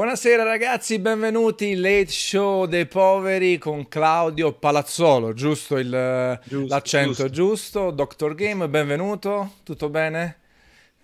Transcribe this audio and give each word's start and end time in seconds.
Buonasera 0.00 0.44
ragazzi, 0.44 0.98
benvenuti 0.98 1.74
Late 1.74 2.08
Show 2.08 2.64
dei 2.64 2.86
Poveri 2.86 3.58
con 3.58 3.86
Claudio 3.86 4.54
Palazzolo, 4.54 5.34
giusto, 5.34 5.76
il, 5.76 6.40
giusto 6.42 6.74
l'accento 6.74 7.28
giusto. 7.28 7.90
giusto. 7.90 7.90
Dr. 7.90 8.34
Game, 8.34 8.66
benvenuto, 8.70 9.56
tutto 9.62 9.90
bene? 9.90 10.38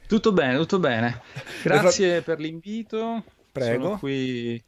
Tutto 0.08 0.32
bene, 0.32 0.56
tutto 0.56 0.78
bene. 0.78 1.20
Grazie 1.62 2.22
per 2.22 2.40
l'invito. 2.40 3.22
Prego. 3.52 3.82
Sono 3.82 3.98
qui 3.98 4.64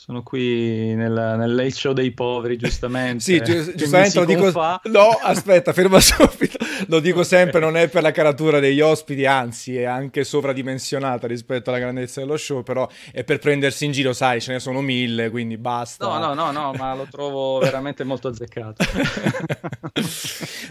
sono 0.00 0.22
qui 0.22 0.94
nel, 0.94 1.12
nel 1.12 1.72
show 1.74 1.92
dei 1.92 2.10
poveri, 2.12 2.56
giustamente. 2.56 3.20
sì, 3.22 3.38
gi- 3.38 3.74
giustamente 3.76 4.18
lo 4.18 4.24
dico. 4.24 4.50
Fa. 4.50 4.80
No, 4.84 5.10
aspetta, 5.22 5.74
ferma 5.74 6.00
subito. 6.00 6.56
Lo 6.86 7.00
dico 7.00 7.22
sempre, 7.22 7.60
non 7.60 7.76
è 7.76 7.86
per 7.88 8.00
la 8.00 8.10
caratura 8.10 8.60
degli 8.60 8.80
ospiti, 8.80 9.26
anzi, 9.26 9.76
è 9.76 9.84
anche 9.84 10.24
sovradimensionata 10.24 11.26
rispetto 11.26 11.68
alla 11.68 11.78
grandezza 11.78 12.20
dello 12.20 12.38
show, 12.38 12.62
però 12.62 12.88
è 13.12 13.24
per 13.24 13.40
prendersi 13.40 13.84
in 13.84 13.92
giro, 13.92 14.14
sai, 14.14 14.40
ce 14.40 14.52
ne 14.52 14.58
sono 14.58 14.80
mille, 14.80 15.28
quindi 15.28 15.58
basta. 15.58 16.06
No, 16.06 16.18
no, 16.18 16.32
no, 16.32 16.50
no, 16.50 16.72
ma 16.72 16.94
lo 16.94 17.06
trovo 17.10 17.58
veramente 17.62 18.02
molto 18.02 18.28
azzeccato. 18.28 18.82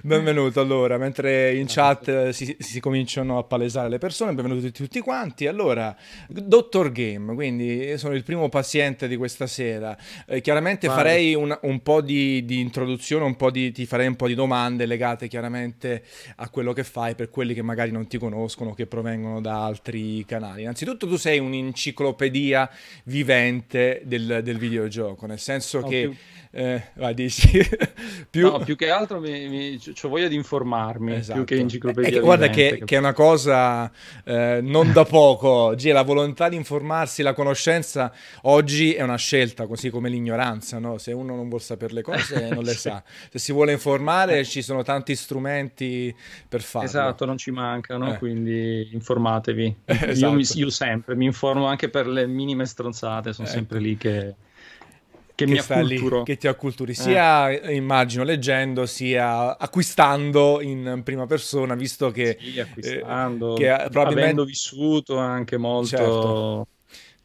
Benvenuto 0.01 0.59
allora, 0.59 0.97
mentre 0.97 1.53
in 1.53 1.65
chat 1.67 2.29
si, 2.29 2.55
si, 2.57 2.79
cominciano 2.79 3.37
a 3.37 3.43
palesare 3.43 3.89
le 3.89 3.99
persone, 3.99 4.33
benvenuti 4.33 4.71
tutti 4.71 4.99
quanti. 5.01 5.45
Allora, 5.45 5.95
Dottor 6.27 6.91
Game, 6.91 7.35
quindi 7.35 7.95
sono 7.99 8.15
il 8.15 8.23
primo 8.23 8.49
paziente 8.49 9.07
di 9.07 9.17
questa 9.19 9.45
sera. 9.45 9.95
Eh, 10.25 10.41
chiaramente 10.41 10.87
Vai. 10.87 10.95
farei 10.95 11.35
un, 11.35 11.55
un, 11.61 11.83
po' 11.83 12.01
di, 12.01 12.43
di 12.45 12.59
introduzione, 12.59 13.25
un 13.25 13.35
po' 13.35 13.51
di, 13.51 13.71
ti 13.71 13.85
farei 13.85 14.07
un 14.07 14.15
po' 14.15 14.25
di 14.25 14.33
domande 14.33 14.87
legate 14.87 15.27
chiaramente 15.27 16.03
a 16.37 16.49
quello 16.49 16.73
che 16.73 16.83
fai 16.83 17.13
per 17.13 17.29
quelli 17.29 17.53
che 17.53 17.61
magari 17.61 17.91
non 17.91 18.07
ti 18.07 18.17
conoscono, 18.17 18.73
che 18.73 18.87
provengono 18.87 19.39
da 19.41 19.63
altri 19.63 20.25
canali. 20.25 20.61
Innanzitutto 20.61 21.07
tu 21.07 21.17
sei 21.17 21.37
un'enciclopedia 21.37 22.67
vivente 23.03 24.01
del, 24.05 24.39
del 24.43 24.57
videogioco, 24.57 25.27
nel 25.27 25.39
senso 25.39 25.81
no, 25.81 25.87
che... 25.87 26.15
Eh, 26.51 26.81
vai, 26.95 27.13
dici. 27.13 27.61
più... 28.29 28.49
No, 28.49 28.59
più 28.59 28.75
che 28.75 28.89
altro 28.89 29.19
mi, 29.19 29.47
mi, 29.47 29.79
ho 30.01 30.07
voglia 30.07 30.27
di 30.27 30.35
informarmi, 30.35 31.13
esatto. 31.13 31.43
più 31.43 31.55
che 31.55 31.61
enciclopedia. 31.61 32.17
Eh, 32.17 32.21
guarda 32.21 32.49
che, 32.49 32.81
che, 32.85 32.95
è 32.95 32.97
una 32.97 33.13
cosa 33.13 33.91
eh, 34.23 34.59
non 34.61 34.91
da 34.91 35.05
poco 35.05 35.47
oggi, 35.47 35.91
la 35.91 36.01
volontà 36.01 36.49
di 36.49 36.55
informarsi, 36.55 37.21
la 37.21 37.33
conoscenza 37.33 38.11
oggi 38.43 38.93
è 38.93 39.03
una 39.03 39.17
scelta, 39.17 39.67
così 39.67 39.91
come 39.91 40.09
l'ignoranza, 40.09 40.79
no? 40.79 40.97
Se 40.97 41.11
uno 41.11 41.35
non 41.35 41.49
vuole 41.49 41.63
sapere 41.63 41.93
le 41.93 42.01
cose 42.01 42.49
non 42.49 42.63
le 42.63 42.73
sa. 42.73 43.03
Se 43.29 43.37
si 43.37 43.51
vuole 43.51 43.71
informare 43.71 44.43
ci 44.43 44.63
sono 44.63 44.81
tanti 44.81 45.15
strumenti 45.15 46.15
per 46.47 46.61
farlo. 46.61 46.87
Esatto, 46.87 47.25
non 47.25 47.37
ci 47.37 47.51
mancano, 47.51 48.13
eh. 48.13 48.17
quindi 48.17 48.89
informatevi. 48.91 49.77
Esatto. 50.09 50.39
Io, 50.39 50.45
io 50.55 50.69
sempre 50.69 51.15
mi 51.15 51.25
informo 51.25 51.67
anche 51.67 51.89
per 51.89 52.07
le 52.07 52.25
minime 52.25 52.65
stronzate, 52.65 53.33
sono 53.33 53.47
ecco. 53.47 53.57
sempre 53.57 53.79
lì 53.79 53.97
che 53.97 54.33
che, 55.39 55.45
che 55.45 55.51
mi 55.51 55.57
acculturo. 55.57 56.17
Lì, 56.19 56.23
che 56.23 56.37
ti 56.37 56.47
acculturi, 56.47 56.93
sia 56.93 57.49
eh. 57.49 57.75
immagino 57.75 58.23
leggendo, 58.23 58.85
sia 58.85 59.57
acquistando 59.57 60.61
in 60.61 61.01
prima 61.03 61.25
persona, 61.25 61.75
visto 61.75 62.11
che... 62.11 62.37
Sì, 62.39 62.59
acquistando, 62.59 63.55
eh, 63.55 63.59
che 63.59 63.65
probabilmente... 63.65 64.21
avendo 64.21 64.45
vissuto 64.45 65.17
anche 65.17 65.57
molto... 65.57 65.87
Certo. 65.87 66.67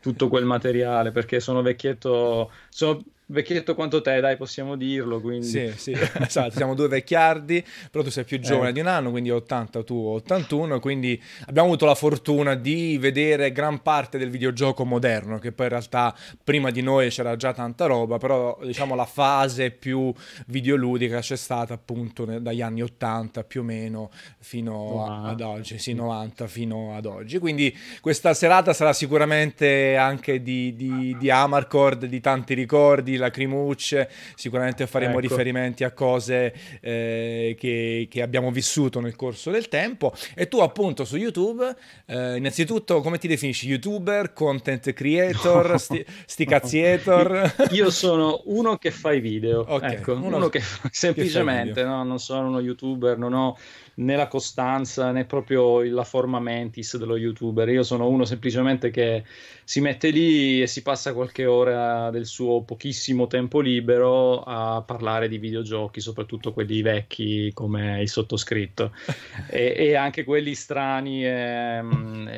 Tutto 0.05 0.29
quel 0.29 0.45
materiale 0.45 1.13
perché 1.13 1.41
sono 1.41 1.63
vecchietto, 1.63 2.51
sono 2.69 3.03
Vecchietto 3.27 3.75
quanto 3.75 4.03
te, 4.03 4.21
dai, 4.21 4.37
possiamo 4.37 4.77
dirlo. 4.77 5.19
Quindi. 5.21 5.47
Sì, 5.47 5.73
sì, 5.77 5.93
esatto, 6.21 6.51
siamo 6.51 6.75
due 6.75 6.89
vecchiardi, 6.89 7.65
però 7.91 8.05
tu 8.05 8.11
sei 8.11 8.25
più 8.25 8.39
giovane 8.39 8.69
eh. 8.69 8.73
di 8.73 8.81
un 8.81 8.87
anno, 8.87 9.11
quindi 9.11 9.31
80, 9.31 9.83
tu 9.83 9.97
81, 9.97 10.79
quindi 10.79 11.21
abbiamo 11.47 11.69
avuto 11.69 11.87
la 11.87 11.95
fortuna 11.95 12.55
di 12.55 12.99
vedere 12.99 13.51
gran 13.51 13.81
parte 13.81 14.19
del 14.19 14.29
videogioco 14.29 14.85
moderno, 14.85 15.39
che 15.39 15.53
poi 15.53 15.67
in 15.67 15.73
realtà 15.73 16.15
prima 16.43 16.71
di 16.71 16.83
noi 16.83 17.09
c'era 17.09 17.35
già 17.37 17.55
tanta 17.55 17.87
roba, 17.87 18.19
però 18.19 18.59
diciamo 18.63 18.95
la 18.95 19.07
fase 19.07 19.71
più 19.71 20.13
videoludica 20.47 21.21
c'è 21.21 21.37
stata 21.37 21.73
appunto 21.73 22.25
dagli 22.25 22.61
anni 22.61 22.83
80 22.83 23.45
più 23.45 23.61
o 23.61 23.65
meno 23.65 24.11
fino 24.39 24.75
wow. 24.75 25.25
ad 25.25 25.41
oggi, 25.41 25.79
sì, 25.79 25.95
90 25.95 26.47
fino 26.47 26.95
ad 26.95 27.07
oggi. 27.07 27.39
Quindi 27.39 27.75
questa 28.03 28.35
serata 28.35 28.75
sarà 28.75 28.93
sicuramente 28.93 29.97
anche 29.97 30.43
di, 30.43 30.75
di, 30.77 31.17
di 31.19 31.31
Amarcord, 31.31 32.05
di 32.05 32.21
tanti 32.21 32.53
ricordi 32.53 33.14
lacrimucce, 33.17 34.09
sicuramente 34.35 34.87
faremo 34.87 35.19
ecco. 35.19 35.21
riferimenti 35.21 35.85
a 35.85 35.93
cose 35.93 36.55
eh, 36.81 37.57
che, 37.59 38.07
che, 38.11 38.23
abbiamo 38.23 38.51
vissuto 38.51 39.01
nel 39.01 39.17
corso 39.17 39.51
del 39.51 39.69
tempo. 39.69 40.13
E 40.35 40.49
tu 40.49 40.61
appunto 40.61 41.05
su 41.05 41.17
YouTube, 41.17 41.75
eh, 42.07 42.37
innanzitutto 42.37 43.01
come 43.01 43.19
ti 43.19 43.29
definisci? 43.29 43.69
YouTuber, 43.69 44.33
content 44.33 44.93
creator, 44.93 45.71
no. 45.71 45.79
sti, 45.79 46.05
sti 46.27 46.45
cazziator? 46.45 47.55
Io 47.73 47.91
sono 47.91 48.43
uno 48.47 48.77
che 48.77 48.91
fa 48.91 49.13
i 49.13 49.21
video, 49.21 49.65
okay. 49.67 49.95
ecco, 49.95 50.15
uno, 50.15 50.37
uno 50.37 50.49
che 50.49 50.61
fa, 50.61 50.89
semplicemente, 50.91 51.83
che 51.83 51.85
no? 51.85 52.03
non 52.05 52.19
sono 52.19 52.49
uno 52.49 52.61
YouTuber, 52.61 53.19
non 53.19 53.33
ho 53.35 53.57
né 53.97 54.17
la 54.17 54.27
costanza 54.27 55.13
né 55.13 55.25
proprio 55.25 55.83
la 55.83 56.05
forma 56.05 56.41
mentis 56.41 56.97
dello 56.97 57.17
youtuber. 57.17 57.69
Io 57.69 57.83
sono 57.83 58.09
uno 58.09 58.25
semplicemente 58.25 58.91
che 58.91 59.25
si 59.65 59.81
mette 59.81 60.11
lì 60.11 60.63
e 60.63 60.67
si 60.67 60.83
passa 60.83 61.15
qualche 61.15 61.47
ora 61.47 62.11
del 62.11 62.27
suo 62.27 62.63
pochissimo 62.63 63.27
tempo 63.27 63.61
libero 63.61 64.43
a 64.43 64.83
parlare 64.83 65.29
di 65.29 65.39
videogiochi, 65.39 66.01
soprattutto 66.01 66.53
quelli 66.53 66.83
vecchi 66.83 67.51
come 67.55 68.01
il 68.03 68.09
sottoscritto 68.09 68.93
e, 69.49 69.75
e, 69.77 69.95
anche 69.95 70.25
quelli 70.25 70.55
strani 70.55 71.25
e, 71.25 71.83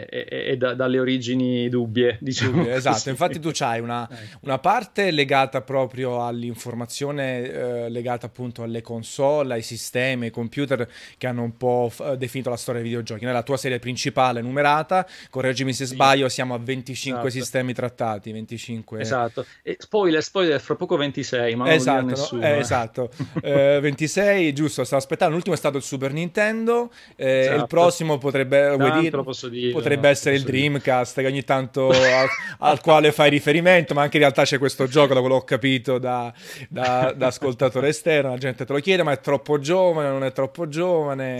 e, 0.09 0.27
e 0.29 0.57
da, 0.57 0.75
dalle 0.75 0.99
origini 0.99 1.69
dubbie. 1.69 2.19
Diciamo 2.21 2.67
esatto, 2.69 2.95
così. 2.95 3.09
infatti 3.11 3.41
tu 3.41 3.51
hai 3.59 3.81
una, 3.81 4.09
ecco. 4.11 4.39
una, 4.43 4.59
parte 4.59 5.11
legata 5.11 5.63
proprio 5.63 6.25
all'informazione, 6.25 7.51
eh, 7.51 7.89
legata 7.89 8.27
appunto 8.27 8.63
alle 8.63 8.83
console, 8.83 9.55
ai 9.55 9.63
sistemi, 9.63 10.27
ai 10.27 10.31
computer 10.31 10.89
che 11.19 11.27
hanno 11.27 11.43
un 11.47 11.57
po' 11.57 11.89
f- 11.91 12.15
definito 12.15 12.51
la 12.51 12.57
storia 12.57 12.81
dei 12.81 12.91
videogiochi. 12.91 13.25
Nella 13.25 13.43
tua 13.43 13.57
serie 13.57 13.79
principale 13.79 14.41
numerata, 14.43 15.07
correggimi 15.31 15.73
se 15.73 15.87
sbaglio, 15.87 16.29
siamo 16.29 16.55
a 16.55 16.59
25 16.59 17.21
esatto. 17.21 17.43
sistemi 17.43 17.73
trattati. 17.73 18.33
25... 18.33 19.01
Esatto. 19.01 19.47
E 19.63 19.77
spoiler, 19.79 20.23
spoiler, 20.23 20.61
fra 20.61 20.75
poco 20.75 20.97
26, 20.97 21.55
ma 21.55 21.65
non 21.65 21.73
esatto, 21.73 22.01
lo 22.01 22.07
nessuno. 22.07 22.43
Eh, 22.43 22.59
esatto. 22.59 23.11
eh, 23.43 23.79
26, 23.81 24.53
giusto, 24.53 24.85
stavo 24.85 25.01
aspettando. 25.01 25.35
L'ultimo 25.35 25.55
è 25.55 25.59
stato 25.59 25.77
il 25.77 25.83
Super 25.83 26.13
Nintendo. 26.13 26.91
Eh, 27.15 27.39
esatto. 27.41 27.61
Il 27.61 27.67
prossimo 27.67 28.19
potrebbe, 28.19 28.77
dire, 28.77 29.01
dire, 29.01 29.73
potrebbe 29.73 30.09
essere 30.09 30.35
il 30.35 30.43
Dreamcast, 30.43 31.15
dire. 31.15 31.27
che 31.27 31.33
ogni 31.33 31.45
tanto 31.45 31.89
al, 31.89 32.29
al, 32.59 32.81
quale 32.81 33.13
fai 33.13 33.31
riferimento, 33.31 33.95
ma 33.95 34.03
anche 34.03 34.17
in 34.17 34.23
realtà 34.23 34.43
c'è 34.43 34.59
questo 34.59 34.87
gioco, 34.87 35.15
da 35.15 35.21
quello 35.21 35.37
che 35.37 35.43
ho 35.43 35.45
capito 35.45 35.99
da, 35.99 36.33
da, 36.69 37.13
da 37.17 37.27
ascoltatore 37.29 37.89
esterno. 37.89 38.31
La 38.31 38.39
gente 38.39 38.65
te 38.65 38.73
lo 38.73 38.81
chiede, 38.81 39.03
ma 39.03 39.13
è 39.13 39.21
troppo 39.21 39.59
giovane, 39.59 40.09
non 40.09 40.25
è 40.25 40.33
troppo 40.33 40.69
giovane 40.69 41.36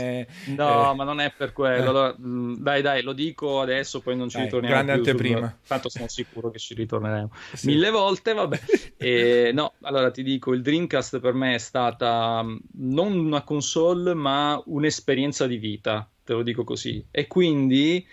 No, 0.57 0.93
eh, 0.93 0.95
ma 0.95 1.05
non 1.05 1.21
è 1.21 1.33
per 1.37 1.53
quello. 1.53 1.85
Eh. 1.85 1.87
Allora, 1.87 2.17
mm, 2.19 2.55
dai, 2.57 2.83
dai, 2.83 3.03
lo 3.03 3.13
dico 3.13 3.61
adesso, 3.61 4.01
poi 4.01 4.17
non 4.17 4.29
ci 4.29 4.37
dai, 4.37 4.45
ritorniamo 4.47 4.75
grande. 4.75 4.93
Anteprima. 4.93 5.49
Sul... 5.49 5.67
Tanto 5.67 5.89
sono 5.89 6.09
sicuro 6.09 6.51
che 6.51 6.59
ci 6.59 6.75
ritorneremo 6.75 7.31
sì. 7.53 7.67
mille 7.67 7.91
volte, 7.91 8.33
vabbè. 8.33 8.61
e, 8.97 9.51
no, 9.53 9.75
allora 9.83 10.11
ti 10.11 10.23
dico, 10.23 10.53
il 10.53 10.63
Dreamcast 10.63 11.21
per 11.21 11.35
me 11.35 11.55
è 11.55 11.59
stata 11.59 12.43
mm, 12.43 12.57
non 12.75 13.19
una 13.19 13.43
console, 13.43 14.15
ma 14.15 14.61
un'esperienza 14.67 15.47
di 15.47 15.57
vita, 15.57 16.09
te 16.25 16.33
lo 16.33 16.43
dico 16.43 16.65
così. 16.65 17.05
E 17.11 17.27
quindi 17.27 18.07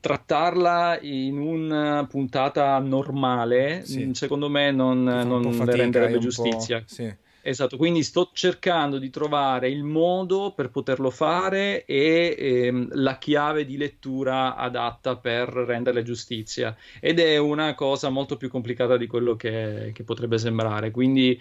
trattarla 0.00 0.98
in 1.00 1.38
una 1.38 2.06
puntata 2.08 2.78
normale, 2.78 3.84
sì. 3.84 4.06
Mm, 4.06 4.10
secondo 4.10 4.48
me 4.48 4.70
non, 4.70 5.02
non 5.02 5.64
renderebbe 5.64 6.18
giustizia. 6.18 6.82
Sì. 6.86 7.28
Esatto, 7.42 7.76
quindi 7.76 8.02
sto 8.02 8.30
cercando 8.32 8.98
di 8.98 9.08
trovare 9.08 9.70
il 9.70 9.82
modo 9.82 10.52
per 10.54 10.70
poterlo 10.70 11.10
fare 11.10 11.84
e 11.84 12.36
ehm, 12.38 12.88
la 12.92 13.18
chiave 13.18 13.64
di 13.64 13.76
lettura 13.76 14.56
adatta 14.56 15.16
per 15.16 15.48
renderle 15.48 16.02
giustizia. 16.02 16.76
Ed 17.00 17.18
è 17.18 17.38
una 17.38 17.74
cosa 17.74 18.10
molto 18.10 18.36
più 18.36 18.48
complicata 18.50 18.96
di 18.96 19.06
quello 19.06 19.36
che, 19.36 19.90
che 19.94 20.02
potrebbe 20.04 20.38
sembrare. 20.38 20.90
Quindi 20.90 21.40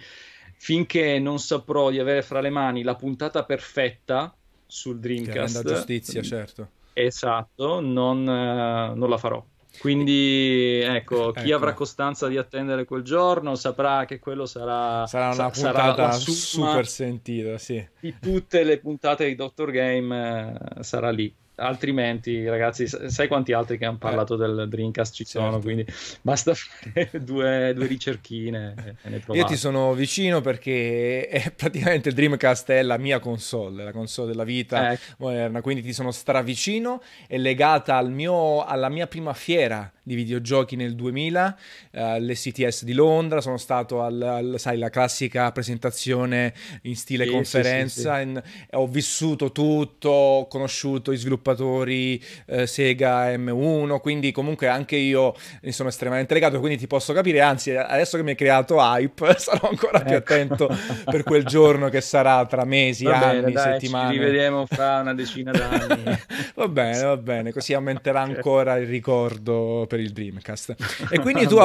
finché 0.55 1.19
non 1.19 1.39
saprò 1.39 1.89
di 1.89 1.99
avere 1.99 2.21
fra 2.21 2.41
le 2.41 2.49
mani 2.49 2.83
la 2.83 2.95
puntata 2.95 3.43
perfetta 3.43 4.33
sul 4.65 4.99
Dreamcast... 4.99 5.63
Che 5.63 5.73
giustizia, 5.73 6.21
certo. 6.21 6.69
Esatto, 6.93 7.79
non, 7.79 8.19
uh, 8.19 8.95
non 8.95 9.09
la 9.09 9.17
farò. 9.17 9.43
Quindi 9.77 10.81
ecco, 10.81 11.31
chi 11.31 11.47
ecco. 11.47 11.55
avrà 11.55 11.73
costanza 11.73 12.27
di 12.27 12.37
attendere 12.37 12.85
quel 12.85 13.03
giorno 13.03 13.55
saprà 13.55 14.05
che 14.05 14.19
quello 14.19 14.45
sarà, 14.45 15.05
sarà 15.07 15.25
una 15.25 15.51
sa- 15.53 15.71
puntata 15.71 16.11
super 16.11 16.87
sentita, 16.87 17.57
sì. 17.57 17.85
Di 17.99 18.15
tutte 18.19 18.63
le 18.63 18.79
puntate 18.79 19.27
di 19.27 19.35
Doctor 19.35 19.71
Game 19.71 20.57
eh, 20.77 20.83
sarà 20.83 21.11
lì. 21.11 21.33
Altrimenti, 21.59 22.47
ragazzi, 22.47 22.87
sai 22.87 23.27
quanti 23.27 23.53
altri 23.53 23.77
che 23.77 23.85
hanno 23.85 23.95
eh. 23.95 23.99
parlato 23.99 24.35
eh. 24.35 24.37
del 24.37 24.67
Dreamcast 24.69 25.13
ci 25.13 25.25
certo. 25.25 25.47
sono, 25.47 25.61
quindi 25.61 25.85
basta 26.21 26.53
fare 26.55 27.09
due, 27.21 27.73
due 27.75 27.87
ricerchine 27.87 28.97
e 29.01 29.09
ne 29.09 29.21
Io 29.33 29.43
ti 29.45 29.55
sono 29.55 29.93
vicino 29.93 30.41
perché 30.41 31.27
è 31.27 31.51
praticamente 31.55 32.09
il 32.09 32.15
Dreamcast 32.15 32.71
è 32.71 32.81
la 32.81 32.97
mia 32.97 33.19
console, 33.19 33.83
la 33.83 33.91
console 33.91 34.29
della 34.29 34.43
vita 34.43 34.91
eh. 34.91 34.99
moderna, 35.17 35.61
quindi 35.61 35.81
ti 35.81 35.93
sono 35.93 36.11
stravicino, 36.11 37.01
è 37.27 37.37
legata 37.37 37.97
al 37.97 38.11
mio, 38.11 38.63
alla 38.63 38.89
mia 38.89 39.07
prima 39.07 39.33
fiera 39.33 39.91
di 40.01 40.15
videogiochi 40.15 40.75
nel 40.75 40.95
2000, 40.95 41.57
uh, 41.91 41.99
all'STS 41.99 42.83
di 42.83 42.93
Londra, 42.93 43.41
sono 43.41 43.57
stato 43.57 44.01
al, 44.01 44.19
al, 44.19 44.55
sai, 44.57 44.79
la 44.79 44.89
classica 44.89 45.51
presentazione 45.51 46.53
in 46.83 46.95
stile 46.95 47.25
sì, 47.25 47.31
conferenza, 47.31 48.15
sì, 48.15 48.21
sì, 48.23 48.29
in, 48.29 48.43
ho 48.71 48.87
vissuto 48.87 49.51
tutto, 49.51 50.09
ho 50.09 50.47
conosciuto 50.47 51.11
i 51.11 51.17
sviluppatori 51.17 51.48
eh, 51.55 52.67
Sega 52.67 53.35
M1, 53.35 53.99
quindi 53.99 54.31
comunque 54.31 54.67
anche 54.67 54.95
io 54.95 55.35
mi 55.61 55.71
sono 55.71 55.89
estremamente 55.89 56.33
legato, 56.33 56.59
quindi 56.59 56.77
ti 56.77 56.87
posso 56.87 57.13
capire, 57.13 57.41
anzi 57.41 57.75
adesso 57.75 58.17
che 58.17 58.23
mi 58.23 58.31
hai 58.31 58.35
creato 58.35 58.77
hype 58.79 59.35
sarò 59.37 59.69
ancora 59.69 60.01
più 60.01 60.15
ecco. 60.15 60.33
attento 60.33 60.77
per 61.05 61.23
quel 61.23 61.45
giorno 61.45 61.89
che 61.89 62.01
sarà 62.01 62.45
tra 62.45 62.65
mesi, 62.65 63.05
va 63.05 63.17
anni, 63.17 63.41
bene, 63.41 63.51
dai, 63.51 63.73
settimane. 63.73 64.13
Ci 64.13 64.19
rivedremo 64.19 64.65
fra 64.65 64.99
una 64.99 65.13
decina 65.13 65.51
d'anni. 65.51 66.03
va 66.55 66.67
bene, 66.67 67.03
va 67.03 67.17
bene, 67.17 67.51
così 67.51 67.73
aumenterà 67.73 68.21
ancora 68.21 68.77
il 68.77 68.87
ricordo 68.87 69.85
per 69.87 69.99
il 69.99 70.11
Dreamcast. 70.11 70.75
E 71.09 71.19
quindi 71.19 71.45
tu 71.47 71.57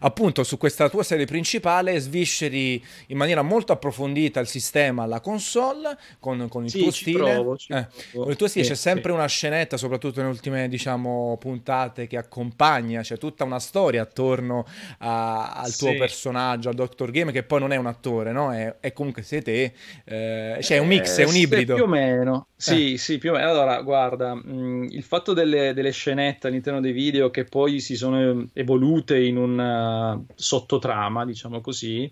appunto 0.00 0.44
su 0.44 0.56
questa 0.58 0.88
tua 0.88 1.02
serie 1.02 1.26
principale 1.26 1.98
svisceri 1.98 2.82
in 3.08 3.16
maniera 3.16 3.42
molto 3.42 3.72
approfondita 3.72 4.40
il 4.40 4.48
sistema, 4.48 5.06
la 5.06 5.20
console, 5.20 5.96
con, 6.18 6.46
con 6.48 6.64
il 6.64 6.70
sì, 6.70 6.82
tuo 6.82 6.90
stile. 6.90 7.18
Provo, 7.18 7.56
eh, 7.68 7.86
con 8.12 8.30
il 8.30 8.36
tuo 8.36 8.48
stile 8.48 8.64
sì, 8.64 8.70
c'è 8.70 8.76
sempre 8.76 8.95
sì. 9.02 9.10
una 9.10 9.26
scenetta, 9.26 9.76
soprattutto 9.76 10.20
nelle 10.20 10.32
ultime 10.32 10.68
diciamo 10.68 11.36
puntate, 11.38 12.06
che 12.06 12.16
accompagna, 12.16 13.02
c'è 13.02 13.18
tutta 13.18 13.44
una 13.44 13.58
storia 13.58 14.02
attorno 14.02 14.66
a, 14.98 15.52
al 15.52 15.74
tuo 15.74 15.94
personaggio, 15.96 16.68
al 16.68 16.74
Dr. 16.74 17.10
Game, 17.10 17.32
che 17.32 17.42
poi 17.42 17.60
non 17.60 17.72
è 17.72 17.76
un 17.76 17.86
attore, 17.86 18.32
no? 18.32 18.52
È, 18.52 18.76
è 18.80 18.92
comunque 18.92 19.22
sei 19.22 19.42
te, 19.42 19.72
eh, 20.04 20.58
c'è 20.60 20.78
un 20.78 20.86
mix, 20.86 21.18
è 21.18 21.24
un 21.24 21.34
eh, 21.34 21.38
ibrido. 21.38 21.74
più 21.74 21.84
o 21.84 21.88
meno, 21.88 22.48
sì, 22.56 22.94
eh. 22.94 22.98
sì, 22.98 23.18
più 23.18 23.30
o 23.30 23.34
meno. 23.34 23.48
Allora, 23.48 23.80
guarda, 23.82 24.34
mh, 24.34 24.42
mm, 24.46 24.82
il 24.90 25.02
fatto 25.02 25.32
delle, 25.32 25.74
delle 25.74 25.92
scenette 25.92 26.46
all'interno 26.48 26.80
dei 26.80 26.92
video 26.92 27.30
che 27.30 27.44
poi 27.44 27.80
si 27.80 27.96
sono 27.96 28.46
evolute 28.52 29.18
in 29.18 29.36
un 29.36 30.24
sottotrama, 30.34 31.24
diciamo 31.24 31.60
così, 31.60 32.10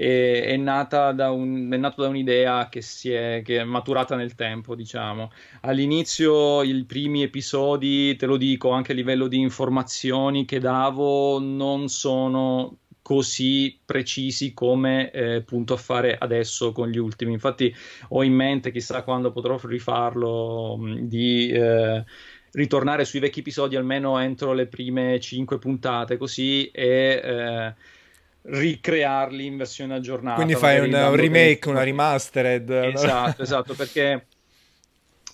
è, 0.00 0.44
è, 0.46 0.56
nata 0.56 1.12
da 1.12 1.30
un, 1.30 1.68
è 1.70 1.76
nato 1.76 2.00
da 2.00 2.08
un'idea 2.08 2.70
che, 2.70 2.80
si 2.80 3.12
è, 3.12 3.42
che 3.44 3.58
è 3.58 3.64
maturata 3.64 4.16
nel 4.16 4.34
tempo, 4.34 4.74
diciamo. 4.74 5.30
All'inizio 5.60 6.62
i 6.62 6.84
primi 6.84 7.22
episodi, 7.22 8.16
te 8.16 8.24
lo 8.24 8.38
dico, 8.38 8.70
anche 8.70 8.92
a 8.92 8.94
livello 8.94 9.28
di 9.28 9.38
informazioni 9.38 10.46
che 10.46 10.58
davo, 10.58 11.38
non 11.38 11.88
sono 11.88 12.78
così 13.02 13.78
precisi 13.84 14.54
come 14.54 15.10
eh, 15.10 15.42
punto 15.42 15.74
a 15.74 15.76
fare 15.76 16.16
adesso 16.16 16.72
con 16.72 16.88
gli 16.88 16.98
ultimi. 16.98 17.32
Infatti 17.32 17.74
ho 18.08 18.22
in 18.22 18.32
mente, 18.32 18.72
chissà 18.72 19.02
quando 19.02 19.30
potrò 19.32 19.60
rifarlo, 19.62 20.78
di... 21.02 21.50
Eh, 21.50 22.04
ritornare 22.52 23.04
sui 23.04 23.20
vecchi 23.20 23.38
episodi 23.38 23.76
almeno 23.76 24.18
entro 24.18 24.52
le 24.54 24.66
prime 24.66 25.20
cinque 25.20 25.58
puntate 25.58 26.16
così 26.16 26.68
e 26.72 27.20
eh, 27.22 27.74
ricrearli 28.42 29.46
in 29.46 29.56
versione 29.56 29.94
aggiornata. 29.94 30.36
Quindi 30.36 30.54
fai 30.54 30.80
un, 30.80 30.92
un 30.92 31.16
remake, 31.16 31.68
una 31.68 31.82
remastered. 31.82 32.70
Esatto, 32.70 33.42
esatto, 33.42 33.74
perché 33.74 34.26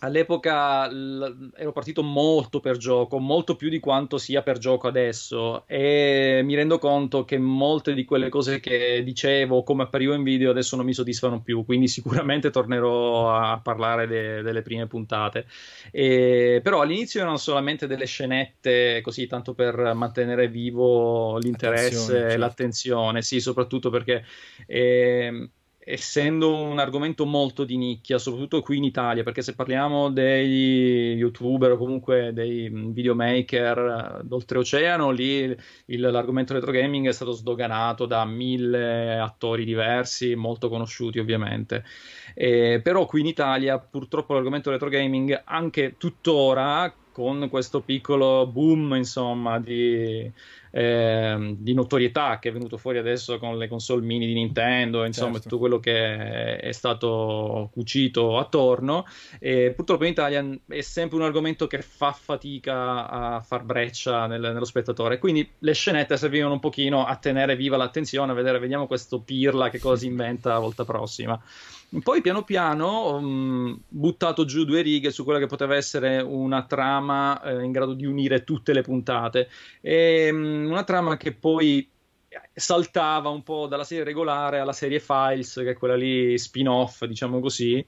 all'epoca 0.00 0.90
l- 0.90 1.50
ero 1.56 1.72
partito 1.72 2.02
molto 2.02 2.60
per 2.60 2.76
gioco, 2.76 3.19
molto 3.19 3.56
più 3.56 3.69
di 3.69 3.81
quanto 3.81 4.19
sia 4.19 4.43
per 4.43 4.58
gioco 4.58 4.88
adesso 4.88 5.66
e 5.66 6.40
mi 6.44 6.54
rendo 6.54 6.78
conto 6.78 7.25
che 7.25 7.38
molte 7.38 7.94
di 7.94 8.04
quelle 8.04 8.28
cose 8.28 8.60
che 8.60 9.02
dicevo 9.02 9.62
come 9.62 9.84
apparivo 9.84 10.14
in 10.14 10.22
video 10.22 10.50
adesso 10.50 10.76
non 10.76 10.84
mi 10.84 10.93
soddisfano 10.93 11.40
più, 11.40 11.64
quindi 11.64 11.88
sicuramente 11.88 12.50
tornerò 12.50 13.34
a 13.34 13.60
parlare 13.60 14.06
de- 14.06 14.43
delle 14.43 14.62
prime 14.62 14.87
puntate. 14.87 15.46
E, 15.90 16.60
però 16.62 16.81
all'inizio 16.82 17.20
erano 17.20 17.37
solamente 17.37 17.87
delle 17.87 18.06
scenette 18.06 19.00
così 19.02 19.26
tanto 19.26 19.54
per 19.54 19.94
mantenere 19.94 20.49
vivo 20.49 21.38
l'interesse 21.38 22.16
e 22.16 22.20
certo. 22.20 22.38
l'attenzione, 22.38 23.22
sì, 23.22 23.40
soprattutto 23.40 23.90
perché 23.90 24.25
eh, 24.66 25.50
essendo 25.88 26.53
un 26.53 26.81
argomento 26.81 27.25
molto 27.25 27.62
di 27.62 27.77
nicchia, 27.77 28.19
soprattutto 28.19 28.61
qui 28.61 28.79
in 28.79 28.83
Italia, 28.83 29.23
perché 29.23 29.41
se 29.41 29.55
parliamo 29.55 30.11
degli 30.11 31.15
youtuber 31.17 31.71
o 31.71 31.77
comunque 31.77 32.33
dei 32.33 32.69
videomaker 32.69 34.23
d'oltreoceano, 34.25 35.12
lì 35.12 35.56
il, 35.85 36.00
l'argomento 36.00 36.55
retro 36.55 36.73
gaming 36.73 37.06
è 37.06 37.12
stato 37.12 37.31
sdoganato 37.31 38.05
da 38.05 38.25
mille 38.25 39.17
attori 39.17 39.65
diversi, 39.65 40.35
molto 40.35 40.69
conosciuti 40.69 41.21
ovviamente. 41.21 41.85
Eh, 42.35 42.81
però 42.83 43.06
qui 43.06 43.21
in 43.21 43.27
Italia 43.27 43.79
purtroppo 43.79 44.35
l'argomento 44.35 44.73
retro 44.73 44.88
gaming 44.88 45.41
anche 45.44 45.94
tuttora 45.99 46.93
con 47.12 47.49
questo 47.49 47.81
piccolo 47.81 48.47
boom 48.47 48.94
insomma 48.97 49.59
di 49.61 50.31
eh, 50.70 51.54
di 51.58 51.74
notorietà 51.74 52.38
che 52.38 52.48
è 52.48 52.52
venuto 52.52 52.76
fuori 52.76 52.98
adesso 52.98 53.38
con 53.38 53.56
le 53.58 53.68
console 53.68 54.04
mini 54.04 54.26
di 54.26 54.34
Nintendo, 54.34 55.04
insomma 55.04 55.32
certo. 55.34 55.48
tutto 55.48 55.58
quello 55.58 55.80
che 55.80 56.58
è 56.58 56.72
stato 56.72 57.70
cucito 57.72 58.38
attorno. 58.38 59.06
E 59.38 59.72
purtroppo 59.74 60.04
in 60.04 60.10
Italia 60.10 60.44
è 60.68 60.80
sempre 60.80 61.16
un 61.16 61.24
argomento 61.24 61.66
che 61.66 61.82
fa 61.82 62.12
fatica 62.12 63.08
a 63.08 63.40
far 63.40 63.64
breccia 63.64 64.26
nel, 64.26 64.40
nello 64.40 64.64
spettatore, 64.64 65.18
quindi 65.18 65.48
le 65.58 65.72
scenette 65.72 66.16
servivano 66.16 66.54
un 66.54 66.60
pochino 66.60 67.04
a 67.04 67.16
tenere 67.16 67.56
viva 67.56 67.76
l'attenzione, 67.76 68.32
a 68.32 68.34
vedere, 68.34 68.58
vediamo 68.58 68.86
questo 68.86 69.20
pirla 69.20 69.70
che 69.70 69.78
cosa 69.78 70.04
inventa 70.06 70.50
la 70.50 70.58
volta 70.58 70.84
prossima. 70.84 71.40
Poi 72.02 72.20
piano 72.20 72.42
piano 72.42 72.86
ho 72.86 73.16
um, 73.16 73.78
buttato 73.88 74.44
giù 74.44 74.64
due 74.64 74.82
righe 74.82 75.12
su 75.12 75.22
quella 75.22 75.38
che 75.38 75.46
poteva 75.46 75.76
essere 75.76 76.20
una 76.20 76.64
trama 76.64 77.40
eh, 77.42 77.62
in 77.62 77.70
grado 77.70 77.94
di 77.94 78.04
unire 78.04 78.42
tutte 78.42 78.72
le 78.72 78.82
puntate. 78.82 79.48
E, 79.80 80.28
um, 80.30 80.65
una 80.70 80.84
trama 80.84 81.16
che 81.16 81.32
poi 81.32 81.88
saltava 82.52 83.28
un 83.28 83.42
po' 83.42 83.66
dalla 83.66 83.84
serie 83.84 84.04
regolare 84.04 84.58
alla 84.58 84.72
serie 84.72 85.00
Files, 85.00 85.54
che 85.54 85.70
è 85.70 85.74
quella 85.74 85.96
lì 85.96 86.36
spin-off, 86.38 87.04
diciamo 87.04 87.40
così, 87.40 87.84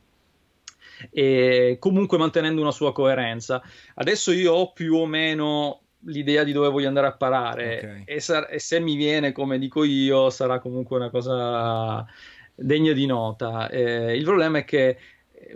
e 1.11 1.77
comunque 1.79 2.19
mantenendo 2.19 2.61
una 2.61 2.73
sua 2.73 2.93
coerenza. 2.93 3.63
Adesso 3.95 4.33
io 4.33 4.53
ho 4.55 4.73
più 4.73 4.95
o 4.95 5.07
meno 5.07 5.83
l'idea 6.03 6.45
di 6.45 6.53
dove 6.53 6.69
voglio 6.69 6.89
andare 6.89 7.09
a 7.09 7.17
parare 7.17 7.79
okay. 7.79 8.03
e, 8.05 8.21
sar- 8.21 8.53
e, 8.53 8.61
se 8.61 8.79
mi 8.79 8.95
viene 8.95 9.33
come 9.33 9.59
dico 9.59 9.83
io 9.83 10.31
sarà 10.31 10.61
comunque 10.61 10.97
una 10.97 11.11
cosa 11.11 12.07
degna 12.55 12.93
di 12.93 13.07
nota. 13.07 13.69
Eh, 13.69 14.17
il 14.17 14.25
problema 14.25 14.59
è 14.59 14.65
che 14.65 14.99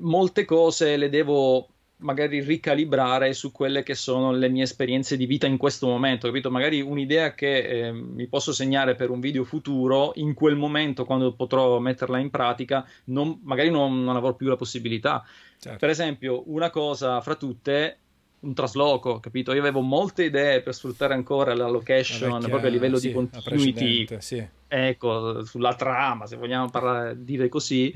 molte 0.00 0.44
cose 0.44 0.96
le 0.96 1.08
devo 1.08 1.68
magari 2.02 2.40
ricalibrare 2.40 3.32
su 3.32 3.50
quelle 3.50 3.82
che 3.82 3.94
sono 3.94 4.32
le 4.32 4.48
mie 4.48 4.64
esperienze 4.64 5.16
di 5.16 5.26
vita 5.26 5.46
in 5.46 5.56
questo 5.56 5.86
momento, 5.86 6.26
capito? 6.26 6.50
Magari 6.50 6.80
un'idea 6.80 7.34
che 7.34 7.58
eh, 7.58 7.92
mi 7.92 8.26
posso 8.26 8.52
segnare 8.52 8.94
per 8.94 9.10
un 9.10 9.20
video 9.20 9.44
futuro, 9.44 10.12
in 10.16 10.34
quel 10.34 10.56
momento, 10.56 11.04
quando 11.04 11.32
potrò 11.32 11.78
metterla 11.78 12.18
in 12.18 12.30
pratica, 12.30 12.86
non, 13.04 13.40
magari 13.44 13.70
non, 13.70 14.04
non, 14.04 14.16
avrò 14.16 14.34
più 14.34 14.48
la 14.48 14.56
possibilità. 14.56 15.24
Certo. 15.58 15.78
Per 15.78 15.88
esempio, 15.88 16.42
una 16.46 16.70
cosa 16.70 17.20
fra 17.20 17.34
tutte 17.34 17.96
un 18.40 18.54
trasloco, 18.54 19.20
capito? 19.20 19.52
Io 19.52 19.60
avevo 19.60 19.80
molte 19.80 20.24
idee 20.24 20.60
per 20.62 20.74
sfruttare 20.74 21.14
ancora 21.14 21.54
la 21.54 21.68
location 21.68 22.30
vecchia, 22.32 22.48
proprio 22.48 22.68
a 22.68 22.72
livello 22.72 22.96
sì, 22.98 23.08
di 23.08 23.14
continuity. 23.14 24.16
Sì 24.18 24.60
ecco, 24.72 25.44
sulla 25.44 25.74
trama, 25.74 26.26
se 26.26 26.36
vogliamo 26.36 26.70
parlare, 26.70 27.22
dire 27.22 27.50
così. 27.50 27.94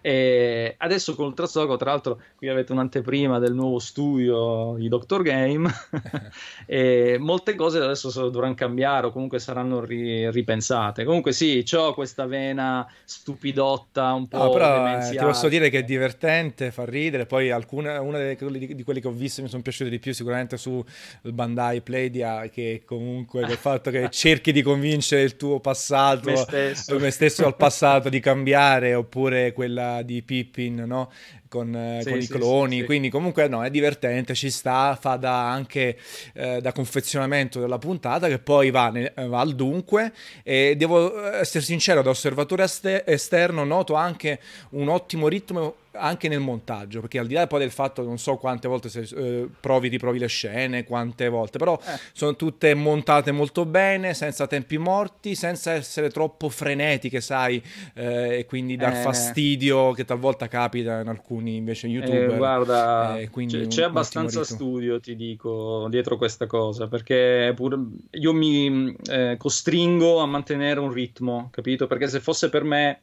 E 0.00 0.74
adesso 0.76 1.14
col 1.14 1.34
trasloco, 1.34 1.76
tra 1.76 1.90
l'altro, 1.90 2.20
qui 2.34 2.48
avete 2.48 2.72
un'anteprima 2.72 3.38
del 3.38 3.54
nuovo 3.54 3.78
studio 3.78 4.74
di 4.76 4.88
Doctor 4.88 5.22
Game, 5.22 5.70
e 6.66 7.16
molte 7.20 7.54
cose 7.54 7.78
adesso 7.78 8.28
dovranno 8.28 8.54
cambiare 8.54 9.06
o 9.06 9.12
comunque 9.12 9.38
saranno 9.38 9.84
ri- 9.84 10.28
ripensate. 10.32 11.04
Comunque 11.04 11.30
sì, 11.30 11.64
ho 11.74 11.94
questa 11.94 12.26
vena 12.26 12.84
stupidotta, 13.04 14.12
un 14.12 14.26
po' 14.26 14.38
no, 14.38 14.50
però, 14.50 14.98
eh, 14.98 15.10
ti 15.10 15.16
posso 15.18 15.48
dire 15.48 15.70
che 15.70 15.78
è 15.78 15.84
divertente, 15.84 16.72
fa 16.72 16.84
ridere, 16.84 17.26
poi 17.26 17.52
alcune, 17.52 17.96
una 17.98 18.18
di, 18.18 18.74
di 18.74 18.82
quelli 18.82 19.00
che 19.00 19.06
ho 19.06 19.12
visto 19.12 19.42
mi 19.42 19.48
sono 19.48 19.62
piaciute 19.62 19.90
di 19.90 20.00
più 20.00 20.12
sicuramente 20.12 20.56
su 20.56 20.84
Bandai 21.22 21.82
Playdia, 21.82 22.48
che 22.48 22.82
comunque 22.84 23.42
il 23.42 23.56
fatto 23.56 23.90
che 23.92 24.08
cerchi 24.10 24.50
di 24.50 24.62
convincere 24.62 25.22
il 25.22 25.36
tuo 25.36 25.60
passato 25.60 26.14
passato, 26.20 26.56
me 26.56 26.74
stesso. 26.74 26.98
me 26.98 27.10
stesso 27.10 27.46
al 27.46 27.56
passato 27.56 28.08
di 28.08 28.20
cambiare, 28.20 28.94
oppure 28.94 29.52
quella 29.52 30.02
di 30.02 30.22
Pippin, 30.22 30.84
no? 30.86 31.10
Con, 31.48 31.74
eh, 31.74 32.00
sì, 32.02 32.10
con, 32.10 32.18
i 32.18 32.26
cloni, 32.26 32.80
sì, 32.80 32.84
quindi 32.84 33.08
comunque 33.08 33.46
no, 33.48 33.64
è 33.64 33.70
divertente, 33.70 34.34
ci 34.34 34.50
sta, 34.50 34.98
fa 35.00 35.16
da 35.16 35.50
anche 35.50 35.96
eh, 36.34 36.60
da 36.60 36.72
confezionamento 36.72 37.60
della 37.60 37.78
puntata 37.78 38.26
che 38.28 38.38
poi 38.38 38.70
va, 38.70 38.90
ne, 38.90 39.12
va, 39.14 39.40
al 39.40 39.54
dunque 39.54 40.12
e 40.42 40.74
devo 40.76 41.24
essere 41.32 41.64
sincero, 41.64 42.02
da 42.02 42.10
osservatore 42.10 42.64
esterno 43.04 43.64
noto 43.64 43.94
anche 43.94 44.40
un 44.70 44.88
ottimo 44.88 45.28
ritmo 45.28 45.76
anche 45.96 46.28
nel 46.28 46.40
montaggio, 46.40 47.00
perché 47.00 47.18
al 47.18 47.26
di 47.26 47.34
là 47.34 47.46
poi 47.46 47.60
del 47.60 47.70
fatto 47.70 48.02
non 48.02 48.18
so 48.18 48.36
quante 48.36 48.68
volte 48.68 48.88
se, 48.88 49.00
eh, 49.00 49.48
provi, 49.60 49.88
riprovi 49.88 50.18
le 50.18 50.26
scene, 50.26 50.84
quante 50.84 51.28
volte, 51.28 51.58
però 51.58 51.78
eh. 51.82 51.98
sono 52.12 52.36
tutte 52.36 52.74
montate 52.74 53.32
molto 53.32 53.64
bene, 53.64 54.14
senza 54.14 54.46
tempi 54.46 54.78
morti, 54.78 55.34
senza 55.34 55.72
essere 55.72 56.10
troppo 56.10 56.48
frenetiche, 56.48 57.20
sai, 57.20 57.62
eh, 57.94 58.38
e 58.38 58.46
quindi 58.46 58.76
dar 58.76 58.94
eh. 58.94 59.02
fastidio 59.02 59.92
che 59.92 60.04
talvolta 60.04 60.48
capita 60.48 61.00
in 61.00 61.08
alcuni 61.08 61.56
invece 61.56 61.86
youtuber. 61.86 62.30
Eh, 62.30 62.36
guarda, 62.36 63.16
c'è, 63.16 63.28
un, 63.32 63.66
c'è 63.68 63.82
abbastanza 63.82 64.44
studio, 64.44 65.00
ti 65.00 65.16
dico, 65.16 65.86
dietro 65.90 66.16
questa 66.16 66.46
cosa, 66.46 66.88
perché 66.88 67.52
pure 67.54 67.78
io 68.10 68.32
mi 68.32 68.94
eh, 69.10 69.36
costringo 69.38 70.18
a 70.18 70.26
mantenere 70.26 70.80
un 70.80 70.92
ritmo, 70.92 71.48
capito? 71.50 71.86
Perché 71.86 72.08
se 72.08 72.20
fosse 72.20 72.48
per 72.48 72.64
me 72.64 73.00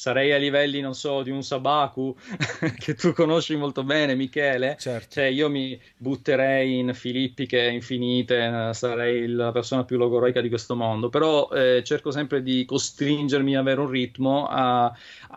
sarei 0.00 0.32
a 0.32 0.38
livelli, 0.38 0.80
non 0.80 0.94
so, 0.94 1.22
di 1.22 1.28
un 1.28 1.42
Sabaku 1.42 2.16
che 2.80 2.94
tu 2.94 3.12
conosci 3.12 3.54
molto 3.54 3.84
bene, 3.84 4.14
Michele. 4.14 4.76
Certo. 4.80 5.08
Cioè, 5.10 5.24
io 5.24 5.50
mi 5.50 5.78
butterei 5.94 6.78
in 6.78 6.94
filippiche 6.94 7.60
infinite, 7.60 8.70
sarei 8.72 9.28
la 9.28 9.52
persona 9.52 9.84
più 9.84 9.98
logoroica 9.98 10.40
di 10.40 10.48
questo 10.48 10.74
mondo. 10.74 11.10
Però 11.10 11.50
eh, 11.50 11.82
cerco 11.84 12.10
sempre 12.12 12.42
di 12.42 12.64
costringermi 12.64 13.54
ad 13.54 13.60
avere 13.60 13.80
un 13.82 13.90
ritmo. 13.90 14.46
A... 14.48 14.90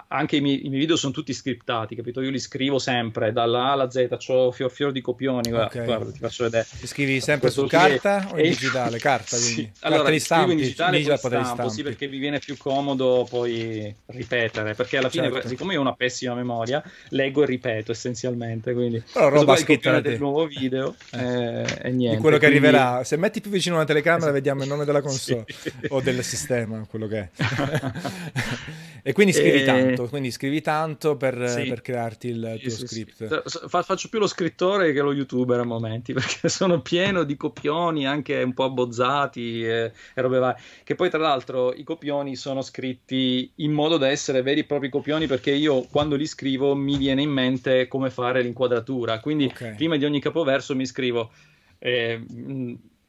Anche 0.08 0.38
i 0.38 0.42
miei, 0.42 0.66
i 0.66 0.70
miei, 0.70 0.80
video 0.80 0.96
sono 0.96 1.12
tutti 1.12 1.34
scriptati, 1.34 1.94
capito? 1.94 2.22
Io 2.22 2.30
li 2.30 2.40
scrivo 2.40 2.80
sempre 2.80 3.34
dalla 3.34 3.66
A 3.66 3.72
alla 3.74 3.92
Z, 3.92 4.08
ho 4.28 4.52
fior 4.54 4.72
fior 4.72 4.94
di 4.94 5.02
copioni. 5.02 5.52
Okay. 5.52 5.84
guarda, 5.84 6.10
ti 6.10 6.20
faccio 6.20 6.46
vedere. 6.46 6.66
Li 6.80 6.88
scrivi 6.88 7.20
sempre 7.20 7.50
su 7.50 7.66
carta 7.66 8.30
o 8.32 8.38
in 8.38 8.48
digitale? 8.52 8.98
Carta, 8.98 9.36
quindi. 9.36 9.64
Sì. 9.64 9.72
Allora, 9.82 10.04
carta 10.04 10.20
stampi, 10.20 10.52
in 10.52 10.58
digitale, 10.58 10.98
digitale 11.00 11.44
stampo, 11.44 11.68
sì, 11.68 11.84
perché 11.84 12.08
mi 12.08 12.18
viene 12.18 12.40
più 12.40 12.56
comodo 12.56 13.28
poi 13.30 13.94
ripetere 14.06 14.52
ripetere, 14.54 14.76
perché 14.76 14.98
alla 14.98 15.10
fine, 15.10 15.32
certo. 15.32 15.48
siccome 15.48 15.74
io 15.74 15.80
ho 15.80 15.82
una 15.82 15.96
pessima 15.96 16.36
memoria, 16.36 16.84
leggo 17.10 17.44
e 17.44 17.46
ripeto 17.48 17.92
essenzialmente. 17.92 18.74
Quindi, 18.74 19.02
però 19.12 19.30
roba 19.30 19.56
scritta 19.56 20.00
del 20.00 20.20
nuovo 20.20 20.46
video 20.46 20.96
eh. 21.12 21.66
e 21.82 21.90
niente. 21.90 22.16
Di 22.16 22.22
quello 22.22 22.38
che 22.38 22.48
quindi... 22.48 22.68
arriverà. 22.68 23.04
Se 23.04 23.18
metti 23.18 23.42
più 23.42 23.50
vicino 23.50 23.76
una 23.76 23.86
telecamera, 23.86 24.32
vediamo 24.32 24.62
il 24.62 24.70
nome 24.70 24.86
della 24.86 25.02
console 25.02 25.46
sì. 25.48 25.72
o 25.90 26.02
del 26.02 26.24
sistema, 26.24 26.86
quello 26.88 27.08
che 27.08 27.20
è. 27.20 27.30
e 29.04 29.14
quindi 29.14 29.34
scrivi 29.34 29.62
e... 29.62 29.66
tanto, 29.66 30.08
quindi 30.08 30.32
scrivi 30.32 30.62
tanto 30.62 31.18
per, 31.18 31.50
sì. 31.50 31.64
per 31.68 31.82
crearti 31.82 32.28
il 32.28 32.60
tuo 32.62 32.70
sì, 32.70 32.88
script. 32.88 33.68
Faccio 33.68 34.08
più 34.10 34.20
lo 34.20 34.28
scrittore 34.28 34.94
che 34.94 35.02
lo 35.02 35.14
youtuber 35.14 35.60
a 35.60 35.64
momenti, 35.64 36.14
perché 36.14 36.50
sono 36.50 36.82
pieno 36.82 37.24
di 37.24 37.36
copioni 37.36 38.06
anche 38.06 38.42
un 38.42 38.54
po' 38.54 38.66
abbozzati 38.66 39.66
e, 39.66 39.92
e 40.14 40.22
robe 40.22 40.40
varie. 40.40 40.62
Che 40.84 40.96
poi, 40.96 41.10
tra 41.10 41.20
l'altro, 41.20 41.74
i 41.74 41.84
copioni 41.84 42.36
sono 42.36 42.62
scritti 42.62 43.52
in 43.56 43.72
modo 43.72 43.98
da 43.98 44.10
essere 44.10 44.43
veri 44.44 44.62
e 44.62 44.66
propri 44.66 44.90
copioni 44.90 45.26
perché 45.26 45.52
io 45.52 45.88
quando 45.90 46.16
li 46.16 46.28
scrivo 46.28 46.76
mi 46.76 46.98
viene 46.98 47.22
in 47.22 47.32
mente 47.32 47.88
come 47.88 48.10
fare 48.10 48.42
l'inquadratura. 48.42 49.20
Quindi 49.20 49.46
okay. 49.46 49.76
prima 49.76 49.98
di 49.98 50.06
ogni 50.06 50.20
capoverso 50.20 50.76
mi 50.76 50.86
scrivo 50.86 51.32
eh, 51.80 52.24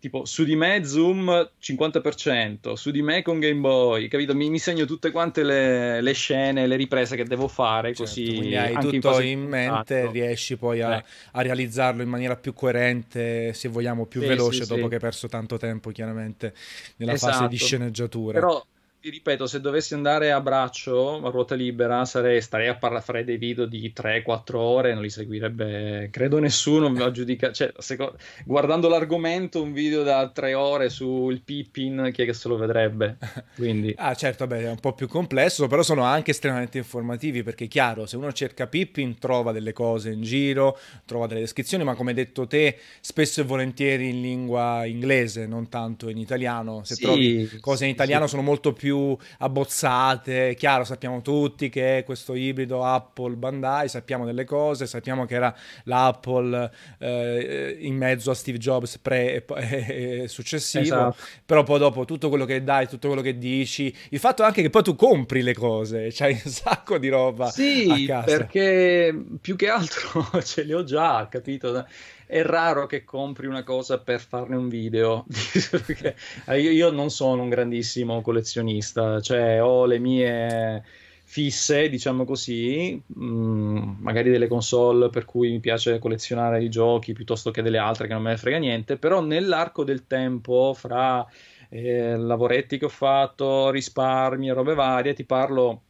tipo 0.04 0.26
su 0.26 0.44
di 0.44 0.54
me 0.54 0.84
zoom 0.84 1.50
50%, 1.62 2.74
su 2.74 2.90
di 2.90 3.00
me 3.00 3.22
con 3.22 3.38
Game 3.38 3.60
Boy, 3.60 4.08
capito? 4.08 4.34
Mi, 4.34 4.50
mi 4.50 4.58
segno 4.58 4.84
tutte 4.84 5.10
quante 5.10 5.42
le, 5.42 6.02
le, 6.02 6.12
scene, 6.12 6.66
le 6.66 6.76
riprese 6.76 7.16
che 7.16 7.24
devo 7.24 7.48
fare, 7.48 7.94
certo, 7.94 8.02
così 8.02 8.54
hai 8.54 8.74
tutto 8.78 9.18
in, 9.20 9.38
in 9.38 9.44
mente, 9.44 10.10
riesci 10.10 10.58
poi 10.58 10.82
a, 10.82 10.96
eh. 10.96 11.04
a, 11.32 11.40
realizzarlo 11.40 12.02
in 12.02 12.10
maniera 12.10 12.36
più 12.36 12.52
coerente, 12.52 13.54
se 13.54 13.68
vogliamo 13.68 14.04
più 14.04 14.20
sì, 14.20 14.26
veloce, 14.26 14.64
sì, 14.64 14.68
dopo 14.68 14.82
sì. 14.82 14.88
che 14.88 14.94
hai 14.96 15.00
perso 15.00 15.26
tanto 15.26 15.56
tempo 15.56 15.90
chiaramente 15.90 16.52
nella 16.96 17.12
esatto. 17.12 17.32
fase 17.32 17.48
di 17.48 17.54
esatto. 17.54 17.66
sceneggiatura. 17.66 18.40
Però 18.40 18.66
ripeto, 19.10 19.46
se 19.46 19.60
dovessi 19.60 19.92
andare 19.92 20.32
a 20.32 20.40
braccio, 20.40 21.22
a 21.22 21.28
ruota 21.28 21.54
libera, 21.54 22.06
sarei, 22.06 22.40
starei 22.40 22.68
a 22.68 22.76
parlare, 22.76 23.04
farei 23.04 23.24
dei 23.24 23.36
video 23.36 23.66
di 23.66 23.92
3-4 23.94 24.56
ore, 24.56 24.94
non 24.94 25.02
li 25.02 25.10
seguirebbe, 25.10 26.08
credo 26.10 26.38
nessuno 26.38 26.86
a 27.04 27.10
giudicare, 27.10 27.52
cioè, 27.52 27.72
secondo, 27.78 28.16
guardando 28.46 28.88
l'argomento, 28.88 29.62
un 29.62 29.74
video 29.74 30.02
da 30.02 30.30
3 30.30 30.54
ore 30.54 30.88
sul 30.88 31.42
Pippin, 31.42 32.10
chi 32.14 32.22
è 32.22 32.24
che 32.24 32.32
se 32.32 32.48
lo 32.48 32.56
vedrebbe? 32.56 33.18
Quindi... 33.56 33.92
ah, 33.98 34.14
certo, 34.14 34.46
beh, 34.46 34.62
è 34.62 34.70
un 34.70 34.80
po' 34.80 34.94
più 34.94 35.06
complesso, 35.06 35.66
però 35.66 35.82
sono 35.82 36.04
anche 36.04 36.30
estremamente 36.30 36.78
informativi, 36.78 37.42
perché 37.42 37.66
chiaro, 37.66 38.06
se 38.06 38.16
uno 38.16 38.32
cerca 38.32 38.66
Pippin, 38.66 39.18
trova 39.18 39.52
delle 39.52 39.74
cose 39.74 40.10
in 40.10 40.22
giro, 40.22 40.78
trova 41.04 41.26
delle 41.26 41.40
descrizioni, 41.40 41.84
ma 41.84 41.94
come 41.94 42.10
hai 42.10 42.16
detto 42.16 42.46
te, 42.46 42.78
spesso 43.00 43.42
e 43.42 43.44
volentieri 43.44 44.08
in 44.08 44.22
lingua 44.22 44.86
inglese, 44.86 45.46
non 45.46 45.68
tanto 45.68 46.08
in 46.08 46.16
italiano, 46.16 46.84
se 46.84 46.94
sì, 46.94 47.02
trovi 47.02 47.50
cose 47.60 47.84
in 47.84 47.90
italiano 47.90 48.24
sì. 48.24 48.30
sono 48.30 48.42
molto 48.42 48.72
più 48.72 48.92
più 48.94 49.16
abbozzate. 49.38 50.54
Chiaro, 50.54 50.84
sappiamo 50.84 51.20
tutti 51.20 51.68
che 51.68 52.02
questo 52.06 52.34
ibrido 52.34 52.84
Apple-Bandai, 52.84 53.88
sappiamo 53.88 54.24
delle 54.24 54.44
cose, 54.44 54.86
sappiamo 54.86 55.26
che 55.26 55.34
era 55.34 55.54
l'Apple 55.84 56.70
eh, 56.98 57.76
in 57.80 57.96
mezzo 57.96 58.30
a 58.30 58.34
Steve 58.34 58.58
Jobs 58.58 58.98
pre 58.98 59.44
e, 59.44 60.22
e 60.22 60.28
successivo, 60.28 60.82
esatto. 60.84 61.16
però 61.44 61.64
poi 61.64 61.78
dopo 61.80 62.04
tutto 62.04 62.28
quello 62.28 62.44
che 62.44 62.62
dai, 62.62 62.86
tutto 62.86 63.08
quello 63.08 63.22
che 63.22 63.36
dici, 63.36 63.94
il 64.10 64.18
fatto 64.20 64.44
anche 64.44 64.62
che 64.62 64.70
poi 64.70 64.82
tu 64.82 64.94
compri 64.94 65.42
le 65.42 65.54
cose, 65.54 66.08
c'hai 66.14 66.40
un 66.44 66.50
sacco 66.50 66.98
di 66.98 67.08
roba 67.08 67.50
sì, 67.50 68.06
perché 68.24 69.14
più 69.40 69.56
che 69.56 69.68
altro 69.68 70.28
ce 70.42 70.62
le 70.62 70.74
ho 70.74 70.84
già, 70.84 71.26
capito? 71.28 71.86
È 72.26 72.42
raro 72.42 72.86
che 72.86 73.04
compri 73.04 73.46
una 73.46 73.62
cosa 73.62 73.98
per 73.98 74.20
farne 74.20 74.56
un 74.56 74.68
video. 74.68 75.26
io, 76.48 76.70
io, 76.70 76.90
non 76.90 77.10
sono 77.10 77.42
un 77.42 77.48
grandissimo 77.48 78.20
collezionista, 78.20 79.20
cioè 79.20 79.62
ho 79.62 79.84
le 79.86 79.98
mie 79.98 80.84
fisse, 81.24 81.88
diciamo 81.88 82.24
così, 82.24 83.02
mh, 83.04 83.24
mm, 83.24 83.94
magari 84.00 84.30
delle 84.30 84.46
console 84.46 85.10
per 85.10 85.24
cui 85.24 85.50
mi 85.50 85.60
piace 85.60 85.98
collezionare 85.98 86.62
i 86.62 86.68
giochi 86.68 87.12
piuttosto 87.12 87.50
che 87.50 87.62
delle 87.62 87.78
altre 87.78 88.06
che 88.06 88.12
non 88.12 88.22
me 88.22 88.30
ne 88.30 88.36
frega 88.36 88.58
niente, 88.58 88.96
però 88.98 89.20
nell'arco 89.20 89.84
del 89.84 90.06
tempo 90.06 90.74
fra 90.74 91.26
eh, 91.70 92.16
lavoretti 92.16 92.78
che 92.78 92.84
ho 92.84 92.88
fatto, 92.88 93.70
risparmi 93.70 94.48
e 94.48 94.52
robe 94.52 94.74
varie, 94.74 95.14
ti 95.14 95.24
parlo 95.24 95.82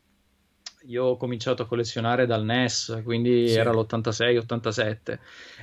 io 0.87 1.05
ho 1.05 1.17
cominciato 1.17 1.63
a 1.63 1.67
collezionare 1.67 2.27
dal 2.27 2.45
NES, 2.45 3.01
quindi 3.05 3.49
sì. 3.49 3.55
era 3.55 3.73
l'86-87. 3.73 5.19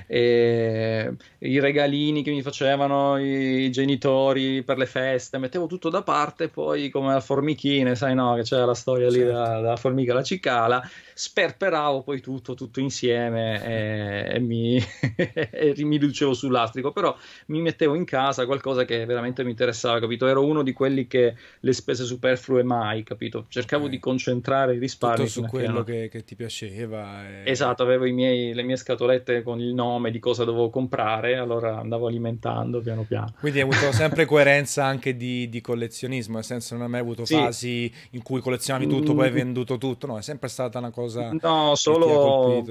E 0.06 1.14
I 1.38 1.60
regalini 1.60 2.22
che 2.22 2.30
mi 2.30 2.42
facevano 2.42 3.18
i 3.18 3.70
genitori 3.70 4.62
per 4.62 4.78
le 4.78 4.86
feste, 4.86 5.38
mettevo 5.38 5.66
tutto 5.66 5.90
da 5.90 6.02
parte, 6.02 6.48
poi 6.48 6.90
come 6.90 7.12
la 7.12 7.20
formichine, 7.20 7.94
sai 7.94 8.14
no, 8.14 8.34
che 8.34 8.42
c'era 8.42 8.64
la 8.64 8.74
storia 8.74 9.08
lì 9.08 9.18
certo. 9.18 9.32
della, 9.32 9.54
della 9.60 9.76
formica 9.76 10.12
alla 10.12 10.22
cicala, 10.22 10.82
sperperavo 11.14 12.02
poi 12.02 12.20
tutto, 12.20 12.54
tutto 12.54 12.80
insieme 12.80 13.62
e, 13.64 14.34
e, 14.36 14.40
mi, 14.40 14.76
e 15.16 15.72
riducevo 15.72 16.34
sull'astrico, 16.34 16.90
però 16.90 17.16
mi 17.46 17.60
mettevo 17.60 17.94
in 17.94 18.04
casa 18.04 18.44
qualcosa 18.46 18.84
che 18.84 19.04
veramente 19.04 19.44
mi 19.44 19.50
interessava, 19.50 20.00
capito? 20.00 20.26
Ero 20.26 20.44
uno 20.44 20.62
di 20.62 20.72
quelli 20.72 21.06
che 21.06 21.34
le 21.60 21.72
spese 21.72 22.04
superflue 22.04 22.64
mai, 22.64 23.04
capito? 23.04 23.46
Cercavo 23.48 23.86
eh. 23.86 23.90
di 23.90 24.00
concentrare 24.00 24.74
i 24.74 24.78
risparmi 24.78 25.11
tutto 25.14 25.28
su 25.28 25.42
quello 25.42 25.82
che, 25.82 26.08
che, 26.08 26.24
ti 26.24 26.34
piaceva. 26.34 27.28
E... 27.28 27.50
Esatto, 27.50 27.82
avevo 27.82 28.04
miei, 28.12 28.52
le 28.54 28.62
mie 28.62 28.76
scatolette 28.76 29.42
con 29.42 29.60
il 29.60 29.74
nome 29.74 30.10
di 30.10 30.18
cosa 30.18 30.44
dovevo 30.44 30.70
comprare, 30.70 31.36
allora 31.36 31.78
andavo 31.78 32.06
alimentando 32.06 32.80
piano 32.80 33.02
piano. 33.02 33.34
Quindi 33.38 33.60
hai 33.60 33.68
avuto 33.68 33.92
sempre 33.92 34.24
coerenza 34.24 34.84
anche 34.84 35.16
di, 35.16 35.48
di, 35.48 35.60
collezionismo, 35.60 36.34
nel 36.34 36.44
senso 36.44 36.74
non 36.74 36.84
hai 36.84 36.90
mai 36.90 37.00
avuto 37.00 37.24
sì. 37.24 37.34
fasi 37.34 37.92
in 38.10 38.22
cui 38.22 38.40
collezionavi 38.40 38.86
tutto, 38.86 39.12
mm. 39.12 39.16
poi 39.16 39.26
hai 39.26 39.32
venduto 39.32 39.78
tutto, 39.78 40.06
no, 40.06 40.18
è 40.18 40.22
sempre 40.22 40.48
stata 40.48 40.78
una 40.78 40.90
cosa... 40.90 41.30
No, 41.40 41.74
solo 41.74 42.64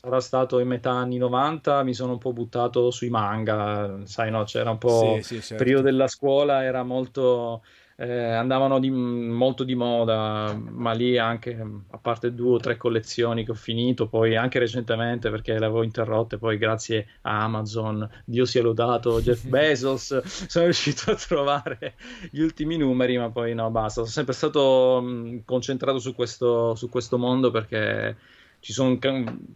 sarà 0.00 0.20
stato 0.20 0.60
in 0.60 0.68
metà 0.68 0.92
anni 0.92 1.16
90, 1.16 1.82
mi 1.82 1.92
sono 1.92 2.12
un 2.12 2.18
po' 2.18 2.32
buttato 2.32 2.92
sui 2.92 3.08
manga, 3.08 3.98
sai 4.04 4.30
no, 4.30 4.44
c'era 4.44 4.70
un 4.70 4.78
po' 4.78 5.16
il 5.16 5.24
sì, 5.24 5.34
sì, 5.34 5.40
certo. 5.40 5.64
periodo 5.64 5.82
della 5.82 6.06
scuola, 6.06 6.62
era 6.62 6.84
molto 6.84 7.62
eh, 8.00 8.30
andavano 8.30 8.78
di, 8.78 8.90
molto 8.90 9.64
di 9.64 9.74
moda, 9.74 10.56
ma 10.56 10.92
lì 10.92 11.18
anche 11.18 11.58
a 11.90 11.98
parte 11.98 12.32
due 12.32 12.54
o 12.54 12.58
tre 12.58 12.76
collezioni 12.76 13.44
che 13.44 13.50
ho 13.50 13.54
finito, 13.54 14.06
poi 14.06 14.36
anche 14.36 14.60
recentemente 14.60 15.30
perché 15.30 15.58
le 15.58 15.64
avevo 15.64 15.82
interrotte, 15.82 16.38
poi 16.38 16.58
grazie 16.58 17.08
a 17.22 17.42
Amazon, 17.42 18.08
Dio 18.24 18.44
sia 18.44 18.62
lodato, 18.62 19.20
Jeff 19.20 19.42
Bezos, 19.50 20.16
sono 20.22 20.66
riuscito 20.66 21.10
a 21.10 21.16
trovare 21.16 21.94
gli 22.30 22.40
ultimi 22.40 22.76
numeri, 22.76 23.18
ma 23.18 23.30
poi 23.30 23.52
no, 23.52 23.68
basta. 23.70 24.00
Sono 24.00 24.06
sempre 24.06 24.34
stato 24.34 25.00
mh, 25.02 25.42
concentrato 25.44 25.98
su 25.98 26.14
questo, 26.14 26.76
su 26.76 26.88
questo 26.88 27.18
mondo 27.18 27.50
perché 27.50 28.16
ci 28.60 28.72
sono 28.72 28.96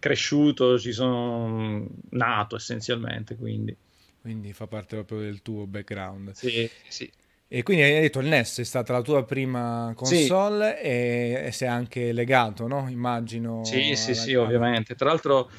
cresciuto, 0.01 0.81
ci 0.81 0.91
sono 0.91 1.87
nato 2.11 2.57
essenzialmente, 2.57 3.37
quindi. 3.37 3.77
Quindi 4.21 4.53
fa 4.53 4.67
parte 4.67 4.97
proprio 4.97 5.21
del 5.21 5.43
tuo 5.43 5.65
background. 5.67 6.33
Sì, 6.33 6.69
sì. 6.89 7.11
E 7.54 7.62
quindi 7.62 7.82
hai 7.82 8.00
detto 8.00 8.21
il 8.21 8.28
NES 8.28 8.61
è 8.61 8.64
stata 8.64 8.94
la 8.94 9.02
tua 9.02 9.26
prima 9.26 9.92
console 9.94 10.78
sì. 10.80 10.87
e, 10.87 11.42
e 11.44 11.52
sei 11.52 11.68
anche 11.68 12.11
legato, 12.12 12.66
no? 12.66 12.88
Immagino. 12.88 13.62
Sì, 13.62 13.94
sì, 13.94 14.14
sì, 14.14 14.35
ovviamente. 14.35 14.94
Tra 14.94 15.09
l'altro 15.09 15.50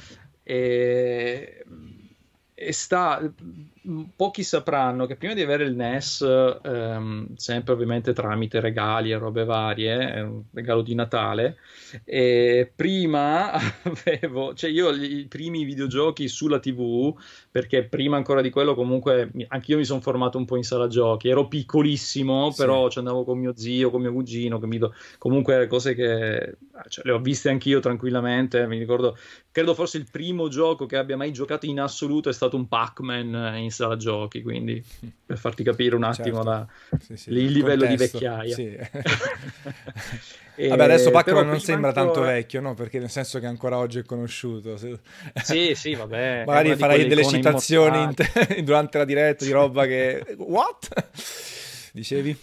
è 0.42 1.62
sta... 2.72 3.32
pochi 4.16 4.44
sapranno 4.44 5.06
che 5.06 5.18
prima 5.18 5.34
di 5.34 5.42
avere 5.42 5.66
il 5.66 5.76
NES, 5.76 6.22
ehm, 6.64 7.36
sempre 7.36 7.74
ovviamente 7.74 8.14
tramite 8.14 8.60
regali 8.60 9.12
e 9.12 9.18
robe 9.18 9.44
varie, 9.44 10.22
un 10.22 10.44
regalo 10.54 10.82
di 10.82 10.96
Natale, 10.96 11.58
e 12.06 12.72
prima 12.74 13.52
avevo, 13.84 14.54
cioè 14.54 14.70
io 14.70 14.92
i 14.92 15.26
primi 15.28 15.66
videogiochi 15.66 16.28
sulla 16.28 16.60
TV, 16.60 17.14
perché 17.52 17.84
prima 17.84 18.16
ancora 18.16 18.42
di 18.42 18.50
quello 18.50 18.74
comunque 18.74 19.32
anch'io 19.50 19.78
mi 19.78 19.86
sono 19.86 20.00
formato 20.00 20.38
un 20.38 20.46
po' 20.46 20.56
in 20.56 20.64
sala 20.64 20.88
giochi, 20.88 21.28
ero 21.28 21.48
piccolissimo, 21.48 22.52
sì. 22.52 22.62
però 22.62 22.90
ci 22.90 23.00
andavo 23.00 23.26
con 23.26 23.38
mio 23.38 23.54
zio, 23.56 23.90
con 23.90 24.02
mio 24.02 24.14
cugino, 24.14 24.60
che 24.60 24.68
mi 24.68 24.78
do... 24.78 24.94
comunque 25.18 25.68
cose 25.68 25.94
che 25.94 26.58
cioè, 26.88 27.06
le 27.06 27.12
ho 27.12 27.20
viste 27.20 27.50
anch'io 27.50 27.80
tranquillamente, 27.82 28.66
mi 28.66 28.78
ricordo, 28.78 29.18
credo 29.52 29.74
forse 29.74 29.98
il 29.98 30.08
primo 30.10 30.48
gioco 30.48 30.86
che 30.86 30.96
abbia 30.96 31.18
mai 31.18 31.34
giocato 31.34 31.66
in 31.66 31.82
assoluto 31.82 32.30
è 32.30 32.34
stato 32.34 32.56
un 32.56 32.68
Pac-Man 32.68 33.56
in 33.58 33.72
sala 33.74 33.98
giochi, 33.98 34.42
quindi 34.42 34.84
per 35.26 35.38
farti 35.38 35.64
capire 35.64 35.96
un 35.96 36.04
attimo 36.04 36.44
certo. 36.44 36.50
la, 36.50 36.68
sì, 37.00 37.18
sì, 37.18 37.30
il 37.32 37.52
livello 37.52 37.86
contesto. 37.86 38.18
di 38.18 38.26
vecchiaia. 38.26 38.56
Sì. 38.56 38.78
e, 40.56 40.68
Vabbè, 40.70 40.84
adesso 40.84 41.12
Pac-Man 41.12 41.48
non 41.48 41.60
sembra 41.60 41.90
ancora... 41.90 42.06
tanto 42.06 42.22
vecchio, 42.22 42.62
no? 42.62 42.74
Perché 42.74 43.00
nel 43.00 43.10
senso 43.10 43.40
che 43.40 43.46
ancora 43.46 43.78
oggi 43.78 44.00
è 44.00 44.04
conosciuto. 44.04 44.78
Sì, 44.78 45.74
sì, 45.76 45.96
vabbè. 45.96 46.44
Magari 46.48 46.76
farai 46.76 47.08
delle 47.08 47.26
citazioni 47.26 48.14
te... 48.14 48.62
durante 48.64 48.98
la 48.98 49.06
diretta 49.06 49.44
di 49.44 49.52
roba 49.52 49.86
che... 49.86 50.36
What? 50.38 51.10
Dicevi? 51.92 52.38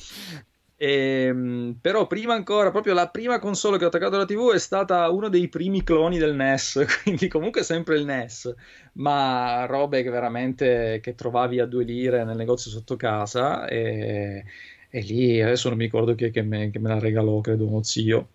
E, 0.83 1.27
ehm, 1.27 1.77
però 1.79 2.07
prima 2.07 2.33
ancora, 2.33 2.71
proprio 2.71 2.95
la 2.95 3.11
prima 3.11 3.39
console 3.39 3.77
che 3.77 3.85
ho 3.85 3.89
attaccato 3.89 4.15
alla 4.15 4.25
TV 4.25 4.53
è 4.55 4.59
stata 4.59 5.11
uno 5.11 5.29
dei 5.29 5.49
primi 5.49 5.85
cloni 5.85 6.17
del 6.17 6.35
NES, 6.35 6.87
quindi 7.03 7.29
comunque 7.29 7.63
sempre 7.63 7.99
il 7.99 8.07
NES, 8.07 8.55
ma 8.95 9.67
robe 9.67 10.03
che 10.03 10.09
veramente 10.09 11.01
che 11.03 11.15
trovavi 11.15 11.61
a 11.61 11.67
due 11.67 11.85
lire 11.85 12.25
nel 12.25 12.37
negozio 12.37 12.71
sotto 12.71 12.97
casa 12.97 13.67
e, 13.69 14.43
e 14.89 15.01
lì 15.03 15.43
adesso 15.43 15.69
non 15.69 15.77
mi 15.77 15.85
ricordo 15.85 16.15
chi 16.15 16.25
è 16.25 16.31
che 16.31 16.41
me, 16.43 16.71
che 16.71 16.79
me 16.79 16.89
la 16.89 16.99
regalò, 16.99 17.41
credo 17.43 17.67
uno 17.67 17.83
zio 17.83 18.29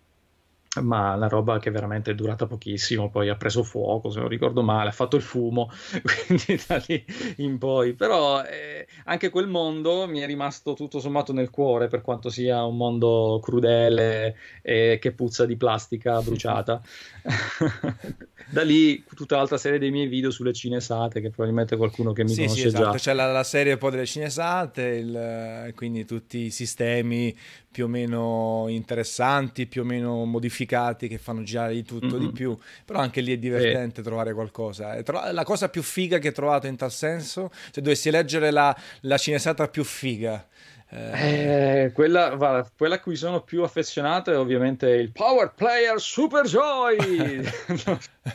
ma 0.80 1.14
la 1.16 1.28
roba 1.28 1.58
che 1.58 1.70
veramente 1.70 2.10
è 2.10 2.14
durata 2.14 2.46
pochissimo, 2.46 3.10
poi 3.10 3.28
ha 3.28 3.36
preso 3.36 3.62
fuoco, 3.62 4.10
se 4.10 4.20
non 4.20 4.28
ricordo 4.28 4.62
male, 4.62 4.90
ha 4.90 4.92
fatto 4.92 5.16
il 5.16 5.22
fumo, 5.22 5.70
quindi 6.26 6.60
da 6.66 6.82
lì 6.86 7.04
in 7.36 7.58
poi. 7.58 7.94
Però 7.94 8.42
eh, 8.42 8.86
anche 9.04 9.30
quel 9.30 9.48
mondo 9.48 10.06
mi 10.06 10.20
è 10.20 10.26
rimasto 10.26 10.74
tutto 10.74 11.00
sommato 11.00 11.32
nel 11.32 11.50
cuore, 11.50 11.88
per 11.88 12.02
quanto 12.02 12.28
sia 12.28 12.64
un 12.64 12.76
mondo 12.76 13.40
crudele 13.42 14.36
e 14.62 14.98
che 15.00 15.12
puzza 15.12 15.46
di 15.46 15.56
plastica 15.56 16.20
bruciata. 16.20 16.80
da 18.48 18.62
lì 18.62 19.04
tutta 19.14 19.36
l'altra 19.36 19.58
serie 19.58 19.78
dei 19.78 19.90
miei 19.90 20.06
video 20.06 20.30
sulle 20.30 20.52
cinesate, 20.52 21.20
che 21.20 21.30
probabilmente 21.30 21.76
qualcuno 21.76 22.12
che 22.12 22.22
mi 22.22 22.30
sì, 22.30 22.42
conosce 22.42 22.60
sì, 22.60 22.66
esatto. 22.68 22.90
già. 22.92 22.98
C'è 22.98 23.12
la, 23.12 23.32
la 23.32 23.44
serie 23.44 23.76
poi 23.76 23.90
delle 23.90 24.06
cinesate, 24.06 24.82
il, 24.82 25.72
quindi 25.74 26.04
tutti 26.04 26.38
i 26.38 26.50
sistemi 26.50 27.36
più 27.76 27.84
o 27.84 27.88
meno 27.88 28.64
interessanti, 28.68 29.66
più 29.66 29.82
o 29.82 29.84
meno 29.84 30.24
modificati, 30.24 31.08
che 31.08 31.18
fanno 31.18 31.42
girare 31.42 31.74
di 31.74 31.82
tutto 31.82 32.16
mm-hmm. 32.16 32.24
di 32.24 32.32
più, 32.32 32.56
però 32.86 33.00
anche 33.00 33.20
lì 33.20 33.34
è 33.34 33.36
divertente 33.36 33.96
sì. 33.96 34.02
trovare 34.02 34.32
qualcosa. 34.32 34.98
La 35.30 35.44
cosa 35.44 35.68
più 35.68 35.82
figa 35.82 36.16
che 36.16 36.28
ho 36.28 36.32
trovato 36.32 36.68
in 36.68 36.76
tal 36.76 36.90
senso, 36.90 37.50
se 37.70 37.82
dovessi 37.82 38.10
leggere 38.10 38.50
la, 38.50 38.74
la 39.00 39.18
cinesata 39.18 39.68
più 39.68 39.84
figa, 39.84 40.46
eh, 40.88 41.90
quella, 41.92 42.36
va, 42.36 42.70
quella, 42.76 42.94
a 42.94 43.00
cui 43.00 43.16
sono 43.16 43.42
più 43.42 43.64
affezionato 43.64 44.30
è 44.30 44.38
ovviamente 44.38 44.88
il 44.88 45.10
Power 45.10 45.52
Player 45.52 46.00
Super 46.00 46.46
Joy. 46.46 46.96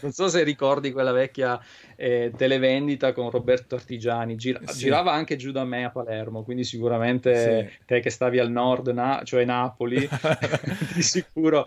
non 0.01 0.11
so 0.11 0.27
se 0.27 0.43
ricordi 0.43 0.91
quella 0.91 1.13
vecchia 1.13 1.57
eh, 1.95 2.33
televendita 2.35 3.13
con 3.13 3.29
Roberto 3.29 3.75
Artigiani. 3.75 4.35
Gira, 4.35 4.59
sì. 4.65 4.79
Girava 4.79 5.13
anche 5.13 5.37
giù 5.37 5.51
da 5.51 5.63
me 5.63 5.85
a 5.85 5.91
Palermo, 5.91 6.43
quindi 6.43 6.65
sicuramente 6.65 7.69
sì. 7.69 7.85
te 7.85 7.99
che 8.01 8.09
stavi 8.09 8.39
al 8.39 8.51
nord, 8.51 8.89
na- 8.89 9.21
cioè 9.23 9.45
Napoli, 9.45 10.07
di, 10.93 11.01
sicuro, 11.01 11.63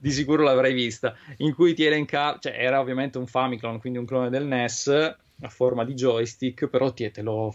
di, 0.00 0.10
sicuro, 0.10 0.42
l'avrai 0.42 0.72
vista. 0.72 1.14
In 1.38 1.54
cui 1.54 1.74
ti 1.74 1.84
elenca, 1.84 2.38
cioè 2.40 2.56
era 2.58 2.80
ovviamente 2.80 3.18
un 3.18 3.28
Famiclone, 3.28 3.78
quindi 3.78 4.00
un 4.00 4.04
clone 4.04 4.30
del 4.30 4.46
NES 4.46 4.88
a 4.88 5.48
forma 5.48 5.84
di 5.84 5.94
joystick, 5.94 6.66
però 6.66 6.92
ti, 6.92 7.08
te 7.12 7.22
lo 7.22 7.54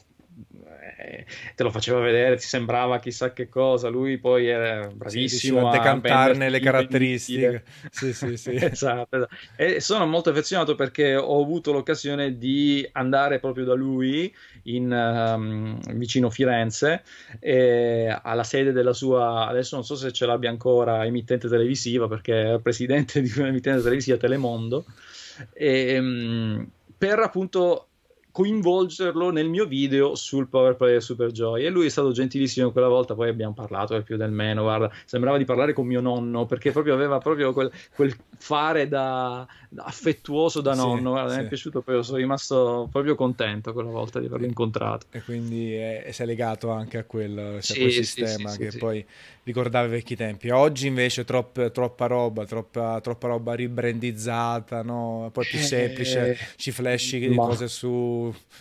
eh, 1.01 1.25
te 1.55 1.63
lo 1.63 1.71
faceva 1.71 1.99
vedere, 1.99 2.35
ti 2.35 2.45
sembrava 2.45 2.99
chissà 2.99 3.31
che 3.31 3.47
cosa. 3.47 3.87
Lui 3.87 4.17
poi 4.17 4.47
era 4.47 4.87
bravissimo 4.87 5.59
sì, 5.59 5.65
a 5.65 5.79
decantarne 5.79 6.49
le 6.49 6.59
caratteristiche. 6.59 7.63
Sì, 7.89 8.13
sì, 8.13 8.35
sì. 8.35 8.55
esatto, 8.59 9.15
esatto. 9.15 9.35
E 9.55 9.79
sono 9.79 10.05
molto 10.05 10.31
affezionato 10.31 10.75
perché 10.75 11.15
ho 11.15 11.41
avuto 11.41 11.71
l'occasione 11.71 12.37
di 12.37 12.87
andare 12.93 13.39
proprio 13.39 13.63
da 13.63 13.73
lui 13.73 14.33
in, 14.63 14.91
um, 14.91 15.79
vicino 15.93 16.29
Firenze 16.29 17.03
alla 18.21 18.43
sede 18.43 18.71
della 18.73 18.93
sua, 18.93 19.47
adesso 19.47 19.75
non 19.75 19.85
so 19.85 19.95
se 19.95 20.11
ce 20.11 20.25
l'abbia 20.25 20.49
ancora, 20.49 21.05
emittente 21.05 21.47
televisiva 21.47 22.07
perché 22.07 22.55
è 22.55 22.59
presidente 22.59 23.21
di 23.21 23.31
un'emittente 23.37 23.81
televisiva 23.81 24.17
Telemondo. 24.17 24.85
E, 25.53 25.97
um, 25.97 26.69
per 26.97 27.19
appunto 27.19 27.88
coinvolgerlo 28.31 29.31
nel 29.31 29.49
mio 29.49 29.65
video 29.65 30.13
sul 30.15 30.47
Power 30.47 30.75
Player 30.75 31.01
Super 31.01 31.31
Joy 31.31 31.65
e 31.65 31.69
lui 31.69 31.87
è 31.87 31.89
stato 31.89 32.11
gentilissimo 32.11 32.71
quella 32.71 32.87
volta 32.87 33.15
poi 33.15 33.27
abbiamo 33.27 33.53
parlato 33.53 33.93
del 33.93 34.03
più 34.03 34.17
del 34.17 34.31
meno 34.31 34.61
guarda 34.61 34.91
sembrava 35.05 35.37
di 35.37 35.45
parlare 35.45 35.73
con 35.73 35.87
mio 35.87 35.99
nonno 35.99 36.45
perché 36.45 36.71
proprio 36.71 36.93
aveva 36.93 37.17
proprio 37.17 37.53
quel, 37.53 37.71
quel 37.95 38.15
fare 38.37 38.87
da, 38.87 39.47
da, 39.67 39.83
affettuoso 39.83 40.61
da 40.61 40.75
nonno 40.75 40.97
sì, 40.97 41.03
guarda, 41.03 41.31
sì. 41.31 41.39
mi 41.39 41.45
è 41.45 41.47
piaciuto 41.47 41.81
poi 41.81 42.03
sono 42.03 42.17
rimasto 42.17 42.87
proprio 42.91 43.15
contento 43.15 43.73
quella 43.73 43.89
volta 43.89 44.19
di 44.19 44.27
averlo 44.27 44.45
incontrato 44.45 45.07
e 45.11 45.23
quindi 45.23 45.73
è, 45.73 46.03
è, 46.03 46.11
sei 46.11 46.27
legato 46.27 46.69
anche 46.69 46.99
a 46.99 47.03
quel, 47.05 47.57
cioè, 47.61 47.61
sì, 47.61 47.79
quel 47.79 47.91
sistema 47.91 48.55
che 48.55 48.71
poi 48.77 49.03
ricordava 49.43 49.87
i 49.87 49.89
vecchi 49.89 50.15
tempi 50.15 50.49
oggi 50.49 50.85
invece 50.85 51.25
tropp, 51.25 51.59
troppa 51.71 52.05
roba 52.05 52.45
troppa, 52.45 52.99
troppa 53.01 53.27
roba 53.27 53.55
ribrandizzata 53.55 54.83
no? 54.83 55.29
poi 55.33 55.45
più 55.45 55.59
semplice 55.59 56.29
eh, 56.29 56.37
ci 56.55 56.71
flashy 56.71 57.27
di 57.27 57.35
cose 57.35 57.67
su 57.67 58.18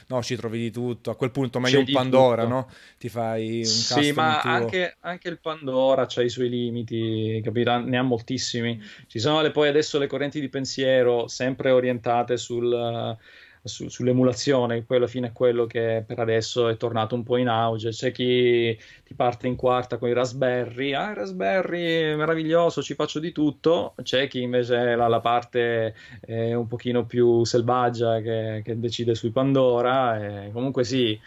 no, 0.09 0.23
ci 0.23 0.37
trovi 0.37 0.59
di 0.59 0.71
tutto. 0.71 1.11
A 1.11 1.17
quel 1.17 1.31
punto 1.31 1.61
meglio 1.61 1.83
c'è 1.83 1.87
un 1.87 1.93
Pandora, 1.93 2.43
tutto. 2.43 2.55
no? 2.55 2.71
Ti 2.99 3.09
fai 3.09 3.59
un 3.59 3.65
Sì, 3.65 4.13
ma 4.13 4.41
anche, 4.41 4.97
anche, 5.01 5.29
il 5.29 5.39
Pandora 5.41 6.07
ha 6.13 6.23
i 6.23 6.29
suoi 6.29 6.49
limiti, 6.49 7.41
capito? 7.43 7.79
Ne 7.79 7.97
ha 7.99 8.03
moltissimi. 8.03 8.81
Ci 9.07 9.19
sono 9.19 9.41
le, 9.43 9.51
poi 9.51 9.69
adesso 9.69 9.99
le 9.99 10.07
correnti 10.07 10.41
di 10.41 10.49
pensiero 10.49 11.29
sempre 11.29 11.71
orientate 11.71 12.37
sul 12.37 13.17
su, 13.63 13.89
sull'emulazione, 13.89 14.83
poi 14.83 14.97
alla 14.97 15.07
fine 15.07 15.29
è 15.29 15.33
quello 15.33 15.67
che 15.67 16.05
per 16.07 16.19
adesso 16.19 16.69
è 16.69 16.77
tornato 16.77 17.15
un 17.15 17.23
po' 17.23 17.37
in 17.37 17.49
auge. 17.49 17.91
C'è 17.91 18.13
chi 18.13 18.77
ti 19.05 19.15
parte 19.15 19.47
in 19.47 19.57
quarta 19.57 19.99
con 19.99 20.09
i 20.09 20.13
Raspberry, 20.13 20.93
ah, 20.93 21.15
Raspberry 21.15 22.15
meraviglioso, 22.15 22.83
ci 22.83 22.95
faccio 22.95 23.19
di 23.19 23.33
tutto. 23.33 23.95
C'è 24.03 24.29
chi 24.29 24.43
invece 24.43 24.77
ha 24.77 25.09
la 25.09 25.21
parte 25.21 25.95
eh, 26.27 26.55
un 26.55 26.67
pochino 26.67 27.07
più 27.07 27.45
selvaggia 27.45 28.21
che, 28.21 28.63
che 28.65 28.79
decide 28.79 29.15
sui 29.15 29.31
Pandora. 29.31 30.51
Comunque 30.53 30.85
sì, 30.85 31.19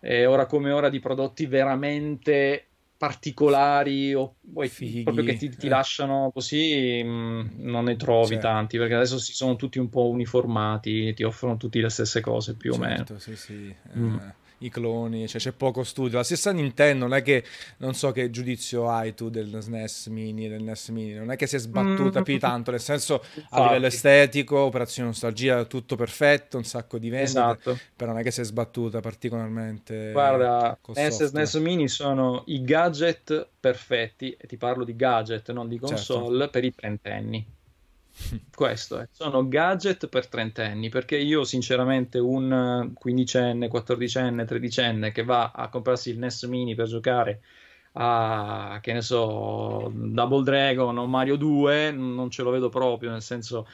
è 0.00 0.26
ora 0.26 0.46
come 0.46 0.70
ora 0.70 0.88
di 0.88 1.00
prodotti 1.00 1.46
veramente 1.46 2.66
particolari 2.96 4.14
o 4.14 4.36
Fighi, 4.68 5.02
proprio 5.02 5.24
che 5.24 5.36
ti, 5.36 5.48
ti 5.50 5.66
eh. 5.66 5.68
lasciano 5.68 6.30
così 6.32 7.02
mh, 7.02 7.08
mm, 7.08 7.48
non 7.68 7.84
ne 7.84 7.96
trovi 7.96 8.34
certo. 8.34 8.46
tanti 8.46 8.78
perché 8.78 8.94
adesso 8.94 9.18
si 9.18 9.32
sono 9.32 9.56
tutti 9.56 9.78
un 9.78 9.88
po' 9.88 10.08
uniformati 10.08 11.12
ti 11.14 11.22
offrono 11.22 11.56
tutti 11.56 11.80
le 11.80 11.90
stesse 11.90 12.20
cose 12.20 12.56
più 12.56 12.72
certo, 12.72 12.84
o 12.84 12.88
meno 12.88 13.18
sì, 13.18 13.36
sì. 13.36 13.74
Mm. 13.96 14.14
Eh 14.16 14.44
i 14.58 14.70
cloni, 14.70 15.28
cioè 15.28 15.40
c'è 15.40 15.52
poco 15.52 15.84
studio. 15.84 16.18
La 16.18 16.24
stessa 16.24 16.52
Nintendo, 16.52 17.06
non 17.06 17.16
è 17.16 17.22
che 17.22 17.44
non 17.78 17.94
so 17.94 18.12
che 18.12 18.30
giudizio 18.30 18.88
hai 18.88 19.14
tu 19.14 19.28
del 19.28 19.58
SNES 19.60 20.06
Mini, 20.06 20.48
del 20.48 20.62
NES 20.62 20.88
Mini, 20.88 21.14
non 21.14 21.30
è 21.30 21.36
che 21.36 21.46
si 21.46 21.56
è 21.56 21.58
sbattuta 21.58 22.20
mm. 22.20 22.22
più 22.22 22.38
tanto, 22.38 22.70
nel 22.70 22.80
senso 22.80 23.22
Infatti. 23.34 23.46
a 23.50 23.66
livello 23.66 23.86
estetico, 23.86 24.58
operazione 24.58 25.08
nostalgia, 25.08 25.64
tutto 25.64 25.96
perfetto, 25.96 26.56
un 26.56 26.64
sacco 26.64 26.98
di 26.98 27.10
vendite, 27.10 27.30
esatto. 27.30 27.78
però 27.94 28.12
non 28.12 28.20
è 28.20 28.22
che 28.22 28.30
si 28.30 28.40
è 28.40 28.44
sbattuta 28.44 29.00
particolarmente. 29.00 30.10
Guarda, 30.12 30.78
NES 30.94 31.20
e 31.20 31.26
SNES 31.26 31.54
Mini 31.56 31.88
sono 31.88 32.42
i 32.46 32.62
gadget 32.62 33.48
perfetti, 33.58 34.36
e 34.38 34.46
ti 34.46 34.56
parlo 34.56 34.84
di 34.84 34.94
gadget, 34.96 35.50
non 35.52 35.68
di 35.68 35.78
certo. 35.78 35.94
console, 35.94 36.38
certo. 36.38 36.50
per 36.50 36.64
i 36.64 36.74
trentenni. 36.74 37.54
Questo 38.54 38.98
è. 38.98 39.08
Sono 39.10 39.46
gadget 39.46 40.08
per 40.08 40.26
trentenni 40.26 40.88
perché 40.88 41.16
io 41.16 41.44
sinceramente 41.44 42.18
un 42.18 42.92
quindicenne, 42.94 43.68
quattordicenne, 43.68 44.44
tredicenne 44.44 45.12
che 45.12 45.22
va 45.22 45.52
a 45.54 45.68
comprarsi 45.68 46.10
il 46.10 46.18
NES 46.18 46.44
Mini 46.44 46.74
per 46.74 46.86
giocare 46.86 47.40
a, 47.98 48.78
che 48.82 48.92
ne 48.92 49.02
so, 49.02 49.90
Double 49.94 50.42
Dragon 50.42 50.96
o 50.98 51.06
Mario 51.06 51.36
2 51.36 51.92
non 51.92 52.30
ce 52.30 52.42
lo 52.42 52.50
vedo 52.50 52.68
proprio, 52.68 53.10
nel 53.10 53.22
senso 53.22 53.66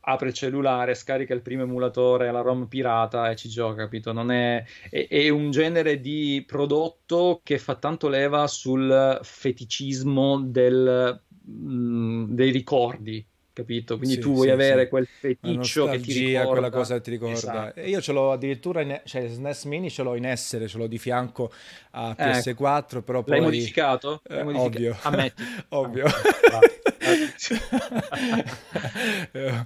apre 0.00 0.28
il 0.28 0.34
cellulare, 0.34 0.94
scarica 0.94 1.34
il 1.34 1.42
primo 1.42 1.64
emulatore, 1.64 2.32
la 2.32 2.40
ROM 2.40 2.66
pirata 2.66 3.30
e 3.30 3.36
ci 3.36 3.48
gioca, 3.50 3.82
capito? 3.82 4.10
È, 4.10 4.64
è, 4.90 5.06
è, 5.08 5.28
un 5.28 5.50
genere 5.50 6.00
di 6.00 6.42
prodotto 6.46 7.40
che 7.42 7.58
fa 7.58 7.74
tanto 7.74 8.08
leva 8.08 8.46
sul 8.46 9.18
feticismo 9.22 10.40
del, 10.40 11.20
mh, 11.44 12.24
dei 12.34 12.50
ricordi, 12.50 13.26
capito? 13.58 13.96
Quindi 13.96 14.14
sì, 14.14 14.20
tu 14.20 14.32
vuoi 14.32 14.46
sì, 14.46 14.52
avere 14.52 14.82
sì. 14.84 14.88
quel 14.88 15.06
feticcio 15.06 15.86
che 15.86 15.98
ti 16.00 16.12
ricorda 16.12 16.48
quella 16.48 16.70
cosa 16.70 16.94
che 16.94 17.00
ti 17.00 17.10
ricorda. 17.10 17.34
Esatto. 17.34 17.80
E 17.80 17.88
io 17.88 18.00
ce 18.00 18.12
l'ho 18.12 18.32
addirittura 18.32 18.80
in, 18.82 19.00
cioè 19.04 19.28
SNES 19.28 19.64
Mini 19.64 19.90
ce 19.90 20.02
l'ho 20.02 20.14
in 20.14 20.24
essere, 20.24 20.68
ce 20.68 20.78
l'ho 20.78 20.86
di 20.86 20.98
fianco 20.98 21.50
a 21.92 22.14
PS4, 22.16 22.76
ecco. 22.76 23.02
però 23.02 23.22
poi 23.22 23.36
L'hai 23.36 23.44
modificato? 23.44 24.22
L'hai 24.24 24.38
eh, 24.38 24.42
modificato? 24.44 24.76
Ovvio. 24.76 24.96
Ammetti. 25.02 25.42
ovvio. 25.70 26.06
Ah, 26.06 26.60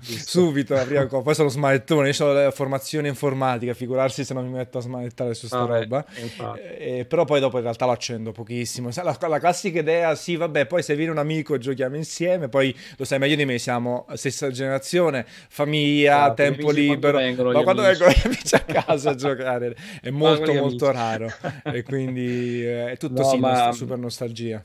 Subito 0.02 0.74
la 0.74 0.85
prima 0.85 1.07
cosa. 1.07 1.22
Poi 1.22 1.35
sono 1.35 1.48
smanettone, 1.48 2.11
io 2.11 2.26
ho 2.26 2.33
la 2.33 2.50
formazione 2.50 3.09
informatica, 3.09 3.74
figurarsi 3.74 4.24
se 4.24 4.35
non 4.35 4.44
mi 4.44 4.52
metto 4.52 4.78
a 4.78 4.81
smanettare 4.81 5.35
su 5.35 5.46
sta 5.46 5.62
ah, 5.62 5.66
roba. 5.66 6.05
Eh, 6.14 6.98
eh, 6.98 7.05
però 7.05 7.24
poi 7.24 7.40
dopo 7.40 7.57
in 7.57 7.62
realtà 7.62 7.87
lo 7.87 7.92
accendo 7.92 8.33
pochissimo. 8.33 8.90
La, 8.94 9.16
la, 9.20 9.38
classica 9.38 9.81
idea, 9.81 10.14
sì, 10.14 10.37
vabbè, 10.37 10.66
poi 10.66 10.83
se 10.83 10.94
viene 10.96 11.11
un 11.11 11.18
amico 11.18 11.59
giochiamo 11.59 11.96
insieme, 11.96 12.48
poi 12.48 12.74
lo 12.96 13.05
sai 13.05 13.18
meglio 13.18 13.37
di 13.37 13.44
me, 13.44 13.59
siamo 13.59 14.07
stessa 14.14 14.50
generazione, 14.50 15.24
famiglia, 15.26 16.22
ah, 16.24 16.35
tempo 16.35 16.70
libero. 16.70 17.20
Ma 17.52 17.62
quando 17.62 17.83
vengono 17.83 18.11
gli 18.11 18.20
amici 18.24 18.55
a 18.55 18.61
casa 18.61 19.11
a 19.11 19.14
giocare 19.22 19.76
è 20.00 20.11
molto 20.11 20.52
molto 20.52 20.90
raro 20.90 21.31
e 21.64 21.83
quindi 21.83 22.64
eh, 22.64 22.92
è 22.92 22.96
tutto 22.96 23.22
no, 23.22 23.28
sì, 23.28 23.38
ma... 23.38 23.72
super 23.72 23.98
nostalgia. 23.98 24.64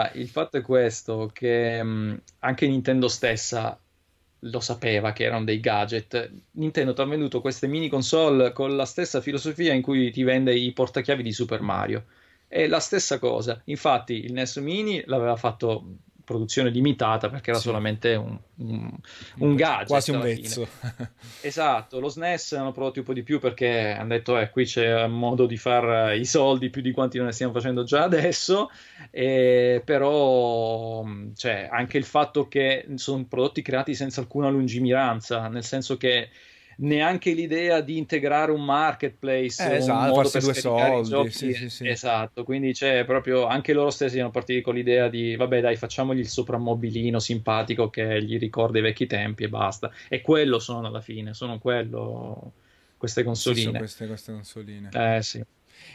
Ma 0.00 0.10
il 0.14 0.28
fatto 0.30 0.56
è 0.56 0.62
questo, 0.62 1.30
che 1.30 1.82
mh, 1.82 2.22
anche 2.38 2.66
Nintendo 2.66 3.06
stessa 3.06 3.78
lo 4.44 4.60
sapeva 4.60 5.12
che 5.12 5.24
erano 5.24 5.44
dei 5.44 5.60
gadget. 5.60 6.32
Nintendo 6.52 6.94
ti 6.94 7.00
ha 7.02 7.04
venduto 7.04 7.42
queste 7.42 7.66
mini 7.66 7.90
console 7.90 8.52
con 8.52 8.76
la 8.76 8.86
stessa 8.86 9.20
filosofia 9.20 9.74
in 9.74 9.82
cui 9.82 10.10
ti 10.10 10.22
vende 10.22 10.54
i 10.54 10.72
portachiavi 10.72 11.22
di 11.22 11.32
Super 11.32 11.60
Mario. 11.60 12.06
È 12.48 12.66
la 12.66 12.80
stessa 12.80 13.18
cosa. 13.18 13.60
Infatti, 13.66 14.24
il 14.24 14.32
NES 14.32 14.56
Mini 14.56 15.02
l'aveva 15.04 15.36
fatto 15.36 15.84
produzione 16.30 16.70
limitata 16.70 17.28
perché 17.28 17.50
era 17.50 17.58
sì. 17.58 17.66
solamente 17.66 18.14
un, 18.14 18.38
un, 18.58 18.88
un 19.38 19.56
gadget. 19.56 19.88
Quasi 19.88 20.12
un 20.12 20.20
vezzo. 20.20 20.68
esatto, 21.42 21.98
lo 21.98 22.08
SNES 22.08 22.52
hanno 22.52 22.70
prodotto 22.70 23.00
un 23.00 23.04
po' 23.04 23.12
di 23.12 23.24
più 23.24 23.40
perché 23.40 23.90
hanno 23.90 24.10
detto 24.10 24.38
eh, 24.38 24.48
qui 24.50 24.64
c'è 24.64 25.02
un 25.02 25.18
modo 25.18 25.46
di 25.46 25.56
fare 25.56 26.16
i 26.16 26.24
soldi 26.24 26.70
più 26.70 26.82
di 26.82 26.92
quanti 26.92 27.18
ne 27.18 27.32
stiamo 27.32 27.52
facendo 27.52 27.82
già 27.82 28.04
adesso, 28.04 28.70
e, 29.10 29.82
però 29.84 31.04
cioè, 31.34 31.68
anche 31.68 31.98
il 31.98 32.04
fatto 32.04 32.46
che 32.46 32.86
sono 32.94 33.24
prodotti 33.24 33.60
creati 33.60 33.96
senza 33.96 34.20
alcuna 34.20 34.48
lungimiranza, 34.50 35.48
nel 35.48 35.64
senso 35.64 35.96
che 35.96 36.28
neanche 36.80 37.32
l'idea 37.32 37.80
di 37.80 37.96
integrare 37.96 38.52
un 38.52 38.64
marketplace, 38.64 39.70
eh, 39.70 39.76
esatto, 39.76 40.14
un 40.14 40.14
farsi 40.14 40.38
due 40.38 40.54
soldi, 40.54 41.30
sì, 41.30 41.52
sì, 41.52 41.68
sì. 41.68 41.88
esatto, 41.88 42.44
quindi 42.44 42.72
c'è 42.72 43.04
proprio 43.04 43.46
anche 43.46 43.72
loro 43.72 43.90
stessi 43.90 44.18
hanno 44.18 44.30
partito 44.30 44.62
con 44.62 44.74
l'idea 44.74 45.08
di 45.08 45.36
vabbè 45.36 45.60
dai 45.60 45.76
facciamogli 45.76 46.20
il 46.20 46.28
soprammobilino 46.28 47.18
simpatico 47.18 47.90
che 47.90 48.22
gli 48.22 48.38
ricorda 48.38 48.78
i 48.78 48.82
vecchi 48.82 49.06
tempi 49.06 49.44
e 49.44 49.48
basta, 49.48 49.90
e 50.08 50.20
quello 50.20 50.58
sono 50.58 50.86
alla 50.86 51.00
fine, 51.00 51.34
sono 51.34 51.58
quello 51.58 52.52
queste 52.96 53.24
consoline. 53.24 53.78
Queste, 53.78 54.06
queste 54.06 54.32
consoline. 54.32 54.88
Eh 54.92 55.22
sì. 55.22 55.42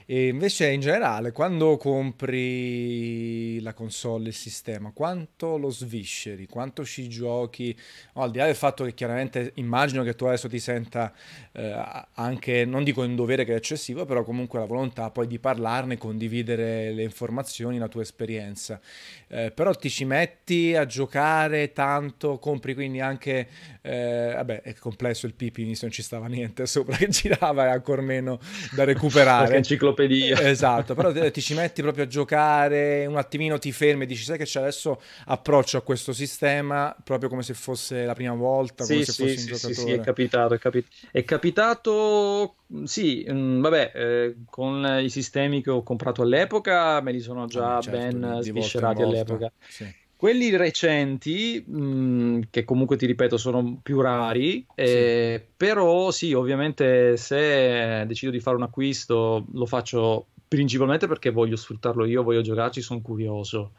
E 0.05 0.27
invece 0.27 0.69
in 0.69 0.81
generale, 0.81 1.31
quando 1.31 1.77
compri 1.77 3.59
la 3.61 3.73
console, 3.73 4.27
il 4.27 4.33
sistema, 4.33 4.91
quanto 4.91 5.57
lo 5.57 5.69
svisceri, 5.69 6.45
quanto 6.47 6.85
ci 6.85 7.09
giochi? 7.09 7.75
Oh, 8.13 8.21
al 8.21 8.31
di 8.31 8.37
là 8.37 8.45
del 8.45 8.55
fatto 8.55 8.83
che 8.83 8.93
chiaramente 8.93 9.51
immagino 9.55 10.03
che 10.03 10.15
tu 10.15 10.25
adesso 10.25 10.47
ti 10.47 10.59
senta 10.59 11.13
eh, 11.53 12.05
anche, 12.13 12.65
non 12.65 12.83
dico 12.83 13.03
in 13.03 13.15
dovere 13.15 13.45
che 13.45 13.53
è 13.53 13.55
eccessivo, 13.55 14.05
però 14.05 14.23
comunque 14.23 14.59
la 14.59 14.65
volontà 14.65 15.09
poi 15.09 15.27
di 15.27 15.39
parlarne, 15.39 15.97
condividere 15.97 16.91
le 16.91 17.03
informazioni, 17.03 17.77
la 17.77 17.87
tua 17.87 18.01
esperienza. 18.01 18.79
Eh, 19.27 19.51
però 19.51 19.73
ti 19.73 19.89
ci 19.89 20.05
metti 20.05 20.75
a 20.75 20.85
giocare 20.85 21.73
tanto, 21.73 22.37
compri 22.37 22.73
quindi 22.73 22.99
anche, 23.01 23.47
eh, 23.81 24.33
vabbè 24.35 24.61
è 24.61 24.73
complesso 24.75 25.25
il 25.25 25.33
pipi, 25.33 25.63
non 25.81 25.91
ci 25.91 26.01
stava 26.01 26.27
niente 26.27 26.65
sopra 26.65 26.95
che 26.95 27.07
girava 27.07 27.65
e 27.65 27.69
ancora 27.69 28.01
meno 28.01 28.39
da 28.71 28.83
recuperare 28.83 29.55
enciclopedia. 29.75 30.39
Esatto, 30.41 30.95
però 30.95 31.11
ti 31.31 31.41
ci 31.41 31.53
metti 31.53 31.81
proprio 31.81 32.05
a 32.05 32.07
giocare, 32.07 33.05
un 33.05 33.17
attimino 33.17 33.59
ti 33.59 33.71
fermi 33.71 34.03
e 34.03 34.05
dici, 34.05 34.23
sai 34.23 34.37
che 34.37 34.45
c'è 34.45 34.59
adesso 34.59 35.01
approccio 35.25 35.77
a 35.77 35.81
questo 35.81 36.13
sistema 36.13 36.95
proprio 37.03 37.29
come 37.29 37.43
se 37.43 37.53
fosse 37.53 38.05
la 38.05 38.13
prima 38.13 38.33
volta, 38.33 38.83
sì, 38.83 38.93
come 38.93 39.05
sì, 39.05 39.11
se 39.11 39.23
fossi 39.23 39.33
sì, 39.33 39.39
un 39.39 39.45
sì, 39.45 39.53
giocatore. 39.53 39.93
Sì, 39.93 39.99
è 39.99 40.03
capitato, 40.03 40.53
è, 40.53 40.57
capi- 40.57 40.85
è 41.11 41.23
capitato, 41.23 42.55
sì, 42.83 43.25
mh, 43.27 43.33
mm, 43.33 43.61
vabbè, 43.61 43.91
eh, 43.93 44.35
con 44.49 44.99
i 45.01 45.09
sistemi 45.09 45.61
che 45.61 45.69
ho 45.71 45.83
comprato 45.83 46.21
all'epoca 46.21 47.01
me 47.01 47.11
li 47.11 47.19
sono 47.19 47.45
già 47.45 47.77
ah, 47.77 47.81
certo, 47.81 48.17
ben 48.17 48.39
sviscerati 48.41 49.01
all'epoca. 49.01 49.51
Sì. 49.67 50.03
Quelli 50.17 50.55
recenti, 50.55 51.63
mh, 51.65 51.77
mm, 51.77 52.41
che 52.49 52.63
comunque 52.63 52.95
ti 52.95 53.05
ripeto 53.05 53.37
sono 53.37 53.79
più 53.83 53.99
rari, 53.99 54.65
eh, 54.75 55.39
sì. 55.39 55.53
però 55.57 56.09
sì, 56.11 56.33
ovviamente 56.33 57.17
se 57.17 58.05
decido 58.07 58.31
di 58.31 58.39
fare 58.39 58.55
un 58.55 58.63
acquisto 58.63 59.45
lo 59.51 59.65
faccio 59.65 60.27
principalmente 60.47 61.07
perché 61.07 61.31
voglio 61.31 61.57
sfruttarlo 61.57 62.05
io, 62.05 62.23
voglio 62.23 62.41
giocarci, 62.41 62.81
sono 62.81 63.01
curioso. 63.01 63.73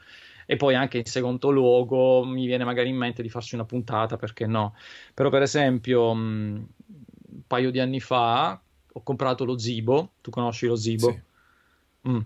E 0.45 0.57
poi 0.57 0.75
anche 0.75 0.99
in 0.99 1.07
secondo 1.07 1.51
luogo 1.51 2.25
mi 2.25 2.47
viene 2.47 2.65
magari 2.65 2.91
in 2.91 2.97
mente 2.97 3.23
di 3.23 3.29
farci 3.29 3.55
una 3.55 3.65
puntata, 3.65 4.17
perché 4.17 4.47
no? 4.47 4.75
Però 5.15 5.29
per 5.31 5.43
esempio 5.43 6.13
mh, 6.15 6.21
mm, 6.21 6.55
un 7.33 7.41
paio 7.47 7.71
di 7.71 7.81
anni 7.81 8.01
fa 8.01 8.61
ho 8.93 9.03
comprato 9.03 9.45
lo 9.45 9.59
Zibo, 9.59 10.13
tu 10.21 10.31
conosci 10.31 10.67
lo 10.67 10.77
Zibo? 10.77 11.11
Sì. 11.11 11.25
Mm. 12.09 12.21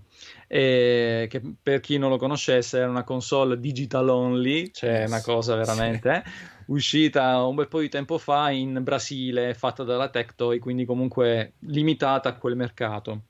E 0.53 1.29
che 1.31 1.41
per 1.63 1.79
chi 1.79 1.97
non 1.97 2.11
lo 2.11 2.17
conoscesse 2.17 2.79
era 2.79 2.89
una 2.89 3.05
console 3.05 3.61
digital 3.61 4.09
only, 4.09 4.73
cioè 4.73 5.05
una 5.07 5.23
cosa 5.23 5.55
veramente 5.55 6.25
sì. 6.25 6.65
uscita 6.73 7.45
un 7.45 7.55
bel 7.55 7.69
po' 7.69 7.79
di 7.79 7.89
tempo 7.89 8.19
fa 8.19 8.51
in 8.51 8.81
Brasile, 8.83 9.55
fatta 9.55 9.85
dalla 9.85 10.09
Tectoy, 10.09 10.59
quindi 10.59 10.85
comunque 10.85 11.53
limitata 11.61 12.31
a 12.31 12.35
quel 12.35 12.57
mercato, 12.57 13.21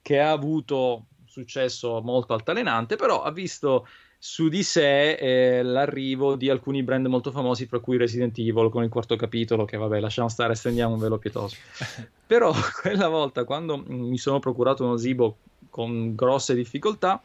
che 0.00 0.20
ha 0.20 0.30
avuto 0.30 1.06
successo 1.26 2.00
molto 2.00 2.32
altalenante, 2.32 2.94
però 2.94 3.22
ha 3.22 3.32
visto 3.32 3.88
su 4.24 4.48
di 4.48 4.62
sé 4.62 5.14
eh, 5.14 5.64
l'arrivo 5.64 6.36
di 6.36 6.48
alcuni 6.48 6.84
brand 6.84 7.06
molto 7.06 7.32
famosi, 7.32 7.66
tra 7.66 7.80
cui 7.80 7.96
Resident 7.96 8.38
Evil 8.38 8.70
con 8.70 8.84
il 8.84 8.88
quarto 8.88 9.16
capitolo, 9.16 9.64
che 9.64 9.76
vabbè, 9.76 9.98
lasciamo 9.98 10.28
stare, 10.28 10.54
stendiamo 10.54 10.94
un 10.94 11.00
velo 11.00 11.18
pietoso. 11.18 11.56
Però 12.24 12.52
quella 12.80 13.08
volta, 13.08 13.42
quando 13.42 13.82
mi 13.84 14.18
sono 14.18 14.38
procurato 14.38 14.84
uno 14.84 14.96
Zibo 14.96 15.38
con 15.72 16.14
grosse 16.14 16.54
difficoltà, 16.54 17.18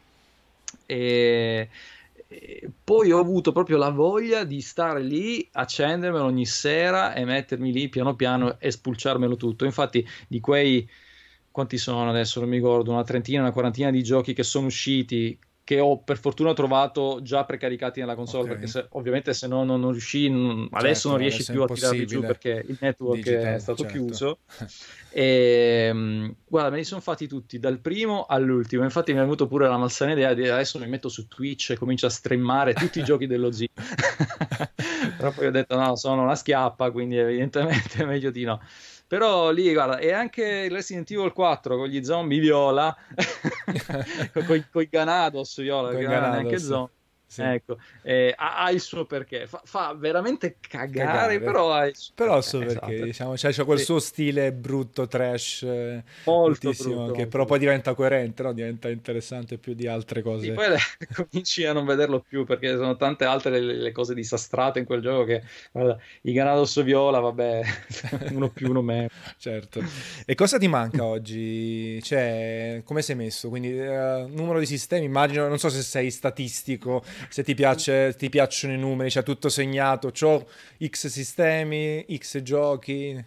e, 0.86 1.68
e 2.26 2.70
poi 2.82 3.12
ho 3.12 3.18
avuto 3.18 3.52
proprio 3.52 3.76
la 3.76 3.90
voglia 3.90 4.44
di 4.44 4.62
stare 4.62 5.02
lì, 5.02 5.46
accendermelo 5.52 6.24
ogni 6.24 6.46
sera 6.46 7.12
e 7.12 7.26
mettermi 7.26 7.70
lì 7.70 7.90
piano 7.90 8.16
piano 8.16 8.58
e 8.58 8.70
spulciarmelo 8.70 9.36
tutto. 9.36 9.66
Infatti, 9.66 10.06
di 10.26 10.40
quei 10.40 10.88
quanti 11.50 11.76
sono 11.76 12.08
adesso? 12.08 12.40
Non 12.40 12.48
mi 12.48 12.56
ricordo, 12.56 12.90
una 12.90 13.04
trentina, 13.04 13.42
una 13.42 13.52
quarantina 13.52 13.90
di 13.90 14.02
giochi 14.02 14.32
che 14.32 14.44
sono 14.44 14.66
usciti 14.66 15.38
che 15.68 15.80
ho 15.80 15.98
per 15.98 16.16
fortuna 16.16 16.54
trovato 16.54 17.18
già 17.20 17.44
precaricati 17.44 18.00
nella 18.00 18.14
console 18.14 18.44
okay. 18.44 18.54
perché 18.54 18.70
se, 18.70 18.86
ovviamente 18.92 19.34
se 19.34 19.46
no 19.48 19.64
non, 19.64 19.78
non 19.80 19.90
riuscì 19.90 20.30
non, 20.30 20.60
certo, 20.62 20.76
adesso 20.76 21.08
non 21.10 21.18
riesci 21.18 21.44
più 21.44 21.62
a 21.62 21.66
tirarli 21.66 22.06
giù 22.06 22.20
perché 22.22 22.64
il 22.66 22.78
network 22.80 23.16
Digital, 23.16 23.54
è 23.54 23.58
stato 23.58 23.82
certo. 23.82 23.98
chiuso. 23.98 24.38
E 25.10 25.88
ehm, 25.92 26.34
guarda 26.46 26.70
me 26.70 26.78
li 26.78 26.84
sono 26.84 27.02
fatti 27.02 27.28
tutti 27.28 27.58
dal 27.58 27.80
primo 27.80 28.24
all'ultimo. 28.26 28.82
Infatti 28.82 29.12
mi 29.12 29.18
è 29.18 29.20
venuto 29.20 29.46
pure 29.46 29.68
la 29.68 29.76
malsana 29.76 30.12
idea 30.12 30.32
di 30.32 30.48
adesso 30.48 30.78
mi 30.78 30.88
metto 30.88 31.10
su 31.10 31.28
Twitch 31.28 31.72
e 31.72 31.76
comincio 31.76 32.06
a 32.06 32.10
streamare 32.10 32.72
tutti 32.72 33.00
i 33.00 33.04
giochi 33.04 33.26
dello 33.26 33.52
Z 33.52 33.66
però 35.18 35.32
poi 35.32 35.46
ho 35.46 35.50
detto 35.50 35.76
no 35.76 35.96
sono 35.96 36.22
una 36.22 36.34
schiappa 36.34 36.90
quindi 36.90 37.16
evidentemente 37.16 38.02
è 38.02 38.04
meglio 38.04 38.30
di 38.30 38.44
no 38.44 38.60
però 39.08 39.50
lì, 39.50 39.72
guarda, 39.72 39.96
e 39.98 40.12
anche 40.12 40.68
Resident 40.68 41.10
Evil 41.10 41.32
4 41.32 41.76
con 41.78 41.88
gli 41.88 42.04
zombie 42.04 42.38
viola, 42.38 42.94
con 44.46 44.82
i 44.82 44.88
Ganados 44.90 45.60
viola, 45.60 45.90
che 45.94 46.02
non 46.02 46.12
è 46.12 46.20
neanche 46.20 46.58
zombie. 46.58 46.96
Sì. 47.28 47.42
Ecco, 47.42 47.76
eh, 48.02 48.32
ha, 48.34 48.64
ha, 48.64 48.70
il 48.70 48.80
suo 48.80 49.04
perché, 49.04 49.46
fa, 49.46 49.60
fa 49.62 49.94
veramente 49.94 50.56
cagare, 50.66 51.06
cagare, 51.06 51.40
però 51.40 51.72
ha 51.74 51.84
il 51.84 51.94
suo 51.94 52.14
però 52.14 52.40
so 52.40 52.58
perché, 52.58 52.72
esatto. 52.72 53.04
diciamo, 53.04 53.36
cioè, 53.36 53.52
c'è 53.52 53.64
quel 53.66 53.78
sì. 53.78 53.84
suo 53.84 53.98
stile 53.98 54.50
brutto, 54.50 55.06
trash, 55.06 55.62
eh, 55.62 56.02
molto 56.24 56.70
brutto, 56.70 57.12
che 57.12 57.26
però 57.26 57.44
poi 57.44 57.58
diventa 57.58 57.92
coerente, 57.92 58.42
no? 58.42 58.54
diventa 58.54 58.88
interessante 58.88 59.58
più 59.58 59.74
di 59.74 59.86
altre 59.86 60.22
cose. 60.22 60.46
Sì, 60.46 60.52
poi 60.52 60.70
le, 60.70 60.78
cominci 61.14 61.66
a 61.66 61.74
non 61.74 61.84
vederlo 61.84 62.24
più 62.26 62.46
perché 62.46 62.74
sono 62.76 62.96
tante 62.96 63.26
altre 63.26 63.60
le, 63.60 63.74
le 63.74 63.92
cose 63.92 64.14
disastrate 64.14 64.78
in 64.78 64.86
quel 64.86 65.02
gioco 65.02 65.24
che, 65.24 65.42
guarda, 65.70 65.98
i 66.22 66.32
Ganados 66.32 66.82
Viola, 66.82 67.20
vabbè, 67.20 67.62
uno 68.32 68.48
più, 68.48 68.70
uno 68.70 68.80
meno. 68.80 69.08
certo. 69.36 69.82
E 70.24 70.34
cosa 70.34 70.56
ti 70.56 70.66
manca 70.66 71.04
oggi? 71.04 72.02
Cioè, 72.02 72.80
come 72.84 73.02
sei 73.02 73.16
messo? 73.16 73.50
Quindi, 73.50 73.70
uh, 73.78 74.26
numero 74.28 74.58
di 74.58 74.66
sistemi, 74.66 75.04
immagino, 75.04 75.46
non 75.46 75.58
so 75.58 75.68
se 75.68 75.82
sei 75.82 76.10
statistico, 76.10 77.04
se 77.28 77.42
ti, 77.42 77.54
piace, 77.54 78.14
ti 78.16 78.28
piacciono 78.28 78.74
i 78.74 78.78
numeri, 78.78 79.10
c'è 79.10 79.22
tutto 79.22 79.48
segnato, 79.48 80.12
ho 80.20 80.46
X 80.84 81.06
sistemi, 81.06 82.04
X 82.16 82.42
giochi. 82.42 83.24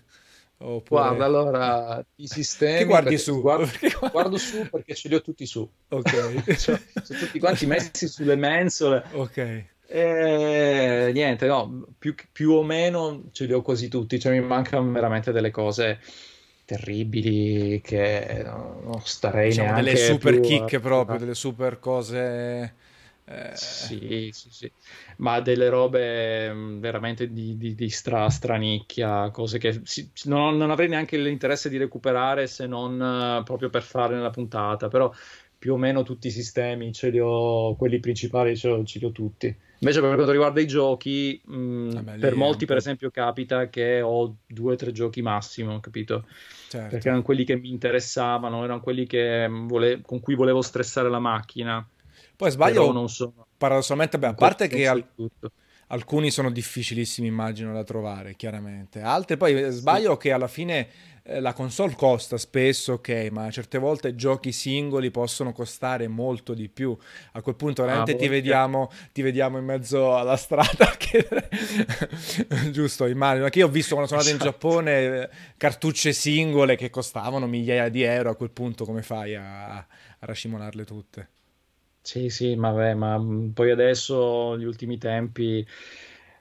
Oppure... 0.64 1.02
Guarda, 1.02 1.26
allora 1.26 2.06
i 2.16 2.28
sistemi. 2.28 2.80
Che 2.80 2.86
guardi 2.86 3.18
su? 3.18 3.42
Guardo, 3.42 3.68
guardo, 4.12 4.38
su 4.38 4.68
perché 4.70 4.94
ce 4.94 5.08
li 5.08 5.16
ho 5.16 5.22
tutti 5.22 5.46
su. 5.46 5.68
Ok. 5.90 6.56
cioè, 6.58 6.80
sono 7.02 7.20
tutti 7.20 7.40
quanti 7.40 7.66
messi 7.66 8.08
sulle 8.08 8.36
mensole. 8.36 9.04
Ok. 9.14 9.66
Eh, 9.88 11.12
niente, 11.14 11.48
no, 11.48 11.86
più, 12.00 12.16
più, 12.32 12.52
o 12.52 12.64
meno 12.64 13.24
ce 13.32 13.46
li 13.46 13.52
ho 13.52 13.62
quasi 13.62 13.90
tutti, 13.90 14.20
cioè 14.20 14.32
mi 14.32 14.46
mancano 14.46 14.90
veramente 14.90 15.34
delle 15.34 15.52
cose 15.52 16.00
terribili 16.64 17.82
che 17.82 18.42
non 18.46 19.02
starei 19.04 19.50
diciamo 19.50 19.72
neanche 19.72 19.92
delle 19.92 19.98
super 19.98 20.40
kick 20.40 20.80
proprio, 20.80 21.18
delle 21.18 21.34
super 21.34 21.80
cose 21.80 22.74
eh... 23.32 23.56
Sì, 23.56 24.30
sì, 24.32 24.50
sì, 24.50 24.72
ma 25.17 25.39
delle 25.39 25.70
robe 25.70 26.52
mm, 26.54 26.80
veramente 26.80 27.32
di, 27.32 27.58
di, 27.58 27.76
di 27.76 27.89
stra, 27.89 28.30
stranicchia, 28.30 29.30
cose 29.32 29.58
che 29.58 29.82
si, 29.84 30.12
non, 30.26 30.58
non, 30.58 30.72
avrei 30.72 30.89
neanche 30.89 31.17
l'interesse 31.17 31.70
di 31.70 31.78
recuperare 31.78 32.48
se 32.48 32.67
non 32.67 32.94
uh, 33.00 33.44
proprio 33.44 33.70
per 33.70 33.84
fare 33.84 34.15
nella 34.15 34.30
puntata, 34.30 34.88
però 34.88 35.12
più 35.58 35.74
o 35.74 35.78
meno 35.78 36.02
tutti 36.02 36.28
i 36.28 36.32
sistemi 36.32 36.91
ce 36.91 37.10
li 37.10 37.20
ho, 37.20 37.76
quelli 37.76 38.00
principali 38.00 38.58
ce 38.58 38.67
li 38.67 38.74
ho, 38.74 38.84
ce 38.84 39.00
li 39.00 39.06
ho 39.06 39.12
tutti. 39.12 39.56
Invece 39.82 40.00
per 40.00 40.13
quanto 40.13 40.32
riguarda 40.32 40.60
i 40.60 40.67
giochi, 40.67 41.41
mh, 41.44 41.89
ah, 41.96 42.17
per 42.20 42.36
molti 42.36 42.65
per 42.65 42.78
esempio 42.78 43.10
capita 43.10 43.67
che 43.70 44.02
ho 44.02 44.38
due 44.46 44.74
o 44.74 44.76
tre 44.76 44.91
giochi 44.91 45.22
massimo, 45.22 45.80
capito? 45.80 46.26
Certo. 46.67 46.88
Perché 46.89 47.08
erano 47.08 47.24
quelli 47.24 47.44
che 47.44 47.56
mi 47.56 47.70
interessavano, 47.70 48.63
erano 48.63 48.80
quelli 48.80 49.06
che 49.06 49.48
mm, 49.48 49.67
vole- 49.67 50.02
con 50.02 50.20
cui 50.20 50.36
volevo 50.36 50.62
stressare 50.62 51.10
la 51.10 51.20
macchina. 51.20 51.88
Poi 52.42 52.50
sbaglio, 52.50 52.92
non 52.92 53.08
sono... 53.08 53.46
paradossalmente, 53.56 54.18
beh, 54.18 54.28
a 54.28 54.34
parte 54.34 54.68
che 54.68 54.88
al... 54.88 55.06
alcuni 55.90 56.32
sono 56.32 56.50
difficilissimi, 56.50 57.28
immagino, 57.28 57.72
da 57.72 57.84
trovare, 57.84 58.36
chiaramente. 58.36 59.00
Altri 59.00 59.38
poi 59.38 59.70
sbaglio 59.70 60.14
sì. 60.14 60.18
che 60.18 60.32
alla 60.32 60.48
fine 60.48 60.88
eh, 61.22 61.40
la 61.40 61.54
console 61.54 61.94
costa 61.94 62.40
spesso, 62.40 62.94
ok, 62.94 63.28
ma 63.32 63.52
certe 63.52 63.78
volte 63.78 64.16
giochi 64.16 64.52
singoli 64.52 65.12
possono 65.12 65.52
costare 65.54 66.08
molto 66.08 66.56
di 66.56 66.68
più. 66.68 66.98
A 67.34 67.44
quel 67.44 67.54
punto 67.54 67.84
veramente 67.84 68.14
ah, 68.14 68.16
ti, 68.16 68.28
vediamo, 68.28 68.92
ti, 69.12 69.22
vediamo, 69.22 69.60
in 69.60 69.66
mezzo 69.66 70.18
alla 70.18 70.36
strada. 70.36 70.90
Che... 70.98 71.28
Giusto, 72.72 73.06
immagino. 73.06 73.50
Che 73.50 73.60
io 73.60 73.68
ho 73.68 73.70
visto 73.70 73.94
quando 73.94 74.08
sono 74.08 74.22
andato 74.22 74.36
in 74.36 74.42
esatto. 74.42 74.68
Giappone 74.68 75.30
cartucce 75.58 76.12
singole 76.12 76.76
che 76.76 76.90
costavano 76.90 77.46
migliaia 77.46 77.90
di 77.90 78.02
euro. 78.02 78.32
A 78.32 78.36
quel 78.36 78.50
punto 78.50 78.84
come 78.84 79.04
fai 79.04 79.36
a, 79.36 79.76
a 79.76 79.86
rascimonarle 80.22 80.86
tutte? 80.86 81.30
Sì, 82.02 82.30
sì, 82.30 82.56
ma, 82.56 82.72
beh, 82.72 82.96
ma 82.96 83.18
mm, 83.18 83.50
poi 83.50 83.72
adesso, 83.72 84.56
negli 84.56 84.66
ultimi 84.66 84.98
tempi, 84.98 85.66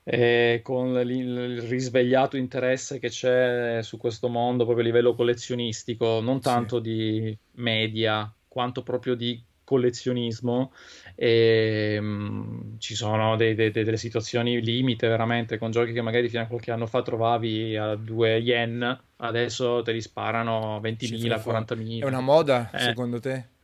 eh, 0.05 0.61
con 0.63 0.99
il, 0.99 1.11
il 1.11 1.63
risvegliato 1.63 2.37
interesse 2.37 2.99
che 2.99 3.11
c'è 3.11 3.81
su 3.83 3.99
questo 3.99 4.29
mondo 4.29 4.65
proprio 4.65 4.85
a 4.85 4.89
livello 4.89 5.15
collezionistico, 5.15 6.21
non 6.21 6.41
tanto 6.41 6.77
sì. 6.77 6.83
di 6.83 7.39
media, 7.57 8.33
quanto 8.49 8.83
proprio 8.83 9.15
di 9.15 9.43
collezionismo, 9.63 10.73
e, 11.15 11.99
mh, 12.01 12.05
mm, 12.07 12.79
ci 12.79 12.95
sono 12.95 13.37
dei, 13.37 13.55
dei, 13.55 13.71
delle 13.71 13.99
situazioni 13.99 14.61
limite 14.63 15.07
veramente 15.07 15.59
con 15.59 15.71
giochi 15.71 15.93
che 15.93 16.01
magari 16.01 16.29
fino 16.29 16.43
a 16.43 16.47
qualche 16.47 16.73
anno 16.73 16.87
fa 16.87 17.03
trovavi 17.03 17.77
a 17.77 17.95
2 17.95 18.39
yen, 18.39 19.01
adesso 19.17 19.83
te 19.83 19.93
li 19.93 20.01
sparano 20.01 20.81
20.000, 20.81 21.39
40.000. 21.39 22.01
È 22.01 22.05
una 22.07 22.21
moda, 22.21 22.71
eh. 22.73 22.79
secondo 22.79 23.21
te? 23.21 23.59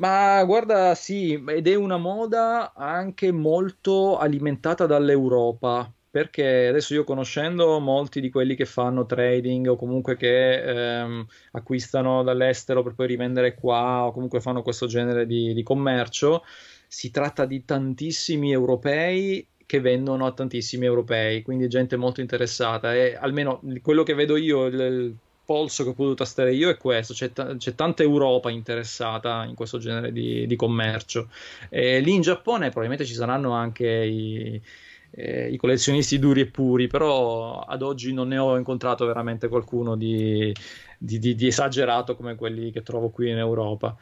Ma 0.00 0.44
guarda, 0.44 0.94
sì, 0.94 1.42
ed 1.48 1.66
è 1.66 1.74
una 1.74 1.96
moda 1.96 2.72
anche 2.72 3.32
molto 3.32 4.16
alimentata 4.16 4.86
dall'Europa, 4.86 5.92
perché 6.08 6.68
adesso 6.68 6.94
io 6.94 7.02
conoscendo 7.02 7.80
molti 7.80 8.20
di 8.20 8.30
quelli 8.30 8.54
che 8.54 8.64
fanno 8.64 9.06
trading 9.06 9.66
o 9.66 9.74
comunque 9.76 10.16
che 10.16 11.00
ehm, 11.00 11.26
acquistano 11.52 12.22
dall'estero 12.22 12.84
per 12.84 12.94
poi 12.94 13.08
rivendere 13.08 13.54
qua 13.56 14.06
o 14.06 14.12
comunque 14.12 14.40
fanno 14.40 14.62
questo 14.62 14.86
genere 14.86 15.26
di, 15.26 15.52
di 15.52 15.62
commercio, 15.64 16.44
si 16.86 17.10
tratta 17.10 17.44
di 17.44 17.64
tantissimi 17.64 18.52
europei 18.52 19.44
che 19.66 19.80
vendono 19.80 20.26
a 20.26 20.32
tantissimi 20.32 20.84
europei, 20.86 21.42
quindi 21.42 21.66
gente 21.66 21.96
molto 21.96 22.20
interessata. 22.20 22.94
E 22.94 23.16
almeno 23.16 23.60
quello 23.82 24.04
che 24.04 24.14
vedo 24.14 24.36
io, 24.36 24.66
il, 24.66 25.16
polso 25.48 25.82
che 25.82 25.88
ho 25.88 25.94
potuto 25.94 26.16
tastare 26.16 26.52
io 26.52 26.68
è 26.68 26.76
questo, 26.76 27.14
c'è, 27.14 27.32
t- 27.32 27.56
c'è 27.56 27.74
tanta 27.74 28.02
Europa 28.02 28.50
interessata 28.50 29.44
in 29.44 29.54
questo 29.54 29.78
genere 29.78 30.12
di, 30.12 30.46
di 30.46 30.56
commercio. 30.56 31.30
E 31.70 32.00
lì 32.00 32.12
in 32.12 32.20
Giappone 32.20 32.68
probabilmente 32.68 33.06
ci 33.06 33.14
saranno 33.14 33.52
anche 33.52 33.86
i, 33.88 34.60
eh, 35.12 35.48
i, 35.50 35.56
collezionisti 35.56 36.18
duri 36.18 36.42
e 36.42 36.46
puri, 36.48 36.86
però 36.86 37.60
ad 37.60 37.80
oggi 37.80 38.12
non 38.12 38.28
ne 38.28 38.36
ho 38.36 38.58
incontrato 38.58 39.06
veramente 39.06 39.48
qualcuno 39.48 39.96
di, 39.96 40.54
di, 40.98 41.18
di 41.18 41.46
esagerato 41.46 42.14
come 42.14 42.34
quelli 42.34 42.70
che 42.70 42.82
trovo 42.82 43.08
qui 43.08 43.30
in 43.30 43.38
Europa. 43.38 43.96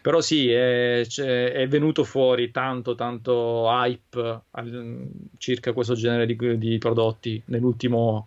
Però 0.00 0.20
sì, 0.20 0.50
è, 0.50 1.06
è, 1.06 1.68
venuto 1.68 2.02
fuori 2.02 2.50
tanto, 2.50 2.96
tanto 2.96 3.68
hype 3.68 4.40
al, 4.50 5.08
circa 5.36 5.72
questo 5.72 5.94
genere 5.94 6.26
di, 6.26 6.58
di 6.58 6.78
prodotti 6.78 7.40
nell'ultimo 7.46 8.26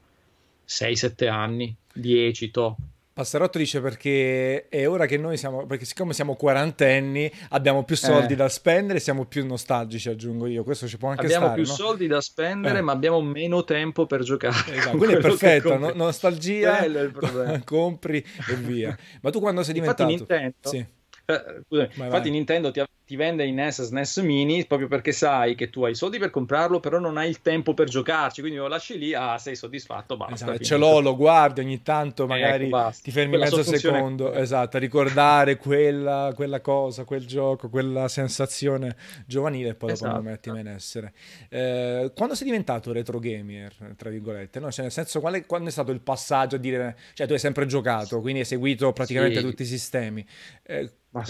6-7 0.66 1.28
anni, 1.28 1.76
10 1.94 2.52
to. 2.52 2.76
Passerotto 3.14 3.58
dice 3.58 3.82
perché 3.82 4.70
è 4.70 4.88
ora 4.88 5.06
che 5.06 5.18
noi 5.18 5.36
siamo, 5.36 5.66
perché 5.66 5.84
siccome 5.84 6.14
siamo 6.14 6.36
quarantenni 6.36 7.30
abbiamo 7.50 7.84
più 7.84 7.98
soldi 7.98 8.34
eh. 8.34 8.36
da 8.38 8.48
spendere 8.48 9.00
siamo 9.00 9.26
più 9.26 9.46
nostalgici, 9.46 10.08
aggiungo 10.08 10.48
io, 10.48 10.64
questo 10.64 10.88
ci 10.88 10.98
può 10.98 11.10
anche 11.10 11.26
abbiamo 11.26 11.48
stare. 11.48 11.62
Abbiamo 11.62 11.76
più 11.76 11.84
no? 11.84 11.90
soldi 11.90 12.08
da 12.08 12.22
spendere 12.22 12.80
eh. 12.80 12.82
ma 12.82 12.94
abbiamo 12.94 13.22
meno 13.22 13.66
tempo 13.66 14.06
per 14.06 14.24
giocare. 14.24 14.76
Esatto. 14.76 14.96
Quindi 14.98 15.16
è 15.16 15.20
perfetto, 15.20 15.78
no? 15.78 15.92
nostalgia, 15.94 16.86
compri 17.66 18.26
e 18.50 18.56
via. 18.56 18.98
Ma 19.22 19.30
tu 19.30 19.42
quando 19.42 19.62
sei 19.64 19.74
diventato... 19.74 20.10
Infatti 20.10 20.34
Nintendo... 20.34 20.70
Sì 20.70 21.00
scusami, 21.38 21.90
vai, 21.96 22.06
infatti 22.06 22.30
vai. 22.30 22.32
Nintendo 22.32 22.72
ti, 22.72 22.84
ti, 23.06 23.16
vende 23.16 23.46
i 23.46 23.52
NES 23.52 23.84
SNES 23.84 24.18
Mini 24.18 24.66
proprio 24.66 24.88
perché 24.88 25.12
sai 25.12 25.56
che 25.56 25.70
tu 25.70 25.84
hai 25.84 25.92
i 25.92 25.96
soldi 25.96 26.18
per 26.18 26.30
comprarlo, 26.30 26.80
però 26.80 27.00
non 27.00 27.18
hai 27.18 27.30
il 27.30 27.42
tempo 27.42 27.74
per 27.74 27.88
giocarci, 27.88 28.42
quindi 28.42 28.60
lo 28.60 28.68
lasci 28.68 28.98
lì, 28.98 29.14
ah, 29.14 29.38
sei 29.38 29.56
soddisfatto, 29.56 30.18
basta. 30.18 30.34
Esatto, 30.34 30.64
ce 30.64 30.78
l'ho, 30.78 31.00
lo 31.00 31.16
guardi 31.16 31.62
ogni 31.62 31.82
tanto, 31.82 32.24
ecco, 32.24 32.32
magari 32.32 32.68
ecco, 32.68 32.92
ti 33.02 33.12
fermi 33.12 33.38
quella 33.38 33.46
mezzo 33.46 33.64
secondo, 33.64 34.34
esatto, 34.34 34.78
a 34.78 34.80
ricordare 34.80 35.58
quella, 35.58 36.32
quella, 36.36 36.62
cosa, 36.62 37.04
quel 37.04 37.26
gioco, 37.26 37.70
quella 37.70 38.08
sensazione 38.08 38.96
giovanile 39.26 39.70
e 39.70 39.76
poi 39.76 39.92
esatto. 39.92 40.12
dopo 40.12 40.24
lo 40.24 40.30
metti 40.30 40.50
in 40.50 40.68
essere. 40.68 41.14
Eh, 41.50 42.12
quando 42.16 42.36
sei 42.36 42.46
diventato 42.46 42.92
retro 42.92 43.20
gamer, 43.20 43.74
tra 43.96 44.10
virgolette, 44.10 44.60
no? 44.60 44.72
cioè, 44.72 44.84
nel 44.84 44.92
senso, 44.92 45.20
qual 45.20 45.36
è, 45.36 45.46
quando 45.46 45.70
è 45.70 45.72
stato 45.72 45.92
il 45.92 46.02
passaggio 46.02 46.56
a 46.56 46.60
dire, 46.60 46.98
cioè 47.14 47.28
tu 47.28 47.34
hai 47.34 47.40
sempre 47.40 47.66
giocato, 47.66 48.22
quindi 48.22 48.40
hai 48.40 48.46
seguito 48.46 48.92
praticamente 48.94 49.40
sì. 49.40 49.46
tutti 49.46 49.62
i 49.64 49.66
sistemi. 49.66 50.26
Eh, 50.64 50.92
ma 51.12 51.26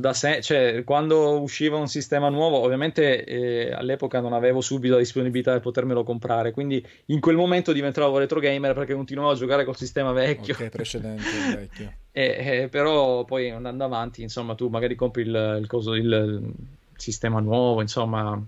da 0.00 0.12
se- 0.12 0.40
cioè, 0.42 0.84
quando 0.84 1.40
usciva 1.40 1.76
un 1.76 1.88
sistema 1.88 2.28
nuovo, 2.28 2.58
ovviamente 2.58 3.24
eh, 3.24 3.72
all'epoca 3.72 4.20
non 4.20 4.32
avevo 4.32 4.60
subito 4.60 4.94
la 4.94 5.00
disponibilità 5.00 5.52
per 5.52 5.60
potermelo 5.60 6.04
comprare, 6.04 6.52
quindi 6.52 6.84
in 7.06 7.18
quel 7.18 7.34
momento 7.34 7.72
diventavo 7.72 8.18
retro 8.18 8.38
gamer 8.38 8.74
perché 8.74 8.94
continuavo 8.94 9.32
a 9.32 9.34
giocare 9.34 9.64
col 9.64 9.76
sistema 9.76 10.12
vecchio. 10.12 10.54
Ok, 10.54 10.68
precedente, 10.68 11.24
vecchio. 11.52 11.92
e, 12.12 12.62
e, 12.62 12.68
però 12.68 13.24
poi 13.24 13.50
andando 13.50 13.82
avanti, 13.82 14.22
insomma, 14.22 14.54
tu 14.54 14.68
magari 14.68 14.94
compri 14.94 15.22
il, 15.22 15.58
il, 15.60 15.66
coso, 15.66 15.94
il, 15.94 16.04
il 16.04 16.54
sistema 16.94 17.40
nuovo, 17.40 17.80
insomma, 17.80 18.40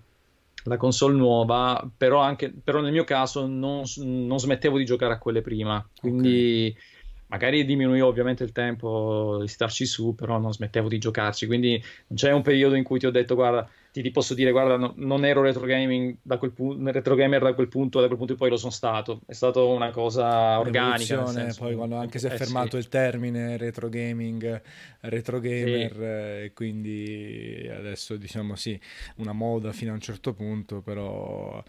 la 0.64 0.76
console 0.76 1.16
nuova, 1.16 1.84
però, 1.96 2.20
anche, 2.20 2.52
però 2.62 2.80
nel 2.80 2.92
mio 2.92 3.04
caso 3.04 3.44
non, 3.44 3.82
non, 3.96 4.38
smettevo 4.38 4.78
di 4.78 4.84
giocare 4.84 5.14
a 5.14 5.18
quelle 5.18 5.42
prima, 5.42 5.84
quindi... 5.98 6.72
Okay 6.76 6.89
magari 7.30 7.64
diminuivo 7.64 8.06
ovviamente 8.06 8.44
il 8.44 8.52
tempo 8.52 9.38
di 9.40 9.48
starci 9.48 9.86
su, 9.86 10.14
però 10.14 10.38
non 10.38 10.52
smettevo 10.52 10.88
di 10.88 10.98
giocarci, 10.98 11.46
quindi 11.46 11.82
non 12.08 12.16
c'è 12.16 12.32
un 12.32 12.42
periodo 12.42 12.74
in 12.74 12.84
cui 12.84 12.98
ti 12.98 13.06
ho 13.06 13.10
detto 13.10 13.34
guarda 13.36 13.68
ti, 13.92 14.02
ti, 14.02 14.10
posso 14.10 14.34
dire, 14.34 14.50
guarda, 14.52 14.76
no, 14.76 14.92
non 14.96 15.24
ero 15.24 15.42
retro, 15.42 15.66
gaming 15.66 16.16
da 16.22 16.38
quel 16.38 16.52
pu- 16.52 16.78
retro 16.90 17.14
gamer 17.14 17.42
da 17.42 17.54
quel 17.54 17.68
punto, 17.68 18.00
da 18.00 18.06
quel 18.06 18.18
punto 18.18 18.32
in 18.32 18.38
poi 18.38 18.50
lo 18.50 18.56
sono 18.56 18.70
stato. 18.70 19.20
È 19.26 19.32
stata 19.32 19.60
una 19.62 19.90
cosa 19.90 20.58
organica. 20.60 21.24
Poi 21.58 21.74
quando 21.74 21.96
anche 21.96 22.18
si 22.18 22.26
è 22.26 22.32
eh, 22.32 22.36
fermato 22.36 22.70
sì. 22.70 22.76
il 22.76 22.88
termine 22.88 23.56
retro 23.56 23.88
gaming, 23.88 24.62
retro 25.00 25.40
gamer, 25.40 25.92
sì. 25.92 26.02
eh, 26.02 26.44
e 26.44 26.52
quindi 26.52 27.68
adesso 27.74 28.16
diciamo 28.16 28.54
sì, 28.54 28.78
una 29.16 29.32
moda 29.32 29.72
fino 29.72 29.90
a 29.90 29.94
un 29.94 30.00
certo 30.00 30.34
punto, 30.34 30.80
però... 30.80 31.62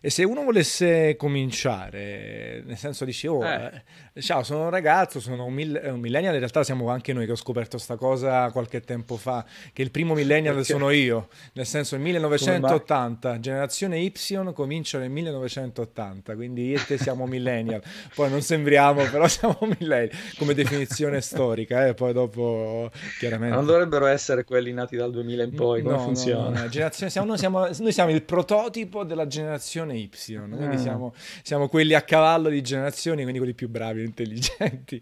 E 0.00 0.10
se 0.10 0.24
uno 0.24 0.42
volesse 0.42 1.14
cominciare, 1.16 2.62
nel 2.64 2.76
senso 2.76 3.04
dici, 3.04 3.26
oh, 3.28 3.44
eh. 3.44 3.82
eh 4.12 4.20
ciao, 4.20 4.42
sono 4.42 4.64
un 4.64 4.70
ragazzo, 4.70 5.20
sono 5.20 5.44
un, 5.44 5.54
mill- 5.54 5.80
un 5.84 6.00
millennial, 6.00 6.32
in 6.32 6.40
realtà 6.40 6.64
siamo 6.64 6.88
anche 6.90 7.12
noi 7.12 7.26
che 7.26 7.32
ho 7.32 7.36
scoperto 7.36 7.76
questa 7.76 7.96
cosa 7.96 8.50
qualche 8.50 8.80
tempo 8.80 9.16
fa, 9.16 9.44
che 9.72 9.82
il 9.82 9.90
primo 9.92 10.14
millennial 10.14 10.56
Perché? 10.56 10.72
sono 10.72 10.90
io, 10.90 11.28
nel 11.52 11.66
senso 11.68 11.94
il 11.94 12.00
1980, 12.00 13.38
generazione 13.38 13.98
Y 14.00 14.12
comincia 14.52 14.98
nel 14.98 15.10
1980, 15.10 16.34
quindi 16.34 16.68
io 16.68 16.78
e 16.78 16.84
te 16.84 16.98
siamo 16.98 17.26
millennial, 17.26 17.82
poi 18.14 18.30
non 18.30 18.42
sembriamo, 18.42 19.04
però 19.04 19.28
siamo 19.28 19.58
millennial 19.60 20.10
come 20.36 20.54
definizione 20.54 21.20
storica, 21.20 21.86
eh? 21.86 21.94
poi 21.94 22.12
dopo 22.12 22.90
chiaramente... 23.18 23.54
Non 23.54 23.66
dovrebbero 23.66 24.06
essere 24.06 24.44
quelli 24.44 24.72
nati 24.72 24.96
dal 24.96 25.10
2000 25.10 25.42
in 25.42 25.54
poi, 25.54 25.82
come 25.82 25.94
no, 25.94 26.00
funziona? 26.00 26.48
No, 26.48 26.60
no, 26.62 26.68
generazione, 26.68 27.10
siamo, 27.10 27.26
noi, 27.26 27.38
siamo, 27.38 27.68
noi, 27.78 27.92
siamo, 27.92 28.10
il 28.10 28.22
prototipo 28.22 29.04
della 29.04 29.26
generazione 29.26 29.96
Y, 29.96 30.08
quindi 30.08 30.76
mm. 30.76 30.76
siamo, 30.76 31.14
siamo, 31.42 31.68
quelli 31.68 31.94
a 31.94 32.02
cavallo 32.02 32.48
di 32.48 32.62
generazioni, 32.62 33.20
quindi 33.22 33.38
quelli 33.38 33.54
più 33.54 33.68
bravi, 33.68 34.02
intelligenti. 34.02 35.00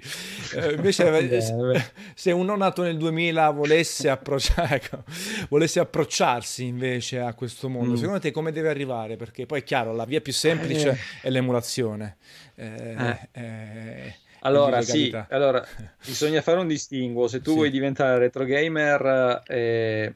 Eh, 0.55 0.73
invece 0.73 1.41
se, 1.41 1.85
se 2.15 2.33
uno 2.33 2.57
nato 2.57 2.83
nel 2.83 2.97
2000 2.97 3.51
volesse, 3.51 4.09
approcciare, 4.09 4.77
ecco, 4.77 5.05
volesse 5.49 5.81
approcciarsi 5.81 6.56
avvicinarsi 6.57 6.65
invece 6.65 7.21
a 7.21 7.35
questo 7.35 7.69
mondo? 7.69 7.93
Mm. 7.93 7.97
Secondo 7.97 8.21
te 8.21 8.31
come 8.31 8.53
deve 8.53 8.69
arrivare? 8.69 9.17
Perché 9.17 9.47
poi 9.47 9.61
è 9.61 9.65
chiaro, 9.65 9.93
la 9.93 10.05
via 10.05 10.21
più 10.21 10.33
semplice 10.33 10.91
eh. 10.91 10.99
è 11.23 11.31
l'emulazione. 11.31 12.17
Eh, 12.55 13.29
eh. 13.33 14.15
allora, 14.41 14.81
sì, 14.81 15.15
allora, 15.29 15.65
bisogna 16.05 16.41
fare 16.41 16.61
un 16.61 16.67
distinguo. 16.67 17.29
Se 17.29 17.41
tu 17.41 17.51
sì. 17.51 17.57
vuoi 17.57 17.71
diventare 17.71 18.19
retro 18.19 18.45
gamer 18.45 19.43
eh, 19.47 20.15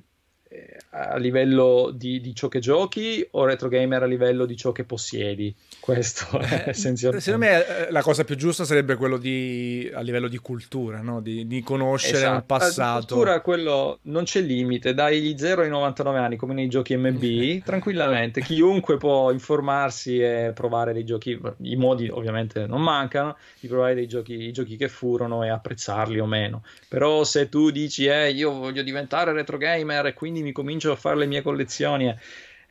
a 0.90 1.16
livello 1.16 1.92
di, 1.94 2.20
di, 2.20 2.34
ciò 2.34 2.48
che 2.48 2.58
giochi 2.58 3.26
o 3.32 3.44
retro 3.44 3.68
gamer 3.68 4.02
a 4.02 4.06
livello 4.06 4.46
di 4.46 4.56
ciò 4.56 4.72
che 4.72 4.84
possiedi? 4.84 5.54
Questo 5.92 6.38
è 6.38 6.64
eh, 6.66 6.70
essenzialmente. 6.70 7.24
Secondo 7.24 7.46
me 7.46 7.66
eh, 7.66 7.90
la 7.90 8.02
cosa 8.02 8.22
più 8.22 8.36
giusta 8.36 8.64
sarebbe 8.64 8.94
quello 8.94 9.16
di 9.16 9.90
a 9.92 10.00
livello 10.02 10.28
di 10.28 10.38
cultura, 10.38 11.00
no? 11.00 11.20
di, 11.20 11.46
di, 11.48 11.62
conoscere 11.62 12.18
esatto. 12.18 12.36
il 12.36 12.44
passato. 12.44 12.80
La 12.80 12.94
cultura, 12.98 13.40
quello 13.40 13.98
non 14.02 14.24
c'è 14.24 14.40
limite, 14.40 14.94
dai 14.94 15.20
gli 15.20 15.34
0 15.36 15.62
ai 15.62 15.68
99 15.68 16.18
anni 16.18 16.36
come 16.36 16.54
nei 16.54 16.68
giochi 16.68 16.96
MB, 16.96 17.62
tranquillamente, 17.64 18.40
chiunque 18.40 18.98
può 18.98 19.32
informarsi 19.32 20.20
e 20.20 20.52
provare 20.54 20.92
dei 20.92 21.04
giochi, 21.04 21.38
i 21.62 21.76
modi 21.76 22.08
ovviamente 22.08 22.66
non 22.66 22.82
mancano, 22.82 23.36
di 23.58 23.66
provare 23.66 23.94
dei 23.94 24.06
giochi, 24.06 24.34
i 24.34 24.52
giochi 24.52 24.76
che 24.76 24.88
furono 24.88 25.42
e 25.42 25.48
apprezzarli 25.48 26.20
o 26.20 26.26
meno. 26.26 26.62
Però 26.88 27.24
se 27.24 27.48
tu 27.48 27.70
dici, 27.70 28.06
eh, 28.06 28.30
io 28.30 28.52
voglio 28.52 28.82
diventare 28.82 29.32
retro 29.32 29.56
gamer 29.56 30.06
e 30.06 30.14
quindi 30.14 30.42
mi 30.42 30.52
comincio 30.52 30.92
a 30.92 30.96
fare 30.96 31.16
le 31.16 31.26
mie 31.26 31.42
collezioni... 31.42 32.08
Eh, 32.08 32.16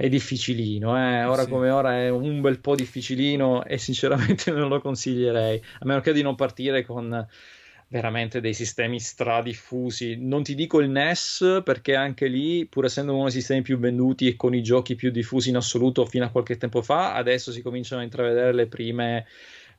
è 0.01 0.07
difficilino, 0.07 0.97
eh? 0.97 1.25
ora 1.25 1.43
sì. 1.43 1.49
come 1.49 1.69
ora 1.69 1.99
è 1.99 2.07
un 2.07 2.39
bel 2.39 2.61
po' 2.61 2.73
difficilino 2.73 3.65
e 3.65 3.77
sinceramente 3.77 4.49
non 4.55 4.69
lo 4.69 4.79
consiglierei, 4.79 5.61
a 5.79 5.85
meno 5.85 5.99
che 5.99 6.13
di 6.13 6.21
non 6.21 6.35
partire 6.35 6.85
con 6.85 7.27
veramente 7.89 8.39
dei 8.39 8.53
sistemi 8.53 8.97
stradiffusi. 8.97 10.15
Non 10.17 10.41
ti 10.41 10.55
dico 10.55 10.79
il 10.79 10.89
NES 10.89 11.63
perché 11.65 11.95
anche 11.95 12.27
lì, 12.27 12.65
pur 12.65 12.85
essendo 12.85 13.13
uno 13.13 13.23
dei 13.23 13.33
sistemi 13.33 13.61
più 13.61 13.77
venduti 13.77 14.29
e 14.29 14.37
con 14.37 14.55
i 14.55 14.63
giochi 14.63 14.95
più 14.95 15.11
diffusi 15.11 15.49
in 15.49 15.57
assoluto 15.57 16.05
fino 16.05 16.23
a 16.23 16.29
qualche 16.29 16.55
tempo 16.55 16.81
fa, 16.81 17.13
adesso 17.13 17.51
si 17.51 17.61
cominciano 17.61 17.99
a 17.99 18.05
intravedere 18.05 18.53
le 18.53 18.67
prime 18.67 19.25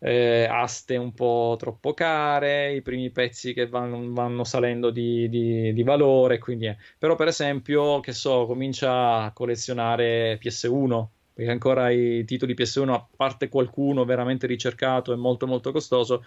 eh, 0.00 0.46
aste 0.50 0.96
un 0.96 1.12
po' 1.12 1.56
troppo 1.58 1.94
care, 1.94 2.74
i 2.74 2.82
primi 2.82 3.10
pezzi 3.10 3.52
che 3.52 3.68
vanno, 3.68 4.12
vanno 4.12 4.44
salendo 4.44 4.90
di, 4.90 5.28
di, 5.28 5.72
di 5.72 5.82
valore, 5.82 6.38
quindi 6.38 6.66
è. 6.66 6.76
però 6.98 7.14
per 7.14 7.28
esempio, 7.28 8.00
che 8.00 8.12
so, 8.12 8.46
comincia 8.46 9.22
a 9.22 9.32
collezionare 9.32 10.38
PS1 10.42 11.06
perché 11.40 11.52
ancora 11.52 11.90
i 11.90 12.22
titoli 12.26 12.54
PS1, 12.54 12.92
a 12.92 13.06
parte 13.16 13.48
qualcuno 13.48 14.04
veramente 14.04 14.46
ricercato 14.46 15.12
e 15.12 15.16
molto 15.16 15.46
molto 15.46 15.72
costoso, 15.72 16.22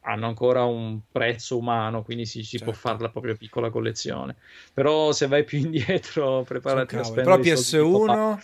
hanno 0.00 0.26
ancora 0.26 0.64
un 0.64 0.98
prezzo 1.08 1.56
umano, 1.56 2.02
quindi 2.02 2.26
si, 2.26 2.42
si 2.42 2.58
certo. 2.58 2.64
può 2.64 2.72
fare 2.72 3.00
la 3.00 3.10
propria 3.10 3.36
piccola 3.36 3.70
collezione. 3.70 4.34
Però 4.74 5.12
se 5.12 5.28
vai 5.28 5.44
più 5.44 5.58
indietro, 5.62 6.42
preparati 6.42 6.96
a 6.96 7.04
spendere 7.04 7.40
Però 7.40 7.54
PS1 7.54 8.38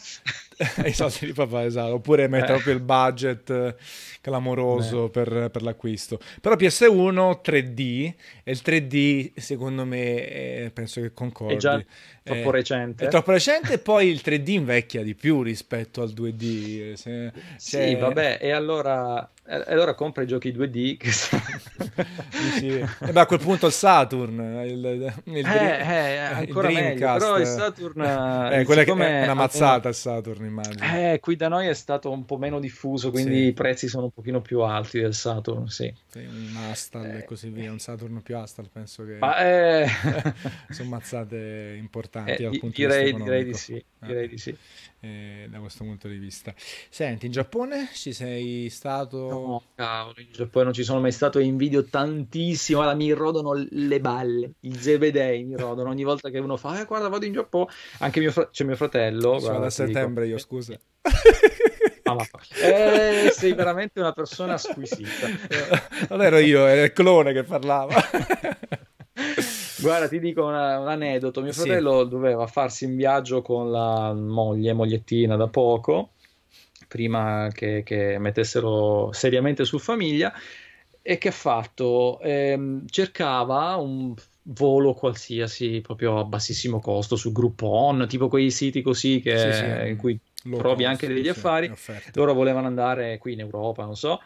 i 0.86 0.92
soldi 0.92 1.26
di 1.26 1.32
papà, 1.32 1.64
esatto, 1.64 1.94
oppure 1.94 2.28
mettere 2.28 2.52
eh. 2.52 2.54
proprio 2.54 2.74
il 2.74 2.80
budget 2.80 3.74
clamoroso 4.22 5.10
per, 5.10 5.50
per, 5.52 5.62
l'acquisto. 5.62 6.18
Però 6.40 6.54
PS1 6.54 7.40
3D, 7.44 8.14
e 8.42 8.50
il 8.50 8.60
3D 8.64 9.32
secondo 9.36 9.84
me 9.84 10.26
è, 10.26 10.70
penso 10.72 11.00
che 11.02 11.12
concordi. 11.12 11.54
È 11.54 11.58
già 11.58 11.84
troppo 12.22 12.50
recente. 12.50 13.06
È 13.06 13.08
troppo 13.08 13.32
recente 13.32 13.74
e 13.74 13.78
poi 13.78 14.08
il 14.08 14.20
3D 14.24 14.48
invecchia 14.50 15.02
di 15.02 15.14
più 15.14 15.42
rispetto 15.42 16.00
al 16.00 16.10
2D. 16.10 16.94
Se, 16.94 17.32
sì, 17.56 17.70
cioè... 17.70 17.98
vabbè, 17.98 18.38
e 18.40 18.50
allora 18.50 19.28
e 19.48 19.72
allora 19.72 19.94
compra 19.94 20.22
i 20.22 20.26
giochi 20.26 20.52
2D 20.52 20.96
che 20.96 21.10
sono... 21.12 21.42
sì. 22.58 22.68
E 22.68 23.12
beh, 23.12 23.20
a 23.20 23.26
quel 23.26 23.38
punto 23.38 23.66
il 23.66 23.72
Saturn 23.72 24.62
il, 24.66 24.72
il, 24.72 25.14
il, 25.24 25.46
eh, 25.46 26.14
eh, 26.14 26.16
ancora 26.18 26.68
il 26.68 26.74
meglio, 26.74 27.12
però 27.16 27.38
il 27.38 27.46
Saturn 27.46 28.00
eh, 28.52 28.64
quella 28.64 28.82
che 28.82 28.90
è 28.90 29.22
una 29.22 29.34
mazzata 29.34 29.88
il 29.88 29.94
Saturn 29.94 30.44
immagino. 30.44 30.84
Eh, 30.84 31.20
qui 31.20 31.36
da 31.36 31.48
noi 31.48 31.68
è 31.68 31.74
stato 31.74 32.10
un 32.10 32.24
po' 32.24 32.38
meno 32.38 32.58
diffuso 32.58 33.10
quindi 33.10 33.36
sì. 33.36 33.46
i 33.46 33.52
prezzi 33.52 33.86
sono 33.86 34.04
un 34.04 34.10
pochino 34.10 34.40
più 34.40 34.60
alti 34.62 35.00
del 35.00 35.14
Saturn 35.14 35.68
sì, 35.68 35.92
sì 36.08 36.18
un 36.18 36.56
Astal 36.68 37.06
eh, 37.06 37.18
e 37.18 37.24
così 37.24 37.48
via 37.50 37.70
un 37.70 37.78
Saturn 37.78 38.20
più 38.22 38.36
Astal 38.36 38.68
penso 38.72 39.04
che 39.04 39.18
Ma, 39.18 39.38
eh... 39.38 39.86
sono 40.70 40.88
mazzate 40.88 41.76
importanti 41.78 42.42
eh, 42.42 42.60
direi, 42.74 43.12
di 43.12 43.18
vista 43.18 43.24
direi 43.24 43.44
di 43.44 43.54
sì 43.54 43.84
direi 44.00 44.28
di 44.28 44.38
sì 44.38 44.56
eh, 45.06 45.48
da 45.48 45.58
questo 45.58 45.84
punto 45.84 46.08
di 46.08 46.16
vista. 46.16 46.52
Senti, 46.56 47.26
in 47.26 47.32
Giappone 47.32 47.88
ci 47.92 48.12
sei 48.12 48.68
stato? 48.70 49.28
No, 49.28 49.62
cavolo, 49.74 50.20
in 50.20 50.32
Giappone 50.32 50.64
non 50.64 50.72
ci 50.72 50.82
sono 50.82 51.00
mai 51.00 51.12
stato 51.12 51.38
e 51.38 51.44
invidio 51.44 51.84
tantissimo. 51.84 52.80
Allora, 52.80 52.96
mi 52.96 53.12
rodono 53.12 53.52
le 53.70 54.00
balle, 54.00 54.52
i 54.60 54.74
zebedei 54.74 55.44
mi 55.44 55.56
rodono 55.56 55.90
ogni 55.90 56.04
volta 56.04 56.30
che 56.30 56.38
uno 56.38 56.56
fa, 56.56 56.80
eh, 56.80 56.84
guarda, 56.84 57.08
vado 57.08 57.24
in 57.24 57.32
Giappone. 57.32 57.70
Anche 57.98 58.20
mio 58.20 58.32
fra- 58.32 58.48
c'è 58.50 58.64
mio 58.64 58.76
fratello. 58.76 59.38
Sono 59.38 59.60
da 59.60 59.70
settembre 59.70 60.24
dico, 60.24 60.36
io, 60.36 60.42
scusa. 60.42 60.78
Eh, 62.62 63.30
sei 63.32 63.52
veramente 63.52 64.00
una 64.00 64.12
persona 64.12 64.56
squisita. 64.56 65.28
non 66.08 66.22
ero 66.22 66.38
io, 66.38 66.66
era 66.66 66.84
il 66.84 66.92
clone 66.92 67.32
che 67.32 67.42
parlava. 67.42 67.94
Guarda, 69.86 70.08
ti 70.08 70.18
dico 70.18 70.44
una, 70.44 70.80
un 70.80 70.88
aneddoto. 70.88 71.40
Mio 71.40 71.52
fratello 71.52 72.02
sì. 72.02 72.08
doveva 72.08 72.48
farsi 72.48 72.86
in 72.86 72.96
viaggio 72.96 73.40
con 73.40 73.70
la 73.70 74.12
moglie, 74.12 74.72
mogliettina 74.72 75.36
da 75.36 75.46
poco, 75.46 76.10
prima 76.88 77.48
che, 77.52 77.84
che 77.84 78.18
mettessero 78.18 79.10
seriamente 79.12 79.64
su 79.64 79.78
famiglia. 79.78 80.32
E 81.00 81.18
che 81.18 81.28
ha 81.28 81.32
fatto? 81.32 82.18
Eh, 82.20 82.80
cercava 82.86 83.76
un 83.76 84.12
volo 84.48 84.92
qualsiasi 84.92 85.80
proprio 85.80 86.18
a 86.18 86.24
bassissimo 86.24 86.80
costo 86.80 87.14
su 87.14 87.30
Groupon, 87.30 88.06
tipo 88.08 88.26
quei 88.26 88.50
siti 88.50 88.82
così 88.82 89.20
che, 89.20 89.38
sì, 89.38 89.52
sì. 89.52 89.88
in 89.88 89.96
cui 89.96 90.18
Low 90.42 90.58
trovi 90.58 90.82
cost, 90.82 90.88
anche 90.88 91.06
degli 91.06 91.28
affari. 91.28 91.72
Loro 92.14 92.34
volevano 92.34 92.66
andare 92.66 93.18
qui 93.18 93.34
in 93.34 93.40
Europa, 93.40 93.84
non 93.84 93.94
so. 93.94 94.20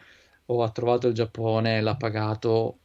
O 0.47 0.63
ha 0.63 0.71
trovato 0.71 1.07
il 1.07 1.13
Giappone, 1.13 1.81
l'ha 1.81 1.95
pagato 1.95 2.77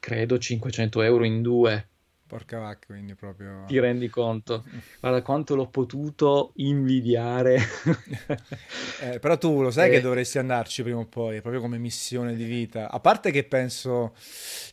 credo 0.00 0.38
500 0.38 1.02
euro 1.02 1.24
in 1.24 1.42
due 1.42 1.88
Porca 2.32 2.58
vacca, 2.58 2.86
quindi 2.86 3.14
proprio... 3.14 3.64
Ti 3.66 3.78
rendi 3.78 4.08
conto? 4.08 4.64
Guarda 5.00 5.20
quanto 5.20 5.54
l'ho 5.54 5.66
potuto 5.66 6.52
invidiare. 6.56 7.58
eh, 9.02 9.18
però 9.18 9.36
tu 9.36 9.60
lo 9.60 9.70
sai 9.70 9.90
eh. 9.90 9.92
che 9.92 10.00
dovresti 10.00 10.38
andarci 10.38 10.82
prima 10.82 11.00
o 11.00 11.04
poi, 11.04 11.42
proprio 11.42 11.60
come 11.60 11.76
missione 11.76 12.34
di 12.34 12.44
vita. 12.44 12.90
A 12.90 13.00
parte 13.00 13.30
che 13.30 13.44
penso, 13.44 14.14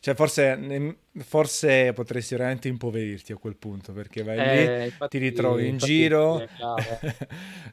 cioè 0.00 0.14
forse, 0.14 0.96
forse 1.18 1.92
potresti 1.92 2.34
veramente 2.34 2.68
impoverirti 2.68 3.32
a 3.32 3.36
quel 3.36 3.56
punto, 3.56 3.92
perché 3.92 4.22
vai 4.22 4.38
eh, 4.38 4.78
lì, 4.78 4.84
infatti, 4.86 5.18
ti 5.18 5.24
ritrovi 5.28 5.68
in 5.68 5.76
giro. 5.76 6.42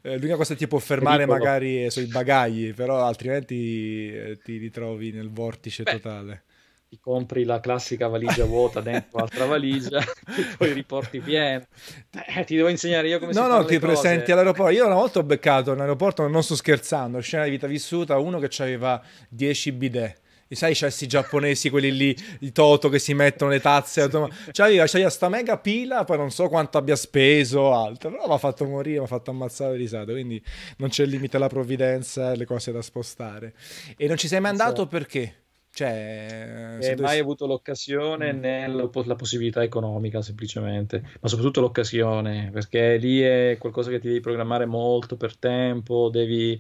Eh, 0.02 0.18
l'unica 0.18 0.36
cosa 0.36 0.54
che 0.54 0.60
ti 0.60 0.68
può 0.68 0.78
fermare 0.78 1.26
magari 1.26 1.90
sono 1.90 2.06
i 2.06 2.10
bagagli, 2.10 2.74
però 2.74 3.04
altrimenti 3.04 4.12
eh, 4.14 4.38
ti 4.44 4.58
ritrovi 4.58 5.12
nel 5.12 5.30
vortice 5.30 5.84
Beh. 5.84 5.92
totale 5.92 6.44
ti 6.90 7.00
compri 7.02 7.44
la 7.44 7.60
classica 7.60 8.08
valigia 8.08 8.46
vuota 8.46 8.80
dentro 8.80 9.20
l'altra 9.20 9.46
valigia 9.46 10.00
e 10.00 10.56
poi 10.58 10.72
riporti 10.72 11.20
pieno. 11.20 11.66
Eh, 12.12 12.46
ti 12.46 12.56
devo 12.56 12.70
insegnare 12.70 13.10
io 13.10 13.20
come 13.20 13.34
no, 13.34 13.44
si. 13.44 13.48
No, 13.48 13.56
no, 13.58 13.66
ti 13.66 13.78
presenti 13.78 14.32
all'aeroporto. 14.32 14.72
Io 14.72 14.86
una 14.86 14.96
volta 14.96 15.20
ho 15.20 15.24
beccato 15.24 15.74
in 15.74 15.82
aeroporto, 15.82 16.26
non 16.28 16.44
sto 16.44 16.56
scherzando, 16.56 17.20
scena 17.20 17.44
di 17.44 17.50
vita 17.50 17.68
vissuta, 17.68 18.18
uno 18.18 18.40
che 18.40 18.50
aveva 18.62 19.02
10 19.30 19.72
bidet. 19.74 20.20
E 20.50 20.56
sai, 20.56 20.74
c'è 20.74 20.84
questi 20.84 21.08
giapponesi, 21.08 21.70
quelli 21.70 21.92
lì, 21.92 22.16
i 22.40 22.54
Toto 22.54 22.88
che 22.88 23.00
si 23.00 23.14
mettono 23.14 23.52
le 23.52 23.60
tazze 23.60 24.00
automatiche. 24.00 24.52
C'aveva, 24.54 24.86
c'aveva 24.86 25.10
sta 25.10 25.28
mega 25.28 25.58
pila, 25.58 26.06
poi 26.06 26.16
non 26.16 26.32
so 26.32 26.48
quanto 26.48 26.78
abbia 26.78 26.96
speso 26.96 27.60
o 27.60 27.84
altro, 27.84 28.12
però 28.12 28.28
mi 28.28 28.34
ha 28.34 28.38
fatto 28.38 28.64
morire, 28.64 29.00
mi 29.00 29.04
ha 29.04 29.08
fatto 29.08 29.32
ammazzare 29.32 29.76
risate, 29.76 30.14
quindi 30.14 30.42
non 30.78 30.88
c'è 30.88 31.06
limite 31.06 31.36
alla 31.36 31.50
provvidenza 31.50 32.32
e 32.32 32.38
le 32.38 32.46
cose 32.46 32.72
da 32.72 32.82
spostare. 32.82 33.54
E 33.98 34.08
non 34.08 34.16
ci 34.16 34.30
sei 34.30 34.40
mai 34.40 34.52
andato 34.52 34.84
so. 34.84 34.88
perché? 34.88 35.47
Cioè, 35.78 36.80
eh, 36.82 36.96
mai 36.96 37.20
avuto 37.20 37.46
l'occasione 37.46 38.34
mm. 38.34 38.40
né 38.40 38.68
la 38.68 39.16
possibilità 39.16 39.62
economica, 39.62 40.24
semplicemente, 40.24 41.04
ma 41.22 41.30
soprattutto 41.30 41.62
l'occasione, 41.62 42.50
perché 42.52 42.98
lì 42.98 43.22
è 43.22 43.58
qualcosa 43.60 43.92
che 43.92 44.00
ti 44.00 44.08
devi 44.08 44.20
programmare 44.20 44.66
molto 44.66 45.18
per 45.18 45.38
tempo, 45.38 46.10
devi 46.10 46.60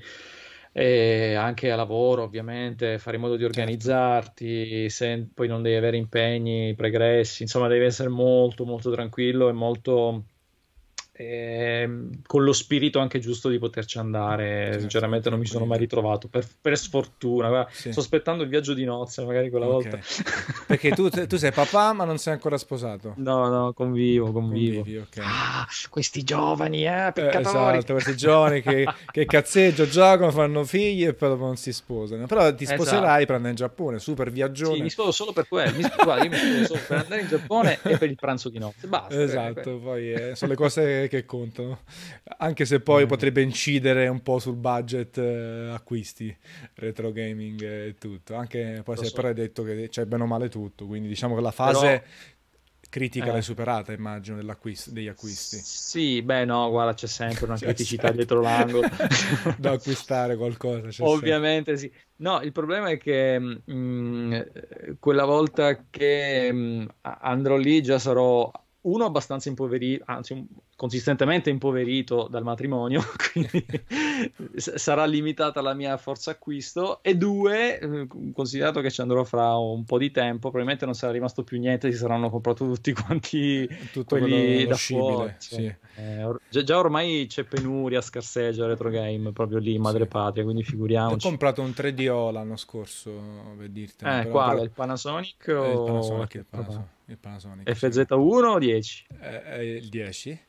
eh, 0.72 1.34
anche 1.34 1.72
a 1.72 1.76
lavoro, 1.76 2.22
ovviamente, 2.22 3.00
fare 3.00 3.16
in 3.16 3.24
modo 3.24 3.36
di 3.36 3.42
certo. 3.42 3.60
organizzarti, 3.60 4.88
se, 4.88 5.28
poi 5.34 5.48
non 5.48 5.64
devi 5.64 5.78
avere 5.78 5.98
impegni 5.98 6.76
pregressi, 6.76 7.42
insomma, 7.42 7.68
devi 7.68 7.86
essere 7.86 8.10
molto, 8.10 8.66
molto 8.66 8.92
tranquillo 8.92 9.50
e 9.50 9.54
molto 9.54 10.26
eh, 11.20 11.90
con 12.28 12.44
lo 12.44 12.54
spirito 12.54 13.00
anche 13.00 13.18
giusto 13.18 13.50
di 13.50 13.58
poterci 13.58 13.98
andare. 13.98 14.66
Certo, 14.66 14.80
Sinceramente, 14.82 15.30
non 15.32 15.40
mi 15.40 15.48
sono 15.48 15.66
mai 15.66 15.80
ritrovato 15.80 16.28
per, 16.28 16.46
per 16.62 16.78
sfortuna. 16.78 17.48
Guarda, 17.48 17.70
sì. 17.72 17.92
Sto 17.92 18.02
aspettando 18.02 18.44
il 18.44 18.50
viaggio 18.50 18.76
di 18.76 18.86
nozze, 18.86 19.26
magari 19.26 19.50
quella 19.50 19.68
okay. 19.68 19.90
volta. 19.90 20.06
Perché 20.68 20.92
tu, 20.92 21.10
tu, 21.10 21.38
sei 21.38 21.52
papà, 21.52 21.94
ma 21.94 22.04
non 22.04 22.20
sei 22.20 22.34
ancora 22.34 22.58
sposato. 22.58 23.14
No, 23.18 23.48
no, 23.48 23.74
convivo, 23.74 24.32
convivo. 24.32 24.82
Convivi, 24.82 24.98
okay. 24.98 25.24
ah, 25.26 25.68
questi 25.90 26.24
giovani, 26.24 26.86
eh. 26.86 27.12
Eh, 27.16 27.38
esatto, 27.40 27.94
questi 27.94 28.16
giovani 28.16 28.62
che, 28.62 28.86
che 29.12 29.26
cazzeggio, 29.26 29.88
giocano, 29.88 30.30
fanno 30.30 30.64
figli 30.66 31.06
e 31.06 31.16
poi 31.16 31.30
dopo 31.30 31.46
non 31.46 31.58
si 31.58 31.74
sposano. 31.74 32.28
Però 32.28 32.54
ti 32.54 32.64
esatto. 32.64 32.84
sposerai 32.84 33.08
esatto. 33.08 33.26
per 33.26 33.36
andare 33.36 33.50
in 33.50 33.56
Giappone, 33.56 33.98
super 33.98 34.32
viaggione. 34.32 34.76
Sì, 34.76 34.82
mi 34.84 34.90
sposo 34.92 35.12
solo 35.12 35.34
per 35.34 35.48
quello. 35.48 35.76
Mi, 35.76 35.84
guarda, 36.04 36.24
io 36.24 36.30
mi 36.30 36.38
sposo 36.38 36.66
solo 36.66 36.82
per 36.88 36.98
andare 36.98 37.22
in 37.22 37.28
Giappone 37.28 37.80
e 37.82 37.98
per 37.98 38.10
il 38.10 38.16
pranzo 38.16 38.50
di 38.50 38.60
notte. 38.60 38.86
Basta. 38.86 39.20
Esatto, 39.20 39.80
poi 39.80 40.12
eh, 40.12 40.36
sono 40.36 40.52
le 40.52 40.58
cose 40.58 41.07
eh, 41.08 41.22
che 41.22 41.26
contano. 41.26 41.80
Anche 42.40 42.66
se 42.66 42.80
poi 42.82 43.06
Mm. 43.06 43.08
potrebbe 43.08 43.42
incidere 43.42 44.08
un 44.08 44.22
po' 44.22 44.40
sul 44.40 44.56
budget 44.56 45.18
eh, 45.18 45.70
acquisti, 45.74 46.36
retro 46.76 47.12
gaming 47.12 47.62
e 47.64 47.96
tutto. 48.00 48.36
Anche 48.36 48.82
poi 48.84 48.96
Lo 48.96 49.02
si 49.02 49.08
è 49.08 49.10
so. 49.10 49.16
però 49.16 49.32
detto 49.34 49.64
che 49.64 49.88
c'è 49.90 50.06
bene 50.06 50.24
o 50.24 50.26
male 50.28 50.50
tutto, 50.50 50.86
quindi 50.86 51.08
diciamo 51.08 51.36
che 51.36 51.42
la 51.42 51.52
fase 51.52 52.04
critica 52.90 53.28
Eh. 53.28 53.32
l'hai 53.32 53.42
superata, 53.42 53.92
immagino, 53.92 54.38
degli 54.38 55.08
acquisti. 55.08 55.60
Sì, 55.62 56.22
beh, 56.22 56.46
no, 56.46 56.70
guarda, 56.70 56.94
c'è 56.94 57.08
sempre 57.08 57.46
una 57.46 57.56
C'è 57.58 57.66
criticità 57.66 58.08
sempre. 58.08 58.26
dietro 58.26 58.42
l'angolo. 58.42 58.88
da 59.58 59.72
acquistare 59.72 60.36
qualcosa. 60.38 60.90
Ovviamente 61.04 61.78
sì. 61.78 61.92
No, 62.18 62.42
il 62.42 62.52
problema 62.52 62.90
è 62.90 62.98
che 62.98 63.40
mm, 63.40 64.34
eh, 64.34 64.96
quella 65.00 65.26
volta 65.26 65.86
che 65.90 66.50
mm, 66.52 66.86
a- 67.02 67.20
andrò 67.22 67.58
lì 67.58 67.82
già 67.82 68.00
sarò 68.00 68.50
uno 68.88 69.06
abbastanza 69.06 69.50
impoverito, 69.50 70.04
anzi 70.08 70.34
un- 70.34 70.46
consistentemente 70.76 71.50
impoverito 71.50 72.28
dal 72.30 72.44
matrimonio, 72.44 73.02
quindi 73.32 73.66
s- 74.56 74.76
sarà 74.76 75.06
limitata 75.06 75.62
la 75.62 75.74
mia 75.74 75.98
forza 75.98 76.32
acquisto 76.32 77.02
e 77.04 77.16
due, 77.18 77.80
eh, 77.80 78.08
considerato 78.34 78.80
che 78.82 78.90
ci 78.92 79.02
andrò 79.02 79.24
fra 79.24 79.56
un 79.58 79.84
po' 79.86 79.98
di 79.98 80.12
tempo, 80.12 80.50
probabilmente 80.50 80.86
non 80.86 80.94
sarà 80.94 81.12
rimasto 81.12 81.44
più 81.44 81.60
niente, 81.60 81.92
si 81.92 81.98
saranno 81.98 82.30
comprato 82.30 82.66
tutti 82.66 82.94
quanti. 82.94 83.68
Tutto 83.92 84.18
quelli 84.18 84.66
da 84.66 84.76
scibile, 84.76 85.06
fuori. 85.14 85.34
cioè, 85.40 85.60
sì. 85.60 85.76
eh, 86.02 86.24
or- 86.24 86.40
già, 86.50 86.78
ormai 86.78 87.26
c'è 87.28 87.44
penuria, 87.44 88.02
scarseggia 88.02 88.66
retro 88.68 88.90
game 88.90 89.32
proprio 89.32 89.58
lì 89.60 89.74
in 89.74 89.82
madrepatria, 89.82 90.44
quindi 90.44 90.62
Ho 90.62 90.66
figuriamoci. 90.66 91.28
comprato 91.28 91.62
un 91.62 91.72
3DO 91.76 92.32
l'anno 92.32 92.56
scorso, 92.56 93.12
per 93.58 93.70
dirti. 93.70 94.06
Eh, 94.06 94.28
quale? 94.30 94.52
però- 94.52 94.64
Il 94.64 94.72
Panasonic 94.72 95.48
eh, 95.48 95.52
il 95.72 95.78
o 95.78 95.84
Panasonic, 95.84 96.34
il 96.36 96.46
Panasonic, 96.50 96.88
il 97.08 97.18
Panasonic, 97.18 97.76
sì. 97.76 97.86
FZ1 97.88 98.14
o 98.46 98.60
10? 98.60 99.06
Eh, 99.22 99.42
eh, 99.46 99.76
il 99.78 99.90
10 99.90 100.40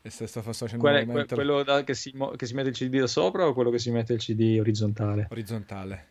e 0.00 0.10
sto, 0.10 0.26
facendo 0.42 0.78
Qual 0.78 0.94
è- 0.94 1.06
que- 1.06 1.26
quello 1.26 1.62
da- 1.62 1.82
che, 1.84 1.94
si, 1.94 2.14
che 2.36 2.46
si 2.46 2.54
mette 2.54 2.68
il 2.70 2.74
CD 2.74 2.98
da 3.00 3.06
sopra 3.06 3.46
o 3.46 3.52
quello 3.52 3.70
che 3.70 3.78
si 3.78 3.90
mette 3.90 4.12
il 4.14 4.20
CD 4.20 4.56
orizzontale? 4.60 5.28
orizzontale. 5.30 6.06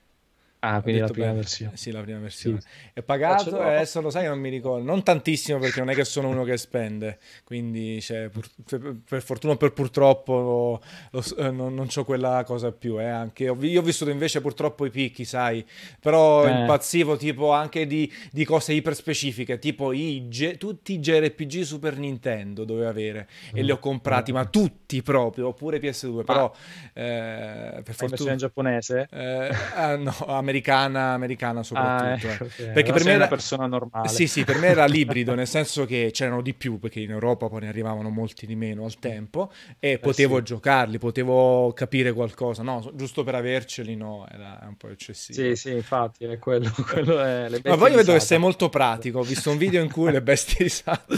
Ah, 0.60 0.82
quindi 0.82 1.02
la 1.02 1.08
prima 1.08 1.28
bene. 1.28 1.38
versione. 1.40 1.78
Sì, 1.78 1.92
la 1.92 2.02
prima 2.02 2.20
versione. 2.20 2.62
Sì. 2.62 2.68
È 2.94 3.02
pagato 3.04 3.44
Faccio- 3.52 3.60
adesso 3.62 4.02
lo 4.02 4.10
sai 4.10 4.24
che 4.24 4.30
non 4.30 4.40
mi 4.40 4.50
ricordo. 4.50 4.84
Non 4.84 5.04
tantissimo 5.04 5.60
perché 5.60 5.80
non 5.80 5.90
è 5.92 5.96
che 5.96 6.04
sono 6.04 6.30
uno 6.30 6.44
che 6.44 6.58
spende, 6.58 7.20
quindi 7.44 8.02
cioè, 8.02 8.30
pur- 8.30 8.50
per, 8.68 8.96
per 9.08 9.22
fortuna 9.22 9.54
o 9.54 9.58
per 9.58 9.72
purtroppo 9.74 10.82
lo 11.12 11.22
s- 11.22 11.36
eh, 11.38 11.52
non, 11.52 11.74
non 11.76 11.88
ho 11.96 12.04
quella 12.04 12.44
cosa 12.46 12.72
più. 12.72 13.00
eh, 13.00 13.06
anche, 13.06 13.44
io 13.44 13.80
ho 13.80 13.84
vissuto 13.84 14.10
invece 14.10 14.42
purtroppo 14.42 14.86
i 14.86 14.90
picchi, 14.90 15.26
sai, 15.26 15.64
però 16.00 16.46
Eh. 16.48 16.52
impazzivo 16.62 17.18
tipo 17.18 17.52
anche 17.52 17.86
di, 17.86 18.12
di 18.32 18.44
cose 18.46 18.74
iper 18.74 18.96
specifiche, 18.96 19.60
tipo 19.60 19.92
i 19.94 20.28
G- 20.28 20.58
tutti 20.58 20.94
i 20.94 21.00
JRPG 21.00 21.62
Super 21.62 21.98
Nintendo 21.98 22.64
dovevo 22.66 22.90
avere 22.90 23.28
e 23.54 23.62
li 23.62 23.72
ho 23.72 23.78
comprati, 23.80 24.32
ma 24.32 24.46
tutti 24.46 25.02
proprio, 25.04 25.48
oppure 25.50 25.80
PS2, 25.80 26.24
però 26.24 26.52
eh, 26.94 27.02
per 27.04 27.78
in 27.78 27.84
fortuna... 27.84 28.10
versione 28.10 28.36
giapponese? 28.36 29.08
Eh, 29.12 29.50
ah, 29.76 29.96
no, 29.96 30.16
americana, 30.48 31.14
americana 31.14 31.60
Ah, 31.60 31.64
soprattutto. 31.64 32.28
ecco, 32.28 32.44
eh. 32.44 32.46
ok. 32.46 32.72
Perché 32.72 32.92
per 32.92 33.04
me 33.04 33.10
una 33.12 33.20
era... 33.24 33.28
persona 33.28 33.68
normale. 33.68 34.08
Sì, 34.08 34.28
sì, 34.28 34.44
per 34.44 34.58
me 34.58 34.68
era 34.68 34.86
l'ibrido, 34.88 35.36
nel 35.36 35.48
senso 35.48 35.86
che 35.86 36.10
c'erano 36.14 36.42
di 36.42 36.54
più, 36.54 36.80
perché 36.80 37.02
in 37.02 37.12
Europa 37.12 37.48
poi 37.48 37.62
ne 37.62 37.68
arrivavano 37.68 38.10
molti 38.10 38.46
di 38.46 38.56
meno 38.56 38.86
al 38.86 38.98
tempo, 39.00 39.52
e 39.80 40.00
potevo 40.00 40.38
sì. 40.38 40.44
giocarli, 40.44 40.98
potevo 40.98 41.74
capire 41.74 42.14
qualcosa, 42.14 42.64
no, 42.64 42.92
giusto 42.96 43.24
per 43.24 43.36
averceli, 43.36 43.96
no, 43.96 44.26
era 44.32 44.60
un 44.68 44.76
po' 44.76 44.90
eccessivo. 44.90 45.42
Sì, 45.42 45.56
sì, 45.56 45.72
infatti, 45.72 46.26
è 46.26 46.40
quello, 46.40 46.72
quello 46.90 47.20
è 47.22 47.50
Ma 47.64 47.78
poi 47.78 47.94
vedo 47.94 48.14
che 48.14 48.20
sei 48.20 48.38
molto 48.38 48.70
pratico. 48.70 49.20
Ho 49.20 49.24
visto 49.24 49.52
un 49.52 49.58
video 49.58 49.82
in 49.82 49.92
cui 49.92 50.12
le 50.12 50.22
bestie 50.22 50.64
risate, 50.64 51.16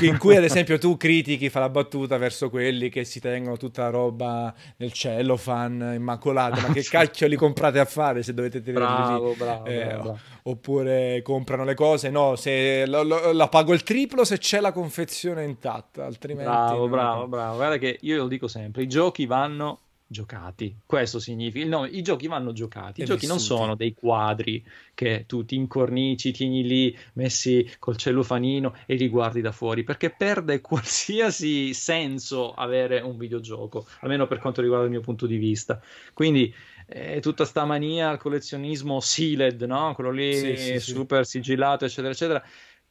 in 0.00 0.18
cui 0.18 0.36
ad 0.36 0.44
esempio 0.44 0.78
tu 0.78 0.96
critichi, 0.96 1.48
fa 1.48 1.60
la 1.60 1.68
battuta 1.68 2.16
verso 2.16 2.50
quelli 2.50 2.88
che 2.88 3.04
si 3.04 3.20
tengono 3.20 3.56
tutta 3.56 3.82
la 3.82 3.90
roba 3.90 4.54
nel 4.76 4.92
cellophane 4.92 5.94
immacolata. 5.94 6.60
Ma 6.60 6.72
che 6.72 6.82
cacchio 6.88 7.26
li 7.26 7.36
comprate 7.36 7.78
a 7.78 7.84
fare 7.84 8.22
se 8.22 8.34
dovete 8.34 8.43
tenerli 8.50 8.72
lì? 8.80 8.84
Bravo, 8.84 9.34
bravo, 9.34 9.64
Eh, 9.66 9.84
bravo, 9.84 10.02
bravo. 10.02 10.18
Oppure 10.44 11.22
comprano 11.22 11.64
le 11.64 11.74
cose, 11.74 12.10
no, 12.10 12.36
se 12.36 12.86
lo- 12.86 13.02
lo- 13.02 13.32
la 13.32 13.48
pago 13.48 13.72
il 13.72 13.82
triplo 13.82 14.24
se 14.24 14.38
c'è 14.38 14.60
la 14.60 14.72
confezione 14.72 15.44
intatta, 15.44 16.04
altrimenti 16.04 16.50
Bravo, 16.50 16.80
no. 16.84 16.88
bravo, 16.88 17.26
bravo. 17.28 17.56
Guarda 17.56 17.76
che 17.78 17.98
io 18.02 18.16
lo 18.18 18.28
dico 18.28 18.46
sempre, 18.48 18.82
i 18.82 18.88
giochi 18.88 19.26
vanno 19.26 19.78
giocati. 20.06 20.76
Questo 20.86 21.18
significa, 21.18 21.66
no, 21.66 21.86
i 21.86 22.02
giochi 22.02 22.28
vanno 22.28 22.52
giocati. 22.52 23.00
I 23.00 23.02
E 23.04 23.06
giochi 23.06 23.26
non 23.26 23.38
vissuti. 23.38 23.58
sono 23.60 23.74
dei 23.74 23.94
quadri 23.94 24.62
che 24.92 25.24
tu 25.26 25.44
ti 25.44 25.56
incornici, 25.56 26.30
tieni 26.30 26.62
lì 26.62 26.96
messi 27.14 27.68
col 27.80 27.96
cellofanino 27.96 28.74
e 28.86 28.94
li 28.94 29.08
guardi 29.08 29.40
da 29.40 29.50
fuori, 29.50 29.82
perché 29.82 30.10
perde 30.10 30.60
qualsiasi 30.60 31.74
senso 31.74 32.52
avere 32.52 33.00
un 33.00 33.16
videogioco, 33.16 33.86
almeno 34.00 34.26
per 34.26 34.38
quanto 34.38 34.60
riguarda 34.60 34.84
il 34.84 34.90
mio 34.92 35.00
punto 35.00 35.26
di 35.26 35.36
vista. 35.36 35.80
Quindi 36.12 36.52
eh, 36.86 37.20
tutta 37.20 37.44
sta 37.44 37.64
mania 37.64 38.10
al 38.10 38.18
collezionismo 38.18 39.00
sealed, 39.00 39.62
no? 39.62 39.94
Quello 39.94 40.10
lì 40.10 40.56
Sì, 40.56 40.56
sì, 40.56 40.80
super 40.80 41.26
sigillato, 41.26 41.84
eccetera, 41.84 42.12
eccetera. 42.12 42.44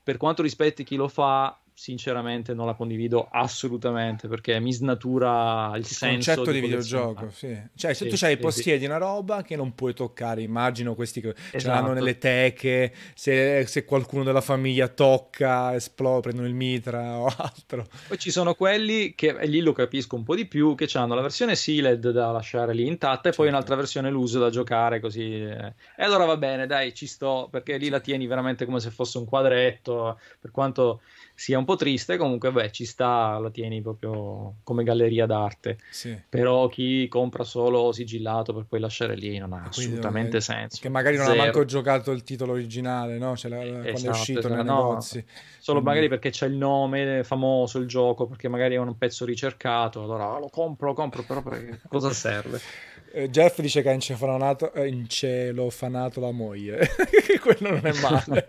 Per 0.03 0.17
quanto 0.17 0.41
rispetti 0.41 0.83
chi 0.83 0.95
lo 0.95 1.07
fa, 1.07 1.62
sinceramente 1.73 2.53
non 2.53 2.65
la 2.65 2.73
condivido 2.73 3.27
assolutamente 3.31 4.27
perché 4.27 4.59
mi 4.59 4.71
snatura 4.73 5.71
il 5.75 5.79
Il 5.81 5.85
senso 5.85 6.33
concetto 6.35 6.51
di 6.51 6.61
collezionare. 6.61 7.07
videogioco, 7.09 7.29
sì. 7.31 7.61
Cioè, 7.75 7.93
se 7.93 8.03
Sì, 8.05 8.09
tu 8.09 8.15
c'hai 8.17 8.35
sì, 8.35 8.39
possiedi 8.39 8.85
una 8.85 8.97
roba 8.97 9.41
che 9.43 9.55
non 9.55 9.73
puoi 9.75 9.93
toccare, 9.93 10.41
immagino 10.41 10.95
questi 10.95 11.21
che 11.21 11.33
ce 11.33 11.67
l'hanno 11.67 11.87
Esatto. 11.87 11.93
nelle 11.93 12.17
teche, 12.17 12.93
se, 13.15 13.65
se 13.67 13.85
qualcuno 13.85 14.23
della 14.23 14.41
famiglia 14.41 14.87
tocca, 14.87 15.73
esplode, 15.75 16.21
prendono 16.21 16.47
il 16.47 16.53
mitra 16.53 17.17
o 17.19 17.25
altro. 17.37 17.85
Poi 18.07 18.17
ci 18.17 18.31
sono 18.31 18.53
quelli 18.55 19.13
che, 19.15 19.35
lì 19.47 19.59
lo 19.61 19.71
capisco 19.73 20.15
un 20.15 20.23
po' 20.23 20.35
di 20.35 20.45
più, 20.47 20.75
che 20.75 20.87
hanno 20.93 21.15
la 21.15 21.21
versione 21.21 21.55
sealed 21.55 22.11
da 22.11 22.31
lasciare 22.31 22.73
lì 22.73 22.85
intatta 22.87 23.29
e 23.29 23.33
poi 23.33 23.45
Certo. 23.45 23.49
un'altra 23.49 23.75
versione 23.75 24.09
loose 24.09 24.39
da 24.39 24.49
giocare 24.49 24.99
così. 24.99 25.41
eh. 25.41 25.73
E 25.97 26.03
allora 26.03 26.25
va 26.25 26.37
bene, 26.37 26.65
dai, 26.67 26.93
ci 26.93 27.07
sto, 27.07 27.47
perché 27.51 27.77
lì 27.77 27.89
la 27.89 27.99
tieni 27.99 28.27
veramente 28.27 28.65
come 28.65 28.79
se 28.79 28.89
fosse 28.91 29.17
un 29.17 29.25
quadretto, 29.25 30.19
per 30.39 30.51
quanto 30.51 31.01
sia 31.35 31.57
un 31.57 31.65
po' 31.65 31.75
triste, 31.75 32.17
comunque 32.17 32.51
beh, 32.51 32.71
ci 32.71 32.85
sta, 32.85 33.37
la 33.39 33.49
tieni 33.49 33.81
proprio 33.81 34.55
come 34.63 34.83
galleria 34.83 35.25
d'arte. 35.25 35.77
Sì. 35.89 36.17
Però 36.29 36.67
chi 36.67 37.07
compra 37.07 37.43
solo 37.43 37.91
sigillato 37.91 38.53
per 38.53 38.65
poi 38.69 38.79
lasciare 38.79 39.15
lì 39.15 39.37
non 39.39 39.53
ha 39.53 39.63
assolutamente 39.67 40.31
non- 40.33 40.41
senso. 40.41 40.79
Che 40.81 40.89
magari 40.89 41.15
non 41.17 41.25
ha 41.25 41.29
Zero. 41.29 41.41
manco 41.41 41.65
giocato 41.65 42.11
il 42.11 42.23
titolo 42.23 42.53
originale, 42.53 43.17
no? 43.17 43.35
Cioè, 43.35 43.49
la- 43.51 43.57
quando 43.57 43.81
è 43.83 43.91
Esatto, 43.91 44.09
uscito 44.11 44.39
esatto. 44.39 44.53
nei 44.55 44.63
No, 44.63 44.75
negozi. 44.87 45.25
Solo 45.59 45.79
Quindi- 45.81 45.83
magari 45.83 46.07
perché 46.07 46.29
c'è 46.29 46.45
il 46.47 46.55
nome 46.55 47.23
famoso, 47.23 47.79
il 47.79 47.87
gioco, 47.87 48.27
perché 48.27 48.47
magari 48.47 48.75
è 48.75 48.77
un 48.77 48.97
pezzo 48.97 49.25
ricercato, 49.25 50.03
allora 50.03 50.37
lo 50.37 50.49
compro, 50.49 50.87
lo 50.87 50.93
compro, 50.93 51.23
però 51.23 51.41
cosa 51.87 52.11
serve? 52.11 52.59
Eh, 53.15 53.29
Jeff 53.29 53.61
dice 53.61 53.83
che 53.83 53.89
ha 53.89 53.93
incefanato, 53.93 54.73
eh, 54.73 54.87
incelofanato 54.87 56.19
la 56.19 56.31
moglie. 56.31 56.89
Quello 57.39 57.69
non 57.69 57.85
è 57.85 57.93
male. 58.01 58.47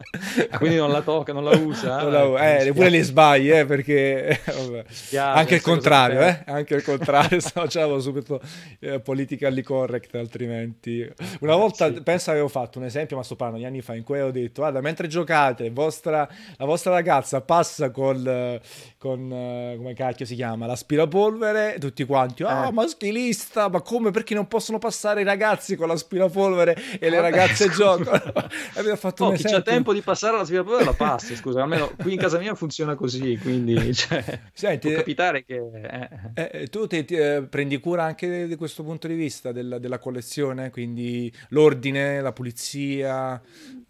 Ah, 0.48 0.56
quindi 0.56 0.76
non 0.78 0.90
la 0.90 1.02
tocca, 1.02 1.34
non 1.34 1.44
la 1.44 1.54
usa? 1.54 2.00
Non 2.00 2.12
la- 2.34 2.56
Eh, 2.60 2.68
eh, 2.68 2.72
pure 2.72 2.88
li 2.88 3.02
sbagli, 3.02 3.50
eh, 3.50 3.66
perché 3.66 4.40
vabbè. 4.46 4.84
spiace, 4.88 5.38
anche 5.38 5.54
il 5.56 5.60
contrario, 5.60 6.20
eh? 6.20 6.44
Anche 6.46 6.76
il 6.76 6.82
contrario, 6.82 7.40
facciamo 7.44 7.98
subito 8.00 8.40
eh, 8.80 9.00
politically 9.00 9.60
correct, 9.62 10.14
altrimenti. 10.14 11.06
Una 11.40 11.56
volta, 11.56 11.92
Sì. 11.92 12.00
penso 12.02 12.30
avevo 12.30 12.48
fatto 12.48 12.78
un 12.78 12.86
esempio, 12.86 13.16
ma 13.18 13.22
sto 13.22 13.36
parlando 13.36 13.60
di 13.62 13.68
anni 13.68 13.82
fa, 13.82 13.94
in 13.94 14.02
cui 14.02 14.14
avevo 14.14 14.30
detto, 14.30 14.62
guarda, 14.62 14.80
mentre 14.80 15.08
giocate, 15.08 15.68
vostra- 15.68 16.26
la 16.56 16.64
vostra 16.64 16.90
ragazza 16.92 17.42
passa 17.42 17.90
col, 17.90 18.26
eh, 18.26 18.60
con, 18.96 19.30
eh, 19.30 19.74
come 19.76 19.92
cacchio 19.92 20.24
si 20.24 20.34
chiama, 20.36 20.64
l'aspirapolvere, 20.64 21.76
tutti 21.78 22.04
quanti, 22.04 22.44
ah, 22.44 22.68
Eh. 22.68 22.72
maschilista, 22.72 23.68
ma 23.68 23.82
come, 23.82 24.10
perché 24.10 24.32
non 24.34 24.46
possono 24.55 24.78
passare 24.78 25.22
i 25.22 25.24
ragazzi 25.24 25.74
con 25.74 25.88
l'aspirapolvere 25.88 26.76
e 27.00 27.11
le 27.11 27.16
Vabbè, 27.16 27.30
ragazze 27.30 27.68
giocano? 27.70 28.22
Abbiamo 28.74 28.96
fatto 28.96 29.24
Oh, 29.24 29.30
un 29.30 29.34
chi 29.34 29.42
c'ha 29.42 29.62
tempo 29.62 29.92
di 29.92 30.00
passare 30.00 30.36
l'aspirapolvere 30.36 30.84
la 30.84 30.92
passi, 30.92 31.34
scusa, 31.34 31.61
almeno 31.62 31.90
qui 31.98 32.12
in 32.12 32.18
casa 32.20 32.38
mia 32.38 32.55
funziona 32.55 32.94
così, 32.94 33.36
quindi 33.38 33.92
cioè, 33.94 34.40
Senti, 34.52 34.86
può 34.88 34.96
capitare 34.98 35.44
che... 35.44 35.57
eh, 35.57 36.09
Eh, 36.34 36.50
eh, 36.62 36.66
tu 36.68 36.86
ti, 36.86 37.05
ti, 37.05 37.16
eh, 37.16 37.42
prendi 37.42 37.80
cura 37.80 38.05
anche 38.05 38.46
di 38.46 38.55
questo 38.55 38.84
punto 38.84 39.09
di 39.09 39.14
vista 39.14 39.50
della, 39.50 39.78
della 39.78 39.98
collezione, 39.98 40.70
quindi 40.70 41.32
l'ordine, 41.48 42.20
la 42.20 42.32
pulizia. 42.32 43.40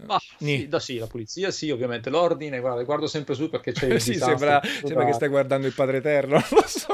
Ma 0.07 0.19
sì, 0.39 0.67
da, 0.67 0.81
sì, 0.81 0.97
la 0.99 1.07
pulizia 1.07 1.51
sì, 1.51 1.71
ovviamente 1.71 2.09
l'ordine, 2.09 2.61
guarda, 2.61 2.83
guardo 2.85 3.07
sempre 3.07 3.35
su 3.35 3.51
perché 3.51 3.73
c'è 3.73 3.87
il 3.87 4.01
sì, 4.01 4.15
sembra, 4.15 4.61
sembra 4.83 5.05
che 5.05 5.13
stai 5.13 5.29
guardando 5.29 5.67
il 5.67 5.75
Padre 5.75 5.99
Eterno, 5.99 6.35
non 6.35 6.45
lo 6.51 6.65
so. 6.67 6.89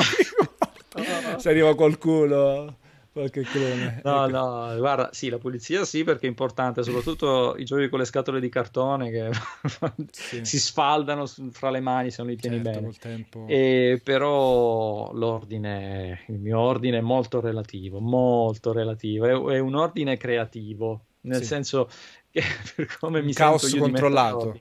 Se 1.39 1.49
arriva 1.49 1.75
qualcuno, 1.75 2.79
qualche 3.21 3.43
clone. 3.43 4.01
No, 4.05 4.25
Ecco. 4.27 4.37
no, 4.37 4.77
guarda, 4.79 5.11
sì, 5.13 5.29
la 5.29 5.39
pulizia 5.39 5.85
sì 5.85 6.05
perché 6.05 6.27
è 6.27 6.29
importante, 6.29 6.83
soprattutto 6.83 7.55
i 7.57 7.65
giochi 7.65 7.89
con 7.89 7.99
le 7.99 8.05
scatole 8.05 8.41
di 8.41 8.49
cartone 8.49 9.11
che 9.11 9.31
Sì. 10.11 10.45
si 10.45 10.59
sfaldano 10.59 11.27
fra 11.51 11.71
le 11.71 11.81
mani 11.81 12.11
se 12.11 12.23
non 12.23 12.31
li 12.31 12.37
tieni 12.37 12.63
Certo, 12.63 13.41
bene. 13.41 13.53
E 13.53 14.01
però 14.03 15.13
l'ordine, 15.13 16.25
il 16.29 16.39
mio 16.39 16.59
ordine 16.59 16.99
è 16.99 17.03
molto 17.03 17.41
relativo, 17.41 18.01
molto 18.01 18.73
relativo, 18.73 19.27
è, 19.51 19.55
è 19.55 19.59
un 19.59 19.75
ordine 19.75 20.17
creativo, 20.17 21.05
nel 21.23 21.41
Sì. 21.41 21.45
senso 21.47 21.89
che 22.31 22.43
per 22.77 22.97
come 22.99 23.19
Un 23.21 23.25
mi 23.27 23.33
caos 23.33 23.67
sento 23.67 23.87
mettere 23.87 24.01
controllato. 24.03 24.61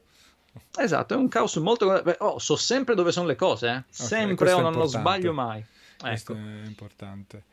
Esatto, 0.77 1.13
è 1.13 1.17
un 1.17 1.27
caos 1.27 1.55
molto... 1.57 1.85
Oh, 2.19 2.39
so 2.39 2.55
sempre 2.55 2.95
dove 2.95 3.11
sono 3.11 3.27
le 3.27 3.35
cose, 3.35 3.69
eh? 3.69 3.83
sempre 3.89 4.51
o 4.51 4.59
non 4.61 4.73
lo 4.73 4.85
sbaglio 4.85 5.31
mai. 5.31 5.63
Questo 5.97 6.33
ecco. 6.33 6.41
è 6.41 6.65
importante. 6.65 7.43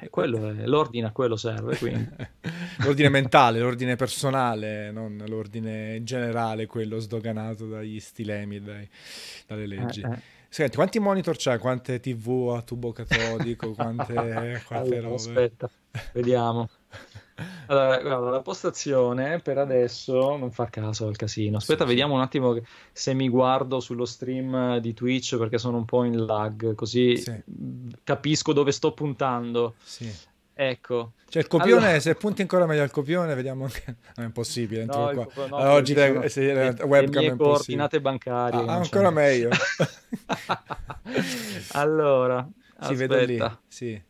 Eh, 0.00 0.10
quello 0.10 0.48
è, 0.48 0.66
l'ordine 0.66 1.06
a 1.06 1.10
quello 1.12 1.36
serve, 1.36 1.78
l'ordine 2.82 3.08
mentale, 3.08 3.60
l'ordine 3.60 3.94
personale, 3.94 4.90
non 4.90 5.22
l'ordine 5.28 6.02
generale, 6.02 6.66
quello 6.66 6.98
sdoganato 6.98 7.68
dagli 7.68 8.00
stilemi, 8.00 8.60
dai, 8.60 8.88
dalle 9.46 9.66
leggi. 9.66 10.00
Eh, 10.00 10.10
eh. 10.10 10.18
Senti, 10.48 10.74
quanti 10.74 10.98
monitor 10.98 11.36
c'hai? 11.38 11.58
Quante 11.58 12.00
TV 12.00 12.52
a 12.56 12.62
tubo 12.62 12.90
catodico? 12.90 13.72
Quante, 13.72 14.60
quante 14.66 14.96
allora, 14.96 15.14
Aspetta, 15.14 15.70
vediamo. 16.12 16.68
Allora, 17.66 18.00
guarda, 18.00 18.30
la 18.30 18.40
postazione 18.40 19.40
per 19.40 19.58
adesso 19.58 20.36
non 20.36 20.50
fa 20.50 20.66
caso 20.66 21.06
al 21.06 21.16
casino. 21.16 21.58
Aspetta, 21.58 21.84
sì, 21.84 21.88
vediamo 21.88 22.12
sì. 22.12 22.18
un 22.18 22.24
attimo 22.24 22.60
se 22.92 23.14
mi 23.14 23.28
guardo 23.28 23.80
sullo 23.80 24.04
stream 24.04 24.78
di 24.78 24.94
Twitch 24.94 25.36
perché 25.36 25.58
sono 25.58 25.76
un 25.76 25.84
po' 25.84 26.04
in 26.04 26.24
lag, 26.24 26.74
così 26.74 27.16
sì. 27.16 27.42
capisco 28.04 28.52
dove 28.52 28.72
sto 28.72 28.92
puntando. 28.92 29.74
Sì. 29.82 30.28
Ecco. 30.52 31.12
Cioè 31.30 31.40
il 31.40 31.48
copione, 31.48 31.84
allora... 31.84 32.00
se 32.00 32.14
punti 32.16 32.42
ancora 32.42 32.66
meglio 32.66 32.82
al 32.82 32.90
copione, 32.90 33.34
vediamo 33.34 33.64
anche... 33.64 33.82
Non 33.86 33.96
è 34.16 34.24
impossibile. 34.24 34.84
No, 34.84 34.92
qua. 34.92 35.24
Copione, 35.24 35.48
no, 35.48 35.56
allora, 35.56 35.72
oggi 35.72 35.94
le, 35.94 36.28
se, 36.28 36.52
le, 36.52 36.72
le 36.72 36.84
webcam 36.84 37.22
le 37.22 37.36
coordinate 37.36 38.00
bancarie. 38.02 38.66
Ah, 38.66 38.74
ancora 38.74 39.08
meglio. 39.08 39.48
allora, 41.72 42.46
si 42.82 42.94
vede 42.94 43.24
lì. 43.24 43.42
Sì. 43.68 44.02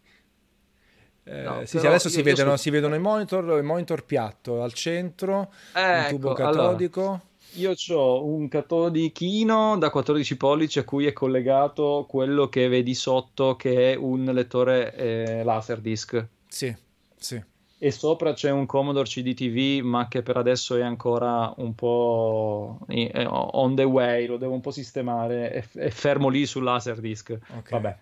Eh, 1.31 1.67
sì, 1.67 1.79
sì, 1.79 1.87
adesso 1.87 2.09
si 2.09 2.23
vedono, 2.23 2.51
so... 2.51 2.57
si 2.57 2.71
vedono, 2.71 2.97
i 2.97 2.99
monitor, 2.99 3.57
il 3.57 3.63
monitor 3.63 4.05
piatto 4.05 4.63
al 4.63 4.73
centro, 4.73 5.53
eh, 5.77 5.99
un 5.99 6.07
tubo 6.09 6.33
ecco, 6.33 6.43
catodico. 6.43 7.01
Allora, 7.01 7.21
io 7.55 7.75
ho 7.97 8.25
un 8.25 8.49
catodichino 8.49 9.79
da 9.79 9.91
14 9.91 10.37
pollici 10.37 10.81
a 10.81 10.85
cui 10.85 11.07
è 11.07 11.13
collegato 11.13 12.05
quello 12.09 12.49
che 12.49 12.67
vedi 12.69 12.95
sotto 12.95 13.55
che 13.55 13.93
è 13.93 13.97
un 13.97 14.25
lettore 14.25 14.95
eh, 14.95 15.45
Laserdisc. 15.45 16.27
Sì, 16.49 16.75
sì. 17.17 17.41
E 17.83 17.91
sopra 17.93 18.33
c'è 18.33 18.51
un 18.51 18.67
Commodore 18.67 19.09
CDTV, 19.09 19.83
ma 19.85 20.09
che 20.09 20.23
per 20.23 20.37
adesso 20.37 20.77
è 20.77 20.83
ancora 20.83 21.53
un 21.57 21.75
po' 21.75 22.79
on 22.89 23.75
the 23.75 23.85
way, 23.85 24.27
lo 24.27 24.37
devo 24.37 24.53
un 24.53 24.61
po' 24.61 24.71
sistemare, 24.71 25.51
è, 25.51 25.65
è 25.75 25.91
fermo 25.91 26.29
lì 26.29 26.45
sul 26.45 26.65
Laserdisc. 26.65 27.31
Okay. 27.31 27.71
Vabbè. 27.71 27.97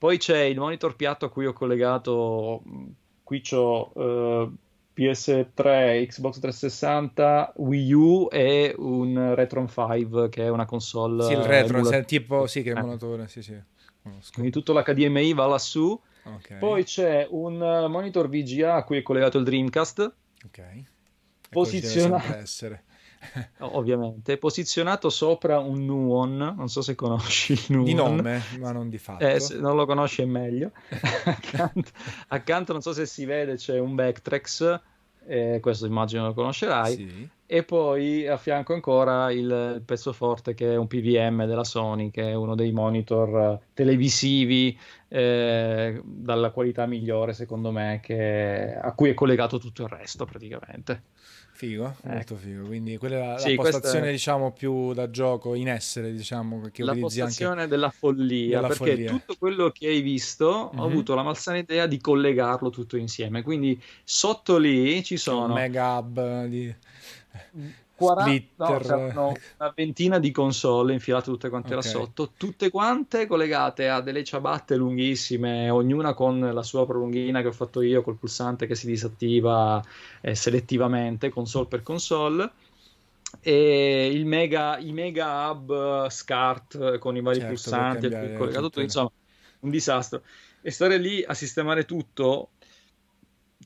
Poi 0.00 0.16
c'è 0.16 0.38
il 0.44 0.58
monitor 0.58 0.96
piatto 0.96 1.26
a 1.26 1.28
cui 1.28 1.44
ho 1.44 1.52
collegato, 1.52 2.62
qui 3.22 3.42
c'ho 3.42 3.92
uh, 3.92 4.56
PS3, 4.96 6.06
Xbox 6.06 6.38
360, 6.38 7.52
Wii 7.56 7.92
U 7.92 8.28
e 8.32 8.74
un 8.78 9.34
Retron 9.34 9.68
5 9.68 10.30
che 10.30 10.44
è 10.44 10.48
una 10.48 10.64
console. 10.64 11.24
Sì, 11.24 11.32
il 11.32 11.40
Retron, 11.40 11.80
emula... 11.80 12.00
tipo, 12.00 12.46
sì, 12.46 12.62
che 12.62 12.72
è 12.72 12.78
emulatore, 12.78 13.28
sì, 13.28 13.42
sì. 13.42 13.60
Conosco. 14.02 14.30
Quindi 14.32 14.50
tutto 14.50 14.72
l'HDMI 14.72 15.34
va 15.34 15.44
lassù. 15.44 16.00
Okay. 16.22 16.56
Poi 16.56 16.82
c'è 16.84 17.26
un 17.28 17.58
monitor 17.90 18.26
VGA 18.26 18.76
a 18.76 18.84
cui 18.84 18.96
è 18.96 19.02
collegato 19.02 19.36
il 19.36 19.44
Dreamcast. 19.44 20.14
Ok. 20.46 20.62
Posizionato. 21.50 22.42
ovviamente, 23.58 24.38
posizionato 24.38 25.10
sopra 25.10 25.58
un 25.58 25.84
Nuon, 25.84 26.36
non 26.56 26.68
so 26.68 26.82
se 26.82 26.94
conosci 26.94 27.52
il 27.52 27.64
Nuon. 27.68 27.84
Di 27.84 27.94
nome, 27.94 28.42
ma 28.58 28.72
non 28.72 28.88
di 28.88 28.98
fatto. 28.98 29.24
Eh, 29.24 29.40
se 29.40 29.58
non 29.58 29.76
lo 29.76 29.86
conosci 29.86 30.22
è 30.22 30.26
meglio. 30.26 30.72
accanto, 31.24 31.90
accanto, 32.28 32.72
non 32.72 32.82
so 32.82 32.92
se 32.92 33.06
si 33.06 33.24
vede, 33.24 33.56
c'è 33.56 33.78
un 33.78 33.94
Backtrax, 33.94 34.80
eh, 35.26 35.58
questo 35.60 35.86
immagino 35.86 36.26
lo 36.26 36.34
conoscerai. 36.34 36.94
Sì. 36.94 37.28
E 37.52 37.64
poi 37.64 38.28
a 38.28 38.36
fianco 38.36 38.74
ancora 38.74 39.32
il 39.32 39.82
pezzo 39.84 40.12
forte 40.12 40.54
che 40.54 40.72
è 40.72 40.76
un 40.76 40.86
PVM 40.86 41.46
della 41.46 41.64
Sony, 41.64 42.10
che 42.10 42.28
è 42.30 42.34
uno 42.34 42.54
dei 42.54 42.70
monitor 42.70 43.58
televisivi 43.74 44.78
eh, 45.08 46.00
dalla 46.04 46.50
qualità 46.50 46.86
migliore, 46.86 47.32
secondo 47.32 47.72
me, 47.72 47.98
che, 48.00 48.72
a 48.80 48.92
cui 48.92 49.10
è 49.10 49.14
collegato 49.14 49.58
tutto 49.58 49.82
il 49.82 49.88
resto 49.88 50.24
praticamente. 50.24 51.02
Figo, 51.60 51.94
ecco. 51.98 52.08
molto 52.08 52.36
figo. 52.36 52.64
Quindi 52.64 52.96
quella 52.96 53.16
è 53.16 53.18
la, 53.32 53.38
sì, 53.38 53.54
la 53.54 53.62
postazione, 53.62 54.08
è... 54.08 54.12
diciamo, 54.12 54.50
più 54.50 54.94
da 54.94 55.10
gioco 55.10 55.54
in 55.54 55.68
essere, 55.68 56.10
diciamo, 56.10 56.70
che 56.72 56.82
la 56.82 56.92
utilizzi 56.92 57.20
postazione 57.20 57.60
anche... 57.60 57.68
della 57.68 57.90
follia, 57.90 58.60
della 58.62 58.68
perché 58.68 58.92
follia. 58.92 59.10
tutto 59.10 59.36
quello 59.38 59.68
che 59.68 59.88
hai 59.88 60.00
visto, 60.00 60.46
mm-hmm. 60.46 60.78
ho 60.78 60.86
mhm. 60.86 60.90
avuto 60.90 61.14
la 61.14 61.22
malsana 61.22 61.58
idea 61.58 61.84
di 61.84 62.00
collegarlo 62.00 62.70
tutto 62.70 62.96
insieme. 62.96 63.42
Quindi 63.42 63.78
sotto 64.02 64.56
lì 64.56 65.04
ci 65.04 65.18
sono... 65.18 65.44
Un 65.44 65.52
mega 65.52 65.98
hub 65.98 66.46
di... 66.46 66.74
Mm. 68.00 68.06
40, 68.06 68.52
no, 68.56 68.80
cioè, 68.82 69.12
una 69.12 69.72
ventina 69.74 70.18
di 70.18 70.30
console 70.30 70.94
infilate 70.94 71.30
tutte 71.30 71.50
quante 71.50 71.74
okay. 71.74 71.82
là 71.82 71.98
sotto, 71.98 72.30
tutte 72.36 72.70
quante 72.70 73.26
collegate 73.26 73.88
a 73.90 74.00
delle 74.00 74.24
ciabatte 74.24 74.74
lunghissime, 74.76 75.68
ognuna 75.68 76.14
con 76.14 76.40
la 76.40 76.62
sua 76.62 76.86
prolunghina 76.86 77.42
che 77.42 77.48
ho 77.48 77.52
fatto 77.52 77.82
io 77.82 78.02
col 78.02 78.16
pulsante 78.16 78.66
che 78.66 78.74
si 78.74 78.86
disattiva 78.86 79.82
eh, 80.22 80.34
selettivamente, 80.34 81.28
console 81.28 81.66
per 81.66 81.82
console. 81.82 82.50
E 83.40 84.10
il 84.12 84.24
mega, 84.26 84.78
i 84.78 84.92
mega 84.92 85.50
hub 85.50 86.06
SCART 86.08 86.98
con 86.98 87.16
i 87.16 87.20
vari 87.20 87.38
certo, 87.38 87.52
pulsanti, 87.54 88.08
collegato 88.08 88.62
tutto, 88.62 88.80
insomma, 88.80 89.10
un 89.60 89.70
disastro. 89.70 90.22
E 90.62 90.70
stare 90.70 90.98
lì 90.98 91.22
a 91.22 91.34
sistemare 91.34 91.84
tutto 91.84 92.50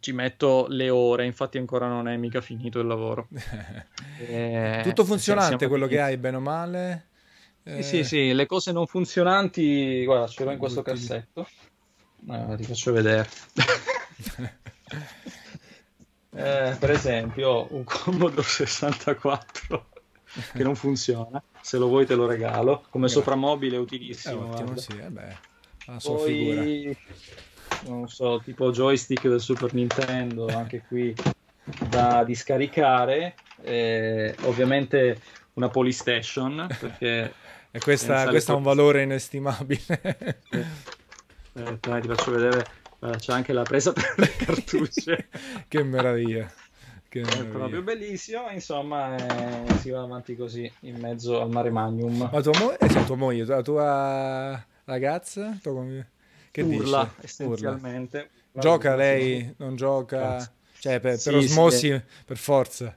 ci 0.01 0.13
metto 0.13 0.67
le 0.69 0.91
ore, 0.91 1.25
infatti 1.25 1.59
ancora 1.59 1.89
non 1.89 2.09
è 2.09 2.17
mica 2.17 2.41
finito 2.41 2.81
il 2.81 2.87
lavoro. 2.87 3.29
eh, 4.27 4.81
Tutto 4.83 5.05
funzionante 5.05 5.67
quello 5.67 5.87
finiti. 5.87 6.03
che 6.05 6.09
hai, 6.11 6.17
bene 6.17 6.37
o 6.37 6.41
male? 6.41 7.09
Eh... 7.63 7.83
Sì, 7.83 8.05
sì, 8.05 8.33
le 8.35 8.47
cose 8.47 8.73
non 8.73 8.87
funzionanti, 8.87 10.05
guarda, 10.05 10.27
ce 10.27 10.45
l'ho 10.45 10.51
in 10.51 10.59
questo 10.59 10.83
cassetto. 10.83 11.49
Eh, 12.31 12.57
ti 12.57 12.65
faccio 12.65 12.93
vedere. 12.93 13.29
eh, 16.37 16.77
per 16.79 16.91
esempio, 16.91 17.67
un 17.71 17.85
Commodore 17.85 18.43
64 18.43 19.89
che 20.53 20.63
non 20.63 20.75
funziona. 20.75 21.43
Se 21.61 21.79
lo 21.79 21.87
vuoi 21.87 22.05
te 22.05 22.15
lo 22.15 22.27
regalo. 22.27 22.85
Come 22.91 23.09
soprammobile 23.09 23.77
è 23.77 23.79
utilissimo. 23.79 24.55
È 24.55 24.61
ottimo, 24.61 24.77
sì, 24.77 24.99
vabbè. 24.99 25.29
Eh 25.29 25.53
la 25.87 26.01
sua 26.01 26.17
Poi... 26.17 26.27
figura 26.27 26.95
non 27.87 28.09
so, 28.09 28.41
tipo 28.43 28.71
joystick 28.71 29.29
del 29.29 29.41
Super 29.41 29.75
Nintendo, 29.75 30.47
anche 30.47 30.83
qui 30.87 31.15
da 31.89 32.25
discaricare. 32.25 33.35
Eh, 33.63 34.35
ovviamente 34.43 35.21
una 35.55 35.69
Polystation, 35.69 36.67
perché... 36.79 37.33
e 37.71 37.79
questa, 37.81 38.29
questo 38.29 38.53
ha 38.53 38.57
un 38.57 38.63
valore 38.63 39.03
inestimabile. 39.03 40.39
eh, 40.51 41.79
dai, 41.81 42.01
ti 42.01 42.09
faccio 42.09 42.31
vedere, 42.33 42.67
c'è 43.19 43.33
anche 43.33 43.53
la 43.53 43.63
presa 43.63 43.93
per 43.93 44.15
le 44.17 44.31
cartucce. 44.37 45.29
che 45.69 45.83
meraviglia. 45.83 46.51
È 47.09 47.45
proprio 47.45 47.83
bellissimo, 47.83 48.51
insomma, 48.51 49.15
eh, 49.15 49.79
si 49.79 49.91
va 49.91 50.03
avanti 50.03 50.35
così 50.35 50.69
in 50.81 50.99
mezzo 50.99 51.41
al 51.41 51.49
mare 51.49 51.71
magnum. 51.71 52.29
Ma 52.33 52.41
tua, 52.41 52.59
mo- 52.59 52.77
eh, 52.77 52.89
cioè, 52.89 53.05
tua 53.05 53.15
moglie, 53.15 53.45
la 53.45 53.63
tua 53.63 54.67
ragazza? 54.83 55.57
Tua... 55.63 55.85
Che 56.55 56.63
urla 56.63 57.11
dice? 57.17 57.27
essenzialmente. 57.27 58.31
Urla. 58.53 58.61
Gioca 58.61 58.95
lei, 58.95 59.53
non 59.57 59.75
gioca, 59.75 60.39
cioè 60.79 61.01
per, 61.01 61.19
sì, 61.19 61.31
per 61.31 61.39
osmosi, 61.39 61.89
sì. 61.89 62.01
per 62.25 62.37
forza. 62.37 62.97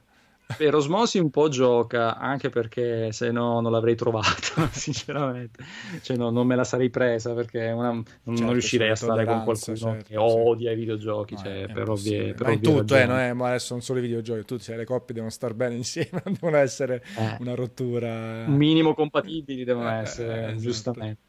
Per 0.56 0.74
osmosi 0.76 1.18
un 1.18 1.28
po' 1.28 1.48
gioca, 1.48 2.16
anche 2.16 2.50
perché 2.50 3.10
se 3.10 3.32
no 3.32 3.60
non 3.60 3.72
l'avrei 3.72 3.96
trovata, 3.96 4.68
sinceramente. 4.70 5.64
Cioè 6.00 6.16
no, 6.16 6.30
non 6.30 6.46
me 6.46 6.54
la 6.54 6.62
sarei 6.62 6.88
presa 6.88 7.34
perché 7.34 7.68
una, 7.70 7.90
non, 7.90 8.04
certo, 8.04 8.42
non 8.42 8.52
riuscirei 8.52 8.90
a 8.90 8.94
stare 8.94 9.24
con 9.24 9.42
qualcuno 9.42 9.76
certo, 9.76 10.04
che 10.06 10.16
odia 10.16 10.70
sì. 10.70 10.76
i 10.76 10.78
videogiochi, 10.78 11.34
no, 11.34 11.40
cioè, 11.40 11.66
per 11.72 11.88
ovvie, 11.88 12.34
per 12.34 12.46
Ma 12.46 12.52
in 12.52 12.60
tutto, 12.60 12.94
eh, 12.94 13.06
non 13.06 13.18
è, 13.18 13.32
ma 13.32 13.48
adesso 13.48 13.74
non 13.74 13.82
solo 13.82 13.98
i 13.98 14.02
videogiochi, 14.02 14.44
tutti, 14.44 14.62
cioè, 14.62 14.76
le 14.76 14.84
coppie 14.84 15.14
devono 15.14 15.32
stare 15.32 15.54
bene 15.54 15.74
insieme, 15.82 16.22
non 16.24 16.34
devono 16.34 16.58
essere 16.58 17.02
eh. 17.16 17.36
una 17.40 17.56
rottura. 17.56 18.44
Un 18.46 18.54
minimo 18.54 18.94
compatibili 18.94 19.64
devono 19.64 19.90
eh, 19.90 20.02
essere, 20.02 20.34
eh, 20.34 20.44
esatto. 20.44 20.60
giustamente. 20.60 21.26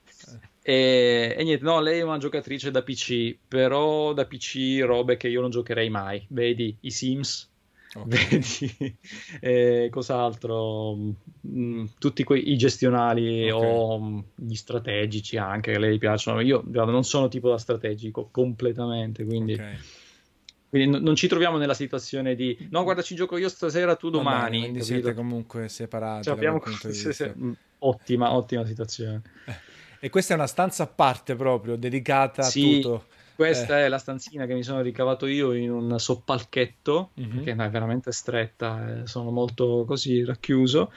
E, 0.70 1.34
e, 1.36 1.44
niente, 1.44 1.64
no, 1.64 1.80
lei 1.80 1.98
è 1.98 2.04
una 2.04 2.20
giocatrice 2.20 2.70
da 2.70 2.84
PC, 2.84 3.36
però 3.48 4.14
da 4.14 4.28
PC 4.28 4.82
robe 4.84 5.18
che 5.18 5.28
io 5.28 5.42
non 5.42 5.50
giocherei 5.50 5.90
mai. 5.90 6.24
Vedi 6.30 6.78
i 6.82 6.92
Sims, 6.92 7.48
Okay. 7.92 8.28
Vedi, 8.30 8.98
eh, 9.42 9.88
cos'altro? 9.90 10.96
Mm, 11.48 11.86
tutti 11.98 12.24
quei, 12.24 12.52
i 12.52 12.56
gestionali 12.56 13.50
okay. 13.50 13.68
o 13.68 14.00
mm, 14.00 14.20
gli 14.36 14.54
strategici 14.54 15.38
anche 15.38 15.72
che 15.72 15.80
le 15.80 15.98
piacciono. 15.98 16.40
Io 16.42 16.64
non 16.64 17.04
sono 17.04 17.30
tipo 17.30 17.50
da 17.50 17.58
strategico 17.58 18.30
completamente, 18.30 19.26
quindi, 19.26 19.54
okay. 19.54 19.76
quindi 20.70 20.98
n- 21.00 21.02
non 21.02 21.16
ci 21.16 21.28
troviamo 21.28 21.58
nella 21.58 21.74
situazione 21.74 22.36
di 22.36 22.56
no, 22.70 22.84
guarda, 22.84 23.02
ci 23.02 23.16
gioco 23.16 23.38
io 23.38 23.50
stasera, 23.50 23.96
tu 23.96 24.12
domani. 24.12 24.58
Vabbè, 24.58 24.60
quindi 24.60 24.84
siete 24.84 25.16
comunque 25.16 25.68
separati. 25.68 26.26
Cioè, 26.26 26.36
abbiamo... 26.36 26.62
se, 26.64 27.34
ottima, 27.80 28.36
ottima 28.36 28.68
situazione. 28.68 29.24
E 30.00 30.10
questa 30.10 30.34
è 30.34 30.38
una 30.38 30.48
stanza 30.48 30.84
a 30.84 30.88
parte 30.88 31.36
proprio, 31.36 31.76
dedicata 31.76 32.44
sì, 32.44 32.62
a 32.62 32.82
tutto. 32.82 33.06
Questa 33.36 33.80
eh. 33.80 33.86
è 33.86 33.88
la 33.88 33.98
stanzina 33.98 34.46
che 34.46 34.54
mi 34.54 34.64
sono 34.64 34.82
ricavato 34.82 35.26
io 35.26 35.54
in 35.54 35.72
un 35.72 35.98
soppalchetto, 36.00 37.12
mm-hmm. 37.20 37.44
che 37.44 37.52
è 37.52 37.70
veramente 37.70 38.12
stretta, 38.12 39.02
eh, 39.02 39.08
sono 39.08 39.32
molto 39.32 39.86
così 39.86 40.24
racchiuso. 40.24 40.92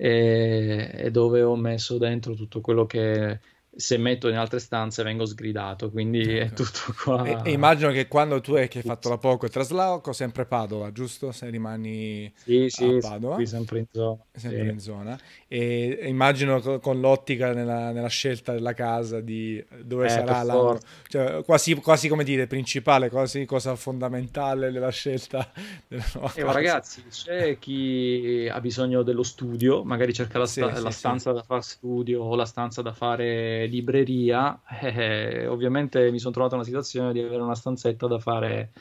e, 0.00 0.90
e 0.94 1.10
dove 1.10 1.42
ho 1.42 1.56
messo 1.56 1.98
dentro 1.98 2.34
tutto 2.34 2.60
quello 2.60 2.86
che 2.86 3.40
se 3.78 3.96
metto 3.96 4.28
in 4.28 4.36
altre 4.36 4.58
stanze 4.58 5.04
vengo 5.04 5.24
sgridato, 5.24 5.88
quindi 5.88 6.20
ecco. 6.20 6.44
è 6.44 6.52
tutto 6.52 6.94
qua. 7.00 7.22
E, 7.22 7.38
e, 7.44 7.52
immagino 7.52 7.92
che 7.92 8.08
quando 8.08 8.40
tu 8.40 8.54
hai, 8.54 8.66
che 8.66 8.78
hai 8.78 8.84
fatto 8.84 9.08
da 9.08 9.18
poco 9.18 9.44
il 9.44 9.52
trasloco, 9.52 10.12
sempre 10.12 10.46
Padova, 10.46 10.90
giusto? 10.90 11.30
Se 11.30 11.48
rimani 11.48 12.32
sì, 12.34 12.66
sì, 12.68 12.84
a 12.84 12.98
Padova. 12.98 13.36
Sì, 13.36 13.46
sempre 13.46 13.78
in 13.78 13.86
zona. 13.92 14.18
Sempre 14.32 14.64
sì. 14.64 14.68
in 14.68 14.80
zona. 14.80 15.20
E, 15.46 15.96
e 16.02 16.08
immagino 16.08 16.80
con 16.80 16.98
l'ottica 16.98 17.52
nella, 17.52 17.92
nella, 17.92 18.08
scelta 18.08 18.52
della 18.52 18.74
casa 18.74 19.20
di 19.20 19.64
dove 19.84 20.06
eh, 20.06 20.08
sarà 20.08 20.42
la... 20.42 20.76
Cioè, 21.06 21.44
quasi, 21.44 21.74
quasi, 21.76 22.08
come 22.08 22.24
dire, 22.24 22.48
principale, 22.48 23.08
quasi 23.08 23.44
cosa 23.44 23.76
fondamentale 23.76 24.72
della 24.72 24.90
scelta 24.90 25.48
della 25.86 26.04
nuova 26.14 26.32
eh, 26.34 26.42
ragazzi, 26.42 27.04
c'è 27.08 27.60
chi 27.60 28.48
ha 28.50 28.60
bisogno 28.60 29.04
dello 29.04 29.22
studio, 29.22 29.84
magari 29.84 30.12
cerca 30.12 30.38
la, 30.38 30.46
sta- 30.46 30.80
la 30.80 30.90
stanza 30.90 31.30
da 31.30 31.44
fare 31.44 31.62
studio 31.62 32.22
o 32.24 32.34
la 32.34 32.44
stanza 32.44 32.82
da 32.82 32.92
fare 32.92 33.66
libreria, 33.68 34.60
eh, 34.82 35.46
ovviamente 35.46 36.10
mi 36.10 36.18
sono 36.18 36.32
trovato 36.32 36.54
una 36.54 36.64
situazione 36.64 37.12
di 37.12 37.20
avere 37.20 37.42
una 37.42 37.54
stanzetta 37.54 38.06
da 38.06 38.18
fare 38.18 38.72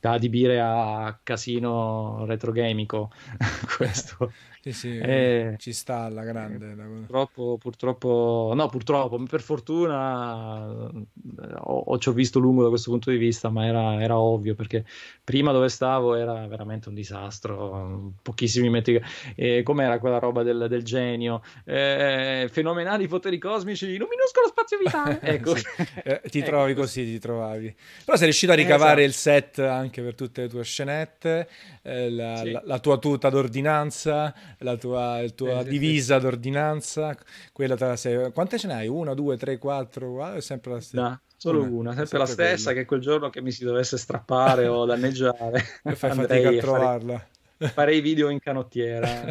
da 0.00 0.12
adibire 0.12 0.60
a 0.60 1.18
casino 1.22 2.24
retrogamico. 2.26 3.10
Questo 3.76 4.32
sì, 4.66 4.72
sì, 4.72 4.98
eh, 4.98 5.54
ci 5.58 5.72
sta 5.72 6.00
alla 6.00 6.24
grande. 6.24 6.74
Purtroppo, 6.74 7.56
purtroppo, 7.56 8.52
no, 8.52 8.68
purtroppo, 8.68 9.22
per 9.22 9.40
fortuna 9.40 10.66
ho, 10.66 11.78
ho, 11.86 11.98
ci 11.98 12.08
ho 12.08 12.12
visto 12.12 12.40
lungo 12.40 12.64
da 12.64 12.68
questo 12.68 12.90
punto 12.90 13.10
di 13.10 13.16
vista, 13.16 13.48
ma 13.48 13.64
era, 13.64 14.02
era, 14.02 14.18
ovvio 14.18 14.56
perché 14.56 14.84
prima 15.22 15.52
dove 15.52 15.68
stavo 15.68 16.16
era 16.16 16.46
veramente 16.48 16.88
un 16.88 16.96
disastro, 16.96 18.14
pochissimi 18.22 18.68
metri. 18.68 19.00
Eh, 19.36 19.62
com'era 19.62 20.00
quella 20.00 20.18
roba 20.18 20.42
del, 20.42 20.66
del 20.68 20.82
genio? 20.82 21.42
Eh, 21.64 22.48
fenomenali 22.50 23.06
poteri 23.06 23.38
cosmici 23.38 23.94
in 23.94 24.02
un 24.02 24.08
minuscolo 24.08 24.48
spazio 24.48 24.78
vitale. 24.78 25.20
Ecco. 25.36 25.56
sì, 25.56 25.64
eh, 26.02 26.20
ti 26.28 26.38
ecco. 26.40 26.48
trovi 26.48 26.74
così, 26.74 27.04
ti 27.04 27.18
trovavi. 27.18 27.74
Però 28.04 28.16
sei 28.16 28.26
riuscito 28.26 28.52
a 28.52 28.54
ricavare 28.56 29.04
esatto. 29.04 29.36
il 29.36 29.42
set 29.42 29.58
anche 29.58 30.02
per 30.02 30.14
tutte 30.14 30.42
le 30.42 30.48
tue 30.48 30.64
scenette, 30.64 31.48
eh, 31.82 32.10
la, 32.10 32.36
sì. 32.36 32.50
la, 32.50 32.62
la 32.64 32.78
tua 32.78 32.98
tuta 32.98 33.28
d'ordinanza 33.28 34.34
la 34.58 34.76
tua, 34.76 35.20
la 35.20 35.28
tua 35.30 35.60
eh, 35.60 35.64
divisa 35.64 36.16
sì. 36.16 36.22
d'ordinanza, 36.22 37.16
quella 37.52 37.76
te 37.76 37.86
la 37.86 37.96
sei... 37.96 38.32
Quante 38.32 38.58
ce 38.58 38.66
n'hai? 38.66 38.88
Una, 38.88 39.14
due, 39.14 39.36
tre, 39.36 39.58
quattro? 39.58 40.22
Ah, 40.22 40.34
è 40.34 40.40
sempre 40.40 40.72
la 40.72 40.80
stessa. 40.80 41.02
No, 41.02 41.20
solo 41.36 41.60
una, 41.62 41.68
una 41.68 41.88
sempre, 41.90 42.06
sempre, 42.06 42.18
la 42.18 42.26
stessa, 42.26 42.64
quella. 42.64 42.80
che 42.80 42.86
quel 42.86 43.00
giorno 43.00 43.30
che 43.30 43.42
mi 43.42 43.50
si 43.50 43.64
dovesse 43.64 43.96
strappare 43.98 44.66
o 44.66 44.84
danneggiare. 44.84 45.64
E 45.84 45.94
fai 45.94 46.12
fatica 46.12 46.48
a 46.48 46.56
trovarla. 46.56 47.18
Fare 47.18 47.34
farei 47.58 48.00
video 48.00 48.28
in 48.28 48.38
canottiera. 48.38 49.08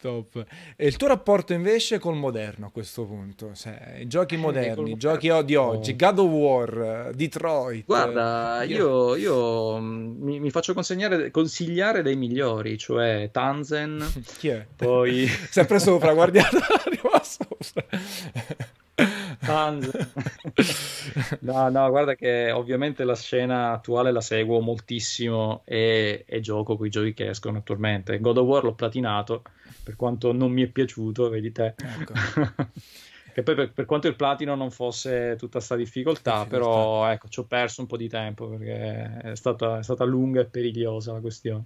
Top. 0.00 0.44
E 0.76 0.86
il 0.86 0.96
tuo 0.96 1.08
rapporto 1.08 1.52
invece 1.52 1.98
col 1.98 2.16
moderno 2.16 2.66
a 2.66 2.70
questo 2.70 3.04
punto? 3.04 3.52
Cioè, 3.54 4.02
giochi 4.06 4.34
eh, 4.36 4.38
moderni, 4.38 4.96
giochi 4.96 5.30
di 5.44 5.56
oggi, 5.56 5.96
God 5.96 6.18
of 6.18 6.30
War, 6.30 7.10
Detroit. 7.14 7.84
Guarda, 7.84 8.62
io, 8.62 9.16
io 9.16 9.78
mm, 9.78 10.22
mi, 10.22 10.40
mi, 10.40 10.50
faccio 10.50 10.74
consigliare 10.74 12.02
dei 12.02 12.16
migliori, 12.16 12.78
cioè 12.78 13.28
Tanzen. 13.32 14.06
Chi 14.38 14.48
è? 14.48 14.66
Poi... 14.76 15.26
Sempre 15.50 15.78
sopra, 15.78 16.12
guardiamo, 16.14 16.58
arriva 16.84 17.22
sopra. 17.22 17.84
No, 21.40 21.68
no, 21.68 21.90
guarda 21.90 22.14
che 22.14 22.50
ovviamente 22.50 23.04
la 23.04 23.14
scena 23.14 23.72
attuale 23.72 24.12
la 24.12 24.20
seguo 24.20 24.60
moltissimo 24.60 25.62
e, 25.64 26.24
e 26.26 26.40
gioco 26.40 26.76
con 26.76 26.86
i 26.86 26.90
giochi 26.90 27.14
che 27.14 27.28
escono 27.30 27.58
attualmente. 27.58 28.18
God 28.20 28.38
of 28.38 28.46
War 28.46 28.64
l'ho 28.64 28.74
platinato, 28.74 29.42
per 29.82 29.96
quanto 29.96 30.32
non 30.32 30.52
mi 30.52 30.62
è 30.62 30.66
piaciuto, 30.68 31.28
vedi 31.28 31.52
te. 31.52 31.74
Ecco. 31.76 32.12
che 33.38 33.42
poi 33.42 33.54
per, 33.54 33.72
per, 33.72 33.84
quanto 33.84 34.08
il 34.08 34.16
platino 34.16 34.54
non 34.54 34.70
fosse 34.70 35.36
tutta 35.38 35.58
questa 35.58 35.76
difficoltà, 35.76 36.42
difficoltà, 36.42 36.50
però 36.50 37.08
ecco, 37.08 37.28
ci 37.28 37.40
ho 37.40 37.44
perso 37.44 37.80
un 37.82 37.86
po' 37.86 37.96
di 37.96 38.08
tempo 38.08 38.48
perché 38.48 39.18
è 39.22 39.36
stata, 39.36 39.78
è 39.78 39.82
stata 39.82 40.04
lunga 40.04 40.40
e 40.40 40.46
perigliosa 40.46 41.12
la 41.12 41.20
questione. 41.20 41.64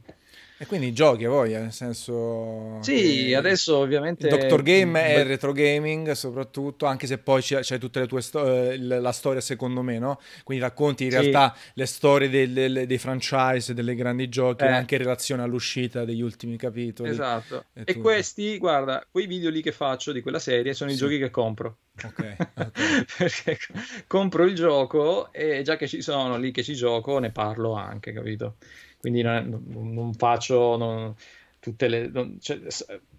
E 0.63 0.67
quindi 0.67 0.93
giochi 0.93 1.25
a 1.25 1.29
voglia, 1.29 1.59
nel 1.59 1.73
senso... 1.73 2.81
Sì, 2.83 3.35
adesso 3.35 3.79
ovviamente... 3.79 4.29
Doctor 4.29 4.63
Game 4.63 5.03
è 5.03 5.19
il 5.19 5.25
retro 5.25 5.51
gaming 5.51 6.13
soprattutto, 6.13 6.87
anche 6.87 7.09
se 7.09 7.19
poi 7.19 7.43
c'è, 7.43 7.63
c'è 7.63 7.79
tutte 7.79 7.99
le 7.99 8.07
tue 8.07 8.23
storie, 8.23 8.79
la 8.79 9.11
storia 9.11 9.41
secondo 9.41 9.83
me, 9.83 9.99
no? 9.99 10.21
Quindi 10.45 10.63
racconti 10.63 11.03
in 11.03 11.11
sì. 11.11 11.17
realtà 11.19 11.57
le 11.75 11.87
storie 11.87 12.31
dei, 12.31 12.53
dei, 12.53 12.87
dei, 12.87 12.99
franchise, 12.99 13.75
delle 13.75 13.97
grandi 13.97 14.29
giochi, 14.29 14.63
eh. 14.63 14.69
anche 14.69 14.95
in 14.95 15.01
relazione 15.01 15.43
all'uscita 15.43 16.05
degli 16.05 16.23
ultimi 16.23 16.57
capitoli. 16.57 17.11
Esatto. 17.11 17.65
E, 17.73 17.83
e 17.85 17.97
questi, 17.97 18.57
guarda, 18.59 19.05
quei 19.11 19.27
video 19.27 19.51
lì 19.51 19.63
che 19.63 19.73
faccio 19.73 20.13
di 20.13 20.21
quella 20.21 20.39
serie 20.39 20.75
sono 20.75 20.91
sì. 20.91 20.95
i 20.95 20.99
giochi 21.01 21.19
che 21.19 21.31
compro. 21.31 21.79
Ok, 22.05 22.37
okay. 22.55 23.05
perché 23.19 23.59
compro 24.07 24.45
il 24.45 24.55
gioco 24.55 25.33
e 25.33 25.63
già 25.63 25.75
che 25.75 25.89
ci 25.89 26.03
sono 26.03 26.39
lì 26.39 26.53
che 26.53 26.63
ci 26.63 26.75
gioco 26.75 27.19
ne 27.19 27.33
parlo 27.33 27.73
anche, 27.73 28.13
capito? 28.13 28.59
Quindi 29.03 29.21
non, 29.21 29.65
non 29.67 30.15
faccio 30.15 30.77
non, 30.77 31.13
tutte 31.59 31.89
le... 31.89 32.09
Non, 32.09 32.39
cioè, 32.41 32.61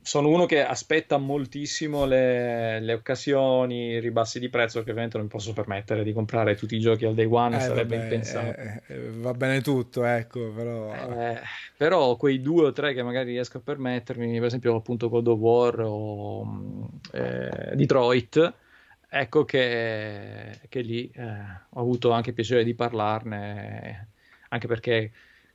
sono 0.01 0.29
uno 0.29 0.45
che 0.45 0.63
aspetta 0.63 1.17
moltissimo 1.17 2.05
le, 2.05 2.79
le, 2.79 2.93
occasioni, 2.93 3.89
i 3.89 3.99
ribassi 3.99 4.39
di 4.39 4.47
prezzo 4.47 4.81
che 4.81 4.91
ovviamente 4.91 5.17
non 5.17 5.25
mi 5.25 5.31
posso 5.31 5.51
permettere 5.51 6.03
di 6.03 6.13
comprare 6.13 6.55
tutti 6.55 6.75
i 6.75 6.79
giochi 6.79 7.03
al 7.03 7.15
day 7.15 7.27
one, 7.29 7.57
eh, 7.57 7.59
sarebbe 7.59 7.97
vabbè, 7.97 8.03
impensato. 8.03 8.59
Eh, 8.59 8.81
eh, 8.87 9.09
va 9.11 9.33
bene 9.33 9.59
tutto, 9.59 10.05
ecco, 10.05 10.51
però... 10.51 10.93
Eh, 10.93 11.41
però 11.75 12.15
quei 12.15 12.41
due 12.41 12.67
o 12.67 12.71
tre 12.71 12.93
che 12.93 13.03
magari 13.03 13.31
riesco 13.31 13.57
a 13.57 13.61
permettermi, 13.61 14.37
per 14.37 14.45
esempio 14.45 14.73
appunto 14.73 15.09
God 15.09 15.27
of 15.27 15.39
War 15.39 15.79
o 15.81 16.89
eh, 17.11 17.75
Detroit, 17.75 18.53
ecco 19.09 19.43
che, 19.43 20.59
che 20.69 20.79
lì 20.79 21.11
eh, 21.13 21.29
ho 21.71 21.79
avuto 21.81 22.11
anche 22.11 22.31
piacere 22.31 22.63
di 22.63 22.73
parlarne, 22.73 24.07
anche 24.47 24.67
perché 24.67 25.11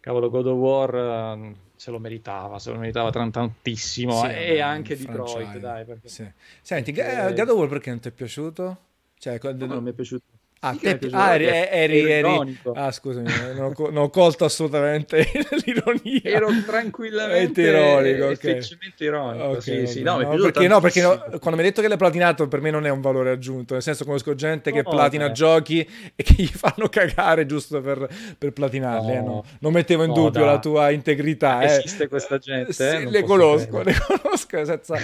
cavolo, 0.08 0.30
God 0.30 0.46
of 0.46 0.56
War 0.56 0.94
uh, 0.94 1.54
se 1.76 1.90
lo 1.90 1.98
meritava, 1.98 2.58
se 2.58 2.70
lo 2.72 2.78
meritava 2.78 3.10
tantissimo. 3.10 4.22
Sì, 4.22 4.28
e 4.28 4.60
anche 4.60 4.96
Detroit, 4.96 5.58
dai. 5.58 5.84
Perché... 5.84 6.08
Sì. 6.08 6.32
Senti, 6.62 6.92
perché... 6.92 7.34
God 7.34 7.48
of 7.50 7.56
War 7.58 7.68
perché 7.68 7.90
non 7.90 8.00
ti 8.00 8.08
è 8.08 8.12
piaciuto? 8.12 8.78
Cioè, 9.18 9.38
quando... 9.38 9.66
no, 9.66 9.74
non 9.74 9.82
mi 9.82 9.90
è 9.90 9.92
piaciuto. 9.92 10.24
Ah, 10.60 10.74
te, 10.74 10.98
ah 11.12 11.34
eri, 11.34 11.46
eri, 11.46 12.10
eri, 12.10 12.58
ah, 12.74 12.90
scusami, 12.90 13.28
non 13.54 13.72
ho, 13.76 13.90
non 13.90 14.02
ho 14.02 14.10
colto 14.10 14.44
assolutamente 14.44 15.18
l'ironia. 15.64 16.20
Ero 16.24 16.48
tranquillamente 16.66 17.62
ironico, 17.62 18.26
okay. 18.26 18.60
ironico. 18.98 19.44
Okay, 19.44 19.60
sì, 19.60 19.86
sì. 19.86 20.02
No, 20.02 20.20
no, 20.20 20.36
perché, 20.36 20.66
no, 20.66 20.80
perché 20.80 21.00
no, 21.00 21.16
quando 21.38 21.52
mi 21.52 21.58
hai 21.58 21.68
detto 21.68 21.80
che 21.80 21.86
l'hai 21.86 21.96
platinato, 21.96 22.48
per 22.48 22.60
me 22.60 22.70
non 22.70 22.86
è 22.86 22.88
un 22.88 23.00
valore 23.00 23.30
aggiunto. 23.30 23.74
Nel 23.74 23.84
senso, 23.84 24.04
conosco 24.04 24.34
gente 24.34 24.72
che 24.72 24.82
platina 24.82 25.28
beh. 25.28 25.32
giochi 25.32 25.88
e 26.16 26.22
che 26.24 26.34
gli 26.36 26.46
fanno 26.50 26.88
cagare 26.88 27.46
giusto 27.46 27.80
per, 27.80 28.08
per 28.36 28.52
platinarli. 28.52 29.12
Eh, 29.12 29.20
no. 29.20 29.44
Non 29.60 29.72
mettevo 29.72 30.02
in 30.02 30.12
dubbio 30.12 30.44
da. 30.44 30.52
la 30.52 30.58
tua 30.58 30.90
integrità. 30.90 31.60
Eh. 31.60 31.66
Esiste 31.66 32.08
questa 32.08 32.38
gente? 32.38 32.72
Sì, 32.72 32.82
eh? 32.82 33.08
le 33.08 33.22
conosco, 33.22 33.80
le 33.84 33.94
conosco 33.96 34.64
senza, 34.64 34.96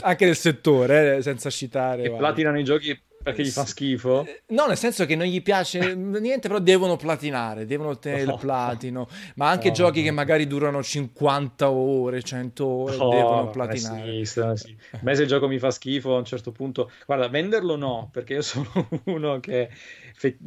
anche 0.00 0.24
nel 0.24 0.36
settore, 0.36 1.16
eh, 1.16 1.22
senza 1.22 1.50
citare. 1.50 2.04
E 2.04 2.10
platinano 2.12 2.58
i 2.58 2.64
giochi 2.64 2.98
perché 3.22 3.42
gli 3.42 3.50
fa 3.50 3.64
schifo? 3.64 4.24
Eh, 4.24 4.42
no, 4.48 4.66
nel 4.66 4.76
senso 4.76 5.06
che 5.06 5.16
non 5.16 5.26
gli 5.26 5.42
piace 5.42 5.94
niente, 5.94 6.48
però 6.48 6.58
devono 6.58 6.96
platinare, 6.96 7.66
devono 7.66 7.90
ottenere 7.90 8.30
oh. 8.30 8.34
il 8.34 8.40
platino. 8.40 9.08
Ma 9.36 9.48
anche 9.48 9.68
oh. 9.68 9.72
giochi 9.72 10.02
che 10.02 10.10
magari 10.10 10.46
durano 10.46 10.82
50 10.82 11.70
ore, 11.70 12.22
100 12.22 12.66
ore, 12.66 12.96
oh, 12.96 13.10
devono 13.10 13.50
platinare. 13.50 14.24
Sì, 14.24 14.40
sì. 14.56 14.76
A 14.92 14.98
me 15.00 15.14
se 15.14 15.22
il 15.22 15.28
gioco 15.28 15.48
mi 15.48 15.58
fa 15.58 15.70
schifo 15.70 16.14
a 16.14 16.18
un 16.18 16.24
certo 16.24 16.52
punto, 16.52 16.90
guarda, 17.06 17.28
venderlo 17.28 17.76
no, 17.76 18.08
perché 18.12 18.34
io 18.34 18.42
sono 18.42 18.70
uno 19.04 19.40
che 19.40 19.70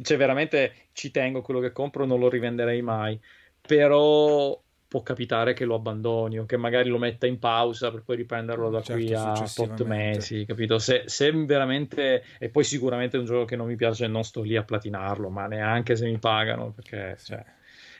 cioè, 0.02 0.16
veramente 0.16 0.88
ci 0.92 1.10
tengo 1.10 1.42
quello 1.42 1.60
che 1.60 1.72
compro, 1.72 2.04
non 2.04 2.18
lo 2.18 2.28
rivenderei 2.28 2.82
mai. 2.82 3.18
Però 3.60 4.58
può 4.88 5.02
capitare 5.02 5.52
che 5.52 5.64
lo 5.64 5.74
abbandoni 5.74 6.38
o 6.38 6.46
che 6.46 6.56
magari 6.56 6.88
lo 6.88 6.98
metta 6.98 7.26
in 7.26 7.38
pausa 7.38 7.90
per 7.90 8.02
poi 8.02 8.16
riprenderlo 8.16 8.70
da 8.70 8.82
certo, 8.82 9.02
qui 9.02 9.14
a 9.14 9.50
tot 9.54 9.84
mesi, 9.84 10.44
capito? 10.44 10.78
Se, 10.78 11.04
se, 11.06 11.32
veramente, 11.32 12.22
e 12.38 12.48
poi 12.48 12.64
sicuramente 12.64 13.16
è 13.16 13.20
un 13.20 13.26
gioco 13.26 13.44
che 13.44 13.56
non 13.56 13.66
mi 13.66 13.76
piace, 13.76 14.06
non 14.06 14.22
sto 14.22 14.42
lì 14.42 14.56
a 14.56 14.62
platinarlo, 14.62 15.28
ma 15.28 15.46
neanche 15.46 15.96
se 15.96 16.06
mi 16.06 16.18
pagano, 16.18 16.70
perché 16.70 17.16
cioè, 17.22 17.44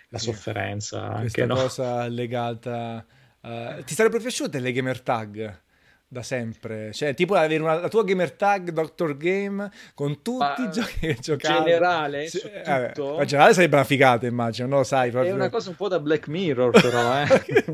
la 0.09 0.18
sofferenza. 0.18 1.09
Questa 1.20 1.43
anche, 1.43 1.55
cosa 1.55 2.03
no? 2.03 2.09
legata... 2.09 3.05
Uh, 3.41 3.82
ti 3.84 3.95
sarebbero 3.95 4.22
piaciute 4.22 4.59
le 4.59 4.72
gamer 4.72 5.01
tag? 5.03 5.61
Da 6.09 6.23
sempre. 6.23 6.93
Cioè, 6.93 7.15
tipo 7.15 7.35
avere 7.35 7.63
una, 7.63 7.81
la 7.81 7.89
tua 7.89 8.05
gamer 8.05 8.33
tag 8.33 8.71
Doctor 8.71 9.17
Game 9.17 9.69
con 9.95 10.23
tutti 10.23 10.63
Ma, 10.63 10.69
i 10.69 10.71
giochi 10.71 10.99
che 11.01 11.17
giocavi. 11.21 11.59
In 11.59 11.65
generale, 11.65 12.29
sì, 12.29 12.39
eh, 12.39 12.93
in 12.95 13.25
generale 13.27 13.55
sarebbe 13.55 13.77
una 13.77 13.85
figata, 13.85 14.27
immagino, 14.27 14.69
no? 14.69 14.83
Sai, 14.85 15.11
proprio... 15.11 15.33
È 15.33 15.35
una 15.35 15.51
cosa 15.51 15.71
un 15.71 15.77
po' 15.77 15.89
da 15.89 15.99
Black 15.99 16.29
Mirror, 16.29 16.71
però, 16.71 17.23
eh. 17.23 17.65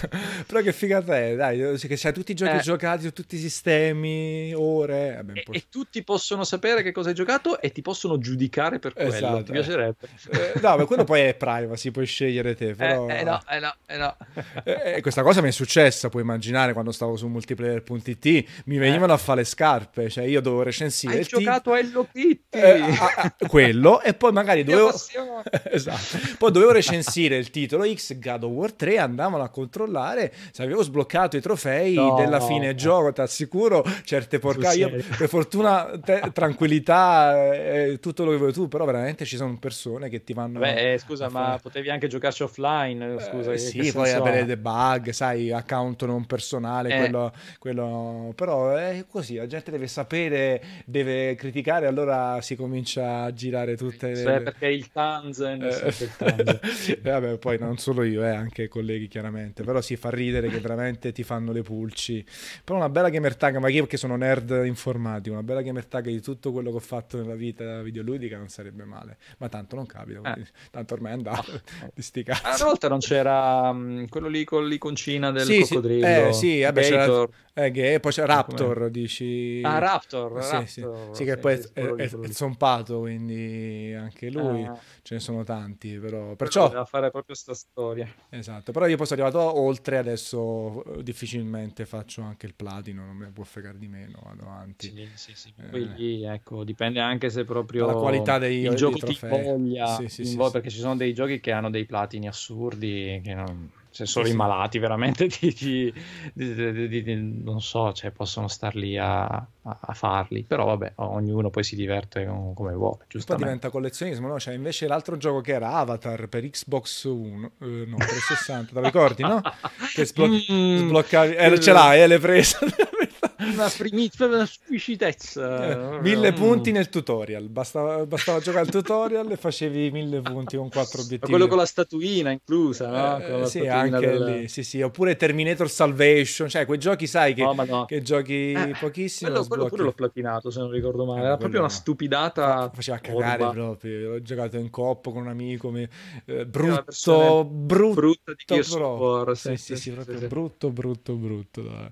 però 0.46 0.60
che 0.62 0.72
figata 0.72 1.18
è, 1.18 1.36
dai, 1.36 1.78
che 1.78 1.96
c'hai 1.96 2.12
tutti 2.12 2.32
i 2.32 2.34
giochi 2.34 2.56
eh. 2.56 2.60
giocati 2.60 3.04
su 3.04 3.12
tutti 3.12 3.36
i 3.36 3.38
sistemi, 3.38 4.52
ore... 4.54 5.14
Vabbè, 5.16 5.32
e, 5.38 5.44
e, 5.50 5.64
tutti 5.68 6.02
possono 6.02 6.44
sapere 6.44 6.82
che 6.82 6.92
cosa 6.92 7.10
hai 7.10 7.14
giocato 7.14 7.60
e 7.60 7.72
ti 7.72 7.82
possono 7.82 8.18
giudicare 8.18 8.78
per 8.78 8.94
quello. 8.94 9.12
Esatto, 9.12 9.42
ti 9.42 9.52
piacerebbe? 9.52 10.08
Eh, 10.30 10.60
no, 10.60 10.76
ma 10.78 10.84
quello 10.86 11.04
poi 11.04 11.20
è 11.20 11.34
privacy, 11.34 11.90
puoi 11.90 12.06
scegliere 12.06 12.54
te, 12.54 12.74
però... 12.74 13.06
Eh, 13.08 13.22
no, 13.22 13.40
eh 13.48 13.58
no, 13.58 13.74
eh 13.86 13.96
no. 13.96 14.16
Eh, 14.70 15.00
questa 15.00 15.22
cosa 15.22 15.40
mi 15.40 15.48
è 15.48 15.52
successa, 15.52 16.08
puoi 16.08 16.22
immaginare, 16.22 16.72
quando 16.72 16.92
stavo 16.92 17.16
su 17.16 17.26
multi 17.26 17.49
multiplayer.it 17.50 18.62
mi 18.64 18.78
venivano 18.78 19.12
eh. 19.12 19.16
a 19.16 19.18
fare 19.18 19.40
le 19.40 19.46
scarpe, 19.46 20.08
cioè 20.08 20.24
io 20.24 20.40
dovevo 20.40 20.62
recensire. 20.62 21.18
Hai 21.18 21.24
giocato 21.24 21.72
a 21.72 21.78
Hello 21.78 22.06
Kitty? 22.10 22.58
Eh, 22.58 22.80
a, 22.80 23.12
a, 23.16 23.46
quello, 23.46 24.00
e 24.02 24.14
poi 24.14 24.32
magari 24.32 24.64
dovevo... 24.64 24.92
esatto. 25.70 26.18
Poi 26.38 26.50
dovevo 26.52 26.72
recensire 26.72 27.36
il 27.36 27.50
titolo 27.50 27.84
X 27.92 28.18
God 28.18 28.44
of 28.44 28.50
War 28.50 28.72
3, 28.72 28.98
andavano 28.98 29.42
a 29.42 29.48
controllare 29.48 30.32
se 30.52 30.62
avevo 30.62 30.82
sbloccato 30.82 31.36
i 31.36 31.40
trofei 31.40 31.94
no. 31.94 32.14
della 32.16 32.40
fine 32.40 32.74
gioco, 32.74 33.12
ti 33.12 33.20
assicuro, 33.20 33.84
certe 34.04 34.38
porcate. 34.38 35.04
Per 35.16 35.28
fortuna, 35.28 35.98
te, 36.02 36.30
tranquillità, 36.32 37.52
eh, 37.52 37.98
tutto 38.00 38.24
lo 38.24 38.32
che 38.32 38.36
vuoi 38.36 38.52
tu, 38.52 38.68
però 38.68 38.84
veramente 38.84 39.24
ci 39.24 39.36
sono 39.36 39.58
persone 39.58 40.08
che 40.08 40.22
ti 40.22 40.32
vanno... 40.32 40.58
Beh, 40.58 40.98
scusa, 40.98 41.28
ma 41.28 41.44
fare... 41.46 41.60
potevi 41.62 41.90
anche 41.90 42.08
giocarci 42.08 42.42
offline, 42.42 43.20
scusa. 43.20 43.52
Eh, 43.52 43.58
sì, 43.58 43.92
poi 43.92 44.10
avere 44.10 44.44
dei 44.44 44.56
bug, 44.56 45.10
sai, 45.10 45.50
account 45.50 46.04
non 46.04 46.26
personale, 46.26 46.94
eh. 46.94 46.98
quello 46.98 47.32
quello, 47.58 48.32
però 48.34 48.74
è 48.74 49.04
così, 49.08 49.36
la 49.36 49.46
gente 49.46 49.70
deve 49.70 49.86
sapere, 49.86 50.62
deve 50.84 51.34
criticare, 51.34 51.86
allora 51.86 52.40
si 52.40 52.56
comincia 52.56 53.22
a 53.22 53.32
girare 53.32 53.76
tutte 53.76 54.08
le... 54.10 54.16
Cioè, 54.16 54.42
perché 54.42 54.66
il 54.66 54.90
Tanzen, 54.90 55.62
eh, 55.62 55.86
il 55.86 56.10
Tanzen. 56.16 56.60
Vabbè, 57.02 57.38
poi 57.38 57.58
non 57.58 57.78
solo 57.78 58.02
io, 58.02 58.24
eh, 58.24 58.30
anche 58.30 58.64
i 58.64 58.68
colleghi 58.68 59.08
chiaramente, 59.08 59.62
però 59.62 59.80
si 59.80 59.96
fa 59.96 60.10
ridere 60.10 60.48
che 60.48 60.60
veramente 60.60 61.12
ti 61.12 61.22
fanno 61.22 61.52
le 61.52 61.62
pulci. 61.62 62.24
Però 62.64 62.78
una 62.78 62.88
bella 62.88 63.08
gamer 63.08 63.36
tag, 63.36 63.56
ma 63.56 63.68
io 63.68 63.86
che 63.86 63.96
sono 63.96 64.16
nerd 64.16 64.62
informatico, 64.64 65.34
una 65.34 65.42
bella 65.42 65.62
gamer 65.62 65.86
tag 65.86 66.06
di 66.06 66.20
tutto 66.20 66.52
quello 66.52 66.70
che 66.70 66.76
ho 66.76 66.80
fatto 66.80 67.16
nella 67.16 67.34
vita 67.34 67.82
videoludica 67.82 68.36
non 68.36 68.48
sarebbe 68.48 68.84
male, 68.84 69.18
ma 69.38 69.48
tanto 69.48 69.76
non 69.76 69.86
capita, 69.86 70.34
eh. 70.34 70.46
tanto 70.70 70.94
ormai 70.94 71.12
è 71.12 71.14
andato, 71.14 71.52
oh. 71.52 71.90
di 71.94 72.02
sti 72.02 72.22
cazzi. 72.22 72.62
Una 72.62 72.70
volta 72.70 72.88
non 72.88 72.98
c'era 72.98 73.70
um, 73.70 74.08
quello 74.08 74.28
lì 74.28 74.44
con 74.44 74.66
l'iconcina 74.66 75.30
del 75.30 75.44
sì, 75.44 75.60
coccodrillo. 75.60 76.06
Sì, 76.06 76.28
eh, 76.28 76.32
sì 76.32 76.60
vabbè, 76.62 76.82
c'era, 76.82 77.28
eh, 77.54 77.70
che 77.70 77.98
poi 78.00 78.12
c'è 78.12 78.24
Raptor, 78.24 78.74
Come? 78.74 78.90
dici... 78.90 79.60
Ah, 79.64 79.78
Raptor, 79.78 80.42
sì, 80.42 80.50
Raptor, 80.50 80.68
sì. 80.68 80.84
sì 81.12 81.24
che 81.24 81.36
poi 81.36 81.54
è, 81.54 81.80
è, 81.80 82.10
è, 82.10 82.30
zompato, 82.30 83.00
quindi 83.00 83.92
anche 83.94 84.30
lui, 84.30 84.64
ah. 84.64 84.78
ce 85.02 85.14
ne 85.14 85.20
sono 85.20 85.42
tanti, 85.44 85.98
però... 85.98 86.34
Perciò... 86.36 86.64
Doveva 86.64 86.84
fare 86.84 87.10
proprio 87.10 87.34
questa 87.34 87.54
storia. 87.54 88.08
Esatto, 88.28 88.72
però 88.72 88.86
io 88.86 88.96
poi 88.96 89.06
sono 89.06 89.22
arrivato 89.22 89.60
oltre, 89.60 89.98
adesso 89.98 90.84
eh, 90.84 91.02
difficilmente 91.02 91.86
faccio 91.86 92.22
anche 92.22 92.46
il 92.46 92.54
platino, 92.54 93.04
non 93.04 93.16
me 93.16 93.26
ne 93.26 93.32
può 93.32 93.44
fregare 93.44 93.78
di 93.78 93.88
meno, 93.88 94.20
vado 94.22 94.42
avanti. 94.42 94.88
Sì, 94.88 95.08
sì, 95.14 95.32
sì. 95.34 95.54
Eh. 95.56 95.78
Lì, 95.78 96.24
ecco, 96.24 96.64
dipende 96.64 97.00
anche 97.00 97.30
se 97.30 97.44
proprio... 97.44 97.86
La 97.86 97.94
qualità 97.94 98.38
dei, 98.38 98.62
il 98.62 98.74
gioco 98.74 98.98
ti 98.98 99.18
voglia, 99.22 99.86
sì, 99.96 100.08
sì, 100.08 100.24
sì, 100.24 100.36
perché 100.36 100.70
ci 100.70 100.78
sono 100.78 100.96
dei 100.96 101.12
giochi 101.12 101.40
che 101.40 101.52
hanno 101.52 101.70
dei 101.70 101.84
platini 101.84 102.28
assurdi 102.28 103.20
che 103.22 103.34
non 103.34 103.70
se 103.90 104.06
sono 104.06 104.26
sì, 104.26 104.32
i 104.32 104.34
malati 104.34 104.78
veramente 104.78 105.26
di, 105.40 105.52
di, 105.52 105.92
di, 106.32 107.02
di, 107.02 107.42
non 107.42 107.60
so, 107.60 107.92
cioè 107.92 108.10
possono 108.10 108.48
star 108.48 108.76
lì 108.76 108.96
a, 108.96 109.24
a, 109.24 109.46
a, 109.62 109.92
farli, 109.94 110.44
però 110.44 110.64
vabbè, 110.64 110.92
ognuno 110.96 111.50
poi 111.50 111.64
si 111.64 111.76
diverte 111.76 112.24
come 112.54 112.72
vuole. 112.72 113.06
Poi 113.08 113.36
diventa 113.36 113.70
collezionismo, 113.70 114.28
no? 114.28 114.38
Cioè 114.38 114.54
invece 114.54 114.86
l'altro 114.86 115.16
gioco 115.16 115.40
che 115.40 115.52
era 115.52 115.72
Avatar 115.72 116.28
per 116.28 116.48
Xbox 116.48 117.04
1, 117.04 117.50
eh, 117.60 117.66
no, 117.86 117.96
360, 117.96 118.72
te 118.72 118.80
lo 118.80 118.86
ricordi, 118.86 119.22
no? 119.22 119.40
Che 119.92 120.04
sblo- 120.04 120.28
mm, 120.28 120.86
sbloccavi, 120.86 121.34
eh, 121.34 121.60
ce 121.60 121.72
l'hai, 121.72 122.00
eh, 122.02 122.06
l'hai 122.06 122.18
presa. 122.18 122.58
una 123.52 123.70
primizia, 123.76 124.26
una 124.26 124.46
squisitezza. 124.46 125.96
Eh, 125.96 126.00
mille 126.00 126.32
punti 126.32 126.72
nel 126.72 126.88
tutorial, 126.88 127.48
bastava, 127.48 128.06
bastava 128.06 128.40
giocare 128.40 128.64
al 128.64 128.70
tutorial 128.70 129.30
e 129.30 129.36
facevi 129.36 129.90
mille 129.90 130.20
punti 130.20 130.56
con 130.56 130.68
quattro 130.68 131.02
obiettivi. 131.02 131.30
quello 131.30 131.46
con 131.46 131.58
la 131.58 131.66
statuina 131.66 132.30
inclusa, 132.30 132.88
no? 132.88 133.42
Eh, 133.42 133.46
sì, 133.46 133.66
anche 133.66 133.98
del... 133.98 134.24
lì, 134.24 134.48
sì, 134.48 134.62
sì. 134.62 134.80
Oppure 134.82 135.16
Terminator 135.16 135.68
Salvation, 135.68 136.48
cioè 136.48 136.64
quei 136.66 136.78
giochi, 136.78 137.06
sai, 137.06 137.34
che, 137.34 137.42
oh, 137.42 137.54
no. 137.64 137.84
che 137.84 138.02
giochi 138.02 138.52
eh, 138.52 138.74
pochissimo. 138.78 139.30
Quello, 139.30 139.46
quello 139.46 139.66
pure 139.66 139.82
l'ho 139.84 139.92
platinato, 139.92 140.50
se 140.50 140.60
non 140.60 140.70
ricordo 140.70 141.04
male. 141.04 141.24
Era 141.24 141.36
proprio 141.36 141.60
una 141.60 141.68
stupidata. 141.68 142.70
Faceva 142.72 142.98
cagare 142.98 143.42
orba. 143.42 143.52
proprio. 143.52 144.14
Ho 144.14 144.22
giocato 144.22 144.56
in 144.56 144.70
coppa 144.70 145.10
con 145.10 145.22
un 145.22 145.28
amico, 145.28 145.70
mi... 145.70 145.86
eh, 146.24 146.46
brutto, 146.46 147.44
brutto. 147.44 147.94
Brutta 148.00 148.32
di 148.32 148.44
Gears 148.46 148.74
War, 148.74 149.36
sì, 149.36 149.56
sì, 149.56 149.76
sì, 149.76 149.90
proprio 149.90 150.28
brutto, 150.28 150.70
brutto, 150.70 151.14
brutto 151.14 151.62
da 151.62 151.90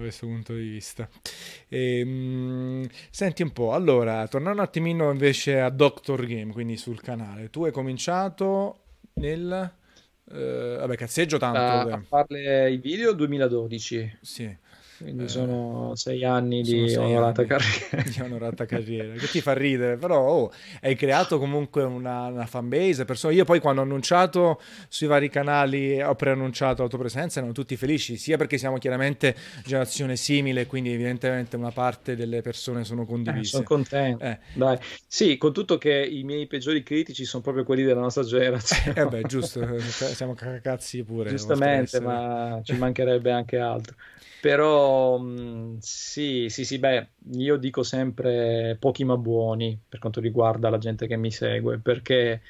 questo 0.00 0.26
punto 0.26 0.54
di 0.54 0.68
vista. 0.68 1.08
E, 1.68 2.04
mh, 2.04 2.88
senti 3.10 3.42
un 3.42 3.52
po', 3.52 3.72
allora, 3.72 4.26
tornando 4.28 4.58
un 4.58 4.64
attimino 4.64 5.10
invece 5.10 5.60
a 5.60 5.70
Doctor 5.70 6.26
Game, 6.26 6.52
quindi 6.52 6.76
sul 6.76 7.00
canale, 7.00 7.50
tu 7.50 7.64
hai 7.64 7.72
cominciato 7.72 8.80
nel... 9.14 9.74
Uh, 10.32 10.76
vabbè, 10.78 10.96
cazzeggio 10.96 11.38
tanto. 11.38 11.58
A, 11.58 11.80
a 11.80 12.02
farle 12.06 12.70
i 12.70 12.76
video 12.76 13.12
2012. 13.12 14.18
Sì. 14.20 14.56
Quindi 15.00 15.24
eh, 15.24 15.28
sono 15.28 15.92
sei 15.94 16.24
anni 16.24 16.60
di 16.60 16.88
sei 16.90 16.96
onorata 16.96 17.40
anni 17.40 17.48
carriera. 17.48 18.02
Di 18.02 18.20
onorata 18.20 18.66
carriera, 18.66 19.14
che 19.14 19.26
ti 19.28 19.40
fa 19.40 19.54
ridere, 19.54 19.96
però 19.96 20.20
oh, 20.20 20.52
hai 20.82 20.94
creato 20.94 21.38
comunque 21.38 21.82
una, 21.84 22.26
una 22.26 22.44
fanbase. 22.44 23.06
Persone... 23.06 23.34
Io 23.34 23.44
poi 23.44 23.60
quando 23.60 23.80
ho 23.80 23.84
annunciato 23.84 24.60
sui 24.88 25.06
vari 25.06 25.30
canali, 25.30 26.02
ho 26.02 26.14
preannunciato 26.14 26.82
la 26.82 26.88
tua 26.88 26.98
presenza, 26.98 27.38
erano 27.38 27.54
tutti 27.54 27.76
felici, 27.76 28.16
sia 28.18 28.36
perché 28.36 28.58
siamo 28.58 28.76
chiaramente 28.76 29.34
generazione 29.64 30.16
simile, 30.16 30.66
quindi 30.66 30.92
evidentemente 30.92 31.56
una 31.56 31.70
parte 31.70 32.14
delle 32.14 32.42
persone 32.42 32.84
sono 32.84 33.06
condivise. 33.06 33.40
Eh, 33.40 33.48
sono 33.48 33.64
contento. 33.64 34.24
Eh. 34.24 34.38
Dai. 34.52 34.78
Sì, 35.06 35.38
con 35.38 35.54
tutto 35.54 35.78
che 35.78 35.94
i 35.94 36.24
miei 36.24 36.46
peggiori 36.46 36.82
critici 36.82 37.24
sono 37.24 37.42
proprio 37.42 37.64
quelli 37.64 37.84
della 37.84 38.00
nostra 38.00 38.22
generazione. 38.22 39.00
Eh 39.00 39.06
beh, 39.06 39.22
giusto, 39.22 39.78
siamo 39.78 40.34
cacazzi 40.34 41.02
pure. 41.04 41.30
Giustamente, 41.30 42.00
ma 42.00 42.60
ci 42.62 42.74
mancherebbe 42.74 43.30
anche 43.30 43.56
altro. 43.56 43.96
Però 44.40 45.18
mm, 45.18 45.76
sì, 45.80 46.48
sì, 46.48 46.64
sì, 46.64 46.78
beh, 46.78 47.08
io 47.32 47.56
dico 47.56 47.82
sempre 47.82 48.76
pochi 48.80 49.04
ma 49.04 49.16
buoni 49.16 49.78
per 49.88 49.98
quanto 49.98 50.20
riguarda 50.20 50.70
la 50.70 50.78
gente 50.78 51.06
che 51.06 51.16
mi 51.16 51.30
segue, 51.30 51.78
perché 51.78 52.40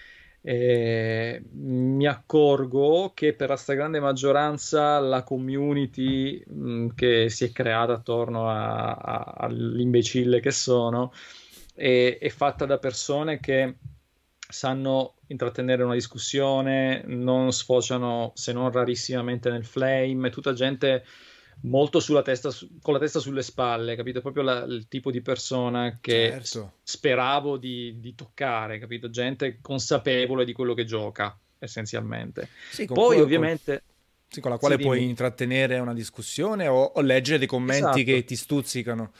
eh, 0.42 1.42
mi 1.52 2.06
accorgo 2.06 3.12
che 3.14 3.34
per 3.34 3.48
la 3.50 3.56
stragrande 3.56 4.00
maggioranza 4.00 4.98
la 5.00 5.22
community 5.22 6.42
mh, 6.46 6.70
mm, 6.70 6.88
che 6.94 7.28
si 7.28 7.44
è 7.44 7.52
creata 7.52 7.92
attorno 7.94 8.48
a, 8.48 8.94
a, 8.94 9.34
all'imbecille 9.38 10.40
che 10.40 10.50
sono 10.50 11.12
è, 11.74 12.18
è 12.20 12.28
fatta 12.28 12.66
da 12.66 12.78
persone 12.78 13.40
che 13.40 13.76
sanno 14.50 15.16
intrattenere 15.28 15.82
una 15.84 15.94
discussione, 15.94 17.02
non 17.06 17.52
sfociano 17.52 18.32
se 18.34 18.52
non 18.52 18.70
rarissimamente 18.70 19.50
nel 19.50 19.64
flame, 19.64 20.28
è 20.28 20.30
tutta 20.30 20.52
gente 20.52 21.04
molto 21.62 22.00
sulla 22.00 22.22
testa, 22.22 22.50
con 22.80 22.94
la 22.94 23.00
testa 23.00 23.18
sulle 23.18 23.42
spalle, 23.42 23.96
capito? 23.96 24.20
Proprio 24.20 24.42
la, 24.42 24.64
il 24.64 24.86
tipo 24.88 25.10
di 25.10 25.20
persona 25.20 25.98
che 26.00 26.30
certo. 26.30 26.74
speravo 26.82 27.56
di, 27.56 27.96
di, 27.98 28.14
toccare, 28.14 28.78
capito? 28.78 29.10
Gente 29.10 29.58
consapevole 29.60 30.44
di 30.44 30.52
quello 30.52 30.74
che 30.74 30.84
gioca, 30.84 31.36
essenzialmente. 31.58 32.48
Sì, 32.70 32.86
Poi, 32.86 33.06
quello, 33.06 33.22
ovviamente. 33.22 33.72
Con, 33.72 33.88
sì, 34.28 34.40
con 34.40 34.50
la 34.50 34.58
quale 34.58 34.78
puoi 34.78 34.98
dimmi. 34.98 35.10
intrattenere 35.10 35.78
una 35.78 35.94
discussione 35.94 36.68
o, 36.68 36.82
o 36.82 37.00
leggere 37.00 37.38
dei 37.38 37.48
commenti 37.48 38.00
esatto. 38.00 38.02
che 38.04 38.24
ti 38.24 38.36
stuzzicano. 38.36 39.12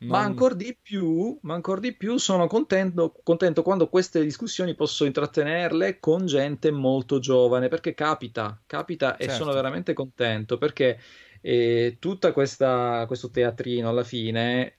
Non... 0.00 0.10
Ma 0.10 0.20
ancora 0.20 0.54
di 0.54 0.76
più, 0.80 1.36
ma 1.42 1.54
ancora 1.54 1.80
di 1.80 1.92
più 1.92 2.18
sono 2.18 2.46
contento, 2.46 3.16
contento 3.24 3.62
quando 3.62 3.88
queste 3.88 4.22
discussioni 4.22 4.76
posso 4.76 5.04
intrattenerle 5.04 5.98
con 5.98 6.26
gente 6.26 6.70
molto 6.70 7.18
giovane, 7.18 7.66
perché 7.66 7.94
capita, 7.94 8.60
capita 8.64 9.16
certo. 9.16 9.24
e 9.24 9.26
sono 9.26 9.38
certo. 9.38 9.56
veramente 9.56 9.92
contento, 9.94 10.56
perché 10.56 11.00
e 11.40 11.96
tutta 11.98 12.32
questa, 12.32 13.04
questo 13.06 13.30
teatrino 13.30 13.88
alla 13.88 14.04
fine, 14.04 14.76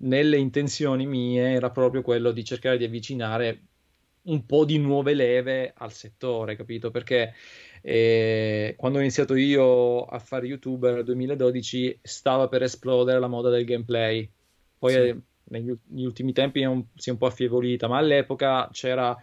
nelle 0.00 0.38
intenzioni 0.38 1.06
mie, 1.06 1.50
era 1.50 1.70
proprio 1.70 2.02
quello 2.02 2.32
di 2.32 2.44
cercare 2.44 2.78
di 2.78 2.84
avvicinare 2.84 3.62
un 4.22 4.44
po' 4.44 4.64
di 4.64 4.78
nuove 4.78 5.14
leve 5.14 5.72
al 5.76 5.92
settore, 5.92 6.56
capito? 6.56 6.90
Perché 6.90 7.34
eh, 7.82 8.74
quando 8.76 8.98
ho 8.98 9.00
iniziato 9.00 9.34
io 9.34 10.04
a 10.04 10.18
fare 10.18 10.46
youtuber 10.46 10.94
nel 10.94 11.04
2012 11.04 12.00
stava 12.02 12.48
per 12.48 12.62
esplodere 12.62 13.18
la 13.18 13.28
moda 13.28 13.48
del 13.50 13.64
gameplay. 13.64 14.28
Poi 14.78 14.92
sì. 14.92 14.98
eh, 14.98 15.20
negli, 15.44 15.74
negli, 15.88 16.04
ultimi 16.04 16.32
tempi 16.32 16.62
un, 16.64 16.84
si 16.94 17.08
è 17.08 17.12
un 17.12 17.18
po' 17.18 17.26
affievolita, 17.26 17.88
ma 17.88 17.98
all'epoca 17.98 18.68
c'era 18.72 19.16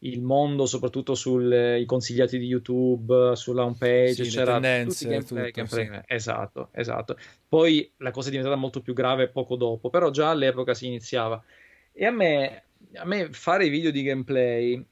il 0.00 0.22
mondo, 0.22 0.66
soprattutto 0.66 1.14
sui 1.14 1.84
consigliati 1.84 2.38
di 2.38 2.46
YouTube, 2.46 3.34
sulla 3.34 3.64
home 3.64 3.76
page, 3.78 4.24
sì, 4.24 4.30
c'era 4.30 4.52
tendenze, 4.52 5.08
gameplay, 5.08 5.50
tutto, 5.50 5.62
gameplay. 5.68 6.00
Sì. 6.00 6.14
Esatto, 6.14 6.68
esatto. 6.72 7.16
Poi 7.48 7.90
la 7.98 8.10
cosa 8.10 8.28
è 8.28 8.30
diventata 8.30 8.56
molto 8.56 8.80
più 8.80 8.94
grave 8.94 9.28
poco 9.28 9.56
dopo, 9.56 9.90
però 9.90 10.10
già 10.10 10.30
all'epoca 10.30 10.74
si 10.74 10.86
iniziava. 10.86 11.42
E 11.92 12.06
a 12.06 12.10
me, 12.10 12.62
a 12.94 13.04
me 13.04 13.28
fare 13.32 13.66
i 13.66 13.70
video 13.70 13.90
di 13.90 14.02
gameplay, 14.02 14.82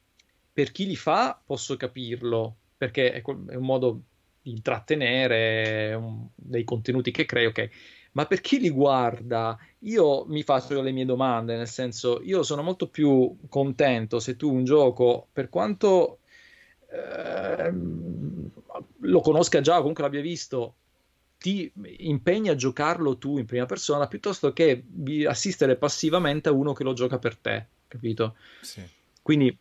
per 0.53 0.73
chi 0.73 0.87
li 0.87 0.97
fa, 0.97 1.41
posso 1.45 1.77
capirlo, 1.77 2.57
perché 2.77 3.13
è, 3.13 3.23
è 3.23 3.55
un 3.55 3.65
modo 3.65 4.01
di 4.43 4.51
intrattenere 4.51 5.95
un, 5.95 6.27
dei 6.35 6.65
contenuti 6.65 7.11
che 7.11 7.25
crei, 7.25 7.47
ok 7.47 7.71
ma 8.13 8.27
per 8.27 8.41
chi 8.41 8.59
li 8.59 8.71
guarda, 8.71 9.59
io 9.81 10.25
mi 10.27 10.43
faccio 10.43 10.81
le 10.81 10.93
mie 10.93 11.05
domande, 11.05 11.57
nel 11.57 11.69
senso, 11.69 12.21
io 12.23 12.43
sono 12.43 12.63
molto 12.63 12.89
più 12.89 13.37
contento 13.49 14.19
se 14.21 14.37
tu 14.37 14.53
un 14.53 14.65
gioco, 14.65 15.29
per 15.33 15.49
quanto 15.49 16.19
eh, 16.91 17.73
lo 19.01 19.21
conosca 19.21 19.61
già 19.61 19.75
o 19.75 19.79
comunque 19.79 20.03
l'abbia 20.03 20.21
visto, 20.21 20.75
ti 21.39 21.71
impegni 21.99 22.49
a 22.49 22.57
giocarlo 22.57 23.17
tu 23.17 23.39
in 23.39 23.47
prima 23.47 23.67
persona 23.67 24.09
piuttosto 24.09 24.53
che 24.53 24.85
assistere 25.27 25.77
passivamente 25.77 26.49
a 26.49 26.53
uno 26.53 26.73
che 26.73 26.83
lo 26.83 26.95
gioca 26.95 27.19
per 27.19 27.37
te, 27.37 27.67
capito? 27.87 28.37
Sì. 28.61 28.83
Quindi 29.23 29.57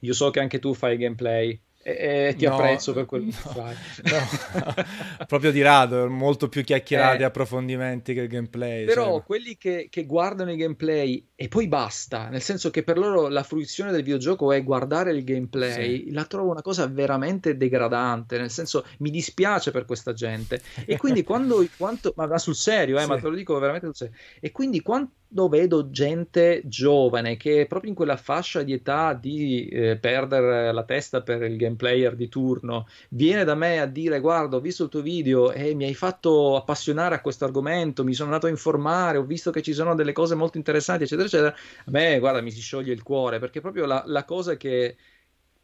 io 0.00 0.12
so 0.12 0.30
che 0.30 0.38
anche 0.38 0.60
tu 0.60 0.74
fai 0.74 0.96
gameplay, 0.96 1.60
e, 1.82 2.34
ti 2.36 2.44
no, 2.44 2.54
apprezzo 2.54 2.92
per 2.92 3.06
quel 3.06 3.22
no, 3.22 3.30
che 3.30 3.36
fai. 3.36 3.74
No, 4.08 5.24
proprio 5.26 5.50
di 5.52 5.62
rado, 5.62 6.08
molto 6.08 6.48
più 6.48 6.62
chiacchierate 6.62 7.18
e 7.18 7.22
eh, 7.22 7.24
approfondimenti 7.24 8.14
che 8.14 8.20
il 8.20 8.28
gameplay. 8.28 8.84
Però 8.84 9.12
cioè... 9.12 9.22
quelli 9.22 9.56
che, 9.56 9.88
che, 9.90 10.04
guardano 10.04 10.52
i 10.52 10.56
gameplay 10.56 11.28
e 11.34 11.48
poi 11.48 11.68
basta, 11.68 12.28
nel 12.28 12.42
senso 12.42 12.70
che 12.70 12.82
per 12.82 12.98
loro 12.98 13.28
la 13.28 13.42
fruizione 13.42 13.92
del 13.92 14.02
videogioco 14.02 14.52
è 14.52 14.62
guardare 14.62 15.12
il 15.12 15.24
gameplay, 15.24 16.04
sì. 16.04 16.12
la 16.12 16.24
trovo 16.24 16.50
una 16.50 16.62
cosa 16.62 16.86
veramente 16.86 17.56
degradante, 17.56 18.38
nel 18.38 18.50
senso 18.50 18.84
mi 18.98 19.10
dispiace 19.10 19.70
per 19.70 19.84
questa 19.84 20.12
gente. 20.12 20.60
E 20.84 20.96
quindi 20.96 21.22
quando, 21.22 21.66
quanto, 21.76 22.12
ma, 22.16 22.26
ma 22.26 22.38
sul 22.38 22.56
serio, 22.56 22.98
eh, 22.98 23.02
sì. 23.02 23.08
ma 23.08 23.18
te 23.18 23.28
lo 23.28 23.34
dico 23.34 23.58
veramente 23.58 23.86
sul 23.86 23.96
serio, 23.96 24.14
e 24.40 24.50
quindi 24.50 24.82
quanto 24.82 25.12
vedo 25.48 25.90
gente 25.90 26.62
giovane 26.64 27.36
che 27.36 27.62
è 27.62 27.66
proprio 27.66 27.90
in 27.90 27.96
quella 27.96 28.16
fascia 28.16 28.62
di 28.62 28.72
età 28.72 29.12
di 29.12 29.68
eh, 29.68 29.96
perdere 29.96 30.72
la 30.72 30.84
testa 30.84 31.22
per 31.22 31.42
il 31.42 31.56
game 31.56 31.76
player 31.76 32.14
di 32.16 32.28
turno 32.28 32.86
viene 33.10 33.44
da 33.44 33.54
me 33.54 33.80
a 33.80 33.86
dire 33.86 34.20
guarda 34.20 34.56
ho 34.56 34.60
visto 34.60 34.84
il 34.84 34.88
tuo 34.88 35.02
video 35.02 35.52
e 35.52 35.74
mi 35.74 35.84
hai 35.84 35.94
fatto 35.94 36.56
appassionare 36.56 37.14
a 37.14 37.20
questo 37.20 37.44
argomento 37.44 38.04
mi 38.04 38.14
sono 38.14 38.28
andato 38.28 38.46
a 38.46 38.50
informare 38.50 39.18
ho 39.18 39.24
visto 39.24 39.50
che 39.50 39.62
ci 39.62 39.72
sono 39.72 39.94
delle 39.94 40.12
cose 40.12 40.34
molto 40.34 40.56
interessanti 40.56 41.04
eccetera 41.04 41.26
eccetera. 41.26 41.50
A 41.50 41.90
me 41.90 42.18
guarda 42.18 42.40
mi 42.40 42.50
si 42.50 42.60
scioglie 42.60 42.92
il 42.92 43.02
cuore 43.02 43.38
perché 43.38 43.60
proprio 43.60 43.86
la, 43.86 44.02
la 44.06 44.24
cosa 44.24 44.56
che 44.56 44.96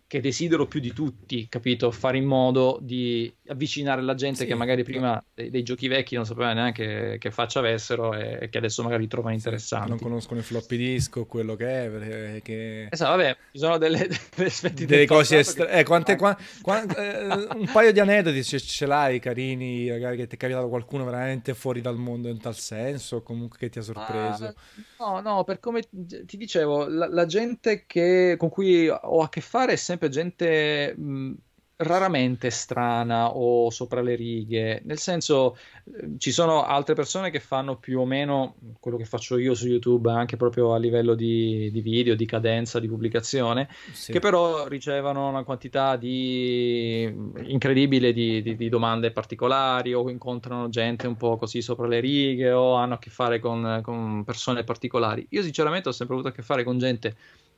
che 0.07 0.21
desidero 0.21 0.67
più 0.67 0.81
di 0.81 0.93
tutti, 0.93 1.49
capito? 1.49 1.91
Fare 1.91 2.19
in 2.19 2.25
modo 2.25 2.79
di 2.81 3.33
avvicinare 3.49 4.03
la 4.03 4.15
gente 4.15 4.41
sì, 4.41 4.47
che 4.47 4.55
magari 4.55 4.85
prima 4.85 5.23
dei, 5.35 5.51
dei, 5.51 5.63
giochi 5.63 5.89
vecchi 5.89 6.15
non 6.15 6.25
sapeva 6.25 6.53
neanche 6.53 7.17
che 7.19 7.31
faccia 7.31 7.59
avessero 7.59 8.15
e, 8.15 8.39
e 8.43 8.49
che 8.49 8.59
adesso 8.59 8.83
magari 8.83 9.07
trovano 9.09 9.35
interessanti. 9.35 9.89
non 9.89 9.99
conoscono 9.99 10.41
il 10.41 10.47
floppy 10.47 10.77
disk 10.77 11.17
o 11.17 11.27
quello 11.27 11.57
che 11.57 11.85
è. 11.85 11.89
Perché... 11.89 12.89
Esatto, 12.91 13.17
vabbè, 13.17 13.37
ci 13.53 13.59
sono 13.59 13.79
delle, 13.79 14.07
delle, 14.37 14.87
delle 14.87 15.07
cose 15.07 15.39
estra... 15.39 15.69
eh, 15.69 15.85
quante, 15.85 16.17
qua, 16.17 16.37
qua, 16.61 16.83
eh, 16.83 17.49
un 17.57 17.69
paio 17.73 17.93
di 17.93 18.01
aneddoti 18.01 18.45
ce, 18.45 18.61
ce 18.61 18.87
l'hai 18.87 19.19
carini, 19.19 19.89
magari 19.89 20.17
che 20.17 20.27
ti 20.27 20.37
è 20.37 20.39
capitato 20.39 20.69
qualcuno 20.69 21.05
veramente 21.05 21.55
fuori 21.55 21.81
dal 21.81 21.97
mondo 21.97 22.29
in 22.29 22.41
tal 22.41 22.57
senso, 22.57 23.17
o 23.17 23.23
comunque 23.23 23.59
che 23.59 23.69
ti 23.69 23.79
ha 23.79 23.83
sorpreso. 23.83 24.45
Ah, 24.45 24.55
no, 24.99 25.21
no, 25.21 25.45
per 25.45 25.61
come 25.61 25.83
ti 25.83 26.37
dicevo, 26.37 26.87
la, 26.87 27.09
la 27.09 27.27
gente 27.27 27.85
che, 27.87 28.37
con 28.39 28.49
cui 28.49 28.89
ho 28.89 29.21
a 29.21 29.29
che 29.29 29.41
fare 29.41 29.73
è 29.73 29.77
sempre 29.77 30.04
gente 30.09 30.95
mh, 30.97 31.35
raramente 31.77 32.51
strana 32.51 33.35
o 33.35 33.69
sopra 33.71 34.01
le 34.01 34.15
righe, 34.15 34.81
nel 34.85 34.99
senso 34.99 35.57
eh, 35.85 36.15
ci 36.19 36.31
sono 36.31 36.63
altre 36.63 36.95
persone 36.95 37.31
che 37.31 37.41
fanno 37.41 37.77
più 37.77 37.99
o 37.99 38.05
meno 38.05 38.55
quello 38.79 38.97
che 38.97 39.05
faccio 39.05 39.39
io 39.39 39.55
su 39.55 39.67
YouTube, 39.67 40.11
anche 40.11 40.37
proprio 40.37 40.73
a 40.73 40.79
livello 40.79 41.15
di, 41.15 41.71
di 41.73 41.81
video, 41.81 42.15
di 42.15 42.27
cadenza, 42.27 42.79
di 42.79 42.87
pubblicazione, 42.87 43.69
sì. 43.93 44.13
che 44.13 44.21
però 44.21 44.69
ricevono 44.69 45.29
una 45.29 45.43
quantità 45.43 45.97
di, 45.97 47.03
incredibile 47.47 48.13
di, 48.13 48.41
di, 48.41 48.55
di, 48.57 48.69
domande 48.69 49.11
particolari 49.11 49.95
o 49.95 50.09
incontrano 50.09 50.69
gente 50.69 51.07
un 51.09 51.17
po' 51.17 51.37
così 51.37 51.61
sopra 51.61 51.89
le 51.89 52.01
righe 52.01 52.53
o 52.53 52.75
hanno 52.75 52.95
a 52.95 52.99
che 52.99 53.11
fare 53.11 53.41
con, 53.41 53.81
con 53.83 54.23
persone 54.25 54.63
particolari. 54.63 55.27
Io 55.31 55.43
sinceramente 55.43 55.89
ho 55.89 55.93
sempre 55.93 56.15
avuto 56.15 56.31
a 56.31 56.33
che 56.33 56.43
fare 56.43 56.63
con 56.63 56.79
gente 56.79 57.17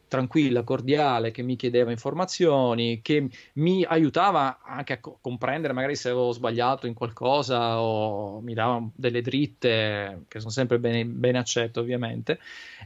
tranquilla, 0.08 0.62
cordiale, 0.62 1.30
che 1.30 1.42
mi 1.42 1.56
chiedeva 1.56 1.90
informazioni, 1.90 3.00
che 3.02 3.28
mi 3.54 3.84
aiutava 3.84 4.60
anche 4.62 4.94
a 4.94 5.00
co- 5.00 5.18
comprendere 5.20 5.72
magari 5.72 5.96
se 5.96 6.10
avevo 6.10 6.32
sbagliato 6.32 6.86
in 6.86 6.94
qualcosa 6.94 7.80
o 7.80 8.40
mi 8.40 8.54
dava 8.54 8.82
delle 8.94 9.22
dritte, 9.22 10.24
che 10.28 10.38
sono 10.38 10.50
sempre 10.50 10.78
bene, 10.78 11.04
bene 11.04 11.38
accetto 11.38 11.80
ovviamente, 11.80 12.38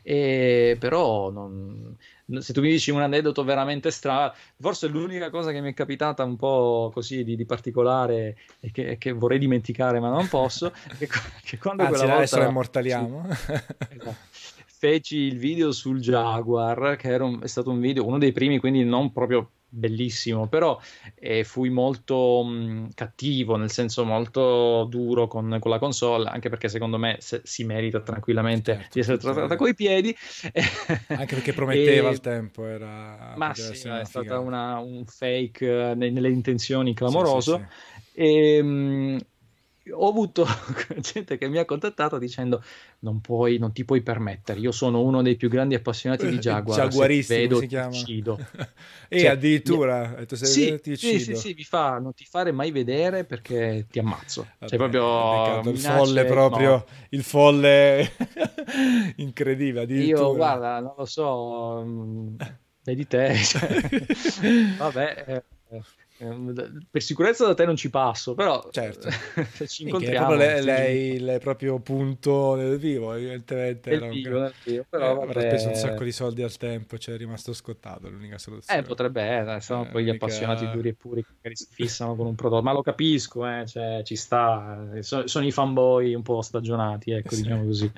e, 0.02 0.76
però 0.78 1.30
non, 1.30 1.96
se 2.38 2.52
tu 2.52 2.60
mi 2.60 2.70
dici 2.70 2.90
un 2.90 3.02
aneddoto 3.02 3.44
veramente 3.44 3.90
strano, 3.90 4.32
forse 4.58 4.88
l'unica 4.88 5.30
cosa 5.30 5.52
che 5.52 5.60
mi 5.60 5.70
è 5.70 5.74
capitata 5.74 6.24
un 6.24 6.36
po' 6.36 6.90
così 6.92 7.24
di, 7.24 7.36
di 7.36 7.44
particolare 7.44 8.36
e 8.60 8.70
che, 8.70 8.96
che, 8.98 9.12
vorrei 9.12 9.38
dimenticare 9.38 10.00
ma 10.00 10.08
non 10.08 10.28
posso, 10.28 10.72
è 10.98 11.06
che, 11.06 11.20
che 11.42 11.58
quando 11.58 11.84
Anzi, 11.84 11.98
quella 11.98 12.14
adesso 12.14 12.36
volta... 12.36 12.46
la 12.46 12.50
immortaliamo. 12.50 13.26
Sì, 13.34 13.52
esatto 13.96 14.59
feci 14.80 15.18
il 15.18 15.36
video 15.36 15.72
sul 15.72 16.00
Jaguar, 16.00 16.96
che 16.96 17.14
un, 17.16 17.42
è 17.42 17.46
stato 17.46 17.68
un 17.68 17.80
video, 17.80 18.06
uno 18.06 18.16
dei 18.16 18.32
primi, 18.32 18.58
quindi 18.58 18.82
non 18.82 19.12
proprio 19.12 19.50
bellissimo, 19.68 20.48
però 20.48 20.80
eh, 21.16 21.44
fui 21.44 21.68
molto 21.68 22.42
mh, 22.42 22.94
cattivo, 22.94 23.56
nel 23.56 23.70
senso 23.70 24.06
molto 24.06 24.84
duro 24.88 25.26
con, 25.26 25.58
con, 25.60 25.70
la 25.70 25.78
console, 25.78 26.30
anche 26.30 26.48
perché 26.48 26.70
secondo 26.70 26.96
me 26.96 27.18
se, 27.20 27.42
si 27.44 27.62
merita 27.64 28.00
tranquillamente 28.00 28.72
certo, 28.72 28.88
di 28.94 29.00
essere 29.00 29.18
trattata 29.18 29.48
certo. 29.48 29.62
coi 29.62 29.74
piedi. 29.74 30.16
anche 31.08 31.34
perché 31.34 31.52
prometteva 31.52 32.08
e... 32.08 32.12
il 32.12 32.20
tempo, 32.20 32.64
era... 32.64 33.34
Ma 33.36 33.52
sì, 33.52 33.86
è 33.86 34.04
stata 34.04 34.38
una, 34.38 34.78
un 34.78 35.04
fake 35.04 35.92
nelle 35.94 36.30
intenzioni 36.30 36.94
clamoroso. 36.94 37.58
Sì, 37.58 37.62
sì, 37.62 38.12
sì. 38.12 38.20
E, 38.22 39.18
ho 39.90 40.08
avuto 40.08 40.46
gente 41.00 41.38
che 41.38 41.48
mi 41.48 41.58
ha 41.58 41.64
contattato 41.64 42.18
dicendo 42.18 42.62
non, 43.00 43.20
puoi, 43.20 43.58
non 43.58 43.72
ti 43.72 43.84
puoi 43.84 44.02
permettere, 44.02 44.60
io 44.60 44.72
sono 44.72 45.00
uno 45.00 45.22
dei 45.22 45.36
più 45.36 45.48
grandi 45.48 45.74
appassionati 45.74 46.28
di 46.28 46.38
Jaguar, 46.38 46.88
Jaguaristi, 46.88 47.34
vedo 47.34 47.58
si 47.58 47.66
chiama. 47.66 47.88
uccido. 47.88 48.38
e 49.08 49.18
cioè, 49.20 49.30
addirittura, 49.30 50.16
mi... 50.18 50.36
sì, 50.36 50.80
ti 50.80 50.96
sì, 50.96 51.18
sì, 51.18 51.34
sì, 51.34 51.54
mi 51.56 51.64
fa, 51.64 51.98
non 51.98 52.14
ti 52.14 52.24
fare 52.24 52.52
mai 52.52 52.70
vedere 52.70 53.24
perché 53.24 53.86
ti 53.90 53.98
ammazzo. 53.98 54.46
Vabbè, 54.58 54.68
cioè 54.68 54.78
proprio 54.78 55.70
il 55.70 55.78
folle 55.78 56.24
proprio, 56.24 56.70
no. 56.70 56.84
il 57.10 57.22
folle 57.22 58.10
incredibile, 59.16 59.82
addirittura. 59.82 60.20
Io 60.20 60.34
guarda, 60.34 60.80
non 60.80 60.94
lo 60.96 61.04
so, 61.04 61.82
mm, 61.84 62.36
vedi 62.84 63.06
te, 63.06 63.34
cioè, 63.36 64.76
vabbè... 64.78 65.24
Eh, 65.26 65.42
Ehm, 65.70 65.82
per 66.90 67.02
sicurezza 67.02 67.46
da 67.46 67.54
te 67.54 67.64
non 67.64 67.76
ci 67.76 67.88
passo, 67.88 68.34
però 68.34 68.68
certo. 68.70 69.08
se 69.10 69.66
ci 69.68 69.84
incontriamo. 69.84 70.34
Lei, 70.34 70.62
lei, 70.62 71.18
lei, 71.18 71.36
è 71.36 71.38
proprio 71.38 71.78
punto 71.78 72.54
nel 72.54 72.78
vivo, 72.78 73.14
evidentemente. 73.14 73.98
Nel 73.98 74.10
vivo, 74.10 74.40
nel 74.40 74.52
vivo, 74.62 74.84
però 74.88 75.18
eh, 75.18 75.22
avrà 75.22 75.40
speso 75.40 75.68
un 75.68 75.74
sacco 75.74 76.04
di 76.04 76.12
soldi 76.12 76.42
al 76.42 76.56
tempo, 76.56 76.98
cioè 76.98 77.14
è 77.14 77.18
rimasto 77.18 77.54
scottato 77.54 78.08
l'unica 78.10 78.36
soluzione. 78.36 78.80
Eh, 78.80 78.82
potrebbe 78.82 79.22
essere, 79.22 79.60
sono 79.60 79.86
eh, 79.86 79.88
poi 79.88 80.02
gli 80.02 80.10
mica... 80.10 80.24
appassionati 80.24 80.70
duri 80.70 80.88
e 80.90 80.94
puri 80.94 81.24
che 81.40 81.56
si 81.56 81.66
fissano 81.70 82.14
con 82.14 82.26
un 82.26 82.34
prodotto, 82.34 82.62
ma 82.62 82.72
lo 82.72 82.82
capisco, 82.82 83.46
eh, 83.46 83.64
cioè, 83.66 84.02
ci 84.04 84.16
sta, 84.16 84.88
sono, 85.00 85.26
sono, 85.26 85.46
i 85.46 85.52
fanboy 85.52 86.14
un 86.14 86.22
po' 86.22 86.42
stagionati, 86.42 87.12
ecco, 87.12 87.34
sì. 87.34 87.42
diciamo 87.42 87.64
così. 87.64 87.90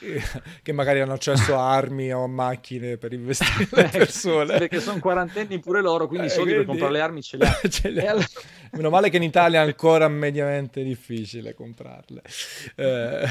che 0.62 0.72
magari 0.72 1.00
hanno 1.00 1.12
accesso 1.12 1.56
a 1.56 1.70
armi 1.70 2.12
o 2.12 2.26
macchine 2.26 2.96
per 2.96 3.12
investire 3.12 3.68
le 3.70 3.88
persone. 3.92 4.58
Perché 4.58 4.80
sono 4.80 4.98
quarantenni 4.98 5.58
pure 5.58 5.80
loro, 5.80 6.06
quindi 6.06 6.26
i 6.26 6.30
soldi 6.30 6.54
quindi... 6.54 6.64
per 6.64 6.66
comprare 6.66 6.92
le 6.92 7.00
armi 7.00 7.22
ce 7.22 7.36
li 7.36 7.44
ha. 7.44 7.60
ce 7.68 7.88
li 7.90 8.06
allora... 8.06 8.26
Meno 8.72 8.90
male 8.90 9.10
che 9.10 9.16
in 9.16 9.24
Italia 9.24 9.62
è 9.62 9.66
ancora 9.66 10.06
mediamente 10.08 10.84
difficile 10.84 11.54
comprarle. 11.54 12.22
Eh, 12.76 13.28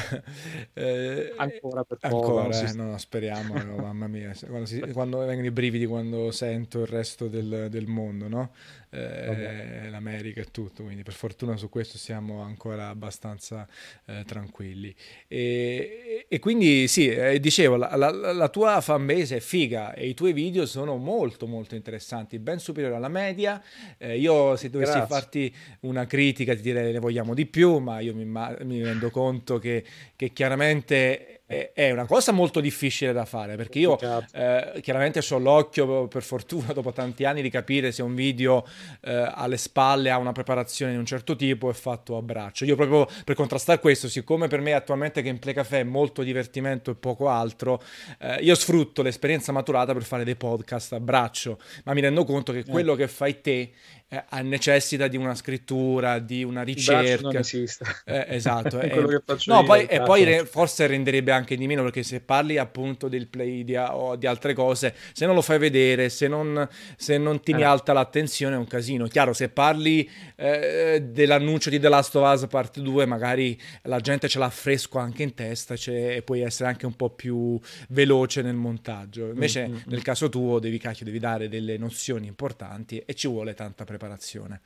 eh, 0.74 1.34
ancora 1.38 1.84
per 1.86 1.98
poco. 1.98 2.40
Ancora, 2.40 2.68
eh, 2.68 2.74
no, 2.74 2.98
speriamo, 2.98 3.58
no, 3.64 3.78
mamma 3.78 4.08
mia. 4.08 4.34
Quando, 4.48 4.66
si, 4.66 4.80
quando, 4.92 5.20
vengono 5.20 5.48
i 5.48 5.52
brividi 5.52 5.86
quando 5.86 6.32
sento 6.32 6.82
il 6.82 6.88
resto 6.88 7.28
del, 7.28 7.68
del 7.70 7.88
mondo, 7.88 8.28
no? 8.28 8.52
Eh, 8.92 9.90
l'America 9.90 10.42
e 10.42 10.46
tutto, 10.52 10.84
quindi 10.84 11.04
per 11.04 11.14
fortuna 11.14 11.58
su 11.58 11.70
questo 11.70 11.98
siamo 11.98 12.42
ancora 12.42 12.88
abbastanza 12.88 13.68
eh, 14.06 14.24
tranquilli. 14.26 14.94
E, 15.28 16.26
e, 16.28 16.40
quindi 16.40 16.88
sì, 16.88 17.08
eh, 17.08 17.40
dicevo, 17.40 17.76
la, 17.76 17.96
la, 17.96 18.10
la, 18.12 18.50
tua 18.50 18.82
fanbase 18.82 19.38
è 19.38 19.40
figa 19.40 19.94
e 19.94 20.08
i 20.08 20.14
tuoi 20.14 20.34
video 20.34 20.66
sono 20.66 20.98
molto 20.98 21.48
molto 21.48 21.76
interessanti, 21.76 22.40
ben 22.40 22.60
superiori 22.60 22.96
alla 22.96 23.10
media. 23.10 23.62
Eh, 23.98 24.18
io 24.18 24.56
se 24.56 24.70
dovessi 24.70 24.94
Grazie. 24.94 25.16
farti 25.16 25.56
una 25.82 26.06
critica 26.06 26.56
ti 26.56 26.62
direi 26.62 26.92
ne 26.92 27.00
vogliamo 27.00 27.34
di 27.34 27.46
più, 27.46 27.78
ma 27.78 28.00
io 28.00 28.16
mi, 28.16 28.26
mi 28.26 28.84
rendo 28.84 29.10
conto 29.12 29.60
che, 29.60 29.84
che 30.16 30.34
chiaramente 30.34 31.39
è 31.74 31.90
una 31.90 32.06
cosa 32.06 32.32
molto 32.32 32.60
difficile 32.60 33.12
da 33.12 33.26
fare 33.26 33.56
perché 33.56 33.80
io 33.80 33.98
eh, 34.34 34.80
chiaramente 34.82 35.20
ho 35.32 35.40
l'occhio 35.40 36.08
per 36.08 36.22
fortuna 36.22 36.74
dopo 36.74 36.92
tanti 36.92 37.26
anni 37.26 37.42
di 37.42 37.50
capire 37.50 37.92
se 37.92 38.04
un 38.04 38.14
video 38.14 38.68
eh, 39.02 39.32
alle 39.34 39.58
spalle 39.58 40.12
ha 40.12 40.18
una 40.18 40.32
preparazione 40.32 40.92
di 40.92 40.98
un 41.00 41.06
certo 41.06 41.36
tipo 41.36 41.70
è 41.70 41.74
fatto 41.74 42.18
a 42.18 42.22
braccio. 42.22 42.66
Io 42.66 42.76
proprio 42.76 43.08
per 43.24 43.36
contrastare 43.36 43.80
questo, 43.80 44.08
siccome 44.08 44.48
per 44.48 44.62
me 44.62 44.74
attualmente 44.74 45.24
Gameplay 45.24 45.54
Café 45.56 45.80
è 45.80 45.84
molto 45.84 46.22
divertimento 46.22 46.92
e 46.92 46.96
poco 46.96 47.30
altro, 47.30 47.82
eh, 48.20 48.36
io 48.42 48.54
sfrutto 48.54 49.02
l'esperienza 49.02 49.52
maturata 49.52 49.94
per 49.94 50.04
fare 50.04 50.24
dei 50.24 50.36
podcast 50.36 50.94
a 50.94 51.00
braccio, 51.00 51.60
ma 51.86 51.94
mi 51.94 52.02
rendo 52.02 52.26
conto 52.26 52.52
che 52.52 52.64
quello 52.64 52.94
che 52.94 53.08
fai 53.08 53.42
te 53.42 53.72
eh, 54.10 54.42
necessita 54.42 55.08
di 55.08 55.18
una 55.18 55.36
scrittura, 55.36 56.18
di 56.18 56.44
una 56.44 56.64
ricerca. 56.64 57.28
non 57.28 57.36
esiste. 57.38 57.86
Eh, 58.06 58.26
esatto. 58.30 58.80
è 58.82 58.90
quello 58.90 59.08
che 59.08 59.22
faccio 59.24 59.54
no, 59.54 59.60
io, 59.60 59.66
poi, 59.66 59.86
e 59.86 60.02
poi 60.02 60.24
re, 60.24 60.46
forse 60.46 60.88
renderebbe 60.88 61.32
anche 61.32 61.56
di 61.56 61.68
meno 61.68 61.84
perché 61.84 62.02
se 62.02 62.20
parli 62.20 62.58
appunto 62.58 63.08
del 63.08 63.28
play 63.28 63.64
di, 63.64 63.76
o 63.76 64.16
di 64.16 64.26
altre 64.26 64.54
cose, 64.54 64.96
se 65.14 65.28
non 65.28 65.36
lo 65.36 65.44
fai 65.44 65.60
vedere, 65.60 66.10
se 66.10 66.28
non, 66.28 66.68
se 66.98 67.20
non 67.20 67.40
ti 67.42 67.52
eh. 67.52 67.64
alta 67.64 67.94
l'attenzione 67.94 68.56
è 68.56 68.58
un 68.58 68.68
casino. 68.68 69.06
Chiaro, 69.06 69.34
se 69.34 69.50
parli 69.50 70.10
eh, 70.36 71.04
dell'annuncio 71.08 71.70
di 71.70 71.80
The 71.80 71.90
Last 71.90 72.16
of 72.16 72.34
Us 72.34 72.48
Part 72.48 72.80
2, 72.80 73.06
magari 73.06 73.60
la 73.84 74.00
gente 74.00 74.28
ce 74.28 74.40
l'ha 74.40 74.50
fresco 74.50 74.98
anche 74.98 75.22
in 75.22 75.36
testa 75.36 75.76
cioè, 75.76 76.16
e 76.16 76.22
puoi 76.24 76.42
essere 76.42 76.70
anche 76.70 76.88
un 76.88 76.96
po' 76.96 77.12
più 77.12 77.60
veloce 77.90 78.42
nel 78.42 78.56
montaggio. 78.56 79.28
Invece 79.28 79.68
mm-hmm. 79.68 79.82
nel 79.86 80.02
caso 80.02 80.30
tuo 80.30 80.58
devi, 80.58 80.80
cacchio, 80.80 81.06
devi 81.06 81.20
dare 81.20 81.48
delle 81.48 81.78
nozioni 81.78 82.26
importanti 82.26 83.04
e 83.06 83.14
ci 83.14 83.28
vuole 83.28 83.54
tanta 83.54 83.84
preparazione 83.84 83.98
preparazione. 84.00 84.62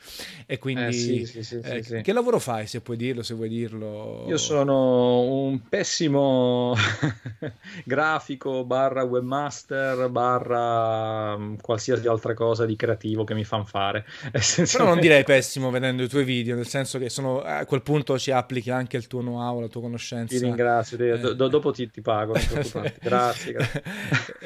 E 0.45 0.59
quindi, 0.59 0.86
eh, 0.86 0.91
sì, 0.93 1.25
sì, 1.25 1.43
sì, 1.43 1.59
eh, 1.63 2.01
che 2.01 2.13
lavoro 2.13 2.39
fai, 2.39 2.67
se 2.67 2.81
puoi 2.81 2.95
dirlo, 2.95 3.23
se 3.23 3.34
vuoi 3.34 3.49
dirlo? 3.49 4.25
Io 4.27 4.38
sono 4.38 5.21
un 5.21 5.67
pessimo 5.67 6.75
grafico, 7.84 8.63
barra 8.63 9.03
webmaster, 9.03 10.07
barra 10.09 11.36
mm, 11.36 11.55
qualsiasi 11.61 12.07
altra 12.07 12.36
cosa 12.36 12.65
di 12.65 12.75
creativo 12.75 13.23
che 13.23 13.34
mi 13.34 13.43
fanno 13.43 13.65
fare. 13.65 14.05
Però 14.71 14.86
non 14.86 14.99
direi 14.99 15.23
pessimo 15.23 15.71
vedendo 15.71 16.03
i 16.03 16.07
tuoi 16.07 16.23
video, 16.23 16.55
nel 16.55 16.67
senso 16.67 16.99
che 16.99 17.09
sono, 17.09 17.41
a 17.41 17.65
quel 17.65 17.81
punto 17.81 18.19
ci 18.19 18.31
applichi 18.31 18.69
anche 18.69 18.97
il 18.97 19.07
tuo 19.07 19.21
know-how, 19.21 19.59
la 19.59 19.67
tua 19.67 19.81
conoscenza. 19.81 20.38
Ti 20.38 20.43
ringrazio, 20.43 20.97
eh. 20.97 21.17
do, 21.36 21.47
dopo 21.47 21.71
ti, 21.71 21.89
ti 21.89 22.01
pago. 22.01 22.34
grazie, 23.01 23.53
grazie. 23.53 23.84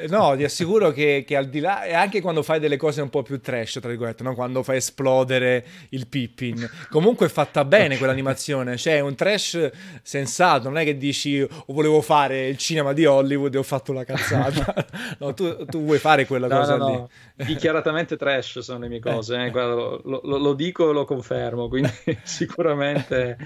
no, 0.08 0.34
ti 0.36 0.44
assicuro 0.44 0.90
che, 0.92 1.24
che, 1.26 1.36
al 1.36 1.48
di 1.48 1.60
là, 1.60 1.84
e 1.84 1.92
anche 1.92 2.22
quando 2.22 2.42
fai 2.42 2.58
delle 2.58 2.76
cose 2.78 3.02
un 3.02 3.10
po' 3.10 3.22
più 3.22 3.40
trash, 3.40 3.78
tra 3.80 3.88
virgolette, 3.88 4.22
no? 4.22 4.34
quando 4.34 4.62
fai 4.62 4.77
esplodere 4.78 5.64
il 5.90 6.06
Pippin. 6.06 6.68
Comunque 6.90 7.26
è 7.26 7.28
fatta 7.28 7.64
bene 7.64 7.98
quell'animazione, 7.98 8.76
cioè 8.76 8.96
è 8.96 9.00
un 9.00 9.14
trash 9.14 9.70
sensato, 10.02 10.68
non 10.68 10.78
è 10.78 10.84
che 10.84 10.96
dici 10.96 11.40
oh, 11.40 11.64
volevo 11.68 12.00
fare 12.00 12.48
il 12.48 12.56
cinema 12.56 12.92
di 12.92 13.04
Hollywood 13.04 13.54
e 13.54 13.58
ho 13.58 13.62
fatto 13.62 13.92
una 13.92 14.04
cazzata. 14.04 14.86
no, 15.18 15.34
tu, 15.34 15.64
tu, 15.66 15.84
vuoi 15.84 15.98
fare 15.98 16.26
quella 16.26 16.46
no, 16.46 16.58
cosa 16.58 16.76
no, 16.76 16.88
no. 16.88 17.08
lì. 17.36 17.44
Dichiaratamente 17.44 18.16
trash 18.16 18.60
sono 18.60 18.80
le 18.80 18.88
mie 18.88 19.00
cose, 19.00 19.36
eh, 19.36 19.46
eh. 19.46 19.50
Guarda, 19.50 19.74
lo, 19.74 20.20
lo, 20.24 20.38
lo, 20.38 20.54
dico 20.54 20.90
e 20.90 20.92
lo 20.92 21.04
confermo, 21.04 21.68
quindi 21.68 21.90
sicuramente 22.24 23.36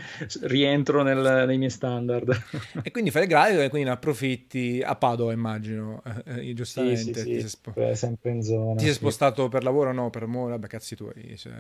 rientro 0.43 1.03
nel, 1.03 1.45
nei 1.47 1.59
miei 1.59 1.71
standard. 1.71 2.43
e 2.83 2.91
quindi 2.91 3.11
fai 3.11 3.23
il 3.23 3.29
grafico 3.29 3.61
e 3.61 3.69
quindi 3.69 3.89
ne 3.89 3.95
approfitti 3.95 4.83
a 4.85 4.95
Padova 4.97 5.33
immagino, 5.33 6.03
eh, 6.27 6.49
eh 6.49 6.55
giustamente. 6.55 7.21
Sì, 7.21 7.35
sì, 7.35 7.41
sì. 7.41 7.49
Spo- 7.49 7.95
sempre 7.95 8.31
in 8.31 8.43
zona. 8.43 8.75
Ti 8.75 8.85
sei 8.85 8.95
spostato 8.95 9.49
per 9.49 9.63
lavoro 9.63 9.91
o 9.91 9.93
no? 9.93 10.11
Per 10.11 10.23
amore? 10.23 10.53
Vabbè, 10.53 10.67
cazzi 10.67 10.97
tuoi. 10.97 11.22
Cioè... 11.37 11.53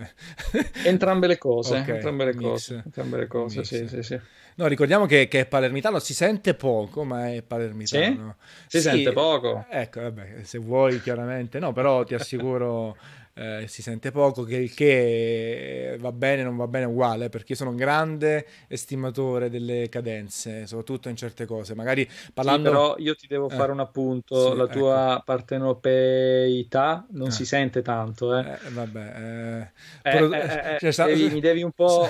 entrambe 0.85 1.27
le 1.27 1.39
cose, 1.39 1.79
okay, 1.79 1.95
entrambe 1.97 2.25
le 2.25 2.35
cose, 2.35 2.83
entrambe 2.85 3.19
le 3.19 3.27
cose, 3.27 3.65
sì, 3.65 3.87
sì, 3.89 4.03
sì. 4.03 4.21
No, 4.55 4.67
ricordiamo 4.67 5.07
che, 5.07 5.29
che, 5.29 5.41
è 5.41 5.47
palermitano, 5.47 5.99
si 5.99 6.13
sente 6.13 6.55
poco, 6.55 7.05
ma 7.05 7.33
è 7.33 7.43
palermitano. 7.43 8.37
Sì? 8.39 8.77
Si 8.79 8.81
sì, 8.81 8.89
sente 8.89 9.13
poco? 9.13 9.65
Ecco, 9.71 10.03
vabbè, 10.03 10.43
se 10.43 10.59
vuoi 10.59 11.01
chiaramente, 11.01 11.59
no, 11.59 11.73
però 11.73 12.05
ti 12.05 12.15
assicuro 12.15 12.97
eh, 13.35 13.65
si 13.67 13.81
sente 13.81 14.11
poco, 14.11 14.43
che 14.43 14.57
il 14.57 14.75
che 14.75 15.97
va 15.99 16.13
bene, 16.13 16.43
non 16.43 16.57
va 16.57 16.67
bene 16.67 16.85
uguale, 16.85 17.31
perché 17.31 17.53
io 17.53 17.59
sono 17.59 17.71
un 17.71 17.77
grande 17.77 18.47
estimatore 18.69 19.49
delle 19.49 19.89
cadenze, 19.89 20.67
soprattutto 20.67 21.09
in 21.09 21.17
certe 21.17 21.47
cose. 21.47 21.75
Magari 21.75 22.07
parlando... 22.35 22.69
Sì, 22.69 22.75
però 22.75 22.95
io 22.99 23.15
ti 23.15 23.27
devo 23.27 23.49
eh, 23.49 23.55
fare 23.55 23.73
un 23.73 23.81
appunto, 23.81 24.51
sì, 24.51 24.57
la 24.57 24.67
tua 24.67 25.13
ecco. 25.13 25.23
partenopeità 25.25 27.07
non 27.13 27.29
eh. 27.29 27.31
si 27.31 27.47
sente 27.47 27.81
tanto. 27.81 28.37
Eh. 28.37 28.41
eh 28.41 28.71
vabbè, 28.71 29.13
eh. 29.17 29.71
Però, 30.03 30.29
cioè, 30.91 31.07
devi, 31.07 31.31
mi 31.31 31.41
devi 31.41 31.63
un 31.63 31.73
po'... 31.73 32.07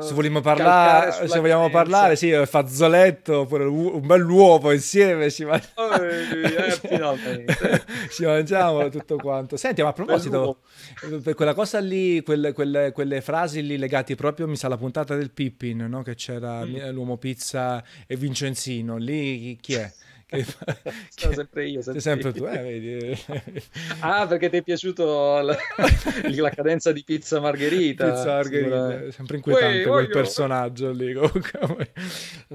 se 0.00 0.12
vogliamo 0.12 0.40
parlare, 0.40 1.28
se 1.28 1.38
vogliamo 1.38 1.70
parlare, 1.70 2.16
sì, 2.16 2.32
fazzoletto, 2.46 3.40
oppure 3.40 3.64
un 3.64 4.04
bel 4.04 4.28
uovo 4.28 4.72
insieme 4.72 5.30
ci, 5.30 5.44
man... 5.44 5.60
oh, 5.74 5.90
ci 8.10 8.24
mangiamo 8.24 8.88
tutto 8.88 9.16
quanto. 9.16 9.56
Senti, 9.56 9.82
ma 9.82 9.90
a 9.90 9.92
proposito 9.92 10.47
per 11.22 11.34
quella 11.34 11.54
cosa 11.54 11.80
lì, 11.80 12.22
quelle, 12.22 12.52
quelle, 12.52 12.92
quelle, 12.92 13.20
frasi 13.20 13.66
lì 13.66 13.76
legate 13.76 14.14
proprio, 14.14 14.46
mi 14.46 14.56
sa, 14.56 14.66
alla 14.66 14.76
puntata 14.76 15.16
del 15.16 15.30
Pippin, 15.30 15.86
no? 15.88 16.02
che 16.02 16.14
c'era 16.14 16.64
mm. 16.64 16.90
l'uomo 16.90 17.16
pizza 17.16 17.82
e 18.06 18.16
Vincenzino, 18.16 18.96
lì 18.96 19.58
chi 19.60 19.74
è? 19.74 19.92
Che... 20.38 20.44
Sono 21.08 21.32
sempre 21.32 21.68
io. 21.68 21.80
Sempre, 21.80 22.00
sempre 22.02 22.32
tu, 22.32 22.44
eh, 22.44 22.58
vedi. 22.58 23.18
ah, 24.00 24.26
perché 24.26 24.50
ti 24.50 24.58
è 24.58 24.62
piaciuto 24.62 25.40
la, 25.40 25.56
la 26.36 26.50
cadenza 26.50 26.92
di 26.92 27.02
pizza 27.02 27.40
margherita. 27.40 28.10
Pizza 28.10 28.26
margherita, 28.26 29.10
sempre 29.10 29.36
inquietante 29.36 29.76
Uè, 29.78 29.82
quel 29.84 30.04
voglio... 30.04 30.08
personaggio 30.12 30.90
lì. 30.90 31.14
Comunque. 31.14 31.92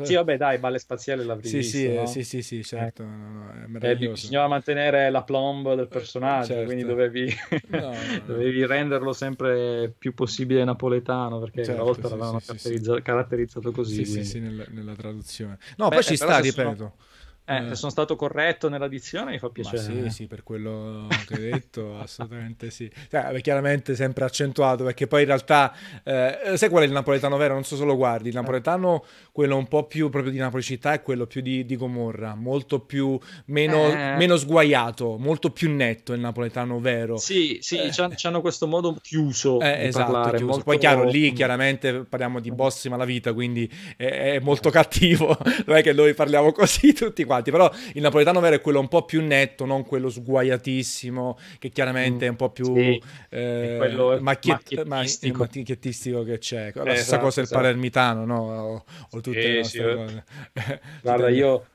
Sì, 0.03 0.13
vabbè, 0.13 0.37
dai, 0.37 0.59
balle 0.59 0.77
spaziale 0.77 1.23
l'avrei 1.23 1.49
sì, 1.49 1.57
visto, 1.57 1.77
sì, 1.77 1.93
no? 1.93 2.05
sì, 2.05 2.23
sì, 2.23 2.41
sì, 2.43 2.63
certo. 2.63 3.01
Eh. 3.01 3.05
No, 3.05 3.53
no, 3.67 3.79
eh, 3.79 3.95
bisognava 3.95 4.47
mantenere 4.47 5.09
la 5.09 5.23
plomb 5.23 5.73
del 5.73 5.87
personaggio, 5.87 6.53
certo. 6.53 6.65
quindi 6.65 6.85
dovevi, 6.85 7.33
dovevi, 8.25 8.65
renderlo 8.67 9.13
sempre 9.13 9.91
più 9.97 10.13
possibile 10.13 10.63
napoletano, 10.63 11.39
perché 11.39 11.63
certo, 11.63 11.81
una 11.81 11.91
volta 11.91 12.07
sì, 12.07 12.13
l'avevano 12.13 12.39
sì, 12.39 12.45
caratterizzato, 12.45 13.01
caratterizzato 13.01 13.71
così. 13.71 14.05
Sì, 14.05 14.11
sì, 14.11 14.23
sì, 14.23 14.39
nella, 14.39 14.65
nella 14.69 14.93
traduzione. 14.93 15.57
No, 15.77 15.87
Beh, 15.87 15.95
poi 15.95 16.03
ci 16.03 16.15
sta, 16.15 16.37
ripeto. 16.37 16.75
Sono 16.75 16.93
eh, 17.45 17.71
eh. 17.71 17.75
sono 17.75 17.91
stato 17.91 18.15
corretto 18.15 18.69
nella 18.69 18.87
dizione, 18.87 19.31
mi 19.31 19.39
fa 19.39 19.49
piacere. 19.49 19.93
Ma 19.93 20.09
sì, 20.09 20.09
sì, 20.09 20.27
per 20.27 20.43
quello 20.43 21.07
che 21.27 21.33
hai 21.35 21.51
detto, 21.51 21.97
assolutamente 21.99 22.69
sì. 22.69 22.89
Cioè, 23.09 23.41
chiaramente 23.41 23.95
sempre 23.95 24.23
accentuato, 24.23 24.85
perché 24.85 25.07
poi 25.07 25.21
in 25.21 25.27
realtà, 25.27 25.73
eh, 26.03 26.53
sai 26.55 26.69
qual 26.69 26.83
è 26.83 26.85
il 26.85 26.93
napoletano 26.93 27.35
vero? 27.35 27.53
Non 27.53 27.65
so 27.65 27.75
se 27.75 27.83
lo 27.83 27.97
guardi, 27.97 28.29
il 28.29 28.35
napoletano, 28.35 29.03
quello 29.33 29.57
un 29.57 29.67
po' 29.67 29.85
più 29.85 30.09
proprio 30.09 30.31
di 30.31 30.37
Napoli 30.37 30.63
città, 30.63 30.93
è 30.93 31.01
quello 31.01 31.27
più 31.27 31.41
di, 31.41 31.65
di 31.65 31.75
Gomorra, 31.75 32.33
molto 32.33 32.79
più, 32.79 33.19
meno, 33.47 33.87
eh. 33.87 34.15
meno, 34.15 34.37
sguaiato, 34.37 35.17
molto 35.17 35.51
più 35.51 35.69
netto 35.69 36.13
il 36.13 36.21
napoletano 36.21 36.79
vero. 36.79 37.17
Sì, 37.17 37.57
sì, 37.59 37.77
eh. 37.77 37.91
hanno 38.23 38.39
questo 38.39 38.67
modo 38.67 38.95
chiuso 39.01 39.59
eh, 39.59 39.79
di 39.79 39.87
esatto, 39.87 40.11
parlare. 40.11 40.37
Chiuso. 40.37 40.51
Molto... 40.51 40.63
Poi 40.63 40.77
chiaro, 40.77 41.03
lì 41.03 41.33
chiaramente 41.33 42.05
parliamo 42.07 42.39
di 42.39 42.51
boss 42.51 42.87
malavita, 42.87 43.33
quindi 43.33 43.69
è, 43.97 44.35
è 44.35 44.39
molto 44.39 44.69
cattivo, 44.69 45.37
non 45.67 45.75
è 45.75 45.83
che 45.83 45.91
noi 45.91 46.13
parliamo 46.13 46.53
così 46.53 46.93
tutti 46.93 47.25
quanti 47.25 47.31
quanti, 47.33 47.51
però 47.51 47.71
il 47.93 48.01
napoletano 48.01 48.39
vero 48.39 48.55
è 48.55 48.61
quello 48.61 48.79
un 48.79 48.87
po' 48.87 49.03
più 49.03 49.21
netto, 49.21 49.65
non 49.65 49.85
quello 49.85 50.09
sguaiatissimo, 50.09 51.37
che 51.59 51.69
chiaramente 51.69 52.25
è 52.25 52.29
un 52.29 52.35
po' 52.35 52.49
più 52.49 52.75
sì, 52.75 53.01
eh, 53.29 53.77
macchiet- 54.19 54.83
macchiettistico. 54.83 55.37
Ma- 55.37 55.49
macchiettistico 55.55 56.23
che 56.23 56.37
c'è. 56.37 56.71
La 56.73 56.83
eh, 56.83 56.89
stessa 56.91 57.01
esatto, 57.01 57.23
cosa 57.23 57.41
esatto. 57.41 57.57
il 57.57 57.63
palermitano, 57.63 58.25
no? 58.25 58.41
O, 58.41 58.83
o 59.11 59.21
tutte 59.21 59.41
sì, 59.41 59.47
le 59.47 59.57
nostre 59.57 59.89
sì, 59.89 59.95
cose. 59.95 60.81
Guarda, 61.01 61.29
io 61.29 61.65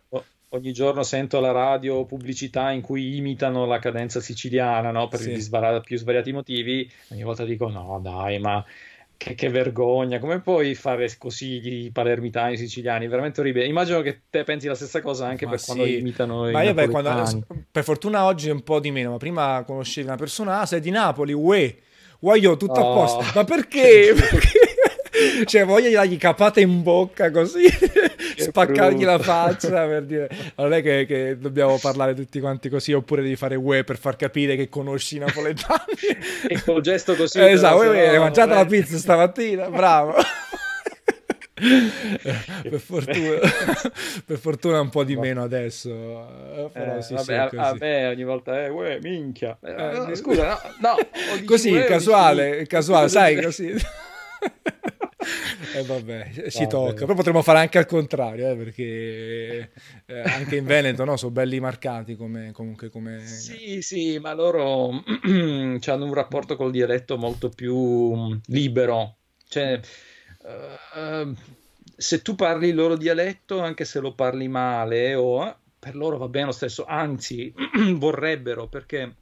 ogni 0.51 0.73
giorno 0.73 1.03
sento 1.03 1.39
alla 1.39 1.51
radio 1.51 2.05
pubblicità 2.05 2.71
in 2.71 2.81
cui 2.81 3.17
imitano 3.17 3.67
la 3.67 3.79
cadenza 3.79 4.21
siciliana, 4.21 4.91
no? 4.91 5.09
Per 5.09 5.21
sì. 5.21 5.33
gli 5.33 5.41
svara- 5.41 5.81
più 5.81 5.99
svariati 5.99 6.33
motivi, 6.33 6.91
ogni 7.09 7.23
volta 7.23 7.45
dico 7.45 7.69
no, 7.69 8.01
dai, 8.03 8.39
ma 8.39 8.65
che, 9.19 9.35
che, 9.35 9.51
vergogna, 9.51 10.21
come 10.21 10.41
puoi 10.41 10.75
fare 10.75 11.13
così 11.19 11.85
i 11.85 11.91
palermitani, 11.91 12.55
i 12.55 12.57
siciliani? 12.57 13.09
Veramente 13.09 13.41
orribile. 13.41 13.67
Immagino 13.67 14.01
che 14.01 14.23
te 14.31 14.45
pensi 14.45 14.69
la 14.69 14.75
stessa 14.75 15.03
cosa 15.03 15.27
anche 15.27 15.45
ma 15.45 15.51
per 15.51 15.61
sì. 15.61 15.67
quando 15.67 15.85
imitano 15.85 16.51
ma 16.51 16.63
io 16.63 16.73
beh, 16.73 16.89
quando, 16.89 17.45
per 17.71 17.85
fortuna 17.85 18.25
oggi 18.25 18.49
un 18.49 18.63
po' 18.63 18.81
di 18.81 18.91
meno, 18.91 19.11
ma 19.11 19.17
prima 19.19 19.65
conoscevi 19.67 20.07
una 20.07 20.17
persona, 20.17 20.61
ah, 20.61 20.67
sei 20.67 20.81
di 20.81 20.91
Napoli, 20.91 21.33
uè, 21.33 21.77
uè, 22.21 22.41
tutto 22.57 22.81
oh. 22.81 22.91
a 22.91 22.95
posto. 22.95 23.33
Ma 23.35 23.45
perché? 23.45 24.15
perché? 24.17 24.69
cioè 25.45 25.65
voglio 25.65 25.91
dargli 25.91 26.17
capate 26.17 26.61
in 26.61 26.83
bocca 26.83 27.31
così 27.31 27.65
spaccargli 28.51 29.05
la 29.05 29.19
faccia 29.19 29.87
per 29.87 30.05
dire 30.05 30.29
non 30.57 30.73
è 30.73 30.83
che, 30.83 31.05
che, 31.07 31.39
dobbiamo 31.39 31.79
parlare 31.79 32.15
tutti 32.15 32.41
quanti 32.41 32.69
così 32.69 32.93
oppure 32.93 33.23
devi 33.23 33.37
fare 33.37 33.55
UE 33.55 33.85
per 33.85 33.99
far 33.99 34.17
capire 34.17 34.57
che 34.57 34.69
conosci 34.69 35.17
i 35.17 35.19
napoletani. 35.19 35.77
E 36.49 36.63
col 36.63 36.81
gesto 36.81 37.15
così 37.15 37.39
eh, 37.39 37.51
esatto 37.51 37.83
no, 37.83 37.91
hai 37.91 38.19
mangiato 38.19 38.55
la 38.55 38.65
pizza 38.65 38.97
stamattina 38.97 39.69
bravo. 39.71 40.15
Per, 41.59 42.79
fortuna, 42.79 43.39
per 44.25 44.39
fortuna 44.39 44.81
un 44.81 44.91
po' 44.91 45.03
di 45.03 45.17
meno 45.17 45.43
adesso 45.43 45.91
eh, 45.91 46.69
però 46.73 46.99
eh, 46.99 47.03
sì, 47.03 47.15
vabbè, 47.15 47.49
sì, 47.51 47.57
a, 47.57 47.69
a, 47.69 47.77
me 47.77 48.07
ogni 48.07 48.23
volta 48.23 48.63
è 48.63 48.71
uè 48.71 49.01
minchia. 49.03 49.59
Eh, 49.61 50.15
scusa 50.15 50.47
no, 50.47 50.59
no 50.91 50.97
così 51.45 51.73
casuale 51.83 52.51
così, 52.51 52.67
casuale 52.67 53.09
sai 53.09 53.43
così 53.43 53.75
eh, 55.75 55.83
vabbè, 55.83 56.31
si 56.49 56.61
vabbè. 56.61 56.67
tocca. 56.67 57.05
Poi 57.05 57.15
potremmo 57.15 57.43
fare 57.43 57.59
anche 57.59 57.79
al 57.79 57.87
contrario, 57.87 58.51
eh, 58.51 58.57
perché 58.57 59.71
eh, 60.07 60.21
anche 60.21 60.57
in 60.57 60.65
Veneto 60.65 61.05
no, 61.05 61.17
sono 61.17 61.33
belli 61.33 61.61
marcati 61.61 62.17
come, 62.17 62.53
comunque 62.53 62.89
come... 62.89 63.27
Sì, 63.27 63.83
sì, 63.83 64.19
ma 64.19 64.33
loro 64.35 65.03
hanno 65.25 66.05
un 66.05 66.15
rapporto 66.15 66.57
col 66.57 66.71
dialetto 66.71 67.17
molto 67.17 67.49
più 67.49 68.39
libero. 68.47 69.17
Cioè, 69.49 69.81
uh, 70.43 71.35
se 71.97 72.23
tu 72.23 72.35
parli 72.35 72.69
il 72.69 72.75
loro 72.75 72.97
dialetto, 72.97 73.61
anche 73.61 73.85
se 73.85 74.01
lo 74.01 74.15
parli 74.15 74.47
male, 74.49 75.15
o, 75.15 75.57
per 75.79 75.97
loro 75.97 76.19
va 76.19 76.29
bene 76.29 76.47
lo 76.47 76.53
stesso, 76.53 76.85
anzi 76.85 77.53
vorrebbero, 77.95 78.69
perché, 78.69 79.15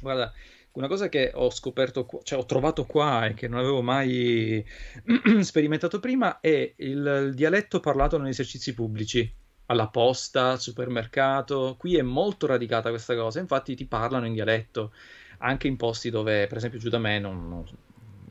guarda 0.00 0.32
una 0.72 0.86
cosa 0.86 1.08
che 1.08 1.32
ho 1.34 1.50
scoperto, 1.50 2.06
cioè 2.22 2.38
ho 2.38 2.46
trovato 2.46 2.84
qua 2.84 3.26
e 3.26 3.34
che 3.34 3.48
non 3.48 3.58
avevo 3.58 3.82
mai 3.82 4.64
sperimentato 5.40 5.98
prima 6.00 6.40
è 6.40 6.74
il, 6.76 7.24
il 7.26 7.32
dialetto 7.34 7.80
parlato 7.80 8.18
negli 8.18 8.30
esercizi 8.30 8.74
pubblici 8.74 9.34
alla 9.66 9.88
posta, 9.88 10.50
al 10.50 10.60
supermercato. 10.60 11.76
Qui 11.78 11.96
è 11.96 12.02
molto 12.02 12.46
radicata 12.46 12.90
questa 12.90 13.14
cosa, 13.14 13.40
infatti 13.40 13.74
ti 13.74 13.86
parlano 13.86 14.26
in 14.26 14.34
dialetto, 14.34 14.92
anche 15.38 15.66
in 15.66 15.76
posti 15.76 16.10
dove, 16.10 16.46
per 16.46 16.56
esempio, 16.56 16.78
giù 16.78 16.88
da 16.88 16.98
me 16.98 17.18
non, 17.18 17.48
non 17.48 17.64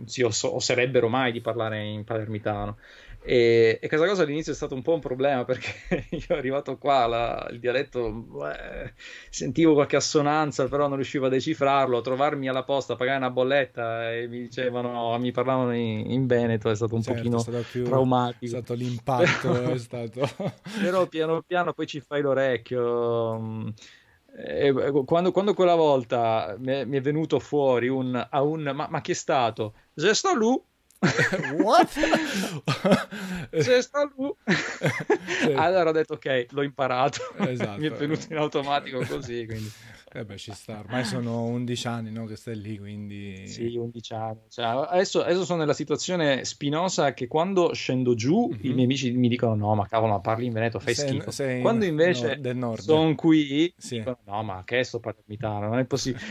si 0.05 0.21
oserebbero 0.21 1.09
mai 1.09 1.31
di 1.31 1.41
parlare 1.41 1.83
in 1.83 2.03
palermitano. 2.03 2.77
E, 3.21 3.79
e, 3.81 3.87
questa 3.89 4.07
cosa 4.07 4.23
all'inizio 4.23 4.53
è 4.53 4.55
stato 4.55 4.73
un 4.73 4.81
po' 4.81 4.93
un 4.93 5.01
problema 5.01 5.43
perché 5.43 6.05
io 6.11 6.35
arrivato 6.35 6.77
qua, 6.77 7.05
la, 7.07 7.47
il 7.51 7.59
dialetto, 7.59 8.09
beh, 8.11 8.93
sentivo 9.29 9.73
qualche 9.73 9.97
assonanza, 9.97 10.67
però 10.67 10.87
non 10.87 10.95
riuscivo 10.95 11.25
a 11.25 11.29
decifrarlo. 11.29 11.97
A 11.97 12.01
trovarmi 12.01 12.47
alla 12.47 12.63
posta 12.63 12.93
a 12.93 12.95
pagare 12.95 13.17
una 13.17 13.29
bolletta 13.29 14.13
e 14.13 14.27
mi 14.27 14.39
dicevano, 14.39 15.17
mi 15.17 15.31
parlavano 15.31 15.75
in, 15.75 16.09
in 16.11 16.25
Veneto, 16.25 16.69
è 16.69 16.75
stato 16.75 16.95
un 16.95 17.01
certo, 17.01 17.19
pochino 17.19 17.39
stato 17.39 17.65
più, 17.69 17.83
traumatico. 17.83 18.45
È 18.45 18.47
stato 18.47 18.73
l'impatto, 18.73 19.53
è 19.71 19.77
stato. 19.77 20.29
però 20.81 21.05
piano 21.07 21.41
piano 21.41 21.73
poi 21.73 21.85
ci 21.85 21.99
fai 21.99 22.21
l'orecchio. 22.21 23.39
Mm, 23.39 23.67
quando, 25.05 25.31
quando, 25.31 25.53
quella 25.53 25.75
volta 25.75 26.55
mi 26.59 26.71
è, 26.71 26.85
mi 26.85 26.97
è, 26.97 27.01
venuto 27.01 27.39
fuori 27.39 27.87
un, 27.87 28.27
a 28.29 28.41
un 28.43 28.71
ma, 28.73 28.87
ma 28.89 29.01
chi 29.01 29.11
è 29.11 29.15
stato? 29.15 29.73
Lui 29.95 30.61
What? 31.61 31.89
C'è 33.51 33.81
sta 33.81 34.11
lui. 34.15 34.33
Sì. 34.45 35.51
Allora 35.51 35.89
ho 35.89 35.93
detto 35.93 36.13
ok, 36.13 36.47
l'ho 36.51 36.63
imparato. 36.63 37.19
Esatto. 37.37 37.79
Mi 37.79 37.87
è 37.87 37.91
venuto 37.91 38.25
in 38.29 38.37
automatico 38.37 38.99
così, 39.05 39.45
quindi... 39.45 39.71
Eh 40.13 40.23
beh, 40.23 40.37
ci 40.37 40.51
sta. 40.53 40.79
Ormai 40.79 41.03
sono 41.03 41.43
11 41.43 41.87
anni 41.87 42.11
no, 42.11 42.25
che 42.25 42.37
stai 42.37 42.59
lì, 42.59 42.77
quindi... 42.77 43.45
Sì, 43.45 43.75
11 43.75 44.13
anni. 44.13 44.39
Cioè, 44.49 44.65
adesso, 44.65 45.21
adesso, 45.21 45.43
sono 45.43 45.59
nella 45.59 45.73
situazione 45.73 46.45
spinosa 46.45 47.13
che 47.13 47.27
quando 47.27 47.73
scendo 47.73 48.15
giù 48.15 48.47
mm-hmm. 48.47 48.59
i 48.61 48.69
miei 48.69 48.85
amici 48.85 49.11
mi 49.11 49.27
dicono 49.27 49.53
no, 49.55 49.75
ma 49.75 49.85
cavolo, 49.85 50.13
ma 50.13 50.19
parli 50.19 50.45
in 50.45 50.53
Veneto, 50.53 50.79
fai 50.79 50.95
sei, 50.95 51.09
schifo. 51.09 51.29
Sei 51.31 51.61
quando 51.61 51.85
invece 51.85 52.37
no, 52.53 52.75
sono 52.77 53.13
qui, 53.15 53.71
sì. 53.77 53.97
dicono, 53.97 54.19
no, 54.23 54.43
ma 54.43 54.63
che 54.65 54.83
sto 54.83 54.99
palermitano, 54.99 55.67
non 55.67 55.77
è 55.77 55.85
possibile. 55.85 56.23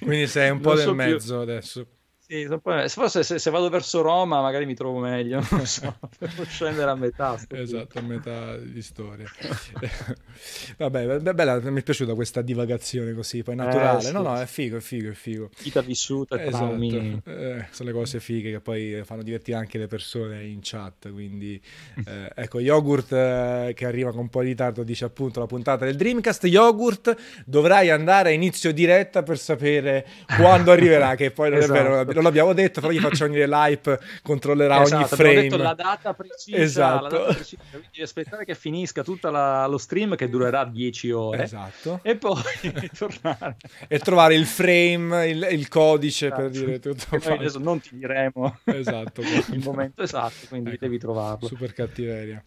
quindi 0.00 0.28
sei 0.28 0.50
un 0.50 0.60
po' 0.60 0.74
nel 0.74 0.82
so 0.84 0.94
mezzo 0.94 1.32
più. 1.34 1.42
adesso. 1.42 1.86
Sì, 2.28 2.44
forse 2.88 3.22
se, 3.22 3.38
se, 3.38 3.50
vado 3.50 3.68
verso 3.68 4.02
Roma 4.02 4.40
magari 4.40 4.66
mi 4.66 4.74
trovo 4.74 4.98
meglio, 4.98 5.40
non 5.48 5.64
so, 5.64 5.96
per 6.18 6.32
scendere 6.48 6.90
a 6.90 6.96
metà. 6.96 7.38
Esatto, 7.50 8.00
a 8.00 8.02
metà 8.02 8.56
di 8.56 8.82
storia. 8.82 9.30
Vabbè, 10.76 11.20
bella, 11.20 11.60
mi 11.70 11.78
è 11.78 11.82
piaciuta 11.84 12.14
questa 12.14 12.42
divagazione 12.42 13.12
così, 13.12 13.44
poi 13.44 13.54
naturale. 13.54 13.98
Eh, 13.98 14.02
sì, 14.02 14.12
no, 14.12 14.22
no, 14.22 14.40
è 14.40 14.46
figo, 14.46 14.78
è 14.78 14.80
figo, 14.80 15.10
è 15.10 15.14
figo. 15.14 15.50
Vita 15.62 15.82
vissuta, 15.82 16.42
esatto. 16.42 16.74
Eh, 16.74 17.66
sono 17.70 17.88
le 17.90 17.94
cose 17.94 18.18
fighe 18.18 18.50
che 18.50 18.60
poi 18.60 19.02
fanno 19.04 19.22
divertire 19.22 19.58
anche 19.58 19.78
le 19.78 19.86
persone 19.86 20.46
in 20.46 20.58
chat, 20.62 21.12
quindi 21.12 21.62
eh, 22.04 22.32
ecco, 22.34 22.58
Yogurt 22.58 23.12
eh, 23.12 23.72
che 23.72 23.86
arriva 23.86 24.10
con 24.10 24.22
un 24.22 24.28
po' 24.30 24.42
di 24.42 24.48
ritardo 24.48 24.82
dice 24.82 25.04
appunto 25.04 25.38
la 25.38 25.46
puntata 25.46 25.84
del 25.84 25.94
Dreamcast, 25.94 26.42
Yogurt 26.46 27.14
dovrai 27.44 27.90
andare 27.90 28.30
a 28.30 28.32
inizio 28.32 28.72
diretta 28.72 29.22
per 29.22 29.38
sapere 29.38 30.04
quando 30.36 30.72
arriverà, 30.72 31.14
che 31.14 31.30
poi 31.30 31.50
non 31.50 31.60
esatto. 31.60 31.78
è 31.78 32.04
vero 32.04 32.15
non 32.16 32.24
l'abbiamo 32.24 32.52
detto, 32.52 32.80
però 32.80 32.92
gli 32.92 32.98
faccio 32.98 33.26
venire 33.26 33.46
l'hype, 33.46 34.00
controllerà 34.22 34.82
esatto, 34.82 34.96
ogni 34.96 35.06
frame. 35.06 35.42
detto 35.42 35.56
la 35.58 35.74
data 35.74 36.14
precisa, 36.14 36.56
esatto. 36.56 37.02
la 37.02 37.08
data 37.08 37.34
precisa, 37.34 37.62
quindi 37.70 38.02
aspettare 38.02 38.44
che 38.44 38.54
finisca 38.54 39.02
tutto 39.02 39.30
lo 39.30 39.78
stream 39.78 40.16
che 40.16 40.28
durerà 40.28 40.64
10 40.64 41.10
ore. 41.10 41.42
Esatto. 41.42 42.00
E 42.02 42.16
poi 42.16 42.42
tornare. 42.96 43.56
E 43.86 43.98
trovare 43.98 44.34
il 44.34 44.46
frame, 44.46 45.28
il, 45.28 45.48
il 45.50 45.68
codice 45.68 46.26
esatto. 46.26 46.42
per 46.42 46.50
dire 46.50 46.78
tutto. 46.78 47.04
Noi 47.10 47.36
adesso 47.38 47.58
non 47.58 47.80
ti 47.80 47.96
diremo 47.96 48.58
esatto, 48.64 49.20
il 49.52 49.60
momento 49.62 50.02
esatto, 50.02 50.46
quindi 50.48 50.70
ecco, 50.70 50.78
devi 50.80 50.98
trovarlo. 50.98 51.46
Super 51.46 51.72
cattiveria. 51.72 52.42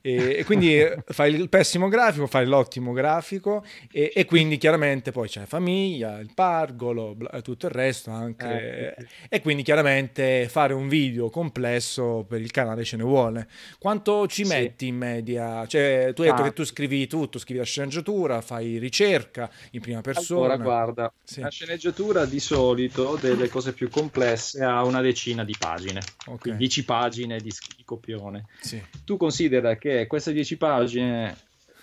E, 0.00 0.36
e, 0.38 0.44
quindi 0.44 0.82
fai 1.06 1.34
il 1.34 1.48
pessimo 1.50 1.88
grafico, 1.88 2.26
fai 2.26 2.46
l'ottimo 2.46 2.92
grafico 2.92 3.62
e, 3.92 4.12
e 4.14 4.24
quindi 4.24 4.56
chiaramente 4.56 5.12
poi 5.12 5.28
c'è 5.28 5.44
famiglia, 5.44 6.18
il 6.18 6.30
pargolo, 6.34 7.16
tutto 7.42 7.66
il 7.66 7.72
resto 7.72 8.10
anche. 8.10 8.94
Eh, 8.96 9.06
e 9.28 9.40
quindi 9.40 9.62
chiaramente 9.62 10.48
fare 10.48 10.72
un 10.72 10.88
video 10.88 11.30
complesso 11.30 12.24
per 12.28 12.40
il 12.40 12.50
canale 12.50 12.84
ce 12.84 12.96
ne 12.96 13.02
vuole. 13.02 13.48
Quanto 13.78 14.26
ci 14.26 14.44
sì. 14.44 14.52
metti 14.52 14.86
in 14.86 14.96
media? 14.96 15.66
Cioè, 15.66 16.12
tu 16.14 16.22
hai 16.22 16.28
detto 16.28 16.42
ah. 16.42 16.44
che 16.44 16.52
tu 16.52 16.64
scrivi 16.64 17.06
tutto, 17.06 17.38
scrivi 17.38 17.58
la 17.60 17.64
sceneggiatura, 17.64 18.40
fai 18.40 18.78
ricerca 18.78 19.50
in 19.72 19.80
prima 19.80 20.00
persona. 20.00 20.54
Allora, 20.54 20.56
guarda, 20.56 21.12
sì. 21.22 21.40
la 21.40 21.50
sceneggiatura 21.50 22.24
di 22.24 22.40
solito 22.40 23.16
delle 23.20 23.48
cose 23.48 23.72
più 23.72 23.88
complesse 23.88 24.62
ha 24.62 24.84
una 24.84 25.00
decina 25.00 25.44
di 25.44 25.54
pagine, 25.58 26.00
okay. 26.26 26.56
10 26.56 26.84
pagine 26.84 27.38
di, 27.38 27.52
di 27.76 27.84
copione. 27.84 28.46
Sì. 28.60 28.82
Tu 29.04 29.16
considera 29.16 29.76
che 29.76 30.06
queste 30.06 30.32
10 30.32 30.56
pagine 30.56 31.36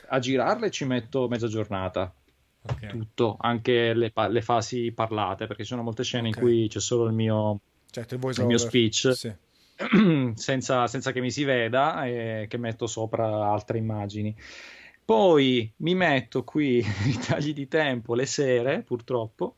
a 0.10 0.20
girarle 0.20 0.72
ci 0.72 0.86
metto 0.86 1.28
mezza 1.28 1.48
giornata 1.48 2.14
okay. 2.70 2.90
tutto, 2.90 3.38
anche 3.40 3.94
le, 3.94 4.12
le, 4.30 4.42
fasi 4.42 4.92
parlate, 4.92 5.48
perché 5.48 5.64
ci 5.64 5.70
sono 5.70 5.84
molte 5.84 6.04
scene 6.04 6.30
okay. 6.30 6.42
in 6.42 6.48
cui 6.48 6.68
c'è 6.68 6.80
solo 6.80 7.06
il 7.06 7.14
mio, 7.14 7.60
certo, 7.90 8.16
il 8.16 8.46
mio 8.46 8.58
speech. 8.58 9.12
Sì. 9.14 9.34
Senza, 10.34 10.88
senza, 10.88 11.12
che 11.12 11.22
mi 11.22 11.30
si 11.30 11.44
veda 11.44 12.04
e 12.06 12.48
che 12.50 12.58
metto 12.58 12.88
sopra 12.88 13.52
altre 13.52 13.78
immagini. 13.78 14.36
Poi 15.06 15.72
mi 15.78 15.94
metto 15.94 16.44
qui 16.44 16.78
i 17.06 17.20
tagli 17.26 17.54
di 17.54 17.68
tempo 17.68 18.16
le 18.16 18.26
sere, 18.26 18.82
purtroppo. 18.82 19.56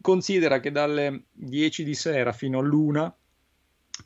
Considera 0.00 0.60
che 0.60 0.70
dalle 0.70 1.24
10 1.32 1.84
di 1.84 1.94
sera 1.94 2.32
fino 2.32 2.58
all'una 2.58 3.14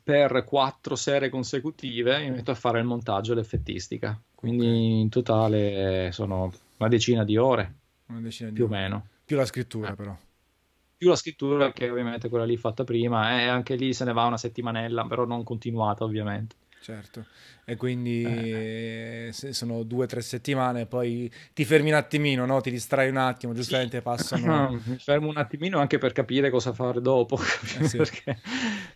per 0.03 0.43
quattro 0.43 0.95
sere 0.95 1.29
consecutive 1.29 2.19
mi 2.19 2.31
metto 2.31 2.51
a 2.51 2.55
fare 2.55 2.79
il 2.79 2.85
montaggio 2.85 3.31
e 3.31 3.35
l'effettistica. 3.35 4.19
Quindi 4.35 4.99
in 4.99 5.09
totale 5.09 6.09
sono 6.11 6.51
una 6.77 6.89
decina 6.89 7.23
di 7.23 7.37
ore, 7.37 7.75
decina 8.19 8.49
di 8.49 8.55
più 8.55 8.65
o 8.65 8.67
meno. 8.67 9.07
Più 9.25 9.35
la 9.35 9.45
scrittura, 9.45 9.91
eh. 9.91 9.95
però. 9.95 10.17
Più 10.97 11.09
la 11.09 11.15
scrittura, 11.15 11.71
che 11.71 11.89
ovviamente 11.89 12.29
quella 12.29 12.45
lì 12.45 12.57
fatta 12.57 12.83
prima, 12.83 13.39
e 13.39 13.47
anche 13.47 13.75
lì 13.75 13.93
se 13.93 14.03
ne 14.05 14.13
va 14.13 14.25
una 14.25 14.37
settimanella, 14.37 15.05
però 15.05 15.25
non 15.25 15.43
continuata, 15.43 16.03
ovviamente. 16.03 16.55
Certo 16.81 17.25
e 17.69 17.75
quindi 17.75 18.23
eh. 18.23 19.29
sono 19.33 19.83
due 19.83 20.05
o 20.05 20.07
tre 20.07 20.21
settimane, 20.21 20.85
poi 20.85 21.29
ti 21.53 21.65
fermi 21.65 21.89
un 21.89 21.97
attimino, 21.97 22.45
no? 22.45 22.61
ti 22.61 22.71
distrai 22.71 23.09
un 23.09 23.17
attimo, 23.17 23.51
giustamente 23.51 23.97
sì. 23.97 24.03
passano... 24.03 24.69
mi 24.85 24.95
fermo 24.97 25.27
un 25.27 25.35
attimino 25.35 25.77
anche 25.77 25.97
per 25.97 26.13
capire 26.13 26.49
cosa 26.49 26.71
fare 26.71 27.01
dopo, 27.01 27.35
eh 27.77 27.83
sì. 27.83 27.97
perché 27.97 28.39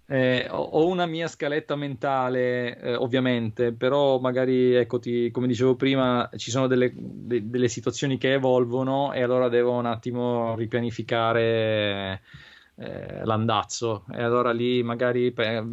eh, 0.06 0.48
ho 0.50 0.88
una 0.88 1.06
mia 1.06 1.28
scaletta 1.28 1.76
mentale, 1.76 2.80
eh, 2.80 2.96
ovviamente, 2.96 3.74
però 3.74 4.20
magari, 4.20 4.74
ecco, 4.74 5.00
ti, 5.00 5.32
come 5.32 5.48
dicevo 5.48 5.76
prima, 5.76 6.30
ci 6.38 6.50
sono 6.50 6.68
delle, 6.68 6.94
de, 6.96 7.50
delle 7.50 7.68
situazioni 7.68 8.18
che 8.18 8.32
evolvono 8.32 9.12
e 9.12 9.22
allora 9.22 9.50
devo 9.50 9.74
un 9.74 9.86
attimo 9.86 10.56
ripianificare 10.56 12.22
eh, 12.76 13.26
l'andazzo 13.26 14.06
e 14.14 14.24
allora 14.24 14.54
lì 14.54 14.82
magari... 14.82 15.34
Per, 15.34 15.68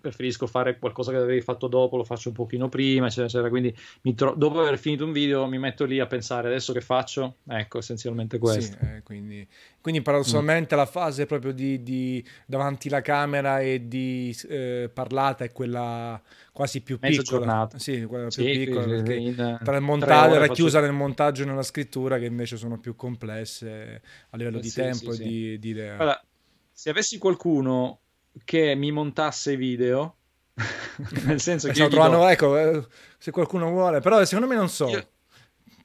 preferisco 0.00 0.46
fare 0.46 0.78
qualcosa 0.78 1.10
che 1.10 1.16
avevi 1.16 1.40
fatto 1.40 1.66
dopo, 1.66 1.96
lo 1.96 2.04
faccio 2.04 2.28
un 2.28 2.34
pochino 2.34 2.68
prima, 2.68 3.06
eccetera, 3.06 3.26
eccetera. 3.26 3.48
Quindi 3.48 3.74
tro- 4.14 4.34
dopo 4.34 4.60
aver 4.60 4.78
finito 4.78 5.04
un 5.04 5.12
video 5.12 5.46
mi 5.46 5.58
metto 5.58 5.84
lì 5.84 5.98
a 5.98 6.06
pensare 6.06 6.48
adesso 6.48 6.72
che 6.72 6.80
faccio, 6.80 7.36
ecco, 7.48 7.78
essenzialmente 7.78 8.38
questo. 8.38 8.76
Sì, 8.80 8.86
eh, 8.86 9.02
quindi, 9.02 9.46
quindi 9.80 10.02
paradossalmente 10.02 10.74
mm. 10.74 10.78
la 10.78 10.86
fase 10.86 11.26
proprio 11.26 11.52
di, 11.52 11.82
di, 11.82 12.24
davanti 12.46 12.88
alla 12.88 13.00
camera 13.00 13.60
e 13.60 13.88
di 13.88 14.36
eh, 14.48 14.90
parlata 14.92 15.44
è 15.44 15.52
quella 15.52 16.20
quasi 16.52 16.82
più 16.82 16.98
Mezza 17.00 17.22
piccola. 17.22 17.38
Giornata. 17.38 17.78
Sì, 17.78 18.04
quella 18.04 18.28
più 18.28 18.44
sì, 18.44 18.58
piccola, 18.58 18.86
perché 18.86 19.14
in, 19.14 19.58
tra 19.62 19.76
il 19.76 19.82
montaggio, 19.82 20.34
era 20.34 20.48
chiusa 20.48 20.80
nel 20.80 20.92
montaggio 20.92 21.42
e 21.42 21.46
nella 21.46 21.62
scrittura 21.62 22.18
che 22.18 22.26
invece 22.26 22.56
sono 22.56 22.78
più 22.78 22.94
complesse 22.94 24.02
a 24.30 24.36
livello 24.36 24.58
eh, 24.58 24.62
di 24.62 24.68
sì, 24.68 24.80
tempo 24.80 25.12
sì, 25.12 25.22
e 25.22 25.26
di, 25.26 25.58
di 25.58 25.68
idea. 25.70 25.96
Guarda, 25.96 26.24
se 26.72 26.90
avessi 26.90 27.18
qualcuno 27.18 28.00
che 28.44 28.74
mi 28.74 28.90
montasse 28.90 29.56
video. 29.56 30.16
Nel 31.24 31.40
senso 31.40 31.66
che. 31.68 31.74
Stiamo 31.74 31.90
trovando, 31.90 32.18
dico... 32.26 32.56
ecco, 32.56 32.58
eh, 32.58 32.86
se 33.18 33.30
qualcuno 33.30 33.70
vuole, 33.70 34.00
però 34.00 34.24
secondo 34.24 34.48
me 34.48 34.56
non 34.56 34.68
so. 34.68 34.88
Io... 34.88 35.06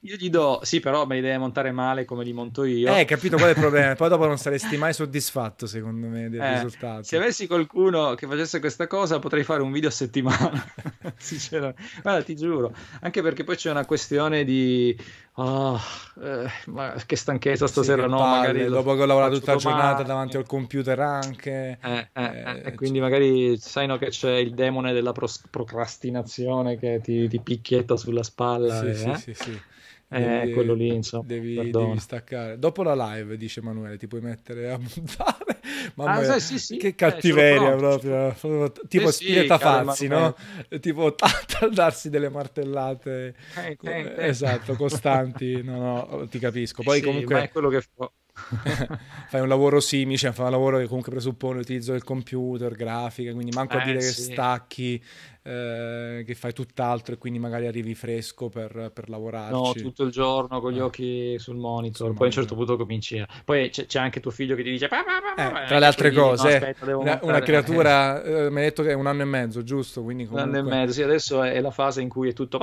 io 0.04 0.16
gli 0.16 0.30
do, 0.30 0.58
sì, 0.62 0.80
però 0.80 1.06
me 1.06 1.14
li 1.16 1.20
deve 1.20 1.38
montare 1.38 1.70
male 1.70 2.04
come 2.04 2.24
li 2.24 2.32
monto 2.32 2.64
io. 2.64 2.92
Eh, 2.92 3.04
capito 3.04 3.36
qual 3.36 3.50
è 3.50 3.52
il 3.52 3.60
problema? 3.60 3.94
Poi 3.96 4.08
dopo 4.08 4.26
non 4.26 4.36
saresti 4.36 4.76
mai 4.76 4.92
soddisfatto, 4.92 5.66
secondo 5.66 6.08
me, 6.08 6.28
del 6.28 6.40
eh, 6.40 6.54
risultato. 6.54 7.04
Se 7.04 7.16
avessi 7.16 7.46
qualcuno 7.46 8.14
che 8.14 8.26
facesse 8.26 8.58
questa 8.58 8.88
cosa, 8.88 9.20
potrei 9.20 9.44
fare 9.44 9.62
un 9.62 9.70
video 9.70 9.90
a 9.90 9.92
settimana. 9.92 10.60
Sinceramente, 11.16 11.82
guarda, 12.02 12.24
ti 12.24 12.34
giuro. 12.34 12.74
Anche 13.00 13.22
perché 13.22 13.44
poi 13.44 13.54
c'è 13.54 13.70
una 13.70 13.84
questione 13.84 14.42
di. 14.42 14.96
Oh, 15.34 15.78
eh, 16.20 16.50
ma 16.66 16.94
che 17.06 17.14
stanchezza 17.14 17.68
stasera, 17.68 18.02
sì, 18.02 18.08
no? 18.08 18.18
Palle, 18.18 18.36
magari 18.38 18.64
dopo 18.64 18.94
che 18.96 19.02
ho 19.02 19.06
lavorato 19.06 19.38
tutta 19.38 19.52
la 19.52 19.58
giornata 19.58 20.02
davanti 20.02 20.36
al 20.36 20.46
computer 20.46 20.98
anche. 20.98 21.78
Eh, 21.80 22.08
eh, 22.12 22.42
eh, 22.44 22.62
e 22.64 22.74
quindi 22.74 22.98
magari 22.98 23.56
sai 23.56 23.86
no, 23.86 23.98
che 23.98 24.08
c'è 24.08 24.32
il 24.32 24.52
demone 24.52 24.92
della 24.92 25.12
pros- 25.12 25.44
procrastinazione 25.48 26.76
che 26.76 27.00
ti, 27.00 27.28
ti, 27.28 27.40
picchietta 27.40 27.96
sulla 27.96 28.24
spalla. 28.24 28.80
Sì, 28.80 28.94
sì, 28.94 29.08
eh? 29.10 29.34
sì, 29.34 29.34
sì. 30.12 30.22
Eh, 30.22 30.50
quello 30.52 30.74
lì, 30.74 30.88
insomma. 30.88 31.24
Devi, 31.26 31.70
devi, 31.70 31.98
staccare. 31.98 32.58
Dopo 32.58 32.82
la 32.82 32.94
live, 32.94 33.36
dice 33.36 33.60
Emanuele, 33.60 33.96
ti 33.96 34.06
puoi 34.06 34.20
mettere 34.20 34.70
a 34.70 34.78
montare. 34.78 35.60
Mamma 35.94 36.34
ah, 36.34 36.38
sì, 36.38 36.58
sì, 36.58 36.76
che 36.76 36.94
cattiveria 36.94 37.74
proprio. 37.76 38.34
Tipo 38.88 39.10
sì, 39.10 39.24
stile 39.24 39.46
Tafazzi, 39.46 40.06
no? 40.06 40.34
Tipo 40.80 41.14
darsi 41.72 42.10
delle 42.10 42.28
martellate. 42.28 43.34
Eh, 43.56 43.76
eh, 43.82 44.14
esatto, 44.18 44.74
costanti. 44.74 45.62
No, 45.62 46.06
no, 46.10 46.28
ti 46.28 46.38
capisco. 46.38 46.82
Poi 46.82 47.00
comunque... 47.00 47.34
Ma 47.34 47.42
è 47.42 47.50
quello 47.50 47.68
che 47.68 47.80
fa 47.80 48.10
fai 49.28 49.40
un 49.40 49.48
lavoro 49.48 49.80
simile, 49.80 50.16
cioè 50.16 50.32
fai 50.32 50.46
un 50.46 50.52
lavoro 50.52 50.78
che 50.78 50.86
comunque 50.86 51.12
presuppone 51.12 51.58
l'utilizzo 51.58 51.92
del 51.92 52.02
computer, 52.02 52.72
grafica, 52.74 53.32
quindi 53.32 53.52
manco 53.52 53.76
a 53.76 53.82
Eh, 53.82 53.84
dire 53.84 53.98
che 53.98 54.04
sì. 54.04 54.32
stacchi, 54.32 55.02
eh, 55.44 56.22
che 56.24 56.36
fai 56.36 56.52
tutt'altro 56.52 57.14
e 57.14 57.18
quindi 57.18 57.40
magari 57.40 57.66
arrivi 57.66 57.96
fresco 57.96 58.48
per, 58.48 58.92
per 58.94 59.08
lavorarci. 59.08 59.52
No, 59.52 59.72
tutto 59.72 60.04
il 60.04 60.12
giorno 60.12 60.60
con 60.60 60.70
gli 60.70 60.78
eh. 60.78 60.82
occhi 60.82 61.36
sul 61.40 61.56
monitor, 61.56 62.06
sul 62.06 62.14
poi 62.14 62.14
monitor. 62.14 62.22
a 62.22 62.26
un 62.26 62.30
certo 62.30 62.54
punto 62.54 62.76
cominci 62.76 63.18
a... 63.18 63.26
Poi 63.44 63.68
c'è, 63.70 63.86
c'è, 63.86 63.98
anche 63.98 64.20
tuo 64.20 64.30
figlio 64.30 64.54
che 64.54 64.62
ti 64.62 64.70
dice... 64.70 64.86
Pa, 64.86 65.02
pa, 65.02 65.34
pa, 65.34 65.64
eh, 65.64 65.66
tra 65.66 65.80
le 65.80 65.86
altre 65.86 66.12
quindi, 66.12 66.28
cose, 66.28 66.48
no, 66.48 66.54
aspetta, 66.54 66.96
una, 66.96 67.18
una, 67.22 67.40
creatura, 67.40 68.22
eh. 68.46 68.50
mi 68.50 68.58
hai 68.58 68.64
detto 68.66 68.84
che 68.84 68.90
è 68.90 68.94
un 68.94 69.08
anno 69.08 69.22
e 69.22 69.24
mezzo, 69.24 69.64
giusto? 69.64 70.04
Quindi 70.04 70.26
comunque... 70.26 70.48
Un 70.48 70.56
anno 70.56 70.68
e 70.68 70.70
mezzo, 70.70 70.92
sì, 70.92 71.02
adesso 71.02 71.42
è 71.42 71.60
la 71.60 71.72
fase 71.72 72.02
in 72.02 72.08
cui 72.08 72.28
è 72.28 72.32
tutto... 72.32 72.60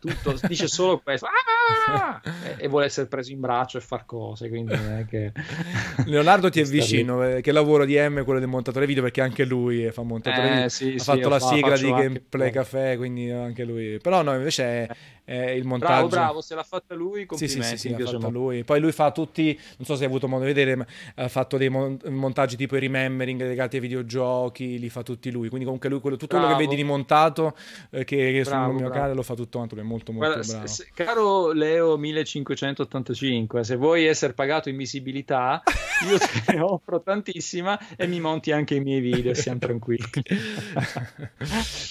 tutto, 0.00 0.34
dice 0.48 0.66
solo 0.66 0.98
questo 0.98 1.26
ah, 1.26 1.92
ah, 1.92 2.20
e, 2.56 2.68
vuole 2.68 2.86
essere 2.86 3.06
preso 3.06 3.32
in 3.32 3.40
braccio 3.40 3.78
e 3.78 3.80
far 3.80 4.06
cose 4.06 4.48
quindi 4.48 4.72
è 4.72 5.04
che 5.08 5.32
Leonardo 6.06 6.48
ti 6.50 6.60
è 6.60 6.64
vicino 6.66 7.24
eh, 7.26 7.40
che 7.40 7.52
lavoro 7.52 7.84
di 7.84 7.96
M 7.98 8.24
quello 8.24 8.38
del 8.38 8.48
montatore 8.48 8.86
video 8.86 9.02
perché 9.02 9.20
anche 9.20 9.44
lui 9.44 9.82
è 9.82 9.90
famoso 9.90 10.15
montatore 10.16 10.48
Eh, 10.48 10.50
video. 10.50 10.68
sì, 10.68 10.94
ha 10.96 10.98
sì, 10.98 11.04
fatto 11.04 11.28
la 11.28 11.40
sigla 11.40 11.76
di 11.78 11.90
anche 11.90 12.02
Gameplay 12.02 12.50
quello. 12.50 12.64
Caffè, 12.64 12.96
quindi 12.96 13.30
anche 13.30 13.64
lui. 13.64 13.98
Però 13.98 14.22
no, 14.22 14.34
invece 14.34 14.64
è, 14.64 14.88
è 15.26 15.50
il 15.50 15.64
montaggio. 15.64 15.92
Bravo, 15.92 16.08
bravo, 16.08 16.40
se 16.40 16.54
l'ha 16.54 16.62
fatta 16.62 16.94
lui, 16.94 17.20
Sì, 17.22 17.26
complimenti. 17.26 17.62
sì, 17.64 17.76
sì, 17.76 17.88
sì, 17.88 17.94
piace 17.94 18.12
fatta 18.12 18.28
lui. 18.28 18.62
Poi 18.62 18.78
lui 18.80 18.92
fa 18.92 19.10
tutti, 19.10 19.58
non 19.76 19.84
so 19.86 19.96
se 19.96 20.04
hai 20.04 20.08
avuto 20.08 20.28
modo 20.28 20.44
di 20.44 20.52
vedere, 20.52 20.76
ma 20.76 20.86
ha 21.16 21.28
fatto 21.28 21.56
dei 21.56 21.68
mon- 21.68 21.98
montaggi 22.10 22.56
tipo 22.56 22.76
i 22.76 22.80
remembering 22.80 23.40
legati 23.42 23.74
ai 23.76 23.82
videogiochi, 23.82 24.78
li 24.78 24.88
fa 24.88 25.02
tutti 25.02 25.30
lui. 25.32 25.48
Quindi 25.48 25.64
comunque 25.64 25.88
lui, 25.88 25.98
quello- 26.00 26.16
tutto 26.16 26.36
quello 26.36 26.46
che 26.52 26.54
Bravo. 26.54 26.68
vedi 26.70 26.80
rimontato, 26.80 27.56
eh, 27.90 28.04
che, 28.04 28.16
che 28.32 28.44
sul 28.44 28.52
Bravo, 28.52 28.68
mio 28.70 28.78
bravo. 28.78 28.92
canale 28.94 29.14
lo 29.14 29.22
fa 29.22 29.34
tutto 29.34 29.58
quanto 29.58 29.74
lui, 29.74 29.82
è 29.84 29.86
molto 29.86 30.12
molto 30.12 30.32
Guarda, 30.32 30.46
bravo. 30.52 30.66
se- 30.68 30.84
se- 30.84 30.90
caro 30.94 31.50
Leo 31.52 31.96
1585, 31.96 33.64
se 33.64 33.74
vuoi 33.74 34.04
essere 34.06 34.32
pagato 34.32 34.68
in 34.68 34.76
visibilità, 34.76 35.60
io 36.08 36.18
te 36.18 36.52
ne 36.54 36.60
offro 36.60 37.02
tantissima 37.02 37.76
e 37.96 38.06
mi 38.06 38.20
monti 38.20 38.52
anche 38.52 38.76
i 38.76 38.80
miei 38.80 39.00
video, 39.00 39.34
siamo 39.34 39.58
tranquilli. 39.58 40.04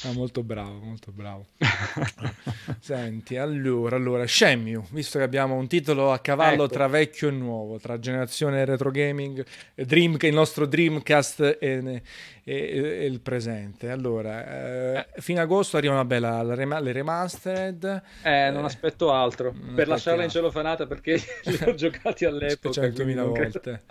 Ah, 0.06 0.12
molto 0.14 0.44
bravo, 0.44 0.80
molto 0.84 1.12
bravo. 1.12 1.46
Senti, 2.80 3.25
allora, 3.34 3.96
allora, 3.96 4.26
Shenmue, 4.28 4.84
visto 4.92 5.18
che 5.18 5.24
abbiamo 5.24 5.56
un 5.56 5.68
titolo 5.68 6.12
a 6.12 6.20
cavallo 6.20 6.66
Ecco. 6.66 6.74
tra 6.74 6.88
vecchio 6.88 7.28
e 7.28 7.32
nuovo, 7.32 7.80
tra 7.80 7.98
generazione 8.00 8.64
retro 8.66 8.92
gaming, 8.92 9.44
Dream, 9.74 10.18
il 10.28 10.34
nostro 10.34 10.66
Dreamcast 10.68 11.58
e, 11.60 11.82
e- 11.84 12.02
e- 12.44 13.06
il 13.06 13.20
presente. 13.22 13.90
Allora, 13.90 15.04
eh, 15.08 15.22
fino 15.22 15.40
ad 15.40 15.46
agosto 15.46 15.78
arrivano 15.78 16.00
vabbè, 16.00 16.20
la- 16.20 16.42
la 16.44 16.80
le 16.80 16.92
remastered. 16.92 18.02
Eh, 18.24 18.50
non 18.52 18.66
aspetto 18.66 19.12
altro 19.12 19.52
non 19.60 19.74
per 19.76 19.88
lasciarla 19.88 20.22
in 20.22 20.28
aspetti 20.28 20.44
celofanata 20.44 20.86
perché 20.86 21.16
li 21.46 21.58
ho 21.66 21.74
giocati 21.74 22.26
all'epoca. 22.26 22.82
100.000 22.82 22.94
quindi 22.94 23.14
non 23.16 23.32
credo- 23.34 23.60
volte. 23.64 23.84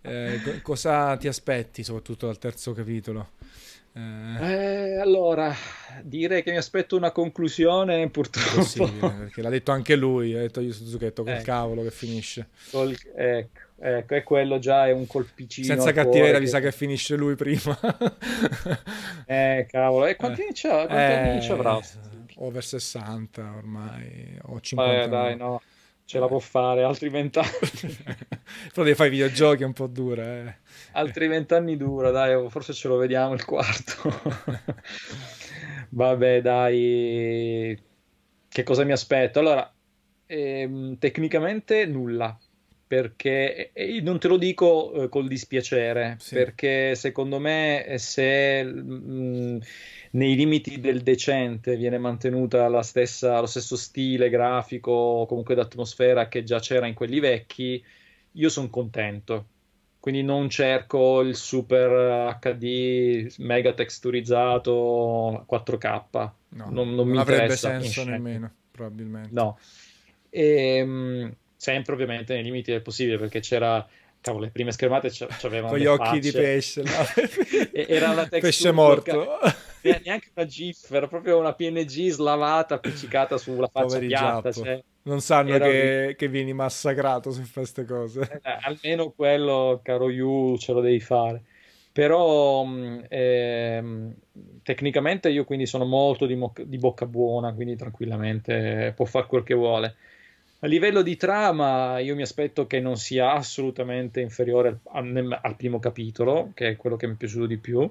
Eh, 0.00 0.40
co- 0.42 0.60
cosa 0.62 1.16
ti 1.16 1.28
aspetti 1.28 1.82
soprattutto 1.82 2.26
dal 2.26 2.38
terzo 2.38 2.72
capitolo? 2.72 3.30
Eh, 3.98 4.44
Eh, 4.94 4.98
allora, 5.00 5.52
dire 6.02 6.42
che 6.42 6.50
mi 6.52 6.56
aspetto 6.56 6.96
una 6.96 7.10
conclusione 7.10 8.08
purtroppo. 8.10 8.56
possibile, 8.56 9.10
perché 9.18 9.42
l'ha 9.42 9.48
detto 9.50 9.72
anche 9.72 9.96
lui, 9.96 10.34
ha 10.34 10.40
detto 10.40 10.60
io 10.60 10.72
Suzuchetto 10.72 11.24
col 11.24 11.32
Ecco. 11.34 11.42
cavolo 11.44 11.82
che 11.82 11.90
finisce. 11.90 12.48
Col- 12.70 12.96
ecco, 13.16 13.60
ecco, 13.80 14.14
e 14.14 14.22
quello 14.22 14.58
già 14.60 14.86
è 14.86 14.92
un 14.92 15.06
colpicino. 15.06 15.66
Senza 15.66 15.92
cattiveria, 15.92 16.34
che- 16.34 16.40
mi 16.40 16.46
sa 16.46 16.60
che 16.60 16.70
finisce 16.72 17.16
lui 17.16 17.34
prima. 17.34 17.76
Eh, 19.30 19.66
cavolo, 19.70 20.06
e 20.06 20.16
quanti 20.16 20.40
anni 20.40 20.52
c'ha? 20.54 20.86
Quanti 20.86 20.94
anni 20.94 21.42
ci 21.42 21.52
avrà? 21.52 21.78
Over 22.36 22.64
60 22.64 23.52
ormai, 23.56 24.38
o 24.44 24.58
50. 24.60 25.02
Eh, 25.04 25.08
dai, 25.08 25.36
no, 25.36 25.60
ce 26.06 26.18
la 26.18 26.26
può 26.26 26.38
fare, 26.38 26.82
altri 26.82 27.10
vent'anni. 27.10 27.48
Però 28.72 28.84
devi 28.84 28.94
fare 28.94 29.08
i 29.08 29.12
videogiochi 29.12 29.64
è 29.64 29.66
un 29.66 29.72
po' 29.74 29.86
dura, 29.86 30.24
eh. 30.24 30.54
Altri 30.92 31.28
vent'anni 31.28 31.76
dura, 31.76 32.10
dai, 32.10 32.48
forse 32.50 32.72
ce 32.72 32.88
lo 32.88 32.96
vediamo 32.96 33.34
il 33.34 33.44
quarto. 33.44 33.92
Vabbè, 35.90 36.40
dai, 36.42 37.80
che 38.48 38.62
cosa 38.62 38.84
mi 38.84 38.92
aspetto? 38.92 39.38
Allora, 39.40 39.74
ehm, 40.26 40.98
tecnicamente 40.98 41.86
nulla, 41.86 42.38
perché 42.86 43.72
e 43.72 43.84
io 43.92 44.02
non 44.02 44.18
te 44.18 44.28
lo 44.28 44.36
dico 44.38 44.92
eh, 45.04 45.08
col 45.08 45.28
dispiacere, 45.28 46.16
Sì. 46.18 46.34
perché 46.34 46.94
secondo 46.94 47.38
me 47.38 47.84
eh, 47.86 47.98
se 47.98 48.64
mm, 48.64 49.58
nei 50.12 50.34
limiti 50.36 50.80
del 50.80 51.02
decente 51.02 51.76
viene 51.76 51.98
mantenuta 51.98 52.68
la 52.68 52.82
stessa, 52.82 53.40
lo 53.40 53.46
stesso 53.46 53.76
stile 53.76 54.28
grafico, 54.30 55.26
comunque 55.28 55.54
d'atmosfera 55.54 56.28
che 56.28 56.42
già 56.44 56.58
c'era 56.60 56.86
in 56.86 56.94
quelli 56.94 57.20
vecchi, 57.20 57.82
io 58.32 58.48
sono 58.48 58.70
contento. 58.70 59.48
Quindi 60.08 60.24
non 60.24 60.48
cerco 60.48 61.20
il 61.20 61.36
super 61.36 62.38
HD 62.40 63.30
mega 63.40 63.74
texturizzato 63.74 65.44
4K. 65.46 66.02
No, 66.50 66.68
Non- 66.70 66.94
non 66.94 67.06
mi 67.08 67.18
avrebbe 67.18 67.56
senso 67.56 68.04
nemmeno, 68.04 68.50
probabilmente. 68.70 69.28
No. 69.32 69.58
Ehm, 70.30 71.30
sempre 71.54 71.92
ovviamente 71.92 72.32
nei 72.32 72.42
limiti 72.42 72.70
del 72.70 72.80
possibile 72.80 73.18
perché 73.18 73.40
c'era, 73.40 73.86
cavolo, 74.22 74.44
le 74.44 74.50
prime 74.50 74.72
schermate 74.72 75.10
c'a- 75.10 75.26
c'avevano 75.28 75.72
Con 75.72 75.78
gli 75.78 75.82
le 75.82 75.88
occhi 75.88 76.18
di 76.20 76.30
facce. 76.30 76.42
pesce. 76.42 76.82
E- 77.72 77.86
era 77.88 78.08
la 78.14 78.22
texture 78.22 78.40
pesce 78.40 78.72
morto. 78.72 79.26
E 79.82 80.00
neanche 80.04 80.30
una 80.34 80.46
GIF, 80.46 80.90
era 80.90 81.06
proprio 81.06 81.38
una 81.38 81.52
PNG 81.52 82.08
slavata, 82.08 82.76
appiccicata 82.76 83.36
sulla 83.36 83.68
faccia 83.70 83.86
Poveri 83.86 84.06
piatta. 84.06 84.52
Cioè, 84.52 84.82
Non 85.08 85.20
sanno 85.20 85.58
che, 85.58 86.14
che 86.18 86.28
vieni 86.28 86.52
massacrato 86.52 87.30
se 87.30 87.42
fai 87.42 87.64
queste 87.64 87.84
cose. 87.84 88.20
Eh, 88.42 88.58
almeno 88.62 89.10
quello, 89.10 89.80
caro 89.82 90.10
Yu, 90.10 90.56
ce 90.58 90.72
lo 90.72 90.80
devi 90.80 91.00
fare. 91.00 91.42
Però 91.92 92.62
mh, 92.64 93.06
ehm, 93.08 94.14
tecnicamente 94.62 95.30
io 95.30 95.44
quindi 95.44 95.66
sono 95.66 95.84
molto 95.84 96.26
di, 96.26 96.34
mo- 96.36 96.52
di 96.62 96.76
bocca 96.78 97.06
buona, 97.06 97.52
quindi 97.54 97.76
tranquillamente 97.76 98.92
può 98.94 99.04
fare 99.06 99.26
quel 99.26 99.42
che 99.42 99.54
vuole. 99.54 99.96
A 100.60 100.66
livello 100.66 101.02
di 101.02 101.16
trama, 101.16 101.98
io 102.00 102.14
mi 102.14 102.22
aspetto 102.22 102.66
che 102.66 102.80
non 102.80 102.96
sia 102.96 103.32
assolutamente 103.32 104.20
inferiore 104.20 104.80
al, 104.92 105.38
al- 105.42 105.56
primo 105.56 105.78
capitolo, 105.78 106.50
che 106.54 106.68
è 106.70 106.76
quello 106.76 106.96
che 106.96 107.06
mi 107.06 107.14
è 107.14 107.16
piaciuto 107.16 107.46
di 107.46 107.58
più. 107.58 107.90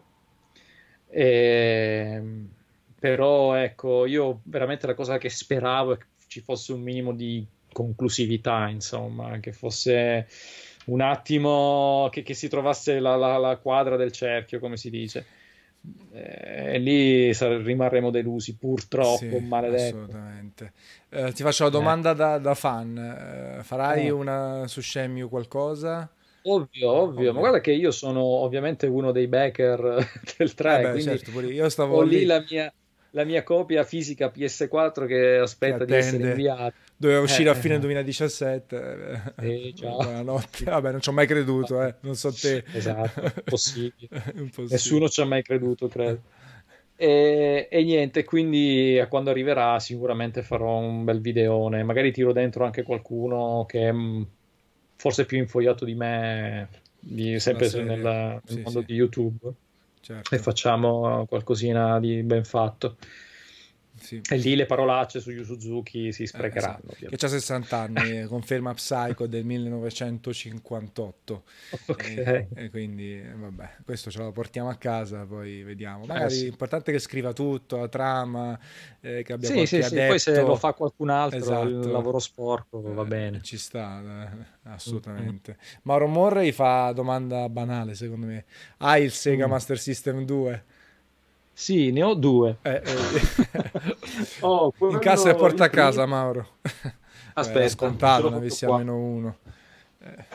Ehm, 1.09 2.49
però 2.99 3.53
ecco, 3.55 4.05
io 4.05 4.41
veramente 4.45 4.87
la 4.87 4.93
cosa 4.95 5.17
che 5.17 5.29
speravo 5.29 5.95
che 5.95 6.05
ci 6.37 6.43
fosse 6.43 6.73
un 6.73 6.81
minimo 6.81 7.13
di 7.13 7.45
conclusività, 7.71 8.67
insomma, 8.69 9.39
che 9.39 9.51
fosse 9.53 10.27
un 10.85 11.01
attimo 11.01 12.07
che, 12.11 12.21
che 12.23 12.33
si 12.33 12.47
trovasse 12.47 12.99
la, 12.99 13.15
la- 13.15 13.37
la 13.37 13.57
quadra 13.57 13.95
del 13.97 14.11
cerchio, 14.11 14.59
come 14.59 14.77
si 14.77 14.89
dice. 14.89 15.25
Eh, 16.11 16.75
E 16.75 16.77
lì 16.79 17.33
sar- 17.33 17.61
rimarremo 17.61 18.09
delusi, 18.11 18.55
purtroppo, 18.57 19.39
Sì, 19.39 19.39
maledetto. 19.39 20.15
assolutamente. 20.15 20.73
Eh, 21.09 21.31
ti 21.33 21.43
faccio 21.43 21.63
la 21.65 21.69
domanda 21.69 22.13
da, 22.13 22.37
da 22.39 22.53
fan. 22.55 22.97
Eh, 23.59 23.63
farai 23.63 24.09
Eh. 24.09 24.11
una 24.11 24.67
su 24.67 24.81
Shenmue 24.81 25.27
qualcosa? 25.29 26.09
Ovvio, 26.49 26.89
ovvio, 26.91 27.33
Ovvio. 27.33 27.33
ma 27.33 27.39
guarda 27.39 27.59
che 27.59 27.73
io 27.73 27.91
sono 27.91 28.21
ovviamente 28.23 28.87
uno 28.87 29.11
dei 29.11 29.27
backer 29.27 29.97
del 30.37 30.53
3, 30.53 30.75
Eh 30.75 30.79
beh, 30.79 30.91
quindi 30.91 30.99
certo, 30.99 31.31
io 31.41 31.69
stavo 31.69 31.97
ho 31.97 32.01
lì 32.01 32.23
lì, 32.23 32.25
la 32.25 32.39
mia, 32.49 32.73
la 33.17 33.23
mia 33.23 33.41
copia 33.41 33.83
fisica 33.83 34.31
PS4 34.33 35.07
che 35.07 35.37
aspetta 35.37 35.85
di 35.85 35.93
essere 35.93 36.29
inviata. 36.29 36.71
doveva 36.95 37.21
uscire 37.21 37.49
Eh, 37.49 37.53
a 37.53 37.55
fine 37.55 37.75
eh. 37.75 37.79
2017. 37.79 39.21
Eh. 39.41 39.73
Buonanotte. 39.79 40.65
Vabbè, 40.65 40.91
non 40.91 41.01
ci 41.01 41.09
ho 41.09 41.13
mai 41.13 41.25
creduto, 41.25 41.81
eh. 41.81 41.95
Non 42.01 42.15
so 42.15 42.31
te. 42.31 42.63
Esatto, 42.71 43.33
impossibile. 43.37 44.23
Impossibile. 44.37 44.67
Nessuno 44.69 45.09
ci 45.09 45.21
ha 45.21 45.25
mai 45.25 45.41
creduto, 45.41 45.87
credo. 45.87 46.21
E, 46.95 47.67
e, 47.71 47.83
niente, 47.83 48.23
quindi 48.23 48.99
a 48.99 49.07
quando 49.07 49.31
arriverà 49.31 49.79
sicuramente 49.79 50.43
farò 50.43 50.77
un 50.77 51.03
bel 51.03 51.19
videone. 51.19 51.81
Magari 51.81 52.11
tiro 52.11 52.31
dentro 52.31 52.65
anche 52.65 52.83
qualcuno 52.83 53.65
che 53.67 53.87
è 53.87 53.91
mm, 53.91 54.21
forse 54.95 55.25
più 55.25 55.39
infogliato 55.39 55.85
di 55.85 55.95
me, 55.95 56.69
di, 56.99 57.39
sempre 57.39 57.67
nel, 57.81 57.99
nel 57.99 58.41
sì, 58.45 58.61
mondo 58.61 58.79
sì. 58.81 58.85
di 58.85 58.93
YouTube. 58.93 59.53
Certo. 60.07 60.35
E 60.35 60.39
facciamo 60.39 61.25
qualcosina 61.25 61.99
di 61.99 62.23
ben 62.23 62.45
fatto. 62.45 62.95
Sì. 63.99 64.21
E 64.29 64.37
lì 64.37 64.55
le 64.55 64.65
parolacce 64.65 65.19
su 65.19 65.31
Yu 65.31 65.43
Suzuki 65.43 66.11
si 66.11 66.25
sprecheranno. 66.25 66.79
Eh, 66.87 66.93
esatto. 66.97 67.15
Che 67.15 67.25
ha 67.25 67.29
60 67.29 67.77
anni, 67.77 68.25
conferma 68.25 68.73
Psycho 68.73 69.27
del 69.27 69.43
1958. 69.45 71.43
Okay. 71.87 72.15
E, 72.17 72.47
e, 72.53 72.69
quindi, 72.69 73.21
vabbè, 73.21 73.77
questo 73.83 74.09
ce 74.11 74.19
lo 74.19 74.31
portiamo 74.31 74.69
a 74.69 74.75
casa, 74.75 75.25
poi 75.25 75.63
vediamo. 75.63 76.03
Eh, 76.03 76.07
Magari 76.07 76.33
eh, 76.33 76.37
sì. 76.37 76.43
l'importante 76.45 76.91
è 76.91 76.93
che 76.93 76.99
scriva 76.99 77.33
tutto, 77.33 77.77
la 77.77 77.87
trama, 77.87 78.59
eh, 79.01 79.23
che 79.23 79.33
abbia 79.33 79.49
sì, 79.49 79.65
sì, 79.65 79.81
sì. 79.81 79.95
Poi 79.95 80.19
se 80.19 80.41
lo 80.41 80.55
fa 80.55 80.73
qualcun 80.73 81.09
altro, 81.09 81.39
esatto. 81.39 81.67
il 81.67 81.89
lavoro 81.89 82.19
sporco, 82.19 82.81
va 82.81 83.03
eh, 83.03 83.05
bene. 83.05 83.41
Ci 83.41 83.57
sta, 83.57 84.29
eh, 84.31 84.45
assolutamente. 84.63 85.51
Mm-hmm. 85.51 85.79
Mauro 85.83 86.07
Morrey 86.07 86.51
fa 86.51 86.91
domanda 86.91 87.47
banale, 87.49 87.95
secondo 87.95 88.27
me. 88.27 88.45
Hai 88.77 89.03
il 89.03 89.11
Sega 89.11 89.47
mm. 89.47 89.49
Master 89.49 89.79
System 89.79 90.25
2? 90.25 90.63
Sì, 91.59 91.89
ne 91.91 92.03
ho 92.03 92.13
due. 92.13 92.59
Eh, 92.61 92.83
eh. 92.85 93.95
oh, 94.41 94.71
In 94.77 94.99
casa 94.99 95.31
e 95.31 95.35
porta 95.35 95.63
a 95.63 95.69
casa, 95.69 96.03
primo... 96.03 96.15
Mauro. 96.15 96.47
Aspetta, 97.33 97.59
Beh, 97.61 97.69
scontato, 97.69 98.29
ne 98.29 98.35
avessi 98.35 98.65
almeno 98.65 98.95
uno. 98.95 99.37
Eh. 99.97 100.25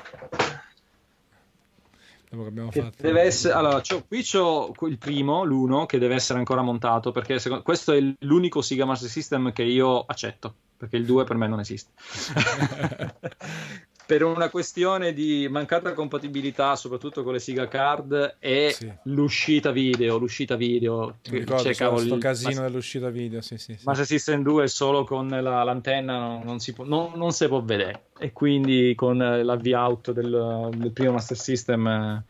Dopo 2.29 2.43
che 2.43 2.49
abbiamo 2.49 2.71
che 2.71 2.81
fatto. 2.81 2.97
Deve 3.03 3.21
essere... 3.21 3.55
Allora, 3.55 3.81
c'ho... 3.81 4.03
qui 4.05 4.25
c'ho 4.25 4.75
il 4.89 4.99
primo, 4.99 5.45
l'uno, 5.45 5.87
che 5.87 6.01
deve 6.01 6.17
essere 6.17 6.41
ancora 6.41 6.61
montato, 6.61 7.13
perché 7.13 7.39
secondo... 7.39 7.63
questo 7.63 7.93
è 7.93 8.01
l'unico 8.19 8.61
Sega 8.61 8.85
Master 8.85 9.09
System 9.09 9.53
che 9.53 9.63
io 9.63 10.01
accetto, 10.01 10.53
perché 10.77 10.97
il 10.97 11.07
2 11.07 11.23
per 11.23 11.37
me 11.37 11.47
non 11.47 11.61
esiste. 11.61 11.93
per 14.13 14.25
una 14.25 14.51
questione 14.51 15.15
di 15.15 15.49
mancata 15.51 15.95
compatibilità, 15.95 16.77
soprattutto 16.77 17.23
con 17.23 17.33
le 17.33 17.39
Siga 17.39 17.67
Card, 17.67 18.37
e 18.41 18.75
sì. 18.77 18.93
l'uscita 19.05 19.71
video. 19.71 20.19
L'uscita 20.19 20.55
video. 20.55 21.17
Mi 21.31 21.39
ricordo 21.39 21.71
c'è 21.71 21.89
questo 21.89 22.19
casino 22.19 22.61
ma... 22.61 22.67
dell'uscita 22.67 23.09
video. 23.09 23.41
Sì, 23.41 23.57
sì, 23.57 23.75
sì. 23.75 23.85
Ma 23.87 23.95
se 23.95 24.05
System 24.05 24.43
2 24.43 24.69
solo 24.69 25.05
con 25.05 25.29
la, 25.29 25.63
l'antenna 25.63 26.19
non, 26.19 26.43
non, 26.45 26.61
si 26.61 26.75
può, 26.75 26.85
non, 26.85 27.13
non, 27.15 27.33
si 27.33 27.49
può 27.49 27.63
vedere. 27.63 28.09
E 28.19 28.35
quindi 28.35 28.93
con 28.95 29.17
l'avvio 29.17 29.79
out 29.79 30.13
del, 30.13 30.69
del 30.77 30.91
primo 30.91 31.13
Master 31.13 31.39
System 31.39 32.23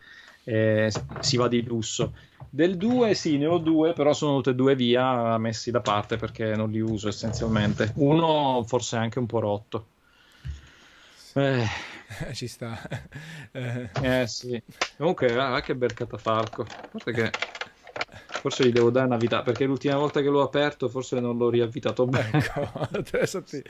eh, 0.44 0.92
si 1.18 1.36
va 1.36 1.48
di 1.48 1.64
lusso. 1.64 2.12
Del 2.48 2.76
2 2.76 3.12
sì, 3.14 3.38
ne 3.38 3.46
ho 3.46 3.59
due, 3.59 3.92
però 3.92 4.12
sono 4.12 4.36
tutti 4.36 4.50
e 4.50 4.54
due 4.54 4.76
via 4.76 5.36
messi 5.38 5.72
da 5.72 5.80
parte 5.80 6.16
perché 6.16 6.54
non 6.54 6.70
li 6.70 6.78
uso 6.78 7.09
essenzialmente. 7.09 7.90
Uno 7.96 8.62
forse 8.68 8.94
anche 8.94 9.18
un 9.18 9.26
po' 9.26 9.40
rotto. 9.40 9.86
Eh. 11.34 11.66
Ci 12.32 12.46
sta. 12.46 12.78
Eh. 13.52 13.88
eh 14.02 14.26
sì. 14.26 14.62
Comunque, 14.96 15.34
ah, 15.34 15.60
che 15.60 15.74
bel 15.74 15.94
catafalco. 15.94 16.66
Forse 16.90 17.12
che 17.12 17.30
forse 18.42 18.66
gli 18.66 18.72
devo 18.72 18.90
dare 18.90 19.06
una 19.06 19.16
vita 19.16 19.42
perché 19.42 19.64
l'ultima 19.64 19.96
volta 19.96 20.20
che 20.20 20.28
l'ho 20.28 20.42
aperto 20.42 20.88
forse 20.88 21.20
non 21.20 21.36
l'ho 21.36 21.48
riavvitato 21.48 22.06
bene. 22.06 22.30
Ecco, 22.32 22.70
adesso 22.92 23.42
ti, 23.42 23.62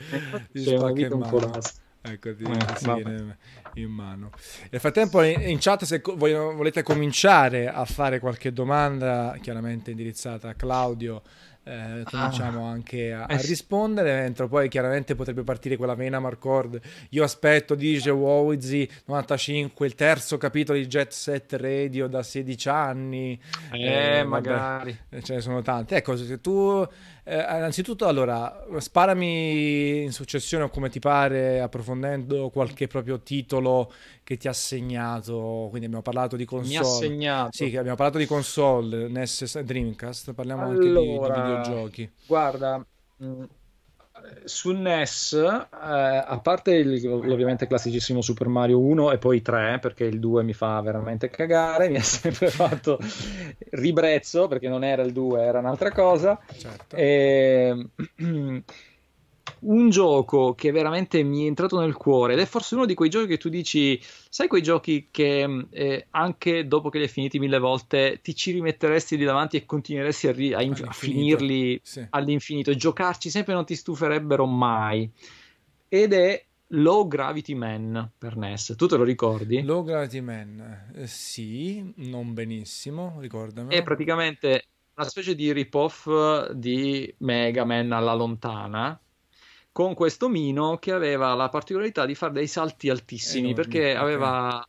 ti 0.51 0.63
C'è 0.63 0.77
una 0.77 0.91
vita 0.91 1.15
un 1.15 1.27
po' 1.29 1.39
lasta. 1.39 1.81
Ecco, 2.05 2.35
ti, 2.35 2.43
eh, 2.43 2.75
si 2.75 2.91
viene 2.91 3.37
in 3.75 3.89
mano. 3.89 4.31
Nel 4.69 4.81
frattempo 4.81 5.21
in 5.21 5.57
chat 5.59 5.83
se 5.85 6.01
volete 6.03 6.83
cominciare 6.83 7.69
a 7.69 7.85
fare 7.85 8.19
qualche 8.19 8.51
domanda, 8.51 9.37
chiaramente 9.41 9.91
indirizzata 9.91 10.49
a 10.49 10.53
Claudio, 10.53 11.21
eh, 11.65 12.03
cominciamo 12.03 12.67
ah. 12.67 12.71
anche 12.71 13.13
a, 13.13 13.23
a, 13.23 13.33
eh 13.33 13.41
rispondere. 13.41 14.23
Entro 14.25 14.47
poi 14.47 14.67
chiaramente 14.69 15.15
potrebbe 15.15 15.43
partire 15.43 15.77
quella 15.77 15.95
vena 15.95 16.19
Marcord. 16.19 16.79
Io 17.09 17.23
aspetto, 17.23 17.75
dice 17.75 18.09
Wowizy 18.09 18.87
95, 19.05 19.85
il 19.85 19.95
terzo 19.95 20.37
capitolo 20.37 20.77
di 20.77 20.87
Jet 20.87 21.11
Set 21.11 21.53
Radio 21.53 22.07
da 22.07 22.21
16 22.21 22.69
anni. 22.69 23.39
Eh, 23.71 24.19
eh 24.19 24.23
magari. 24.23 24.97
Vabbè, 25.09 25.23
ce 25.23 25.35
ne 25.35 25.41
sono 25.41 25.61
tanti. 25.61 25.95
Ecco, 25.95 26.15
se 26.17 26.41
tu 26.41 26.85
eh, 27.23 27.39
innanzitutto, 27.39 28.05
allora, 28.07 28.65
sparami 28.77 30.03
in 30.03 30.11
successione 30.11 30.65
o 30.65 30.69
come 30.69 30.89
ti 30.89 30.99
pare, 30.99 31.61
approfondendo 31.61 32.49
qualche 32.49 32.87
proprio 32.87 33.19
titolo 33.21 33.91
che 34.23 34.37
ti 34.37 34.47
ha 34.47 34.53
segnato. 34.53 35.67
Quindi 35.69 35.85
abbiamo 35.85 36.03
parlato 36.03 36.35
di 36.35 36.45
console. 36.45 36.69
Mi 36.69 36.77
ha 36.77 36.83
segnato. 36.83 37.49
Sì, 37.51 37.65
abbiamo 37.77 37.95
parlato 37.95 38.17
di 38.17 38.25
console, 38.25 39.07
NES 39.07 39.59
Dreamcast, 39.59 40.33
parliamo 40.33 40.63
allora, 40.63 41.33
anche 41.33 41.41
di, 41.41 41.41
di 41.41 41.55
videogiochi. 41.55 42.11
Guarda, 42.25 42.85
mh, 43.17 43.43
sul 44.45 44.77
NES, 44.77 45.33
eh, 45.33 45.67
a 45.71 46.39
parte 46.41 46.73
il, 46.73 47.05
ovviamente 47.07 47.67
classicissimo 47.67 48.21
Super 48.21 48.47
Mario 48.47 48.79
1 48.79 49.11
e 49.11 49.17
poi 49.17 49.41
3, 49.41 49.79
perché 49.79 50.05
il 50.05 50.19
2 50.19 50.43
mi 50.43 50.53
fa 50.53 50.79
veramente 50.81 51.29
cagare, 51.29 51.89
mi 51.89 51.97
ha 51.97 52.03
sempre 52.03 52.49
fatto 52.49 52.99
ribrezzo 53.71 54.47
perché 54.47 54.67
non 54.69 54.83
era 54.83 55.01
il 55.01 55.11
2, 55.11 55.41
era 55.41 55.59
un'altra 55.59 55.91
cosa. 55.91 56.39
Certo. 56.57 56.95
E... 56.95 57.87
un 59.63 59.89
gioco 59.89 60.53
che 60.55 60.71
veramente 60.71 61.23
mi 61.23 61.43
è 61.43 61.47
entrato 61.47 61.79
nel 61.79 61.95
cuore 61.95 62.33
ed 62.33 62.39
è 62.39 62.45
forse 62.45 62.75
uno 62.75 62.85
di 62.85 62.93
quei 62.93 63.09
giochi 63.09 63.27
che 63.27 63.37
tu 63.37 63.49
dici, 63.49 64.01
sai 64.01 64.47
quei 64.47 64.61
giochi 64.61 65.07
che 65.11 65.65
eh, 65.69 66.07
anche 66.11 66.67
dopo 66.67 66.89
che 66.89 66.97
li 66.97 67.05
hai 67.05 67.09
finiti 67.09 67.39
mille 67.39 67.59
volte 67.59 68.19
ti 68.21 68.35
ci 68.35 68.51
rimetteresti 68.51 69.17
lì 69.17 69.25
davanti 69.25 69.57
e 69.57 69.65
continueresti 69.65 70.27
a, 70.27 70.31
ri- 70.31 70.53
a, 70.53 70.61
inf- 70.61 70.87
a 70.87 70.91
finirli 70.91 71.79
sì. 71.83 72.05
all'infinito 72.09 72.75
giocarci 72.75 73.29
sempre 73.29 73.53
non 73.53 73.65
ti 73.65 73.75
stuferebbero 73.75 74.45
mai. 74.45 75.09
Ed 75.87 76.13
è 76.13 76.45
Low 76.67 77.07
Gravity 77.07 77.53
Man 77.53 78.11
per 78.17 78.35
NES, 78.35 78.73
tu 78.75 78.87
te 78.87 78.97
lo 78.97 79.03
ricordi? 79.03 79.61
Low 79.61 79.83
Gravity 79.83 80.21
Man, 80.21 80.91
eh, 80.95 81.07
sì, 81.07 81.93
non 81.97 82.33
benissimo, 82.33 83.17
ricordami. 83.19 83.75
È 83.75 83.83
praticamente 83.83 84.65
una 84.95 85.07
specie 85.07 85.35
di 85.35 85.51
rip-off 85.51 86.49
di 86.51 87.13
Mega 87.19 87.63
Man 87.63 87.91
alla 87.91 88.13
lontana 88.13 88.99
con 89.73 89.95
questo 89.95 90.29
Mino 90.29 90.77
che 90.77 90.93
aveva 90.93 91.33
la 91.33 91.49
particolarità 91.49 92.05
di 92.05 92.15
fare 92.15 92.31
dei 92.31 92.47
salti 92.47 92.89
altissimi 92.89 93.49
Enormi, 93.49 93.55
perché 93.55 93.91
okay. 93.91 94.01
aveva 94.01 94.67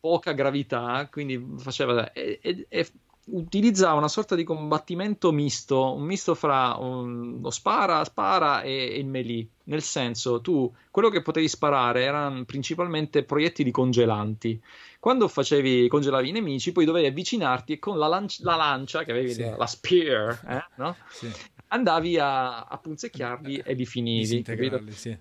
poca 0.00 0.32
gravità, 0.32 1.06
quindi 1.10 1.54
faceva 1.58 2.10
e, 2.12 2.38
e, 2.40 2.66
e, 2.68 2.90
utilizzava 3.26 3.98
una 3.98 4.08
sorta 4.08 4.34
di 4.34 4.44
combattimento 4.44 5.30
misto, 5.30 5.94
un 5.94 6.04
misto 6.04 6.34
fra 6.34 6.74
un, 6.78 7.40
lo 7.42 7.50
spara, 7.50 8.02
spara 8.04 8.62
e, 8.62 8.70
e 8.72 8.98
il 8.98 9.06
melee. 9.06 9.46
Nel 9.64 9.82
senso, 9.82 10.40
tu 10.40 10.72
quello 10.90 11.10
che 11.10 11.22
potevi 11.22 11.48
sparare 11.48 12.04
erano 12.04 12.44
principalmente 12.44 13.24
proiettili 13.24 13.70
congelanti. 13.70 14.58
Quando 14.98 15.28
facevi, 15.28 15.86
congelavi 15.88 16.28
i 16.28 16.32
nemici, 16.32 16.72
poi 16.72 16.84
dovevi 16.84 17.08
avvicinarti 17.08 17.74
e 17.74 17.78
con 17.78 17.98
la, 17.98 18.06
lanci- 18.06 18.42
la 18.42 18.56
lancia 18.56 19.04
che 19.04 19.10
avevi, 19.10 19.34
sì. 19.34 19.42
la, 19.42 19.56
la 19.56 19.66
spear, 19.66 20.40
eh, 20.48 20.64
no? 20.76 20.96
sì 21.10 21.30
andavi 21.68 22.18
a, 22.18 22.64
a 22.64 22.78
punzecchiarli 22.78 23.62
e 23.64 23.74
li 23.74 23.86
finivi. 23.86 24.44
Sì. 24.90 25.16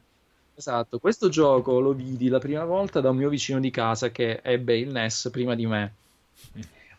Esatto, 0.58 1.00
questo 1.00 1.28
gioco 1.28 1.82
lo 1.82 1.92
vidi 1.92 2.30
la 2.30 2.40
prima 2.40 2.64
volta 2.64 3.02
da 3.02 3.10
un 3.10 3.18
mio 3.18 3.30
vicino 3.30 3.60
di 3.60 3.72
casa 3.72 4.10
che 4.12 4.40
ebbe 4.42 4.78
il 4.78 4.90
NES 4.90 5.30
prima 5.32 5.54
di 5.54 5.66
me. 5.66 5.94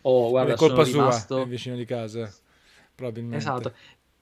Oh, 0.03 0.29
guarda, 0.29 0.53
è 0.53 0.57
colpa 0.57 0.85
sua, 0.85 1.05
rimasto... 1.05 1.41
il 1.41 1.49
vicino 1.49 1.75
di 1.75 1.87
casa, 1.87 2.31
probabilmente. 2.95 3.39
Esatto, 3.39 3.73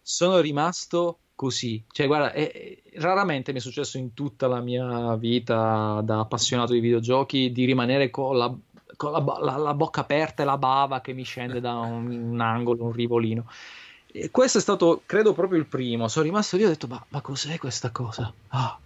sono 0.00 0.38
rimasto 0.38 1.18
così. 1.34 1.82
Cioè, 1.90 2.06
guarda, 2.06 2.32
è, 2.32 2.78
raramente 2.94 3.52
mi 3.52 3.58
è 3.58 3.60
successo 3.60 3.98
in 3.98 4.14
tutta 4.14 4.46
la 4.46 4.60
mia 4.60 5.16
vita 5.16 6.00
da 6.04 6.20
appassionato 6.20 6.72
di 6.72 6.80
videogiochi 6.80 7.50
di 7.50 7.64
rimanere 7.64 8.10
con 8.10 8.38
la, 8.38 8.54
con 8.96 9.10
la, 9.10 9.38
la, 9.40 9.56
la 9.56 9.74
bocca 9.74 10.02
aperta 10.02 10.42
e 10.42 10.46
la 10.46 10.58
bava 10.58 11.00
che 11.00 11.12
mi 11.12 11.24
scende 11.24 11.60
da 11.60 11.74
un, 11.74 12.06
un 12.06 12.40
angolo, 12.40 12.84
un 12.84 12.92
rivolino. 12.92 13.50
E 14.16 14.30
questo 14.30 14.58
è 14.58 14.60
stato, 14.60 15.02
credo, 15.06 15.32
proprio 15.32 15.58
il 15.58 15.66
primo. 15.66 16.06
Sono 16.06 16.24
rimasto 16.24 16.56
lì 16.56 16.62
e 16.62 16.66
ho 16.66 16.68
detto, 16.68 16.86
ma, 16.86 17.04
ma 17.08 17.20
cos'è 17.20 17.58
questa 17.58 17.90
cosa? 17.90 18.32
Ah. 18.50 18.78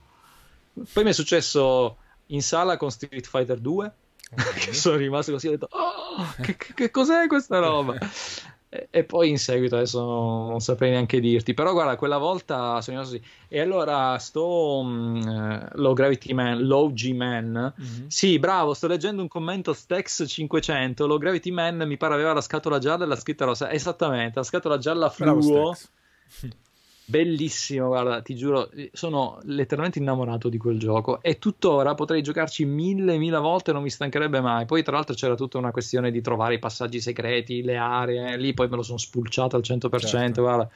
Poi 0.90 1.04
mi 1.04 1.10
è 1.10 1.12
successo 1.12 1.98
in 2.28 2.40
sala 2.40 2.78
con 2.78 2.90
Street 2.90 3.26
Fighter 3.26 3.58
2. 3.58 3.92
Okay. 4.38 4.74
sono 4.74 4.96
rimasto 4.96 5.32
così, 5.32 5.48
ho 5.48 5.52
detto, 5.52 5.68
oh, 5.70 6.34
che, 6.42 6.54
che 6.54 6.90
cos'è 6.90 7.26
questa 7.28 7.60
roba? 7.60 7.96
E, 8.70 8.88
e, 8.90 9.04
poi 9.04 9.30
in 9.30 9.38
seguito 9.38 9.76
adesso 9.76 10.04
non, 10.04 10.60
saprei 10.60 10.90
neanche 10.90 11.20
dirti 11.20 11.54
però 11.54 11.72
guarda 11.72 11.96
quella 11.96 12.18
volta 12.18 12.82
sono 12.82 12.98
così 12.98 13.18
e 13.48 13.60
allora 13.60 14.18
sto 14.18 14.80
um, 14.80 15.68
Low 15.76 15.94
Gravity 15.94 16.34
Man 16.34 16.66
Low 16.66 16.92
G 16.92 17.12
Man. 17.14 17.72
Mm-hmm. 17.80 18.06
sì 18.08 18.38
bravo 18.38 18.74
sto 18.74 18.86
leggendo 18.86 19.22
un 19.22 19.28
commento 19.28 19.72
Stex 19.72 20.26
500 20.26 21.06
Low 21.06 21.16
Gravity 21.16 21.50
Man 21.50 21.84
mi 21.86 21.96
pare 21.96 22.12
aveva 22.12 22.34
la 22.34 22.42
scatola 22.42 22.78
gialla 22.78 23.04
e 23.04 23.06
la 23.06 23.16
scritta 23.16 23.46
rossa. 23.46 23.72
Esattamente 23.72 24.38
la 24.38 24.44
scatola 24.44 24.76
gialla 24.76 25.08
fluo 25.08 25.74
Bellissimo, 27.10 27.86
guarda, 27.86 28.20
ti 28.20 28.34
giuro, 28.34 28.68
sono 28.92 29.38
letteralmente 29.44 29.98
innamorato 29.98 30.50
di 30.50 30.58
quel 30.58 30.78
gioco 30.78 31.22
e 31.22 31.38
tuttora 31.38 31.94
potrei 31.94 32.20
giocarci 32.20 32.66
mille, 32.66 33.16
mille 33.16 33.38
volte, 33.38 33.72
non 33.72 33.82
mi 33.82 33.88
stancherebbe 33.88 34.42
mai. 34.42 34.66
Poi, 34.66 34.82
tra 34.82 34.92
l'altro, 34.92 35.14
c'era 35.14 35.34
tutta 35.34 35.56
una 35.56 35.70
questione 35.70 36.10
di 36.10 36.20
trovare 36.20 36.54
i 36.54 36.58
passaggi 36.58 37.00
segreti, 37.00 37.62
le 37.62 37.78
aree, 37.78 38.36
lì 38.36 38.52
poi 38.52 38.68
me 38.68 38.76
lo 38.76 38.82
sono 38.82 38.98
spulciato 38.98 39.56
al 39.56 39.62
100%. 39.64 39.98
Certo. 40.06 40.42
Guarda, 40.42 40.68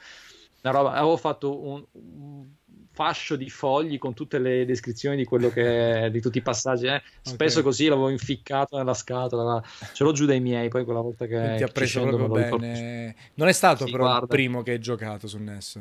roba, 0.61 0.93
avevo 0.93 1.17
fatto 1.17 1.67
un, 1.67 1.85
un 1.91 2.47
fascio 2.93 3.35
di 3.35 3.51
fogli 3.51 3.99
con 3.99 4.15
tutte 4.15 4.39
le 4.39 4.65
descrizioni 4.65 5.15
di 5.15 5.25
quello 5.25 5.49
che 5.49 6.09
di 6.11 6.19
tutti 6.19 6.39
i 6.39 6.41
passaggi. 6.41 6.87
Eh. 6.87 6.99
Spesso 7.21 7.59
okay. 7.59 7.69
così 7.69 7.87
l'avevo 7.87 8.09
inficcato 8.09 8.75
nella 8.75 8.95
scatola, 8.95 9.61
ce 9.93 10.03
l'ho 10.03 10.11
giù 10.11 10.25
dai 10.25 10.39
miei. 10.39 10.69
Poi 10.69 10.83
quella 10.83 11.01
volta 11.01 11.27
che 11.27 11.53
ti 11.57 11.63
ha 11.63 11.67
preso 11.67 12.03
proprio 12.07 12.57
bene. 12.57 13.15
Non 13.35 13.49
è 13.49 13.53
stato 13.53 13.85
sì, 13.85 13.91
però 13.91 14.05
guarda. 14.05 14.21
il 14.21 14.27
primo 14.27 14.63
che 14.63 14.71
hai 14.71 14.79
giocato 14.79 15.27
su 15.27 15.37
NES. 15.37 15.79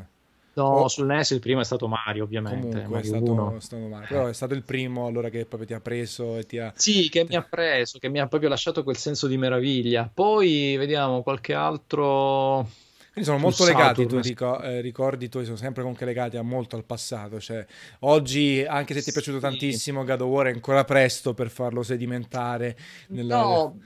No, 0.55 0.65
oh. 0.65 0.89
sul 0.89 1.07
NES 1.07 1.31
il 1.31 1.41
primo 1.41 1.61
è 1.61 1.65
stato 1.65 1.89
Mario, 1.89 2.25
ovviamente. 2.25 2.83
Comunque 2.83 2.83
Mario 2.83 2.99
è, 2.99 3.05
stato, 3.05 3.61
stato 3.61 3.87
Mario. 3.87 4.07
Però 4.09 4.27
è 4.27 4.35
stato 4.35 4.55
il 4.55 4.63
primo 4.63 5.07
allora 5.07 5.29
che 5.31 5.47
proprio 5.47 5.67
ti 5.67 5.75
ha 5.75 5.81
preso 5.81 6.37
e 6.37 6.45
ti 6.45 6.59
ha... 6.59 6.73
Sì, 6.77 7.09
che 7.09 7.25
mi 7.29 7.37
ha 7.37 7.43
preso, 7.43 7.99
che 7.99 8.09
mi 8.09 8.21
ha 8.21 8.27
proprio 8.27 8.51
lasciato 8.51 8.83
quel 8.83 8.97
senso 8.97 9.27
di 9.27 9.39
meraviglia. 9.39 10.11
Poi 10.13 10.77
vediamo 10.77 11.23
qualche 11.23 11.55
altro 11.55 12.69
quindi 13.13 13.29
sono 13.29 13.43
molto 13.43 13.67
legati, 13.67 14.07
tu 14.07 14.19
ricor- 14.21 14.65
eh, 14.65 14.81
ricordi 14.81 15.29
tuoi 15.29 15.45
sono 15.45 15.59
sempre 15.59 15.83
comunque 15.83 16.07
legati 16.07 16.39
a 16.39 16.43
molto 16.43 16.77
al 16.77 16.85
passato. 16.85 17.39
Cioè, 17.39 17.65
oggi, 18.01 18.65
anche 18.67 18.95
se 18.95 19.03
ti 19.03 19.11
è 19.11 19.13
piaciuto 19.13 19.37
sì. 19.37 19.43
tantissimo, 19.43 20.03
God 20.03 20.23
of 20.23 20.29
War 20.29 20.47
è 20.47 20.53
ancora 20.53 20.85
presto 20.85 21.35
per 21.35 21.51
farlo 21.51 21.83
sedimentare. 21.83 22.75
Nella... 23.09 23.37
No, 23.37 23.79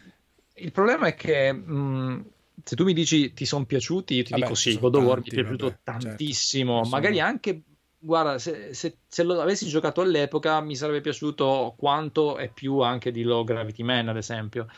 il 0.55 0.71
problema 0.71 1.09
è 1.09 1.15
che 1.15 1.53
mh, 1.53 2.25
se 2.63 2.77
tu 2.77 2.85
mi 2.85 2.93
dici 2.93 3.33
ti 3.33 3.45
sono 3.45 3.65
piaciuti, 3.65 4.15
io 4.15 4.25
ti 4.25 4.33
vabbè, 4.33 4.43
dico 4.43 4.55
sì, 4.55 4.79
God 4.79 4.95
of 4.95 5.05
War 5.05 5.19
mi 5.19 5.27
è 5.27 5.35
piaciuto 5.35 5.67
vabbè, 5.67 5.79
certo. 5.83 6.09
tantissimo. 6.09 6.75
Certo. 6.83 6.89
Magari 6.89 7.21
anche 7.21 7.63
guarda, 7.99 8.39
se, 8.39 8.73
se, 8.73 8.99
se, 9.07 9.23
lo 9.23 9.41
avessi 9.41 9.67
giocato 9.67 10.01
all'epoca 10.01 10.61
mi 10.61 10.77
sarebbe 10.77 11.01
piaciuto 11.01 11.75
quanto 11.77 12.39
e 12.39 12.49
più 12.49 12.81
anche 12.81 13.11
di 13.11 13.23
Low 13.23 13.45
Gravity 13.45 13.83
Man, 13.83 14.09
ad 14.09 14.17
esempio. 14.17 14.69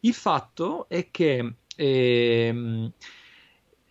Il 0.00 0.14
fatto 0.14 0.86
è 0.88 1.10
che 1.10 1.56
ehm, 1.76 2.92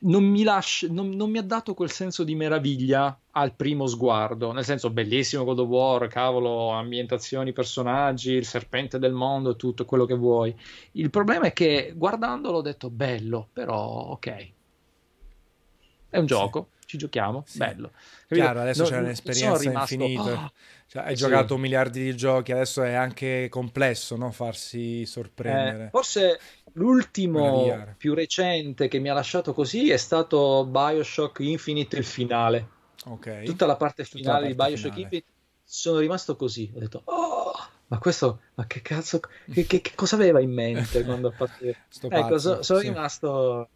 non 0.04 0.24
mi, 0.24 0.44
lascia, 0.44 0.88
non, 0.90 1.10
non 1.10 1.30
mi 1.30 1.38
ha 1.38 1.44
dato 1.44 1.74
quel 1.74 1.92
senso 1.92 2.24
di 2.24 2.36
meraviglia 2.36 3.18
al 3.32 3.54
primo 3.54 3.88
sguardo, 3.88 4.52
nel 4.52 4.64
senso 4.66 4.90
bellissimo 4.90 5.44
God 5.44 5.60
of 5.60 5.68
War, 5.68 6.08
cavolo, 6.08 6.70
ambientazioni, 6.70 7.54
personaggi, 7.54 8.32
il 8.32 8.46
serpente 8.46 9.00
del 9.00 9.14
mondo, 9.14 9.56
tutto 9.56 9.86
quello 9.86 10.06
che 10.06 10.16
vuoi. 10.16 10.56
Il 10.94 11.10
problema 11.10 11.46
è 11.46 11.54
che 11.54 11.94
guardandolo 11.96 12.58
ho 12.58 12.62
detto 12.62 12.90
bello, 12.90 13.48
però 13.54 13.78
ok. 13.82 14.52
È 16.10 16.18
un 16.18 16.26
gioco, 16.26 16.70
sì. 16.80 16.88
ci 16.90 16.98
giochiamo, 16.98 17.44
sì. 17.46 17.58
bello. 17.58 17.92
Chiaro, 18.28 18.62
adesso 18.62 18.84
no, 18.84 18.90
c'è 18.90 18.98
un'esperienza 19.00 19.58
rimasto... 19.58 19.94
infinita. 19.94 20.32
Oh, 20.32 20.52
cioè, 20.94 21.06
hai 21.06 21.18
sì. 21.18 21.24
giocato 21.24 21.58
miliardi 21.58 22.04
di 22.04 22.16
giochi, 22.16 22.52
adesso 22.52 22.84
è 22.84 22.94
anche 22.94 23.48
complesso 23.50 24.16
no? 24.16 24.30
farsi 24.30 25.08
sorprendere. 25.08 25.86
Eh, 25.86 25.90
forse 25.90 26.40
L'ultimo 26.74 27.96
più 27.98 28.14
recente 28.14 28.88
che 28.88 29.00
mi 29.00 29.10
ha 29.10 29.14
lasciato 29.14 29.54
così 29.54 29.90
è 29.90 29.98
stato 29.98 30.66
Bioshock 30.66 31.40
Infinite 31.40 31.98
il 31.98 32.04
finale. 32.04 32.68
Okay. 33.06 33.44
Tutta 33.46 33.66
la 33.66 33.76
parte 33.76 34.04
finale 34.06 34.50
la 34.50 34.56
parte 34.56 34.72
di 34.72 34.76
Bioshock 34.76 34.94
finale. 34.94 35.02
Infinite 35.02 35.28
sono 35.64 35.98
rimasto 35.98 36.36
così. 36.36 36.72
Ho 36.76 36.80
detto, 36.80 37.02
oh, 37.06 37.54
ma 37.88 37.98
questo, 37.98 38.42
ma 38.54 38.68
che 38.68 38.84
cazzo, 38.84 39.20
che, 39.20 39.66
che, 39.66 39.82
che 39.82 39.92
cosa 39.96 40.16
aveva 40.16 40.40
in 40.40 40.52
mente 40.52 41.02
quando 41.06 41.30
ha 41.30 41.32
fatto... 41.32 41.64
ecco, 41.64 42.38
so, 42.38 42.62
sono 42.62 42.80
sì. 42.80 42.88
rimasto 42.88 43.70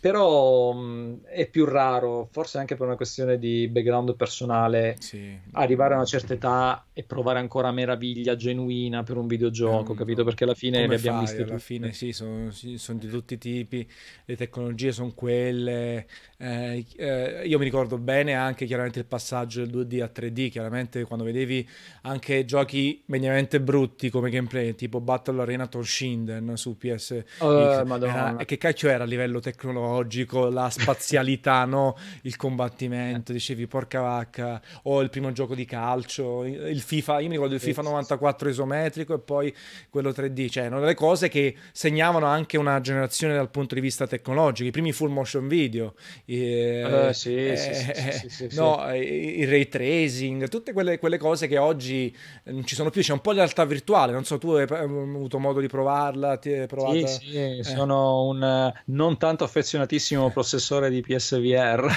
però 0.00 0.72
mh, 0.72 1.24
è 1.24 1.48
più 1.48 1.64
raro, 1.64 2.28
forse 2.30 2.58
anche 2.58 2.76
per 2.76 2.86
una 2.86 2.96
questione 2.96 3.38
di 3.38 3.66
background 3.68 4.14
personale, 4.14 4.96
sì. 5.00 5.36
arrivare 5.52 5.94
a 5.94 5.96
una 5.96 6.06
certa 6.06 6.34
età 6.34 6.86
e 6.92 7.02
provare 7.02 7.40
ancora 7.40 7.72
meraviglia 7.72 8.36
genuina 8.36 9.02
per 9.02 9.16
un 9.16 9.26
videogioco, 9.26 9.92
um, 9.92 9.98
capito? 9.98 10.22
Perché 10.22 10.44
alla 10.44 10.54
fine 10.54 10.86
li 10.86 10.94
abbiamo 10.94 11.20
visti 11.20 11.42
alla 11.42 11.46
tutti. 11.46 11.62
fine 11.62 11.92
sì, 11.92 12.12
sono, 12.12 12.50
sono, 12.50 12.98
di 12.98 13.08
tutti 13.08 13.34
i 13.34 13.38
tipi, 13.38 13.88
le 14.24 14.36
tecnologie 14.36 14.92
sono 14.92 15.12
quelle. 15.14 16.06
Eh, 16.36 16.84
eh, 16.96 17.42
io 17.44 17.58
mi 17.58 17.64
ricordo 17.64 17.98
bene 17.98 18.34
anche 18.34 18.66
chiaramente 18.66 19.00
il 19.00 19.06
passaggio 19.06 19.64
del 19.64 19.86
2D 19.86 20.02
a 20.02 20.10
3D, 20.14 20.50
chiaramente 20.50 21.04
quando 21.04 21.24
vedevi 21.24 21.68
anche 22.02 22.44
giochi 22.44 23.02
mediamente 23.06 23.60
brutti 23.60 24.10
come 24.10 24.30
gameplay, 24.30 24.76
tipo 24.76 25.00
Battle 25.00 25.42
Arena 25.42 25.66
Torshinden 25.66 26.56
su 26.56 26.76
PS. 26.76 27.24
Uh, 27.40 27.46
era, 27.46 28.36
che 28.44 28.58
cacchio 28.58 28.90
era 28.90 29.02
a 29.02 29.06
livello 29.06 29.40
tecnologico? 29.40 29.87
Tecnologico, 29.88 30.48
la 30.48 30.70
spazialità, 30.70 31.64
no? 31.66 31.96
il 32.22 32.36
combattimento, 32.36 33.32
dicevi 33.32 33.66
porca 33.66 34.00
vacca, 34.00 34.60
o 34.84 35.00
il 35.00 35.10
primo 35.10 35.32
gioco 35.32 35.54
di 35.54 35.64
calcio, 35.64 36.44
il 36.44 36.80
FIFA, 36.80 37.20
io 37.20 37.28
mi 37.28 37.34
ricordo 37.34 37.54
il 37.54 37.60
FIFA 37.60 37.82
94 37.82 38.48
isometrico 38.48 39.14
e 39.14 39.18
poi 39.18 39.54
quello 39.90 40.10
3D, 40.10 40.48
cioè 40.48 40.64
erano 40.64 40.80
delle 40.80 40.94
cose 40.94 41.28
che 41.28 41.54
segnavano 41.72 42.26
anche 42.26 42.56
una 42.56 42.80
generazione 42.80 43.34
dal 43.34 43.50
punto 43.50 43.74
di 43.74 43.80
vista 43.80 44.06
tecnologico, 44.06 44.68
i 44.68 44.72
primi 44.72 44.92
full 44.92 45.10
motion 45.10 45.48
video, 45.48 45.94
eh, 46.24 47.12
eh, 47.24 48.98
il 49.38 49.48
ray 49.48 49.68
tracing, 49.68 50.48
tutte 50.48 50.72
quelle, 50.72 50.98
quelle, 50.98 51.18
cose 51.18 51.46
che 51.46 51.58
oggi 51.58 52.14
non 52.44 52.64
ci 52.64 52.74
sono 52.74 52.90
più, 52.90 53.02
c'è 53.02 53.12
un 53.12 53.20
po' 53.20 53.32
di 53.32 53.38
realtà 53.38 53.64
virtuale, 53.64 54.12
non 54.12 54.24
so 54.24 54.38
tu 54.38 54.50
hai 54.52 54.66
avuto 54.68 55.38
modo 55.38 55.60
di 55.60 55.66
provarla, 55.66 56.36
ti 56.36 56.52
hai 56.52 56.66
provata? 56.66 57.06
Sì, 57.06 57.26
sì, 57.26 57.36
eh. 57.36 57.64
sono 57.64 58.26
un 58.26 58.72
non 58.86 59.16
tanto 59.16 59.44
affezionato 59.44 59.77
affezionatissimo 59.78 60.30
processore 60.30 60.90
di 60.90 61.00
PSVR. 61.00 61.88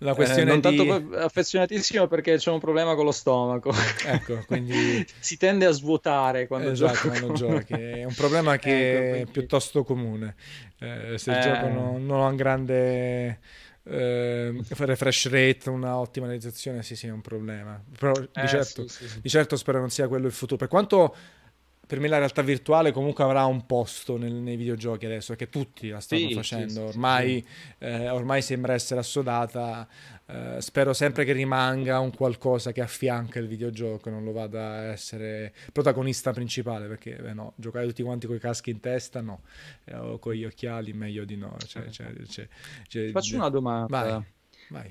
La 0.00 0.14
questione 0.14 0.52
eh, 0.52 0.54
non 0.60 0.60
di... 0.60 0.76
tanto 0.76 1.18
affezionatissimo 1.18 2.06
perché 2.06 2.36
c'è 2.36 2.52
un 2.52 2.60
problema 2.60 2.94
con 2.94 3.04
lo 3.04 3.10
stomaco. 3.10 3.72
Ecco, 4.06 4.38
quindi 4.46 5.04
si 5.18 5.36
tende 5.36 5.66
a 5.66 5.72
svuotare 5.72 6.46
quando 6.46 6.70
esatto, 6.70 7.10
gioco. 7.10 7.32
giochi. 7.32 7.72
È 7.72 8.04
un 8.04 8.14
problema 8.14 8.56
che 8.58 8.90
ecco, 8.90 9.00
quindi... 9.00 9.28
è 9.28 9.32
piuttosto 9.32 9.82
comune. 9.82 10.36
Eh, 10.78 11.18
se 11.18 11.32
il 11.32 11.40
gioco 11.40 11.66
eh. 11.66 11.70
non, 11.70 12.06
non, 12.06 12.20
ha 12.20 12.26
un 12.26 12.36
grande 12.36 13.40
eh, 13.82 14.54
refresh 14.68 15.30
rate, 15.30 15.68
una 15.68 15.98
ottimizzazione, 15.98 16.84
sì, 16.84 16.94
sì, 16.94 17.08
è 17.08 17.10
un 17.10 17.20
problema. 17.20 17.82
Però 17.98 18.12
di 18.12 18.28
eh, 18.34 18.46
certo, 18.46 18.86
sì, 18.86 19.08
sì, 19.08 19.20
di 19.20 19.28
certo 19.28 19.56
spero 19.56 19.80
non 19.80 19.90
sia 19.90 20.06
quello 20.06 20.26
il 20.26 20.32
futuro. 20.32 20.58
Per 20.58 20.68
quanto 20.68 21.16
per 21.88 22.00
me 22.00 22.08
la 22.08 22.18
realtà 22.18 22.42
virtuale 22.42 22.92
comunque 22.92 23.24
avrà 23.24 23.46
un 23.46 23.64
posto 23.64 24.18
nel, 24.18 24.34
nei 24.34 24.56
videogiochi 24.56 25.06
adesso, 25.06 25.34
perché 25.34 25.48
tutti 25.50 25.88
la 25.88 26.00
stanno 26.00 26.28
sì, 26.28 26.34
facendo, 26.34 26.84
ormai. 26.84 27.42
Eh, 27.78 28.10
ormai, 28.10 28.42
sembra 28.42 28.74
essere 28.74 29.00
assodata, 29.00 29.88
eh, 30.26 30.60
spero 30.60 30.92
sempre 30.92 31.24
che 31.24 31.32
rimanga 31.32 31.98
un 31.98 32.14
qualcosa 32.14 32.72
che 32.72 32.82
affianca 32.82 33.38
il 33.38 33.48
videogioco, 33.48 34.10
non 34.10 34.22
lo 34.22 34.32
vada 34.32 34.66
a 34.66 34.82
essere 34.92 35.54
protagonista 35.72 36.30
principale, 36.34 36.88
perché 36.88 37.16
beh, 37.16 37.32
no, 37.32 37.54
giocare 37.56 37.86
tutti 37.86 38.02
quanti 38.02 38.26
con 38.26 38.36
i 38.36 38.40
caschi 38.40 38.68
in 38.68 38.80
testa 38.80 39.22
no, 39.22 39.40
eh, 39.84 39.96
o 39.96 40.18
con 40.18 40.34
gli 40.34 40.44
occhiali 40.44 40.92
meglio 40.92 41.24
di 41.24 41.36
no. 41.38 41.56
Cioè, 41.66 41.88
cioè, 41.88 42.12
cioè, 42.28 42.46
cioè 42.86 43.10
Faccio 43.12 43.36
una 43.36 43.48
domanda. 43.48 43.86
Vai 43.88 44.36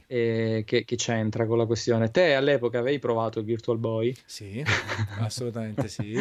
eh, 0.08 0.64
che, 0.66 0.86
che, 0.86 0.96
c'entra 0.96 1.46
con 1.46 1.58
la 1.58 1.66
questione. 1.66 2.12
Te 2.12 2.34
all'epoca 2.36 2.80
avevi 2.80 3.00
provato 3.00 3.40
il 3.40 3.46
Virtual 3.46 3.78
Boy? 3.78 4.16
Sì, 4.26 4.64
assolutamente 5.20 5.88
sì. 5.88 6.16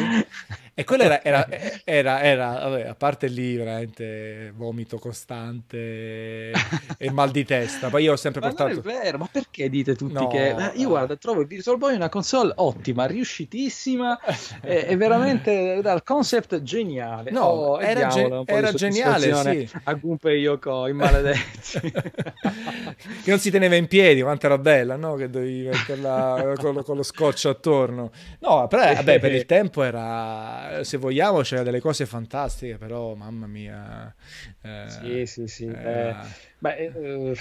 E 0.73 0.83
quello 0.83 1.03
era, 1.03 1.23
era, 1.23 1.47
era, 1.83 2.21
era 2.21 2.51
vabbè, 2.51 2.87
a 2.87 2.95
parte 2.95 3.27
lì 3.27 3.55
veramente 3.55 4.53
vomito 4.55 4.99
costante 4.99 6.51
e 6.97 7.11
mal 7.11 7.31
di 7.31 7.45
testa. 7.45 7.89
Poi 7.89 8.03
io 8.03 8.13
ho 8.13 8.15
sempre 8.15 8.41
ma 8.41 8.47
portato... 8.47 8.69
Non 8.69 8.79
è 8.79 9.01
vero, 9.01 9.17
ma 9.17 9.29
perché 9.31 9.69
dite 9.69 9.95
tutti 9.95 10.13
no, 10.13 10.27
che... 10.27 10.55
Io 10.75 10.89
guarda, 10.89 11.15
trovo 11.15 11.41
il 11.41 11.47
Virtual 11.47 11.77
Boy 11.77 11.95
una 11.95 12.09
console 12.09 12.51
ottima, 12.55 13.05
riuscitissima, 13.05 14.19
è, 14.61 14.85
è 14.85 14.97
veramente 14.97 15.79
dal 15.81 16.03
concept 16.03 16.61
geniale. 16.61 17.31
No, 17.31 17.45
oh, 17.45 17.81
era, 17.81 18.07
ge- 18.07 18.43
era 18.45 18.71
geniale, 18.71 19.33
sì. 19.33 19.69
A 19.83 19.93
Gunpei 19.93 20.39
Yoko, 20.39 20.87
i 20.87 20.93
maledetti. 20.93 21.91
che 23.23 23.29
non 23.29 23.39
si 23.39 23.46
teneva 23.49 23.75
in 23.75 23.87
piedi, 23.87 24.21
quanto 24.21 24.45
era 24.45 24.57
bella, 24.57 24.95
no? 24.95 25.15
Che 25.15 25.29
dovevi 25.29 25.67
metterla 25.67 26.53
con, 26.59 26.81
con, 26.83 26.95
lo 26.95 27.03
scotch 27.03 27.45
attorno. 27.45 28.11
No, 28.39 28.67
però 28.67 28.93
vabbè, 28.93 29.19
per 29.19 29.31
il 29.33 29.45
tempo 29.45 29.83
era, 29.83 30.83
se 30.83 30.97
vogliamo, 30.97 31.41
c'era 31.41 31.63
delle 31.63 31.79
cose 31.79 32.05
fantastiche, 32.05 32.77
però 32.77 33.13
mamma 33.15 33.47
mia. 33.47 34.13
Eh, 34.61 34.85
sì, 34.87 35.25
sì, 35.25 35.47
sì. 35.47 35.65
Era... 35.65 36.23
Eh, 36.23 36.27
beh, 36.57 36.91
uh, 36.93 37.35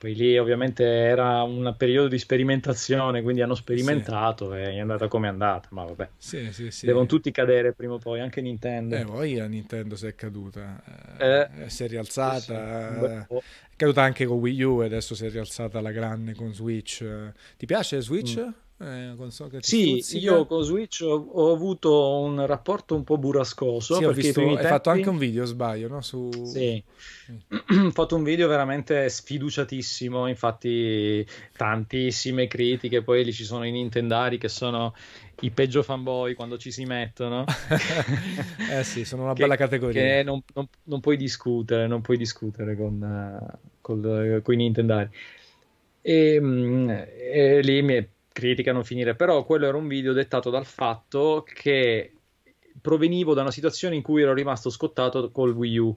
poi 0.00 0.14
lì 0.14 0.38
ovviamente 0.38 0.82
era 0.82 1.42
un 1.42 1.74
periodo 1.76 2.08
di 2.08 2.18
sperimentazione, 2.18 3.20
quindi 3.20 3.42
hanno 3.42 3.54
sperimentato 3.54 4.50
sì. 4.52 4.56
e 4.56 4.70
è 4.70 4.78
andata 4.78 5.08
come 5.08 5.26
è 5.26 5.30
andata, 5.30 5.68
ma 5.72 5.84
vabbè. 5.84 6.08
Sì, 6.16 6.50
sì, 6.54 6.70
sì. 6.70 6.86
Devono 6.86 7.04
tutti 7.04 7.30
cadere 7.30 7.74
prima 7.74 7.92
o 7.92 7.98
poi, 7.98 8.20
anche 8.20 8.40
Nintendo. 8.40 8.96
Eh, 8.96 9.04
poi 9.04 9.34
la 9.34 9.46
Nintendo 9.46 9.96
si 9.96 10.06
è 10.06 10.14
caduta, 10.14 10.82
eh, 11.18 11.64
eh, 11.64 11.68
si 11.68 11.84
è 11.84 11.88
rialzata, 11.88 13.26
è 13.26 13.26
caduta 13.76 14.00
anche 14.00 14.24
con 14.24 14.38
Wii 14.38 14.62
U 14.62 14.82
e 14.82 14.86
adesso 14.86 15.14
si 15.14 15.26
è 15.26 15.28
rialzata 15.28 15.80
alla 15.80 15.92
grande 15.92 16.34
con 16.34 16.54
Switch. 16.54 17.04
Ti 17.58 17.66
piace 17.66 18.00
Switch? 18.00 18.38
Mm. 18.38 18.48
Eh, 18.82 19.14
sì, 19.60 20.02
io 20.16 20.46
con 20.46 20.62
Switch 20.62 21.02
ho, 21.02 21.14
ho, 21.14 21.52
avuto 21.52 22.18
un 22.20 22.46
rapporto 22.46 22.94
un 22.94 23.04
po' 23.04 23.18
burrascoso. 23.18 23.96
Sì, 23.96 24.04
ho 24.04 24.12
visto, 24.12 24.40
hai 24.40 24.46
tempi... 24.54 24.62
fatto 24.62 24.88
anche 24.88 25.10
un 25.10 25.18
video, 25.18 25.44
sbaglio, 25.44 25.86
no? 25.88 26.00
Su... 26.00 26.30
Sì, 26.46 26.82
ho 27.52 27.90
fatto 27.90 28.16
un 28.16 28.22
video 28.22 28.48
veramente 28.48 29.06
sfiduciatissimo, 29.06 30.26
infatti 30.28 31.26
tantissime 31.54 32.46
critiche, 32.46 33.02
poi 33.02 33.22
lì 33.22 33.34
ci 33.34 33.44
sono 33.44 33.66
i 33.66 33.70
Nintendari 33.70 34.38
che 34.38 34.48
sono 34.48 34.94
i 35.40 35.50
peggio 35.50 35.82
fanboy 35.82 36.32
quando 36.32 36.56
ci 36.56 36.70
si 36.70 36.86
mettono. 36.86 37.44
eh 38.72 38.82
sì, 38.82 39.04
sono 39.04 39.24
una 39.24 39.34
bella 39.34 39.56
categoria. 39.56 40.00
Che 40.00 40.22
non, 40.22 40.42
non, 40.54 40.66
non, 40.84 41.00
puoi 41.00 41.18
discutere, 41.18 41.86
non 41.86 42.00
puoi 42.00 42.16
discutere 42.16 42.74
con, 42.74 43.58
col, 43.82 44.40
con 44.42 44.54
i 44.54 44.56
Nintendari. 44.56 45.10
E, 46.00 46.40
mm, 46.40 46.88
e 46.88 47.60
lì 47.60 47.82
mi 47.82 48.08
critica 48.32 48.72
non 48.72 48.84
finire, 48.84 49.14
però 49.14 49.44
quello 49.44 49.66
era 49.66 49.76
un 49.76 49.88
video 49.88 50.12
dettato 50.12 50.50
dal 50.50 50.66
fatto 50.66 51.44
che 51.46 52.12
provenivo 52.80 53.34
da 53.34 53.42
una 53.42 53.50
situazione 53.50 53.96
in 53.96 54.02
cui 54.02 54.22
ero 54.22 54.32
rimasto 54.32 54.70
scottato 54.70 55.30
col 55.30 55.52
Wii 55.52 55.78
U. 55.78 55.96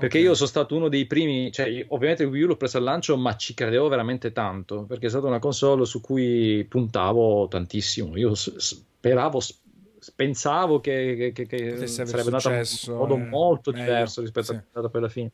Perché 0.00 0.16
okay. 0.16 0.28
io 0.30 0.34
sono 0.34 0.48
stato 0.48 0.74
uno 0.74 0.88
dei 0.88 1.06
primi, 1.06 1.52
cioè 1.52 1.84
ovviamente 1.88 2.22
il 2.22 2.30
Wii 2.30 2.42
U 2.42 2.46
l'ho 2.46 2.56
preso 2.56 2.78
al 2.78 2.84
lancio, 2.84 3.18
ma 3.18 3.36
ci 3.36 3.52
credevo 3.52 3.86
veramente 3.88 4.32
tanto, 4.32 4.84
perché 4.84 5.06
è 5.06 5.10
stata 5.10 5.26
una 5.26 5.38
console 5.38 5.84
su 5.84 6.00
cui 6.00 6.64
puntavo 6.66 7.48
tantissimo. 7.48 8.16
Io 8.16 8.34
speravo, 8.34 9.40
pensavo 10.14 10.80
che, 10.80 11.32
che, 11.34 11.44
che 11.46 11.86
sarebbe 11.86 12.30
andata 12.30 12.56
in 12.56 12.94
modo 12.94 13.14
eh, 13.16 13.18
molto 13.18 13.72
meglio. 13.72 13.84
diverso 13.84 14.22
rispetto 14.22 14.52
sì. 14.54 14.60
a 14.72 14.90
alla 14.90 15.08
fine. 15.10 15.32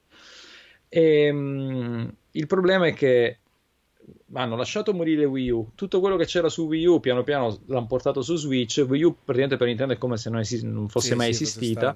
E, 0.89 1.31
um, 1.31 2.13
il 2.33 2.47
problema 2.47 2.89
è 2.89 2.93
che 2.93 3.39
hanno 4.33 4.57
lasciato 4.57 4.93
morire 4.93 5.24
Wii 5.24 5.51
U. 5.51 5.70
Tutto 5.74 6.01
quello 6.01 6.16
che 6.16 6.24
c'era 6.27 6.49
su 6.49 6.66
Wii 6.66 6.87
U 6.87 7.01
piano 7.01 7.23
piano 7.23 7.59
l'hanno 7.66 7.87
portato 7.87 8.23
su 8.23 8.37
Switch. 8.37 8.85
Wii 8.89 9.03
U 9.03 9.16
praticamente 9.24 9.57
per 9.57 9.66
Nintendo 9.66 9.95
è 9.95 9.99
come 9.99 10.16
se 10.16 10.31
non, 10.31 10.41
esist- 10.41 10.65
non 10.65 10.89
fosse 10.89 11.09
sì, 11.11 11.15
mai 11.15 11.35
sì, 11.35 11.45
esistita. 11.45 11.95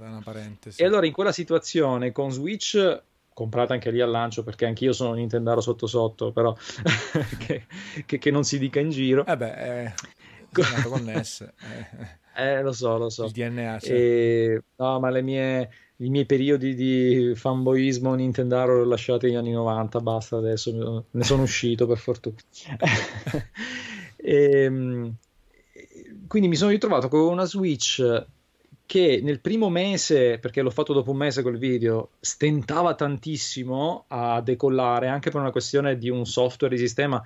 E 0.76 0.84
allora 0.84 1.06
in 1.06 1.12
quella 1.12 1.32
situazione 1.32 2.12
con 2.12 2.30
Switch 2.30 3.02
comprata 3.32 3.72
anche 3.72 3.90
lì 3.90 4.00
al 4.00 4.10
lancio 4.10 4.42
perché 4.42 4.66
anch'io 4.66 4.92
sono 4.92 5.14
Nintendaro 5.14 5.60
sotto 5.60 5.86
sotto, 5.86 6.30
però 6.32 6.54
che, 7.38 7.64
che, 8.04 8.18
che, 8.18 8.30
non 8.30 8.44
si 8.44 8.58
dica 8.58 8.80
in 8.80 8.90
giro. 8.90 9.24
Eh 9.24 9.36
beh, 9.36 9.54
è 9.54 9.94
eh, 10.54 10.82
connesse. 10.82 11.54
Eh. 12.34 12.56
eh, 12.56 12.62
lo 12.62 12.72
so, 12.72 12.98
lo 12.98 13.08
so. 13.08 13.24
Il 13.26 13.32
DNA. 13.32 13.78
Cioè. 13.78 13.92
E, 13.92 14.62
no, 14.76 15.00
ma 15.00 15.10
le 15.10 15.22
mie 15.22 15.70
i 16.00 16.08
miei 16.08 16.24
periodi 16.24 16.74
di 16.74 17.32
fanboismo 17.34 18.14
Nintendaro 18.14 18.78
l'ho 18.78 18.88
lasciati 18.88 19.26
negli 19.26 19.36
anni 19.36 19.52
90, 19.52 20.00
basta 20.00 20.36
adesso, 20.36 21.04
ne 21.10 21.24
sono 21.24 21.42
uscito 21.42 21.86
per 21.86 21.98
fortuna. 21.98 22.36
e, 24.16 24.62
ehm, 24.64 25.14
quindi 26.26 26.48
mi 26.48 26.56
sono 26.56 26.70
ritrovato 26.70 27.08
con 27.08 27.20
una 27.20 27.44
Switch 27.44 28.24
che 28.86 29.20
nel 29.22 29.40
primo 29.40 29.68
mese, 29.68 30.38
perché 30.38 30.62
l'ho 30.62 30.70
fatto 30.70 30.92
dopo 30.92 31.10
un 31.10 31.18
mese 31.18 31.42
col 31.42 31.58
video, 31.58 32.10
stentava 32.18 32.94
tantissimo 32.94 34.06
a 34.08 34.40
decollare, 34.40 35.06
anche 35.06 35.30
per 35.30 35.40
una 35.40 35.52
questione 35.52 35.96
di 35.96 36.08
un 36.08 36.24
software 36.24 36.74
di 36.74 36.80
sistema 36.80 37.24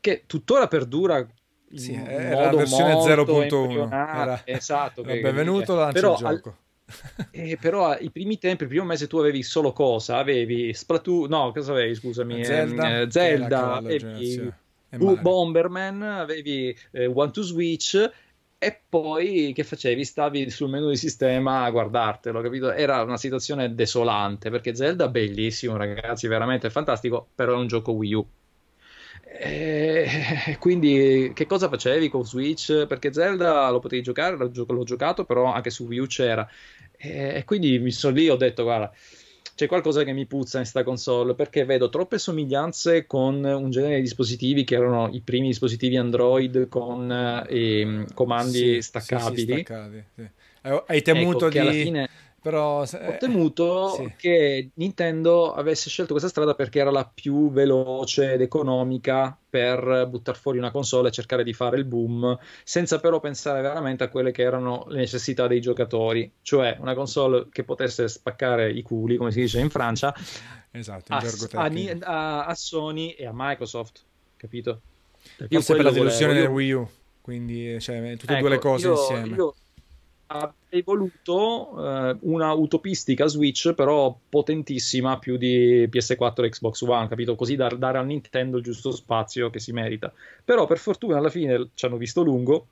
che 0.00 0.24
tuttora 0.26 0.68
perdura 0.68 1.26
sì, 1.74 1.94
era 1.94 2.50
la 2.50 2.56
versione 2.56 2.94
0.1 2.94 3.86
era... 3.86 4.42
esatto 4.44 5.00
che, 5.02 5.20
benvenuto 5.20 5.74
lancia 5.74 5.92
però, 5.92 6.12
il 6.12 6.18
gioco 6.18 6.48
al 6.48 6.54
eh, 7.30 7.56
però 7.60 7.96
i 7.98 8.10
primi 8.10 8.38
tempi, 8.38 8.64
il 8.64 8.68
primo 8.68 8.84
mese 8.84 9.06
tu 9.06 9.18
avevi 9.18 9.42
solo 9.42 9.72
cosa? 9.72 10.18
Avevi 10.18 10.72
Splatoon, 10.72 11.28
no, 11.28 11.52
cosa 11.52 11.72
avevi? 11.72 11.94
Scusami, 11.94 12.44
Zelda, 12.44 13.00
eh, 13.00 13.10
Zelda 13.10 13.74
avevi 13.74 14.52
uh, 14.90 15.20
Bomberman, 15.20 16.02
avevi 16.02 16.76
eh, 16.92 17.06
One 17.06 17.30
to 17.30 17.42
Switch 17.42 18.10
e 18.58 18.80
poi 18.88 19.52
che 19.54 19.64
facevi? 19.64 20.04
Stavi 20.04 20.48
sul 20.48 20.70
menu 20.70 20.88
di 20.88 20.96
sistema 20.96 21.64
a 21.64 21.70
guardartelo, 21.70 22.40
capito? 22.40 22.70
Era 22.70 23.02
una 23.02 23.16
situazione 23.16 23.74
desolante 23.74 24.50
perché 24.50 24.74
Zelda 24.74 25.08
bellissimo, 25.08 25.76
ragazzi, 25.76 26.28
veramente 26.28 26.70
fantastico, 26.70 27.28
però 27.34 27.54
è 27.54 27.56
un 27.56 27.66
gioco 27.66 27.90
Wii 27.92 28.14
U. 28.14 28.26
E 29.24 30.04
eh, 30.46 30.58
quindi 30.60 31.32
che 31.34 31.46
cosa 31.46 31.68
facevi 31.68 32.08
con 32.08 32.24
Switch? 32.24 32.86
Perché 32.86 33.12
Zelda 33.12 33.68
lo 33.70 33.80
potevi 33.80 34.02
giocare, 34.02 34.36
l'ho, 34.36 34.50
gio- 34.50 34.66
l'ho 34.68 34.84
giocato, 34.84 35.24
però 35.24 35.52
anche 35.52 35.70
su 35.70 35.84
Wii 35.86 35.98
U 35.98 36.06
c'era. 36.06 36.48
E, 37.02 37.38
e 37.38 37.44
quindi 37.44 37.80
mi 37.80 37.90
sono 37.90 38.14
lì, 38.14 38.28
ho 38.28 38.36
detto, 38.36 38.62
guarda, 38.62 38.92
c'è 39.54 39.66
qualcosa 39.66 40.04
che 40.04 40.12
mi 40.12 40.26
puzza 40.26 40.60
in 40.60 40.64
sta 40.64 40.84
console 40.84 41.34
perché 41.34 41.64
vedo 41.64 41.88
troppe 41.88 42.18
somiglianze 42.18 43.06
con 43.06 43.44
un 43.44 43.70
genere 43.70 43.96
di 43.96 44.02
dispositivi 44.02 44.64
che 44.64 44.76
erano 44.76 45.08
i 45.12 45.20
primi 45.20 45.48
dispositivi 45.48 45.96
Android 45.96 46.68
con 46.68 47.10
eh, 47.48 48.06
comandi 48.14 48.74
sì, 48.74 48.82
staccabili. 48.82 49.40
Sì, 49.40 49.46
sì, 49.46 49.62
staccati, 49.62 50.04
Hai 50.86 51.02
temuto 51.02 51.48
ecco, 51.48 51.70
di... 51.70 51.82
Fine 51.82 52.08
però, 52.42 52.80
ho 52.80 52.84
eh, 52.84 53.16
temuto 53.18 53.90
sì. 53.90 54.12
che 54.16 54.70
Nintendo 54.74 55.54
avesse 55.54 55.88
scelto 55.88 56.10
questa 56.10 56.28
strada 56.28 56.54
perché 56.54 56.80
era 56.80 56.90
la 56.90 57.08
più 57.08 57.52
veloce 57.52 58.32
ed 58.32 58.40
economica 58.40 59.38
per 59.48 60.08
buttare 60.10 60.36
fuori 60.36 60.58
una 60.58 60.72
console 60.72 61.08
e 61.08 61.12
cercare 61.12 61.44
di 61.44 61.52
fare 61.52 61.76
il 61.76 61.84
boom, 61.84 62.36
senza 62.64 62.98
però 62.98 63.20
pensare 63.20 63.62
veramente 63.62 64.02
a 64.02 64.08
quelle 64.08 64.32
che 64.32 64.42
erano 64.42 64.86
le 64.88 64.98
necessità 64.98 65.46
dei 65.46 65.60
giocatori, 65.60 66.32
cioè 66.42 66.76
una 66.80 66.94
console 66.94 67.46
che 67.52 67.62
potesse 67.62 68.08
spaccare 68.08 68.72
i 68.72 68.82
culi, 68.82 69.16
come 69.16 69.30
si 69.30 69.42
dice 69.42 69.60
in 69.60 69.70
Francia, 69.70 70.12
esatto, 70.72 71.12
a, 71.12 71.22
a, 72.00 72.44
a, 72.46 72.54
Sony 72.56 73.10
e 73.10 73.24
a 73.24 73.32
Microsoft, 73.32 74.02
capito? 74.36 74.80
Perché 75.36 75.54
Forse 75.54 75.74
per 75.76 75.84
la 75.84 75.90
delusione 75.92 76.34
del 76.34 76.48
Wii 76.48 76.72
U, 76.72 76.88
quindi 77.20 77.78
cioè, 77.78 78.16
tutte 78.16 78.32
e 78.32 78.36
ecco, 78.36 78.40
due 78.40 78.48
le 78.48 78.54
ecco, 78.56 78.68
cose 78.70 78.86
io, 78.86 78.92
insieme. 78.94 79.36
Io 79.36 79.54
avrei 80.72 80.82
voluto 80.82 81.84
eh, 81.84 82.16
una 82.22 82.52
utopistica 82.52 83.26
Switch, 83.26 83.74
però 83.74 84.16
potentissima 84.28 85.18
più 85.18 85.36
di 85.36 85.86
PS4 85.90 86.44
e 86.44 86.48
Xbox 86.48 86.80
One, 86.82 87.08
capito? 87.08 87.34
Così 87.34 87.56
da 87.56 87.68
dare 87.68 87.98
a 87.98 88.02
Nintendo 88.02 88.56
il 88.56 88.62
giusto 88.62 88.90
spazio 88.90 89.50
che 89.50 89.60
si 89.60 89.72
merita. 89.72 90.12
Però 90.42 90.66
per 90.66 90.78
fortuna 90.78 91.18
alla 91.18 91.30
fine 91.30 91.68
ci 91.74 91.84
hanno 91.84 91.98
visto 91.98 92.22
lungo 92.22 92.66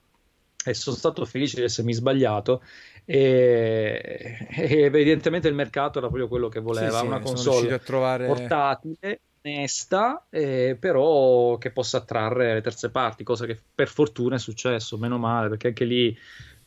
e 0.64 0.74
sono 0.74 0.96
stato 0.96 1.24
felice 1.24 1.56
di 1.56 1.62
essermi 1.62 1.92
sbagliato 1.92 2.62
e, 3.06 4.46
e 4.50 4.80
evidentemente 4.82 5.48
il 5.48 5.54
mercato 5.54 5.98
era 5.98 6.08
proprio 6.08 6.28
quello 6.28 6.48
che 6.48 6.60
voleva, 6.60 6.98
sì, 6.98 7.00
sì, 7.00 7.06
una 7.06 7.20
console 7.20 7.78
trovare... 7.80 8.26
portatile 8.26 9.20
onesta, 9.42 10.26
eh, 10.28 10.76
però 10.78 11.56
che 11.56 11.70
possa 11.70 11.98
attrarre 11.98 12.54
le 12.54 12.60
terze 12.60 12.90
parti, 12.90 13.24
cosa 13.24 13.46
che 13.46 13.58
per 13.74 13.88
fortuna 13.88 14.36
è 14.36 14.38
successo, 14.38 14.98
meno 14.98 15.16
male, 15.16 15.48
perché 15.48 15.68
anche 15.68 15.84
lì 15.84 16.16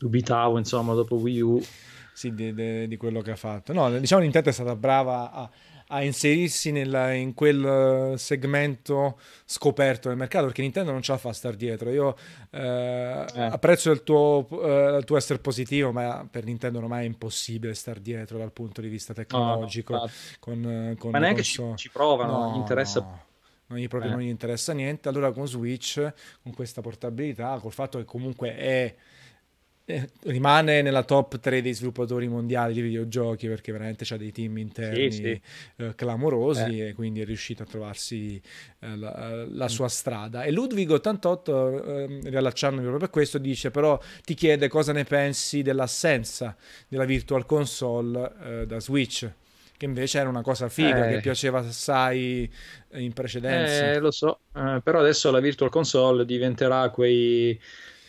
dubitavo, 0.03 0.57
insomma, 0.57 0.93
dopo 0.93 1.15
Wii 1.15 1.41
U. 1.41 1.61
Sì, 2.13 2.33
di, 2.33 2.53
di, 2.53 2.87
di 2.87 2.97
quello 2.97 3.21
che 3.21 3.31
ha 3.31 3.35
fatto. 3.35 3.73
No, 3.73 3.89
diciamo 3.97 4.21
Nintendo 4.21 4.49
è 4.49 4.53
stata 4.53 4.75
brava 4.75 5.31
a, 5.31 5.49
a 5.87 6.03
inserirsi 6.03 6.71
nella, 6.71 7.11
in 7.13 7.33
quel 7.33 8.13
segmento 8.17 9.19
scoperto 9.45 10.09
del 10.09 10.17
mercato 10.17 10.45
perché 10.45 10.61
Nintendo 10.61 10.91
non 10.91 11.01
ce 11.01 11.13
la 11.13 11.17
fa 11.17 11.29
a 11.29 11.33
star 11.33 11.55
dietro. 11.55 11.89
Io 11.89 12.15
eh, 12.51 13.25
eh. 13.33 13.41
apprezzo 13.41 13.89
il 13.89 14.03
tuo, 14.03 14.47
eh, 14.61 14.97
il 14.97 15.05
tuo, 15.05 15.17
essere 15.17 15.39
positivo, 15.39 15.91
ma 15.91 16.27
per 16.29 16.43
Nintendo 16.43 16.77
ormai 16.77 17.03
è 17.03 17.07
impossibile 17.07 17.73
star 17.73 17.99
dietro 17.99 18.37
dal 18.37 18.51
punto 18.51 18.79
di 18.81 18.89
vista 18.89 19.13
tecnologico. 19.13 19.93
No, 19.93 19.99
no, 20.01 20.09
con, 20.39 20.95
con 20.99 21.11
ma 21.11 21.17
neanche 21.17 21.41
ci, 21.41 21.63
ci, 21.75 21.89
provano, 21.89 22.49
no, 22.49 22.53
gli 22.53 22.57
interessa. 22.57 23.21
Non 23.65 23.79
gli, 23.79 23.87
proprio, 23.87 24.11
eh. 24.11 24.13
non 24.13 24.23
gli 24.23 24.29
interessa 24.29 24.71
niente. 24.73 25.09
Allora 25.09 25.31
con 25.31 25.47
Switch, 25.47 26.13
con 26.43 26.53
questa 26.53 26.81
portabilità, 26.81 27.57
col 27.59 27.71
fatto 27.71 27.97
che 27.97 28.05
comunque 28.05 28.55
è 28.55 28.95
eh, 29.85 30.09
rimane 30.23 30.81
nella 30.81 31.03
top 31.03 31.39
3 31.39 31.61
dei 31.61 31.73
sviluppatori 31.73 32.29
mondiali 32.29 32.73
di 32.73 32.81
videogiochi 32.81 33.47
perché 33.47 33.73
veramente 33.73 34.11
ha 34.13 34.17
dei 34.17 34.31
team 34.31 34.57
interni 34.57 35.11
sì, 35.11 35.21
sì. 35.21 35.41
Eh, 35.83 35.95
clamorosi 35.95 36.79
eh. 36.79 36.87
e 36.87 36.93
quindi 36.93 37.19
è 37.19 37.25
riuscito 37.25 37.63
a 37.63 37.65
trovarsi 37.65 38.41
eh, 38.79 38.95
la, 38.95 39.45
la, 39.49 39.67
sua 39.67 39.89
strada. 39.89 40.43
E 40.43 40.51
Ludwig88, 40.51 41.85
eh, 41.85 42.29
riallacciandomi 42.29 42.81
proprio 42.81 42.99
per 42.99 43.09
questo, 43.09 43.37
dice 43.37 43.71
però 43.71 43.99
ti 44.23 44.35
chiede 44.35 44.69
cosa 44.69 44.93
ne 44.93 45.03
pensi 45.03 45.61
dell'assenza 45.61 46.55
della 46.87 47.05
Virtual 47.05 47.45
Console 47.45 48.31
eh, 48.41 48.65
da 48.65 48.79
Switch 48.79 49.29
che 49.75 49.85
invece 49.85 50.19
era 50.19 50.29
una 50.29 50.43
cosa 50.43 50.69
figa 50.69 51.07
che 51.07 51.19
piaceva 51.19 51.59
assai 51.59 52.49
in 52.93 53.11
precedenza. 53.11 53.99
lo 53.99 54.11
so, 54.11 54.39
però 54.53 54.99
adesso 54.99 55.29
la 55.29 55.41
Virtual 55.41 55.69
Console 55.69 56.25
diventerà 56.25 56.89
quei 56.89 57.59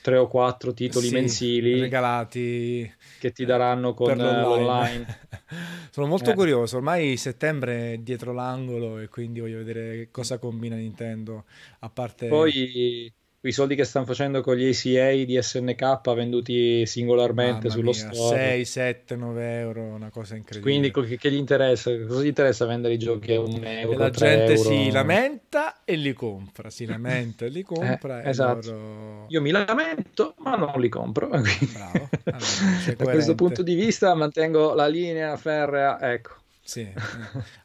tre 0.04 0.18
o 0.18 0.28
quattro 0.28 0.74
titoli 0.74 1.06
sì, 1.06 1.14
mensili 1.14 1.80
regalati 1.80 2.92
che 3.18 3.32
ti 3.32 3.46
daranno 3.46 3.94
con 3.94 4.14
l'online. 4.14 5.06
Sono 5.90 6.06
molto 6.06 6.32
eh. 6.32 6.34
curioso, 6.34 6.76
ormai 6.76 7.16
settembre 7.16 7.94
è 7.94 7.96
dietro 7.96 8.34
l'angolo 8.34 8.98
e 8.98 9.08
quindi 9.08 9.40
voglio 9.40 9.56
vedere 9.56 10.10
cosa 10.10 10.36
combina 10.36 10.76
Nintendo, 10.76 11.46
a 11.78 11.88
parte... 11.88 12.28
Poi 12.28 13.10
quei 13.44 13.52
soldi 13.52 13.74
che 13.74 13.84
stanno 13.84 14.06
facendo 14.06 14.40
con 14.40 14.56
gli 14.56 14.66
ACA 14.66 15.10
di 15.22 15.38
SNK 15.38 16.14
venduti 16.14 16.86
singolarmente 16.86 17.68
Mamma 17.68 17.70
sullo 17.74 17.90
mia, 17.90 18.10
store. 18.14 18.38
6, 18.38 18.64
7, 18.64 19.16
9 19.16 19.58
euro, 19.58 19.82
una 19.82 20.08
cosa 20.08 20.34
incredibile. 20.34 20.90
Quindi 20.90 21.18
che, 21.18 21.30
gli 21.30 21.36
interessa? 21.36 21.90
Cosa 22.06 22.22
gli 22.22 22.28
interessa 22.28 22.64
vendere 22.64 22.94
i 22.94 22.98
giochi 22.98 23.34
a 23.34 23.40
un 23.40 23.62
E 23.62 23.80
euro? 23.80 23.98
la 23.98 24.08
tre 24.08 24.28
gente 24.28 24.52
euro? 24.54 24.70
si 24.70 24.90
lamenta 24.90 25.84
e 25.84 25.96
li 25.96 26.14
compra, 26.14 26.70
si 26.70 26.86
lamenta 26.86 27.44
e 27.44 27.48
li 27.50 27.62
compra 27.62 28.22
Eh, 28.22 28.28
e 28.28 28.30
esatto. 28.30 28.70
loro... 28.70 29.26
Io 29.28 29.42
mi 29.42 29.50
lamento, 29.50 30.36
ma 30.38 30.56
non 30.56 30.80
li 30.80 30.88
compro. 30.88 31.28
Quindi, 31.28 31.70
Bravo. 31.70 32.08
Allora, 32.24 32.94
da 32.96 33.04
questo 33.04 33.34
punto 33.34 33.62
di 33.62 33.74
vista 33.74 34.14
mantengo 34.14 34.72
la 34.72 34.86
linea 34.86 35.36
ferrea. 35.36 36.00
Ecco. 36.00 36.36
Sì, 36.62 36.80
eh. 36.80 36.94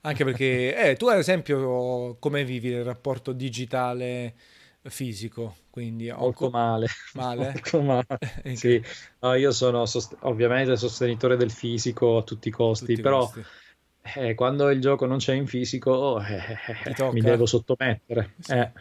anche 0.02 0.26
perché 0.26 0.76
eh, 0.76 0.96
tu 0.98 1.08
ad 1.08 1.20
esempio 1.20 2.18
come 2.20 2.44
vivi 2.44 2.68
il 2.68 2.84
rapporto 2.84 3.32
digitale 3.32 4.34
fisico? 4.84 5.56
Quindi 5.70 6.10
ho 6.10 6.18
Molto 6.18 6.46
co- 6.46 6.50
male. 6.50 6.88
male? 7.14 7.52
Molto 7.54 7.82
male. 7.82 8.06
Sì, 8.56 8.82
No, 9.22 9.34
io 9.36 9.52
sono 9.52 9.86
sost- 9.86 10.16
ovviamente 10.22 10.76
sostenitore 10.78 11.36
del 11.38 11.52
fisico 11.52 12.18
a 12.18 12.24
tutti 12.24 12.48
i 12.48 12.52
costi, 12.52 12.88
tutti 12.88 13.02
però 13.02 13.30
questi. 13.30 13.50
eh, 14.20 14.34
quando 14.36 14.70
il 14.70 14.80
gioco 14.82 15.06
non 15.06 15.18
c'è 15.18 15.34
in 15.34 15.46
fisico 15.48 16.20
eh, 16.22 16.58
Ti 16.86 16.94
tocca? 16.94 17.14
mi 17.14 17.22
devo 17.22 17.46
sottomettere. 17.46 18.34
Sì. 18.40 18.54
Eh, 18.54 18.72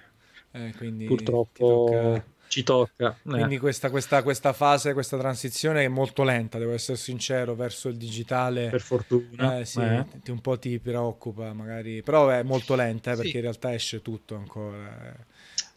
Eh, 0.53 0.73
quindi 0.77 1.07
purtroppo 1.07 1.85
tocca- 1.89 2.25
ci 2.49 2.63
tocca. 2.63 3.11
Eh. 3.11 3.31
Quindi 3.31 3.59
questa, 3.59 3.91
questa- 3.91 4.23
questa 4.23 4.53
fase, 4.53 4.95
questa 4.95 5.19
transizione 5.19 5.85
è 5.85 5.89
molto 5.89 6.23
lenta, 6.25 6.59
devo 6.59 6.73
essere 6.73 6.97
sincero, 6.97 7.55
verso 7.55 7.89
il 7.89 7.97
digitale. 7.97 8.71
Per 8.71 8.81
fortuna. 8.81 9.59
Eh, 9.59 9.65
sì, 9.67 9.81
eh. 9.81 10.05
ti- 10.23 10.31
un 10.31 10.41
po' 10.41 10.59
ti 10.59 10.79
preoccupa 10.79 11.53
magari, 11.53 12.03
però 12.03 12.29
è 12.31 12.43
molto 12.43 12.75
lenta 12.75 13.13
eh, 13.13 13.15
Sì. 13.17 13.23
perché 13.23 13.37
in 13.37 13.43
realtà 13.43 13.75
esce 13.75 14.01
tutto 14.01 14.35
ancora. 14.37 15.15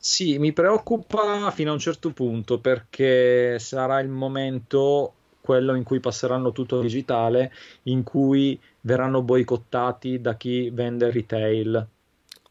Sì, 0.03 0.40
mi 0.40 0.52
preoccupa 0.52 1.52
fino 1.52 1.69
a 1.69 1.73
un 1.73 1.80
certo 1.80 2.10
punto 2.10 2.60
perché 2.60 3.60
sarà 3.60 3.99
il 3.99 4.10
momento, 4.10 5.14
quello 5.40 5.76
in 5.76 5.84
cui 5.84 5.99
passeranno 5.99 6.52
tutto 6.52 6.78
al 6.78 6.82
digitale, 6.82 7.53
in 7.84 8.02
cui 8.02 8.60
verranno 8.82 9.22
boicottati 9.22 10.19
da 10.19 10.36
chi 10.38 10.72
vende 10.72 11.11
retail. 11.11 11.88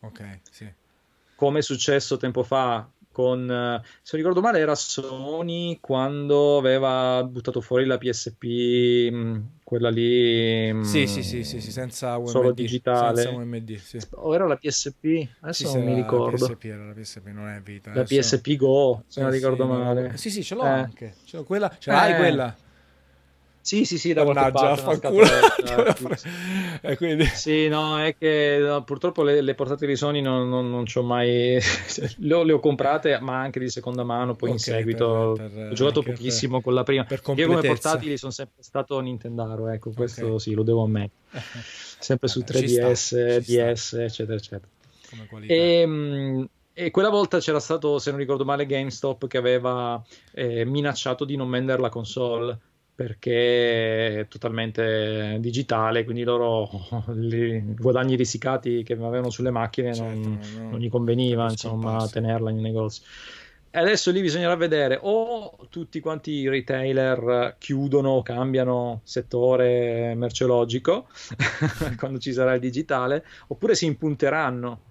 Ok, 0.03 0.39
sì. 0.49 0.73
come 1.35 1.59
è 1.59 1.63
successo 1.63 2.17
tempo 2.19 2.45
fa 2.45 2.89
con, 3.11 3.49
se 3.49 4.17
non 4.17 4.23
ricordo 4.23 4.41
male, 4.41 4.61
era 4.61 4.77
Sony 4.77 5.79
quando 5.81 6.57
aveva 6.57 7.23
buttato 7.25 7.61
fuori 7.61 7.85
la 7.85 7.99
PSP, 7.99 8.43
quella 9.71 9.89
lì, 9.89 10.73
mh, 10.73 10.83
Sì, 10.83 11.07
sì, 11.07 11.23
sì, 11.23 11.45
sì, 11.45 11.61
sì, 11.61 11.71
senza 11.71 12.17
UMD. 12.17 12.27
solo 12.29 12.51
digitale. 12.51 13.23
Senza 13.23 13.39
UMD, 13.39 13.77
sì. 13.77 13.99
O 14.17 14.35
era 14.35 14.45
la 14.49 14.57
PSP? 14.57 15.29
Adesso 15.43 15.69
Sì, 15.69 15.75
non 15.77 15.85
mi 15.85 15.95
ricordo. 15.95 16.45
La 16.49 16.53
PSP, 16.57 16.65
era 16.65 16.85
la 16.87 16.93
PSP, 16.93 17.27
non 17.29 17.49
è 17.49 17.61
vita. 17.61 17.93
La 17.95 18.01
adesso- 18.01 18.37
PSP 18.37 18.57
Go, 18.57 19.05
se 19.07 19.21
non 19.21 19.31
Eh, 19.31 19.33
ricordo 19.33 19.63
sì, 19.63 19.69
no, 19.71 19.79
male. 19.79 20.17
Sì, 20.17 20.31
sì, 20.31 20.43
ce 20.43 20.55
l'ho 20.57 20.65
Eh. 20.65 20.69
anche. 20.69 21.15
Ce 21.25 21.37
l'ho 21.37 21.45
quella. 21.45 21.73
Ce 21.79 21.91
l'hai 21.93 22.13
Eh. 22.13 22.17
quella? 22.17 22.57
Sì, 23.63 23.85
sì, 23.85 23.99
sì, 23.99 24.13
da 24.15 24.23
qualche 24.25 24.41
Mannaggia, 24.41 24.67
parte, 24.75 24.83
una 24.83 24.91
affanculo. 24.93 25.25
scatoletta, 25.27 26.17
sì. 26.17 26.29
E 26.81 26.97
quindi... 26.97 27.25
Sì, 27.27 27.69
no, 27.69 27.99
è 28.03 28.17
che 28.17 28.59
no, 28.61 28.83
purtroppo 28.85 29.23
le, 29.23 29.41
le 29.43 29.55
portatili 29.55 29.97
Sony 29.97 30.21
non, 30.23 30.49
non, 30.49 30.71
non 30.71 30.87
ci 30.87 30.99
ho 30.99 31.03
mai... 31.03 31.59
le, 32.19 32.35
ho, 32.35 32.43
le 32.43 32.53
ho 32.53 32.59
comprate, 32.59 33.19
ma 33.21 33.39
anche 33.41 33.61
di 33.61 33.69
seconda 33.69 34.03
mano, 34.03 34.35
poi 34.35 34.49
in 34.51 34.55
Ok, 34.57 34.61
seguito 34.63 35.35
per- 35.37 35.51
per- 35.51 35.71
ho 35.71 35.75
giocato 35.75 35.99
anche 35.99 36.11
per- 36.11 36.19
pochissimo 36.19 36.61
con 36.63 36.73
la 36.75 36.83
prima. 36.85 37.05
per 37.05 37.21
Io 37.37 37.47
come 37.47 37.61
portatili 37.61 38.17
sono 38.17 38.33
sempre 38.33 38.63
stato 38.63 38.99
Nintendaro, 39.01 39.69
ecco, 39.69 39.91
questo 39.95 40.27
Ok. 40.27 40.41
sì, 40.41 40.55
lo 40.55 40.63
devo 40.63 40.83
ammettere. 40.85 41.19
Sempre 42.01 42.29
su 42.29 42.41
Vabbè, 42.41 42.53
ci 42.53 42.65
3DS, 42.65 42.93
sta, 42.95 43.41
ci 43.41 43.43
sta. 43.53 43.71
DS, 43.73 43.93
eccetera, 43.93 44.37
eccetera. 44.39 44.69
Qualità. 45.29 45.53
E, 45.53 45.85
mh, 45.87 46.49
e 46.73 46.91
quella 46.91 47.11
volta 47.11 47.39
c'era 47.41 47.61
stato, 47.61 47.99
se 47.99 48.09
non 48.11 48.19
ricordo 48.19 48.45
male, 48.47 48.65
GameStop 48.65 49.27
che 49.27 49.37
aveva 49.37 50.03
eh, 50.33 50.65
minacciato 50.65 51.27
di 51.27 51.37
non 51.37 51.51
vendere 51.51 51.81
la 51.83 51.91
console 51.91 52.59
perché 53.01 54.21
è 54.21 54.29
totalmente 54.29 55.39
digitale, 55.41 56.05
quindi 56.05 56.23
loro 56.23 56.69
i 57.17 57.75
guadagni 57.75 58.15
risicati 58.15 58.83
che 58.83 58.93
avevano 58.93 59.31
sulle 59.31 59.51
macchine 59.51 59.95
Certo, 59.95 60.13
non, 60.13 60.39
no, 60.53 60.61
no. 60.61 60.71
non 60.73 60.81
gli 60.81 60.91
conveniva 60.91 61.49
insomma 61.49 62.07
tenerla 62.07 62.51
in 62.51 62.61
negozio. 62.61 63.03
E 63.71 63.79
adesso 63.79 64.11
lì 64.11 64.21
bisognerà 64.21 64.55
vedere 64.55 64.99
o 65.01 65.57
tutti 65.71 65.99
quanti 66.01 66.33
i 66.33 66.49
retailer 66.51 67.57
chiudono, 67.57 68.21
cambiano 68.21 69.01
settore 69.05 70.13
merceologico 70.15 71.09
quando 71.97 72.19
ci 72.19 72.35
sarà 72.35 72.53
il 72.53 72.61
digitale, 72.61 73.25
oppure 73.47 73.75
si 73.77 73.87
impunteranno 73.87 74.90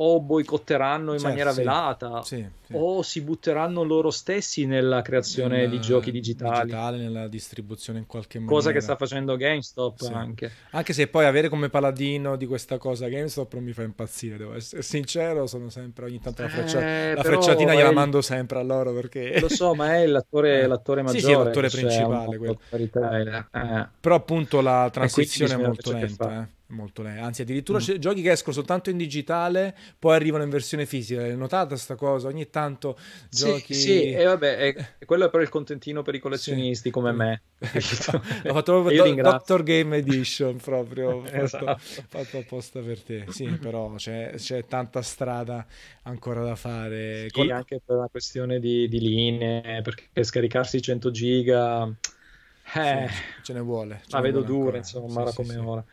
o 0.00 0.20
boicotteranno 0.20 1.12
in 1.12 1.18
Certo, 1.18 1.26
maniera 1.28 1.52
velata 1.52 2.22
Sì, 2.22 2.46
sì. 2.62 2.72
o 2.76 3.02
si 3.02 3.20
butteranno 3.20 3.82
loro 3.82 4.10
stessi 4.10 4.64
nella 4.64 5.02
creazione 5.02 5.56
Nella- 5.58 5.70
di 5.70 5.80
giochi 5.80 6.10
digitali. 6.12 6.60
digitale, 6.66 6.96
nella 6.98 7.26
distribuzione 7.26 7.98
in 7.98 8.06
qualche 8.06 8.38
maniera. 8.38 8.56
Cosa 8.56 8.72
che 8.72 8.80
sta 8.80 8.94
facendo 8.96 9.36
GameStop 9.36 10.00
Sì. 10.00 10.12
anche. 10.12 10.52
Anche 10.70 10.92
se 10.92 11.08
poi 11.08 11.24
avere 11.24 11.48
come 11.48 11.68
paladino 11.68 12.36
di 12.36 12.46
questa 12.46 12.78
cosa 12.78 13.08
GameStop 13.08 13.52
non 13.54 13.64
mi 13.64 13.72
fa 13.72 13.82
impazzire, 13.82 14.36
devo 14.36 14.54
essere 14.54 14.82
sincero, 14.82 15.46
sono 15.48 15.68
sempre 15.68 16.04
ogni 16.04 16.20
tanto 16.20 16.42
la, 16.42 16.48
freccia- 16.48 16.80
Eh, 16.80 17.14
la 17.14 17.22
frecciatina 17.24 17.74
gliela 17.74 17.88
il- 17.88 17.94
mando 17.94 18.20
sempre 18.20 18.58
a 18.60 18.62
loro 18.62 18.92
perché... 18.94 19.40
Lo 19.40 19.48
so, 19.48 19.74
ma 19.74 19.96
è 19.96 20.06
l'attore, 20.06 20.60
Eh. 20.62 20.66
l'attore 20.68 21.02
maggiore. 21.02 21.20
sì, 21.22 21.32
è 21.32 21.36
l'attore 21.36 21.68
c'è 21.68 21.76
principale, 21.80 22.36
quello. 22.38 22.60
Eh. 22.70 23.88
Però 24.00 24.14
appunto 24.14 24.60
la 24.60 24.88
transizione 24.92 25.54
è 25.54 25.56
molto 25.56 25.90
lenta, 25.92 26.42
eh, 26.42 26.56
molto 26.68 27.02
lenta. 27.02 27.24
Anzi, 27.24 27.42
addirittura 27.42 27.78
Mm. 27.78 27.86
giochi 27.98 28.22
che 28.22 28.32
escono 28.32 28.54
soltanto 28.54 28.90
in 28.90 28.96
digitale, 28.96 29.76
poi 29.98 30.14
arrivano 30.14 30.44
in 30.44 30.50
versione 30.50 30.86
fisica. 30.86 31.22
Hai 31.22 31.36
notata 31.36 31.76
sta 31.76 31.94
cosa? 31.94 32.28
Ogni 32.28 32.50
tanto 32.50 32.96
Sì, 33.30 33.30
giochi... 33.30 33.68
sì, 33.68 34.08
e 34.10 34.24
vabbè, 34.24 34.56
è- 34.56 34.82
quello 35.04 35.26
è 35.26 35.30
per 35.30 35.40
il 35.42 35.48
contentino 35.48 36.02
per 36.02 36.14
i 36.14 36.18
collezionisti 36.18 36.90
come 36.90 37.12
Sì. 37.12 37.12
me. 37.12 37.42
Ho 38.46 38.54
fatto 38.54 38.72
proprio 38.72 38.90
io 38.90 39.16
Do-. 39.20 39.20
Doctor 39.20 39.62
Game 39.62 39.96
Edition 39.96 40.56
proprio 40.58 41.22
fatto, 41.32 41.74
Esatto. 41.74 42.08
fatto 42.08 42.38
apposta 42.38 42.80
per 42.80 43.02
te. 43.02 43.26
Sì, 43.28 43.58
però 43.58 43.94
c'è, 43.94 44.32
c'è 44.36 44.66
tanta 44.66 45.02
strada 45.02 45.66
ancora 46.02 46.42
da 46.44 46.56
fare. 46.56 47.26
Sì, 47.26 47.30
Col- 47.30 47.50
anche 47.50 47.80
per 47.84 47.96
una 47.96 48.08
questione 48.08 48.58
di, 48.58 48.88
di 48.88 49.00
linee, 49.00 49.82
perché 49.82 50.24
scaricarsi 50.24 50.80
100 50.80 51.10
giga, 51.10 51.86
eh, 51.86 51.92
sì, 52.78 53.10
ce 53.40 53.52
ne 53.52 53.60
vuole. 53.60 54.02
ce 54.06 54.18
la 54.18 54.20
vedo 54.20 54.42
dura, 54.42 54.76
ancora. 54.76 54.78
insomma, 54.78 55.06
Sì, 55.06 55.22
ora 55.22 55.32
sì, 55.32 55.32
come 55.32 55.56
sì. 55.56 55.56
ora. 55.56 55.84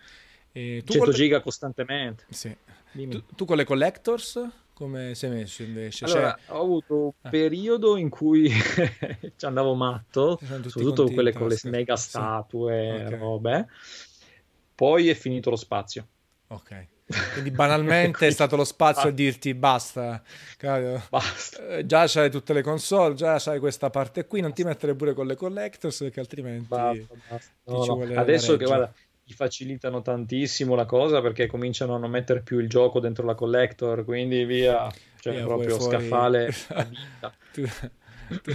E 0.57 0.82
tu 0.86 0.94
100 0.94 0.98
con 0.99 1.07
le- 1.10 1.14
giga 1.18 1.41
costantemente. 1.41 2.26
sì. 2.30 2.56
Tu, 2.95 3.23
tu 3.36 3.44
con 3.44 3.57
le 3.57 3.65
collectors 3.65 4.48
come 4.72 5.15
sei 5.15 5.30
messo 5.30 5.64
invece? 5.64 6.06
Allora, 6.06 6.38
Cioè, 6.45 6.56
ho 6.56 6.61
avuto 6.61 6.95
un 7.03 7.11
Ah. 7.23 7.30
periodo 7.30 7.98
in 7.98 8.07
cui 8.10 8.49
ci 9.36 9.45
andavo 9.45 9.73
matto, 9.76 10.40
soprattutto 10.41 11.10
quelle 11.11 11.34
con 11.34 11.48
le 11.49 11.57
mega 11.65 11.98
Sì. 11.98 12.07
statue, 12.10 13.03
Ok. 13.06 13.18
robe. 13.19 13.68
Poi 14.73 15.10
è 15.10 15.14
finito 15.14 15.49
lo 15.49 15.56
spazio. 15.57 16.07
ok. 16.48 16.88
Quindi 17.34 17.52
banalmente 17.52 18.26
è 18.27 18.32
stato 18.32 18.56
lo 18.56 18.64
spazio 18.64 19.10
Ah. 19.10 19.11
a 19.11 19.14
dirti 19.14 19.53
basta, 19.53 20.23
capito? 20.57 21.03
Basta. 21.10 21.68
Eh, 21.68 21.86
Già 21.86 22.06
c'hai 22.07 22.32
tutte 22.32 22.52
le 22.53 22.61
console, 22.64 23.14
già 23.14 23.38
c'hai 23.40 23.60
questa 23.60 23.90
parte 23.91 24.26
qui, 24.26 24.41
non 24.41 24.53
ti 24.53 24.64
mettere 24.64 24.95
pure 24.95 25.14
con 25.14 25.27
le 25.27 25.36
collectors 25.36 25.99
perché 25.99 26.19
altrimenti... 26.19 26.65
Basta, 26.68 27.14
basta. 27.30 27.52
No, 27.65 27.86
no. 28.06 28.19
Adesso 28.19 28.57
che 28.57 28.65
guarda, 28.65 28.91
gli 29.28 29.34
facilitano 29.34 30.04
tantissimo 30.04 30.76
la 30.76 30.86
cosa 30.86 31.20
perché 31.20 31.48
cominciano 31.48 31.96
a 31.96 31.98
non 31.98 32.12
mettere 32.12 32.44
più 32.44 32.60
il 32.60 32.70
gioco 32.70 33.00
dentro 33.00 33.26
la 33.26 33.34
collector, 33.34 34.06
quindi 34.06 34.46
via, 34.46 34.88
cioè 35.20 35.34
Via, 35.34 35.44
proprio 35.44 35.78
fuori- 35.80 35.98
scaffale 35.98 36.54
a 36.74 36.84
vita. 36.86 37.34
Tu- 37.52 37.64
tu- 38.44 38.54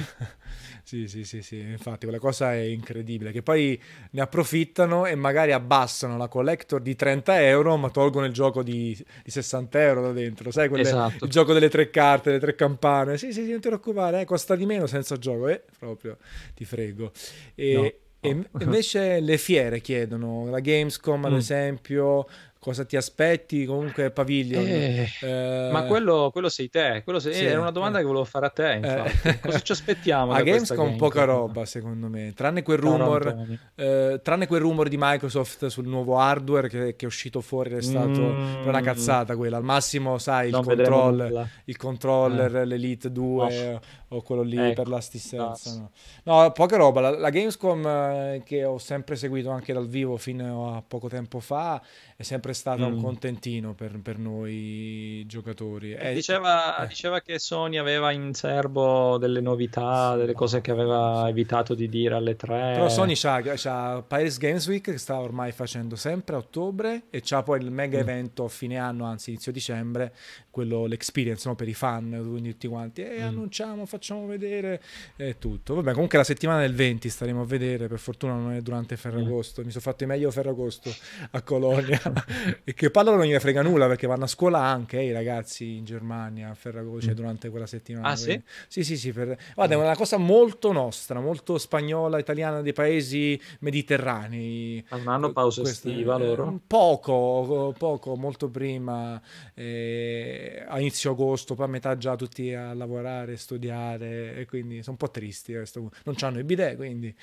Sì, 0.84 1.06
sì, 1.08 1.24
sì, 1.24 1.42
sì, 1.42 1.58
infatti 1.58 2.06
quella 2.06 2.18
cosa 2.20 2.52
è 2.52 2.58
incredibile, 2.58 3.30
che 3.32 3.42
poi 3.42 3.80
ne 4.12 4.20
approfittano 4.20 5.06
e 5.06 5.14
magari 5.14 5.52
abbassano 5.52 6.16
la 6.16 6.26
collector 6.28 6.80
di 6.80 6.96
30 6.96 7.40
euro, 7.42 7.76
ma 7.76 7.90
tolgono 7.90 8.26
il 8.26 8.32
gioco 8.32 8.62
di, 8.64 8.96
di 9.24 9.30
60 9.30 9.80
euro 9.82 10.02
da 10.02 10.12
dentro, 10.12 10.50
sai, 10.50 10.68
quelle- 10.68 10.82
Esatto. 10.84 11.24
il 11.24 11.30
gioco 11.30 11.52
delle 11.52 11.68
tre 11.68 11.90
carte, 11.90 12.30
le 12.32 12.38
tre 12.40 12.54
campane, 12.56 13.18
sì, 13.18 13.32
sì, 13.32 13.44
sì, 13.44 13.50
non 13.50 13.60
ti 13.60 13.68
preoccupare, 13.68 14.20
eh, 14.20 14.24
costa 14.24 14.56
di 14.56 14.66
meno 14.66 14.86
senza 14.86 15.16
gioco, 15.16 15.46
eh, 15.48 15.62
proprio, 15.78 16.16
ti 16.54 16.64
frego. 16.64 17.12
E, 17.54 17.72
No, 17.72 17.92
e 18.20 18.34
no. 18.34 18.44
invece 18.60 19.20
le 19.20 19.38
fiere 19.38 19.80
chiedono, 19.80 20.48
la 20.50 20.60
Gamescom 20.60 21.24
ad 21.24 21.32
Mm. 21.32 21.36
esempio, 21.36 22.26
cosa 22.60 22.84
ti 22.84 22.94
aspetti, 22.96 23.64
comunque 23.64 24.10
Pavilion. 24.10 24.62
Eh, 24.66 25.08
eh, 25.22 25.70
Ma 25.72 25.84
quello, 25.84 26.28
quello 26.30 26.50
sei 26.50 26.68
te, 26.68 27.00
quello 27.02 27.18
sei- 27.18 27.32
sì, 27.32 27.44
era 27.46 27.58
una 27.58 27.70
domanda 27.70 27.96
eh. 27.98 28.02
che 28.02 28.06
volevo 28.06 28.24
fare 28.26 28.46
a 28.46 28.50
te, 28.50 28.80
infatti. 28.82 29.28
Eh. 29.28 29.40
Cosa 29.40 29.60
ci 29.60 29.72
aspettiamo 29.72 30.32
A 30.32 30.42
Gamescom 30.42 30.96
poca 30.96 31.20
Gamescom? 31.24 31.46
roba 31.46 31.64
secondo 31.64 32.08
me, 32.08 32.32
tranne 32.34 32.62
quel 32.62 32.76
rumor, 32.78 33.46
eh, 33.76 34.20
tranne 34.22 34.46
quel 34.46 34.60
rumor 34.60 34.88
di 34.88 34.96
Microsoft 34.98 35.66
sul 35.68 35.86
nuovo 35.86 36.18
hardware 36.18 36.68
che, 36.68 36.96
che 36.96 37.04
è 37.04 37.08
uscito 37.08 37.40
fuori 37.40 37.70
è 37.70 37.80
stato 37.80 38.08
Mm. 38.20 38.66
una 38.66 38.80
cazzata 38.82 39.36
quella. 39.36 39.56
Al 39.56 39.64
massimo, 39.64 40.18
sai, 40.18 40.48
il, 40.48 40.52
Non 40.52 40.62
vedremo 40.64 41.00
control, 41.00 41.26
nulla. 41.28 41.48
il 41.64 41.76
controller, 41.78 42.66
l'Elite 42.66 43.10
2 43.10 43.78
Oh. 44.10 44.16
o 44.16 44.22
quello 44.22 44.42
lì 44.42 44.58
Ecco, 44.58 44.82
per 44.82 44.88
l'assistenza. 44.88 45.46
basta. 45.46 45.90
No. 46.24 46.42
No, 46.42 46.52
poca 46.52 46.76
roba. 46.76 47.00
La, 47.00 47.18
la 47.18 47.30
Gamescom 47.30 47.86
eh, 47.86 48.42
che 48.44 48.64
ho 48.64 48.76
sempre 48.78 49.16
seguito 49.16 49.48
anche 49.50 49.72
dal 49.72 49.88
vivo 49.88 50.16
fino 50.18 50.74
a 50.76 50.82
poco 50.86 51.08
tempo 51.08 51.40
fa 51.40 51.80
è 52.20 52.22
sempre 52.22 52.52
stato 52.52 52.86
mm. 52.86 52.92
un 52.92 53.00
contentino 53.00 53.72
per, 53.72 53.98
per 54.02 54.18
noi 54.18 55.24
giocatori. 55.26 55.94
Eh, 55.94 56.12
diceva, 56.12 56.84
eh. 56.84 56.86
diceva, 56.86 57.22
che 57.22 57.38
Sony 57.38 57.78
aveva 57.78 58.12
in 58.12 58.34
serbo 58.34 59.16
delle 59.16 59.40
novità, 59.40 60.16
delle 60.16 60.34
cose 60.34 60.60
che 60.60 60.70
aveva 60.70 61.26
evitato 61.30 61.74
di 61.74 61.88
dire 61.88 62.16
alle 62.16 62.36
tre. 62.36 62.72
Però 62.74 62.90
Sony 62.90 63.14
c'ha, 63.16 64.04
Paris 64.06 64.36
Games 64.36 64.66
Week 64.66 64.82
che 64.82 64.98
sta 64.98 65.18
ormai 65.18 65.52
facendo 65.52 65.96
sempre 65.96 66.34
a 66.34 66.40
ottobre 66.40 67.04
e 67.08 67.22
c'ha 67.24 67.42
poi 67.42 67.62
il 67.62 67.70
mega 67.70 67.96
mm. 67.96 68.00
evento 68.02 68.44
a 68.44 68.48
fine 68.48 68.76
anno, 68.76 69.06
anzi 69.06 69.30
inizio 69.30 69.50
dicembre, 69.50 70.12
quello 70.50 70.84
l'experience 70.84 71.48
no, 71.48 71.54
per 71.54 71.68
i 71.68 71.74
fan, 71.74 72.10
quindi 72.10 72.50
tutti 72.50 72.68
quanti 72.68 73.00
e 73.00 73.14
eh, 73.14 73.22
mm. 73.22 73.28
annunciamo, 73.28 73.86
facciamo 73.86 74.26
vedere 74.26 74.82
e 75.16 75.38
tutto. 75.38 75.76
Vabbè, 75.76 75.92
comunque 75.92 76.18
la 76.18 76.24
settimana 76.24 76.60
del 76.60 76.74
20 76.74 77.08
staremo 77.08 77.40
a 77.40 77.46
vedere, 77.46 77.88
per 77.88 77.98
fortuna 77.98 78.34
non 78.34 78.52
è 78.52 78.60
durante 78.60 78.98
Ferragosto. 78.98 79.62
Mm. 79.62 79.64
Mi 79.64 79.70
sono 79.70 79.82
fatto 79.82 80.04
meglio 80.04 80.30
Ferragosto 80.30 80.94
a 81.30 81.40
Colonia 81.40 81.98
e 82.64 82.74
che 82.74 82.90
parlano 82.90 83.18
non 83.18 83.26
gli 83.26 83.38
frega 83.38 83.62
nulla 83.62 83.86
perché 83.86 84.06
vanno 84.06 84.24
a 84.24 84.28
scuola 84.28 84.60
anche 84.60 84.98
eh, 84.98 85.06
i 85.06 85.12
ragazzi 85.12 85.76
in 85.76 85.84
Germania 85.84 86.50
a 86.50 86.54
Ferragosto, 86.54 87.00
cioè 87.00 87.12
mm. 87.12 87.16
durante 87.16 87.50
quella 87.50 87.66
settimana. 87.66 88.08
Ah, 88.08 88.16
sì? 88.16 88.40
Sì, 88.68 88.84
sì, 88.84 88.96
sì. 88.96 89.12
Per... 89.12 89.36
Guarda, 89.54 89.74
è 89.74 89.76
una 89.76 89.96
cosa 89.96 90.16
molto 90.16 90.72
nostra, 90.72 91.20
molto 91.20 91.58
spagnola, 91.58 92.18
italiana 92.18 92.60
dei 92.60 92.72
paesi 92.72 93.40
mediterranei. 93.60 94.84
Non 94.90 95.08
hanno 95.08 95.32
pausa 95.32 95.62
Questo, 95.62 95.88
estiva 95.88 96.16
loro? 96.16 96.60
Poco, 96.66 97.74
poco, 97.76 98.16
molto 98.16 98.48
prima, 98.48 99.20
eh, 99.54 100.64
a 100.66 100.78
inizio 100.80 101.12
agosto, 101.12 101.54
poi 101.54 101.66
a 101.66 101.68
metà 101.68 101.96
già 101.96 102.16
tutti 102.16 102.52
a 102.54 102.74
lavorare, 102.74 103.36
studiare 103.36 104.34
e 104.36 104.46
quindi 104.46 104.82
sono 104.82 104.96
un 105.00 105.06
po' 105.06 105.10
tristi. 105.10 105.52
Questo. 105.52 105.90
Non 106.04 106.14
hanno 106.20 106.38
i 106.38 106.44
bidet, 106.44 106.76
quindi... 106.76 107.14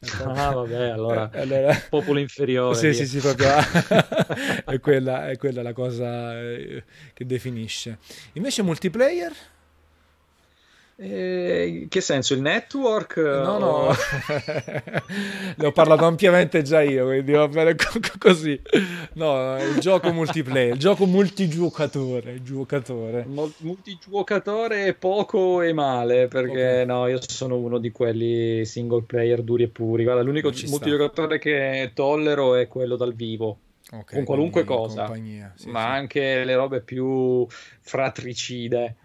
Ah, 0.34 0.52
vabbè, 0.52 0.88
allora, 0.88 1.30
eh, 1.30 1.40
allora... 1.40 1.74
popolo 1.88 2.18
inferiore. 2.18 2.74
Sì, 2.76 2.92
sì, 2.92 3.06
sì, 3.06 3.18
proprio... 3.18 3.48
è, 4.64 4.80
quella, 4.80 5.28
è 5.28 5.36
quella 5.36 5.62
la 5.62 5.72
cosa 5.72 6.40
eh, 6.40 6.82
che 7.12 7.26
definisce. 7.26 7.98
Invece 8.34 8.62
multiplayer? 8.62 9.32
Eh, 10.96 11.86
che 11.88 12.00
senso? 12.00 12.34
Il 12.34 12.40
network? 12.40 13.16
No, 13.16 13.58
no, 13.58 13.88
ne 15.56 15.66
ho 15.66 15.72
parlato 15.72 16.04
ampiamente 16.04 16.62
già 16.62 16.82
io, 16.82 17.06
quindi 17.06 17.32
va 17.32 17.48
bene 17.48 17.74
così. 18.16 18.60
No, 19.14 19.56
il 19.58 19.80
gioco 19.80 20.12
multiplayer, 20.12 20.74
il 20.74 20.78
gioco 20.78 21.06
multigiocatore. 21.06 22.42
Giocatore. 22.44 23.26
Multigiocatore 23.26 24.94
poco 24.94 25.62
e 25.62 25.72
male, 25.72 26.28
perché 26.28 26.82
okay. 26.82 26.86
no, 26.86 27.08
io 27.08 27.18
sono 27.26 27.56
uno 27.56 27.78
di 27.78 27.90
quelli 27.90 28.64
single 28.64 29.02
player 29.02 29.42
duri 29.42 29.64
e 29.64 29.68
puri. 29.68 30.04
Guarda, 30.04 30.22
l'unico 30.22 30.52
multigiocatore 30.68 31.40
che 31.40 31.90
tollero 31.92 32.54
è 32.54 32.68
quello 32.68 32.94
dal 32.94 33.14
vivo. 33.14 33.58
Okay, 34.00 34.16
con 34.16 34.24
qualunque 34.24 34.64
cosa, 34.64 35.12
sì, 35.14 35.70
ma 35.70 35.80
sì. 35.80 35.86
anche 35.86 36.44
le 36.44 36.54
robe 36.54 36.80
più 36.80 37.46
fratricide 37.48 38.96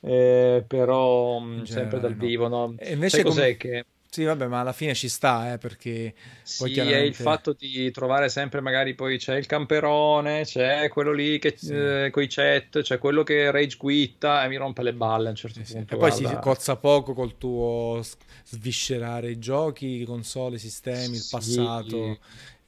eh, 0.00 0.64
però 0.66 1.40
mm, 1.40 1.62
genere, 1.62 1.66
sempre 1.66 2.00
dal 2.00 2.14
vivo. 2.14 2.48
No? 2.48 2.74
E 2.78 2.92
invece 2.92 3.16
Sai 3.16 3.24
cos'è 3.24 3.56
com- 3.56 3.56
che... 3.56 3.84
Sì, 4.10 4.24
vabbè, 4.24 4.46
ma 4.46 4.60
alla 4.60 4.72
fine 4.72 4.94
ci 4.94 5.08
sta, 5.08 5.52
eh, 5.52 5.58
perché... 5.58 6.14
Sì, 6.42 6.70
chiaramente... 6.70 7.04
è 7.04 7.06
il 7.06 7.14
fatto 7.14 7.52
di 7.52 7.90
trovare 7.90 8.30
sempre, 8.30 8.62
magari 8.62 8.94
poi 8.94 9.18
c'è 9.18 9.36
il 9.36 9.44
camperone, 9.44 10.44
c'è 10.44 10.88
quello 10.88 11.12
lì 11.12 11.38
che 11.38 11.54
sì. 11.54 11.74
eh, 11.74 12.08
con 12.10 12.22
i 12.22 12.26
chat, 12.26 12.80
c'è 12.80 12.96
quello 12.96 13.22
che 13.22 13.50
rage 13.50 13.76
quitta 13.76 14.44
e 14.44 14.48
mi 14.48 14.56
rompe 14.56 14.82
le 14.82 14.94
balle 14.94 15.26
a 15.26 15.30
un 15.30 15.36
certo 15.36 15.60
sì, 15.62 15.74
punto. 15.74 15.94
E 15.94 15.98
poi 15.98 16.12
si 16.12 16.24
cozza 16.40 16.76
poco 16.76 17.12
col 17.12 17.36
tuo 17.36 18.00
sviscerare 18.44 19.30
i 19.30 19.38
giochi, 19.38 20.02
console, 20.04 20.56
sistemi, 20.56 21.16
il 21.16 21.26
passato 21.30 22.18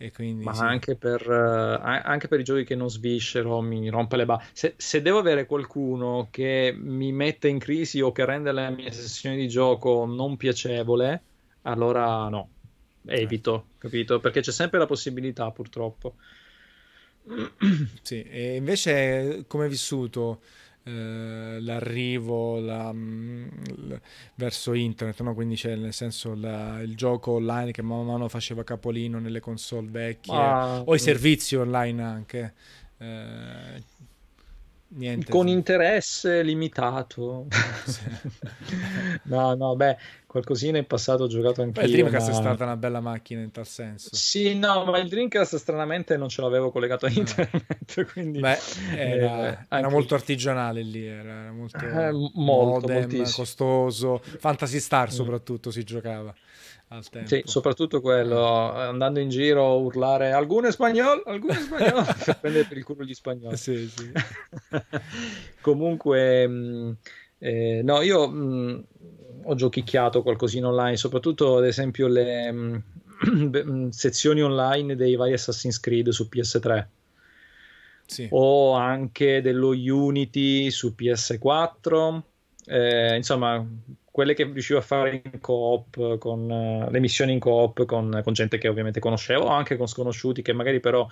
quindi, 0.08 0.44
Ma 0.44 0.54
sì. 0.54 0.62
anche, 0.62 0.96
per, 0.96 1.28
uh, 1.28 1.78
anche, 1.82 2.26
per, 2.26 2.40
i 2.40 2.44
giochi 2.44 2.64
che 2.64 2.74
non 2.74 2.88
sviscero 2.88 3.60
mi 3.60 3.88
rompe 3.90 4.16
le 4.16 4.24
balle. 4.24 4.44
Se, 4.52 4.72
se, 4.78 5.02
devo 5.02 5.18
avere 5.18 5.44
qualcuno 5.44 6.28
che 6.30 6.74
mi 6.74 7.12
mette 7.12 7.48
in 7.48 7.58
crisi 7.58 8.00
o 8.00 8.10
che 8.10 8.24
rende 8.24 8.50
la 8.50 8.70
mia 8.70 8.90
sessione 8.90 9.36
di 9.36 9.46
gioco 9.46 10.06
non 10.06 10.38
piacevole, 10.38 11.22
allora 11.62 12.28
no, 12.30 12.48
evito, 13.04 13.66
capito? 13.76 14.20
Perché 14.20 14.40
c'è 14.40 14.52
sempre 14.52 14.78
la 14.78 14.86
possibilità 14.86 15.50
purtroppo. 15.50 16.14
Sì, 18.00 18.22
e 18.22 18.56
invece 18.56 19.44
come 19.46 19.64
hai 19.64 19.70
vissuto? 19.70 20.40
Eh, 20.90 21.60
l'arrivo 21.60 22.58
la, 22.58 22.92
mm, 22.92 23.48
l, 23.76 24.00
verso 24.34 24.72
internet, 24.72 25.20
no? 25.20 25.34
quindi 25.34 25.54
c'è 25.54 25.76
nel 25.76 25.92
senso 25.92 26.34
la, 26.34 26.80
il 26.80 26.96
gioco 26.96 27.32
online 27.32 27.70
che 27.70 27.82
man 27.82 28.04
mano 28.04 28.28
faceva 28.28 28.64
capolino 28.64 29.20
nelle 29.20 29.38
console 29.38 29.86
vecchie 29.88 30.34
ah, 30.34 30.82
o 30.84 30.94
i 30.94 30.98
servizi 30.98 31.54
online 31.54 32.02
anche. 32.02 32.54
Eh, 32.98 33.82
Niente. 34.92 35.30
Con 35.30 35.46
interesse 35.46 36.42
limitato. 36.42 37.46
no, 39.24 39.54
no, 39.54 39.76
beh, 39.76 39.96
qualcosina 40.26 40.78
in 40.78 40.86
passato 40.86 41.24
ho 41.24 41.26
giocato 41.28 41.62
anche 41.62 41.80
io. 41.80 41.86
Il 41.86 41.92
Dreamcast 41.92 42.28
ma... 42.28 42.32
è 42.32 42.40
stata 42.40 42.64
una 42.64 42.76
bella 42.76 43.00
macchina 43.00 43.40
in 43.40 43.52
tal 43.52 43.66
senso. 43.66 44.08
Sì, 44.12 44.58
no, 44.58 44.84
ma 44.84 44.98
il 44.98 45.08
Dreamcast 45.08 45.56
stranamente 45.56 46.16
non 46.16 46.28
ce 46.28 46.42
l'avevo 46.42 46.72
collegato 46.72 47.06
a 47.06 47.10
internet, 47.10 48.04
quindi... 48.12 48.40
Beh, 48.40 48.58
era, 48.96 49.60
eh, 49.60 49.66
era 49.68 49.88
molto 49.88 50.14
artigianale 50.14 50.82
lì, 50.82 51.06
era 51.06 51.52
molto, 51.52 51.78
eh, 51.78 52.10
molto 52.34 52.88
modem, 52.88 53.30
costoso. 53.30 54.20
Fantasy 54.38 54.80
Star 54.80 55.06
mm. 55.06 55.12
soprattutto 55.12 55.70
si 55.70 55.84
giocava 55.84 56.34
al 56.92 57.08
tempo. 57.08 57.28
Sì, 57.28 57.42
soprattutto 57.44 58.00
quello, 58.00 58.72
andando 58.72 59.20
in 59.20 59.28
giro 59.28 59.64
a 59.64 59.74
urlare 59.74 60.32
alcune 60.32 60.72
spagnol, 60.72 61.22
alcune 61.24 61.54
spagnol, 61.54 62.04
per 62.24 62.38
prendere 62.40 62.64
per 62.64 62.76
il 62.78 62.84
culo 62.84 63.04
gli 63.04 63.14
spagnoli. 63.14 63.56
Sì, 63.56 63.88
sì. 63.88 64.10
Comunque, 65.60 66.46
mh, 66.48 66.52
mm, 66.52 66.90
eh, 67.38 67.80
no, 67.82 68.00
io 68.00 68.28
mh, 68.28 68.44
mm, 68.44 68.80
ho 69.44 69.54
giochicchiato 69.54 70.22
qualcosina 70.22 70.68
online, 70.68 70.96
soprattutto 70.96 71.58
ad 71.58 71.66
esempio 71.66 72.08
le 72.08 72.50
mh, 72.52 72.82
mm, 73.22 73.88
sezioni 73.90 74.42
online 74.42 74.96
dei 74.96 75.14
vari 75.14 75.32
Assassin's 75.32 75.78
Creed 75.78 76.08
su 76.08 76.28
PS3. 76.30 76.86
Sì. 78.04 78.26
O 78.30 78.72
anche 78.72 79.40
dello 79.40 79.68
Unity 79.68 80.70
su 80.70 80.92
PS4. 80.98 82.22
Eh, 82.66 83.16
insomma, 83.16 83.64
quelle 84.10 84.34
che 84.34 84.44
riuscivo 84.44 84.78
a 84.78 84.82
fare 84.82 85.22
in 85.24 85.40
coop, 85.40 86.18
con 86.18 86.50
uh, 86.50 86.90
le 86.90 87.00
missioni 87.00 87.32
in 87.32 87.38
coop 87.38 87.84
con, 87.84 88.20
con, 88.22 88.32
gente 88.32 88.58
che 88.58 88.68
ovviamente 88.68 89.00
conoscevo, 89.00 89.46
anche 89.46 89.76
con 89.76 89.86
sconosciuti 89.86 90.42
che 90.42 90.52
magari 90.52 90.80
però 90.80 91.06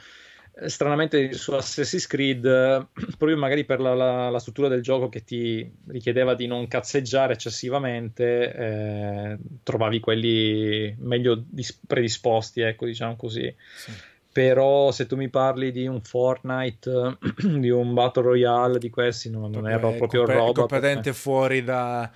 eh, 0.61 0.69
stranamente 0.69 1.33
su 1.33 1.53
Assassin's 1.53 2.07
Creed, 2.07 2.45
eh, 2.45 2.87
proprio 3.17 3.37
magari 3.37 3.65
per 3.65 3.81
la, 3.81 3.95
la, 3.95 4.31
la, 4.31 4.39
struttura 4.39 4.69
del 4.69 4.83
gioco 4.83 5.09
che 5.09 5.23
ti 5.23 5.71
richiedeva 5.87 6.35
di 6.35 6.47
non 6.47 6.67
cazzeggiare 6.67 7.35
eccessivamente, 7.35 8.55
eh, 8.55 9.39
trovavi 9.63 10.01
quelli 10.01 10.95
meglio 10.99 11.43
dis- 11.49 11.81
predisposti, 11.87 12.61
ecco, 12.63 12.87
diciamo 12.87 13.17
così. 13.17 13.55
Sì. 13.77 13.93
Però 14.31 14.93
se 14.93 15.07
tu 15.07 15.17
mi 15.17 15.31
parli 15.31 15.73
di 15.73 15.87
un 15.87 16.01
Fortnite, 16.01 17.19
di 17.59 17.71
un 17.71 17.95
Battle 17.95 18.23
Royale, 18.23 18.79
di 18.79 18.91
questi, 18.91 19.31
non, 19.31 19.51
non 19.51 19.69
ero 19.69 19.93
proprio 19.95 20.25
comp- 20.25 20.39
roba. 20.39 20.53
completamente 20.53 21.13
fuori 21.13 21.65
da, 21.65 22.09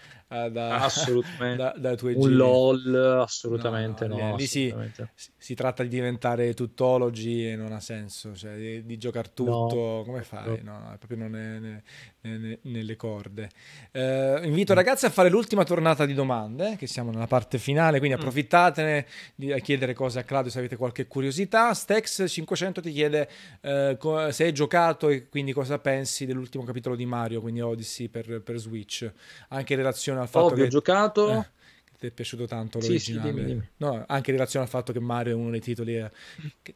da, 0.51 0.81
assolutamente. 0.81 1.57
da, 1.63 1.75
da 1.77 1.95
tuoi 1.95 2.15
un 2.17 2.37
LOL 2.37 3.21
assolutamente 3.23 4.07
no, 4.07 4.17
no 4.17 4.37
lì 4.37 4.45
assolutamente. 4.45 5.11
Si, 5.15 5.32
si, 5.43 5.55
tratta 5.55 5.83
di 5.83 5.89
diventare 5.89 6.55
tuttologi 6.55 7.49
e 7.49 7.57
non 7.57 7.73
ha 7.73 7.81
senso 7.81 8.35
cioè 8.37 8.55
di, 8.55 8.87
di 8.87 8.97
giocare 8.97 9.33
tutto 9.35 9.75
no. 9.75 10.03
come 10.07 10.23
fai? 10.23 10.63
No, 10.63 10.79
no, 10.79 10.97
proprio 10.99 11.19
non 11.19 11.35
è 11.35 11.59
ne, 11.59 11.83
ne, 12.21 12.59
nelle 12.63 12.95
corde. 12.95 13.51
Eh, 13.91 14.41
invito 14.45 14.73
mm. 14.73 14.77
ragazzi 14.77 15.07
a 15.07 15.11
fare 15.11 15.29
l'ultima 15.29 15.65
tornata 15.65 16.07
di 16.07 16.15
domande 16.15 16.77
che 16.77 16.87
siamo 16.87 17.11
nella 17.11 17.27
parte 17.27 17.59
finale 17.59 17.99
quindi 17.99 18.17
mm. 18.17 18.21
approfittatene 18.21 19.07
di 19.35 19.61
chiedere 19.63 19.95
cose 19.95 20.21
a 20.21 20.23
Claudio 20.23 20.53
se 20.53 20.59
avete 20.61 20.77
qualche 20.77 21.09
curiosità. 21.09 21.75
Stex 21.75 22.25
500 22.29 22.81
ti 22.81 22.93
chiede 22.93 23.29
eh, 23.63 23.99
se 24.31 24.45
hai 24.45 24.53
giocato 24.53 25.09
e 25.09 25.29
quindi 25.29 25.53
cosa 25.53 25.81
pensi 25.81 26.25
dell'ultimo 26.25 26.63
capitolo 26.63 26.95
di 26.95 27.05
Mario 27.05 27.41
quindi 27.41 27.61
Odyssey 27.61 28.07
per, 28.09 28.43
per 28.43 28.59
Switch. 28.59 29.11
Anche 29.49 29.73
in 29.73 29.79
relazione 29.81 30.21
al 30.21 30.29
fatto 30.29 30.47
Ovvio, 30.47 30.57
che... 30.59 30.63
ho 30.63 30.69
giocato... 30.69 31.31
Eh, 31.31 31.61
ti 32.03 32.09
è 32.09 32.11
piaciuto 32.11 32.47
tanto 32.47 32.81
l'originale. 32.81 33.01
Sì, 33.01 33.13
sì, 33.13 33.21
dimmi, 33.21 33.45
dimmi. 33.45 33.69
No, 33.77 34.05
anche 34.09 34.31
in 34.31 34.37
relazione 34.37 34.65
al 34.65 34.71
fatto 34.71 34.93
che 34.93 35.01
Mario 35.01 35.33
è 35.33 35.37
uno 35.37 35.51
dei 35.51 35.61
titoli 35.61 35.97
eh, 35.97 36.11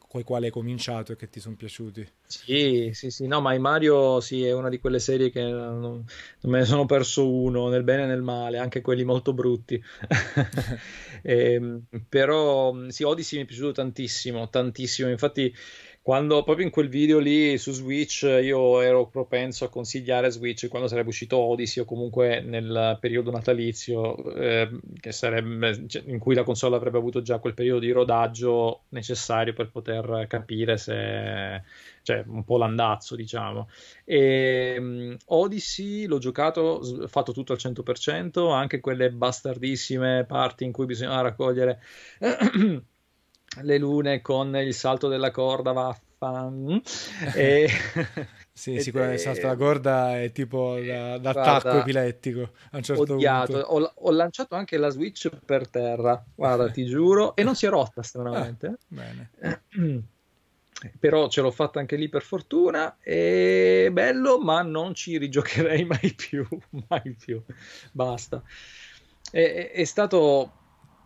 con 0.07 0.21
i 0.21 0.23
quali 0.23 0.45
hai 0.45 0.51
cominciato 0.51 1.11
e 1.11 1.15
che 1.17 1.29
ti 1.29 1.39
sono 1.39 1.55
piaciuti. 1.55 2.07
Sì, 2.29 2.89
sì, 2.93 3.09
sì, 3.09 3.25
no, 3.25 3.39
ma 3.39 3.53
i 3.53 3.59
Mario 3.59 4.19
sì, 4.19 4.43
è 4.43 4.51
una 4.51 4.67
di 4.67 4.79
quelle 4.79 4.99
serie 4.99 5.29
che 5.29 5.41
non, 5.41 5.79
non 5.79 6.05
me 6.51 6.59
ne 6.59 6.65
sono 6.65 6.85
perso 6.85 7.31
uno, 7.31 7.69
nel 7.69 7.83
bene 7.83 8.03
e 8.03 8.05
nel 8.05 8.21
male, 8.21 8.57
anche 8.57 8.81
quelli 8.81 9.05
molto 9.05 9.33
brutti. 9.33 9.81
e, 11.21 11.53
ehm, 11.53 11.83
però 12.09 12.89
sì, 12.89 13.03
Odyssey 13.03 13.37
mi 13.39 13.45
è 13.45 13.47
piaciuto 13.47 13.71
tantissimo, 13.71 14.49
tantissimo, 14.49 15.09
infatti 15.09 15.53
quando 16.07 16.41
proprio 16.41 16.65
in 16.65 16.71
quel 16.71 16.87
video 16.87 17.19
lì 17.19 17.57
su 17.57 17.73
Switch 17.73 18.21
io 18.21 18.79
ero 18.79 19.07
propenso 19.07 19.65
a 19.65 19.69
consigliare 19.69 20.31
Switch 20.31 20.69
quando 20.69 20.87
sarebbe 20.87 21.09
uscito 21.09 21.35
Odyssey 21.35 21.83
o 21.83 21.85
comunque 21.85 22.39
nel 22.39 22.97
periodo 23.01 23.29
natalizio 23.29 24.15
eh, 24.33 24.69
sarebbe, 25.09 25.85
cioè, 25.85 26.03
in 26.05 26.17
cui 26.17 26.33
la 26.33 26.43
console 26.43 26.77
avrebbe 26.77 26.97
avuto 26.97 27.21
già 27.21 27.39
quel 27.39 27.53
periodo 27.53 27.79
di 27.79 27.91
rodaggio 27.91 28.83
necessario 28.91 29.51
per 29.51 29.69
poter 29.69 30.27
capire 30.29 30.77
se 30.77 31.61
cioè 32.03 32.23
un 32.25 32.45
po' 32.45 32.57
l'andazzo, 32.57 33.17
diciamo. 33.17 33.67
E, 34.05 34.75
um, 34.79 35.17
Odyssey 35.25 36.05
l'ho 36.05 36.19
giocato, 36.19 37.07
fatto 37.07 37.33
tutto 37.33 37.51
al 37.51 37.59
100%, 37.61 38.53
anche 38.53 38.79
quelle 38.79 39.11
bastardissime 39.11 40.23
parti 40.25 40.63
in 40.63 40.71
cui 40.71 40.85
bisognava 40.85 41.23
raccogliere 41.23 41.81
le 43.61 43.77
lune 43.77 44.21
con 44.21 44.55
il 44.57 44.73
salto 44.73 45.07
della 45.07 45.31
corda, 45.31 45.71
vaffan. 45.71 46.81
e... 47.35 47.69
Sì, 48.51 48.79
sicuramente 48.81 49.17
il 49.17 49.21
salto 49.21 49.41
della 49.41 49.55
corda 49.55 50.21
è 50.21 50.31
tipo 50.31 50.79
da, 50.79 51.17
da 51.17 51.29
attacco 51.29 51.79
epilettico 51.79 52.51
a 52.71 52.77
un 52.77 52.83
certo 52.83 53.13
odiato. 53.13 53.57
Ho, 53.57 53.91
ho, 53.95 54.11
lanciato 54.11 54.55
anche 54.55 54.77
la 54.77 54.89
Switch 54.89 55.29
per 55.45 55.69
terra, 55.69 56.23
guarda, 56.35 56.69
ti 56.71 56.85
giuro, 56.85 57.35
e 57.35 57.43
non 57.43 57.55
si 57.55 57.65
è 57.65 57.69
rotta 57.69 58.01
stranamente. 58.03 58.67
Ah, 58.67 58.77
bene. 58.87 59.31
però 60.99 61.27
ce 61.27 61.41
l'ho 61.41 61.49
fatta 61.49 61.79
anche 61.79 61.95
lì 61.95 62.07
per 62.07 62.21
fortuna 62.21 62.97
è 62.99 63.89
bello 63.91 64.37
ma 64.37 64.61
non 64.61 64.93
ci 64.93 65.17
rigiocherei 65.17 65.85
mai 65.85 66.13
più 66.15 66.47
mai 66.87 67.15
più 67.19 67.41
basta 67.91 68.43
è, 69.31 69.71
è 69.73 69.83
stato 69.85 70.51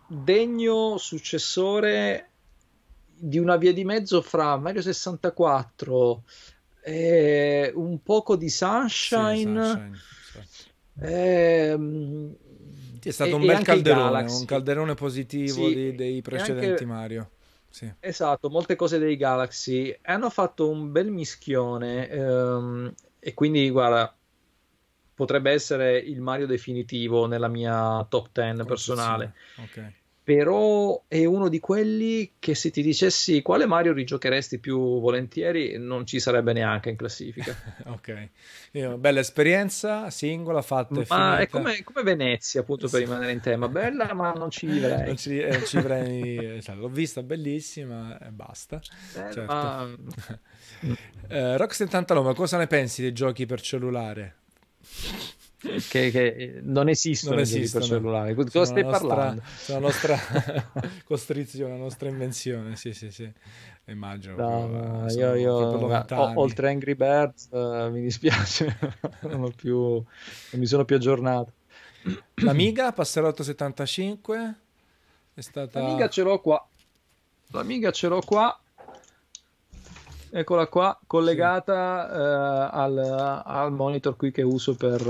degno 0.06 0.98
successore 0.98 2.31
di 3.24 3.38
una 3.38 3.56
via 3.56 3.72
di 3.72 3.84
mezzo 3.84 4.20
fra 4.20 4.56
Mario 4.56 4.82
64 4.82 6.24
e 6.82 7.70
un 7.72 8.02
poco 8.02 8.34
di 8.34 8.48
Sunshine, 8.48 9.64
sì, 9.64 9.70
Sunshine 9.70 9.98
ehm, 10.98 12.34
è 13.00 13.10
stato 13.10 13.30
e, 13.30 13.34
un 13.34 13.46
bel 13.46 13.62
calderone 13.62 14.22
un 14.28 14.44
calderone 14.44 14.94
positivo 14.94 15.68
sì, 15.68 15.74
di, 15.74 15.94
dei 15.94 16.20
precedenti 16.20 16.82
anche... 16.82 16.84
Mario 16.84 17.30
sì. 17.70 17.90
Esatto, 18.00 18.50
molte 18.50 18.76
cose 18.76 18.98
dei 18.98 19.16
Galaxy. 19.16 19.96
Hanno 20.02 20.28
fatto 20.28 20.68
un 20.68 20.92
bel 20.92 21.10
mischione 21.10 22.06
ehm, 22.06 22.94
e 23.18 23.32
quindi 23.32 23.70
guarda, 23.70 24.14
potrebbe 25.14 25.52
essere 25.52 25.96
il 25.96 26.20
Mario 26.20 26.46
definitivo 26.46 27.24
nella 27.24 27.48
mia 27.48 28.04
top 28.10 28.28
10 28.30 28.64
personale. 28.64 29.32
Ok 29.56 30.00
però 30.24 31.02
è 31.08 31.24
uno 31.24 31.48
di 31.48 31.58
quelli 31.58 32.34
che 32.38 32.54
se 32.54 32.70
ti 32.70 32.80
dicessi 32.80 33.42
quale 33.42 33.66
Mario 33.66 33.92
rigiocheresti 33.92 34.60
più 34.60 35.00
volentieri 35.00 35.76
non 35.78 36.06
ci 36.06 36.20
sarebbe 36.20 36.52
neanche 36.52 36.90
in 36.90 36.96
classifica. 36.96 37.56
ok, 37.86 38.28
bella 38.98 39.18
esperienza, 39.18 40.10
singola, 40.10 40.62
fatta 40.62 41.00
e 41.00 41.06
Ma 41.08 41.38
è 41.38 41.48
come, 41.48 41.82
come, 41.82 42.02
Venezia, 42.04 42.60
appunto 42.60 42.88
per 42.88 43.00
rimanere 43.00 43.32
in 43.32 43.40
tema, 43.40 43.68
bella 43.68 44.14
ma 44.14 44.32
non 44.32 44.50
ci 44.50 44.66
vivrei. 44.66 45.06
non 45.06 45.16
ci, 45.16 45.38
eh, 45.38 45.64
ci 45.64 45.78
vivrei, 45.78 46.56
esatto. 46.56 46.78
l'ho 46.78 46.88
vista 46.88 47.22
bellissima 47.24 48.16
e 48.20 48.30
basta. 48.30 48.76
Eh, 48.76 49.32
certo. 49.32 49.44
ma... 49.44 49.88
eh, 51.28 51.56
Rock 51.56 51.74
79, 51.74 52.34
cosa 52.34 52.58
ne 52.58 52.68
pensi 52.68 53.02
dei 53.02 53.12
giochi 53.12 53.44
per 53.44 53.60
cellulare? 53.60 54.36
Che, 55.62 56.10
che, 56.10 56.60
non 56.62 56.88
esistono, 56.88 57.34
non 57.34 57.42
esistono. 57.42 57.86
per 57.86 57.94
cellulare. 57.94 58.34
Cosa 58.34 58.64
stai 58.64 58.82
nostra, 58.82 59.06
parlando? 59.06 59.42
È 59.66 59.72
la 59.72 59.78
nostra 59.78 60.18
costrizione, 61.06 61.72
la 61.72 61.78
nostra 61.78 62.08
invenzione. 62.08 62.74
Sì, 62.74 62.92
sì, 62.92 63.10
sì. 63.10 63.30
Immagino. 63.86 64.36
No, 64.36 64.66
no, 64.66 65.10
io, 65.10 65.34
io 65.34 65.54
o, 65.54 66.32
oltre 66.40 66.70
Angry 66.70 66.94
Birds, 66.94 67.48
uh, 67.50 67.90
mi 67.90 68.02
dispiace, 68.02 68.76
non, 69.22 69.44
ho 69.44 69.52
più, 69.54 69.78
non 69.78 70.04
mi 70.52 70.66
sono 70.66 70.84
più 70.84 70.96
aggiornato. 70.96 71.52
L'Amiga 72.42 72.92
Passerotto 72.92 73.42
75 73.44 74.54
è 75.34 75.40
stata. 75.40 75.80
L'Amiga 75.80 76.08
ce 76.08 76.22
l'ho 76.22 76.40
qua. 76.40 76.66
L'Amiga 77.48 77.90
ce 77.92 78.08
l'ho 78.08 78.20
qua 78.20 78.56
eccola 80.34 80.66
qua 80.66 80.98
collegata 81.06 82.08
sì. 82.08 82.16
uh, 82.16 82.80
al, 82.80 83.42
al, 83.44 83.70
monitor 83.70 84.16
qui 84.16 84.30
che 84.30 84.40
uso 84.40 84.74
per, 84.74 85.02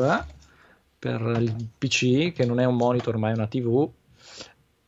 per 1.03 1.37
il 1.41 1.69
PC, 1.77 2.31
che 2.31 2.47
non 2.47 2.61
è 2.61 2.65
un 2.65 2.77
monitor 2.77 3.17
ma 3.17 3.31
è 3.31 3.33
una 3.33 3.49
TV. 3.49 3.91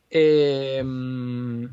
E, 0.07 0.79
mm, 0.81 1.65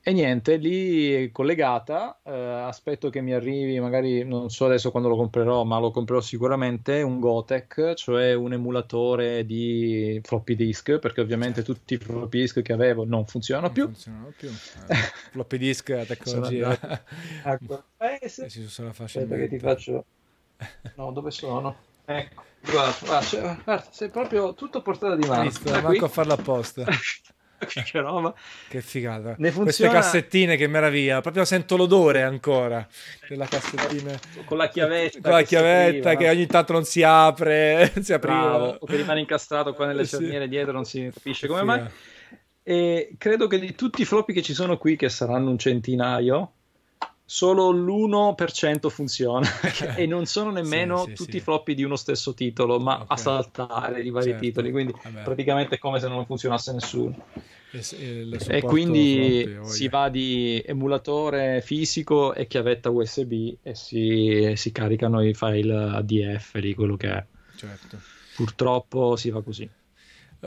e 0.00 0.12
niente, 0.14 0.56
lì 0.56 1.30
collegata, 1.30 2.18
eh, 2.24 2.32
aspetto 2.32 3.10
che 3.10 3.20
mi 3.20 3.34
arrivi, 3.34 3.78
magari 3.80 4.24
non 4.24 4.48
so 4.48 4.64
adesso 4.64 4.90
quando 4.90 5.10
lo 5.10 5.16
comprerò, 5.16 5.64
ma 5.64 5.78
lo 5.78 5.90
comprerò 5.90 6.22
sicuramente, 6.22 7.02
un 7.02 7.20
Gotek, 7.20 7.92
cioè 7.92 8.32
un 8.32 8.54
emulatore 8.54 9.44
di 9.44 10.18
floppy 10.22 10.54
disk, 10.54 10.98
perché 10.98 11.20
ovviamente 11.20 11.62
tutti 11.62 11.92
i 11.92 11.98
floppy 11.98 12.40
disk 12.40 12.62
che 12.62 12.72
avevo 12.72 13.04
non 13.04 13.26
funzionano 13.26 13.66
non 13.66 13.74
più. 13.74 13.84
Funzionano 13.84 14.32
più. 14.34 14.48
Eh, 14.48 14.94
floppy 15.32 15.58
disk, 15.58 15.88
la 15.90 16.04
tecnologia. 16.06 16.78
ecco. 17.44 17.84
Eh, 18.04 18.28
se... 18.28 18.48
si 18.48 18.66
sono 18.68 18.94
Aspetta 18.96 19.36
che 19.36 19.48
ti 19.48 19.58
faccio... 19.58 20.04
No, 20.96 21.10
dove 21.12 21.30
sono? 21.30 21.76
Ecco, 22.06 22.42
guarda, 22.70 22.94
guarda, 23.00 23.60
guarda, 23.64 23.86
sei 23.90 24.08
proprio 24.08 24.54
tutto 24.54 24.82
portato 24.82 25.16
di 25.16 25.26
mano. 25.26 25.42
Visto, 25.42 25.70
manco 25.80 26.04
a 26.04 26.08
farlo 26.08 26.32
apposta. 26.32 26.84
che 27.66 28.00
roba. 28.00 28.34
Che 28.68 28.80
figata. 28.80 29.34
Ne 29.38 29.50
funziona... 29.50 29.64
Queste 29.64 29.88
cassettine, 29.88 30.56
che 30.56 30.66
meraviglia. 30.66 31.20
Proprio 31.20 31.44
sento 31.44 31.76
l'odore 31.76 32.22
ancora 32.22 32.86
della 33.28 33.46
cassettina. 33.46 34.18
Con 34.44 34.56
la 34.56 34.68
chiavetta. 34.68 35.20
Con 35.20 35.30
la 35.32 35.38
che 35.38 35.44
chiavetta 35.44 36.16
che 36.16 36.28
ogni 36.28 36.46
tanto 36.46 36.72
non 36.72 36.84
si 36.84 37.02
apre. 37.02 37.92
si 38.00 38.12
apriva. 38.12 38.76
O 38.78 38.86
che 38.86 38.96
rimane 38.96 39.20
incastrato 39.20 39.72
qua 39.74 39.86
nelle 39.86 40.06
cerniere 40.06 40.44
sì. 40.44 40.50
dietro, 40.50 40.72
non 40.72 40.84
si 40.84 41.10
capisce 41.12 41.46
come 41.46 41.62
mai. 41.62 41.82
E 42.66 43.14
credo 43.18 43.46
che 43.46 43.58
di 43.58 43.74
tutti 43.74 44.02
i 44.02 44.06
floppy 44.06 44.32
che 44.32 44.42
ci 44.42 44.54
sono 44.54 44.78
qui, 44.78 44.96
che 44.96 45.10
saranno 45.10 45.50
un 45.50 45.58
centinaio, 45.58 46.53
solo 47.26 47.70
l'1% 47.70 48.88
funziona 48.88 49.48
e 49.96 50.06
non 50.06 50.26
sono 50.26 50.50
nemmeno 50.50 51.04
sì, 51.04 51.10
sì, 51.10 51.14
tutti 51.14 51.36
i 51.36 51.38
sì. 51.38 51.44
floppy 51.44 51.74
di 51.74 51.82
uno 51.82 51.96
stesso 51.96 52.34
titolo, 52.34 52.78
ma 52.78 52.94
okay. 52.94 53.06
a 53.08 53.16
saltare 53.16 54.02
di 54.02 54.10
vari 54.10 54.30
certo. 54.30 54.44
titoli, 54.44 54.70
quindi 54.70 54.94
Vabbè. 55.02 55.22
praticamente 55.22 55.76
è 55.76 55.78
come 55.78 56.00
se 56.00 56.08
non 56.08 56.24
funzionasse 56.26 56.72
nessuno. 56.72 57.16
E, 57.70 58.38
e 58.46 58.62
quindi 58.62 59.44
floppy, 59.46 59.68
si 59.68 59.88
va 59.88 60.08
di 60.08 60.62
emulatore 60.64 61.60
fisico 61.60 62.32
e 62.32 62.46
chiavetta 62.46 62.90
USB 62.90 63.56
e 63.62 63.74
si, 63.74 64.52
si 64.54 64.70
caricano 64.70 65.24
i 65.24 65.34
file 65.34 65.74
ADF 65.74 66.58
di 66.58 66.74
quello 66.74 66.96
che 66.96 67.08
è. 67.10 67.24
Certo. 67.56 67.98
Purtroppo 68.36 69.16
si 69.16 69.30
va 69.30 69.42
così. 69.42 69.68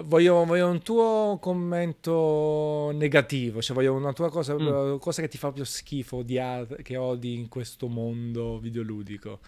Voglio, 0.04 0.46
voglio, 0.46 0.70
un 0.70 0.82
tuo 0.82 1.38
commento 1.42 2.92
negativo, 2.94 3.62
cioè 3.62 3.76
voglio 3.76 3.94
una 3.94 4.14
tua 4.14 4.30
cosa, 4.30 4.56
mm. 4.56 4.98
cosa 4.98 5.22
che 5.22 5.28
ti 5.28 5.38
fa 5.38 5.52
più 5.52 5.64
schifo, 5.64 6.18
odiare, 6.18 6.82
che 6.84 6.98
odi 6.98 7.34
in 7.34 7.48
questo 7.48 7.88
mondo 7.88 8.60
videoludico. 8.60 9.40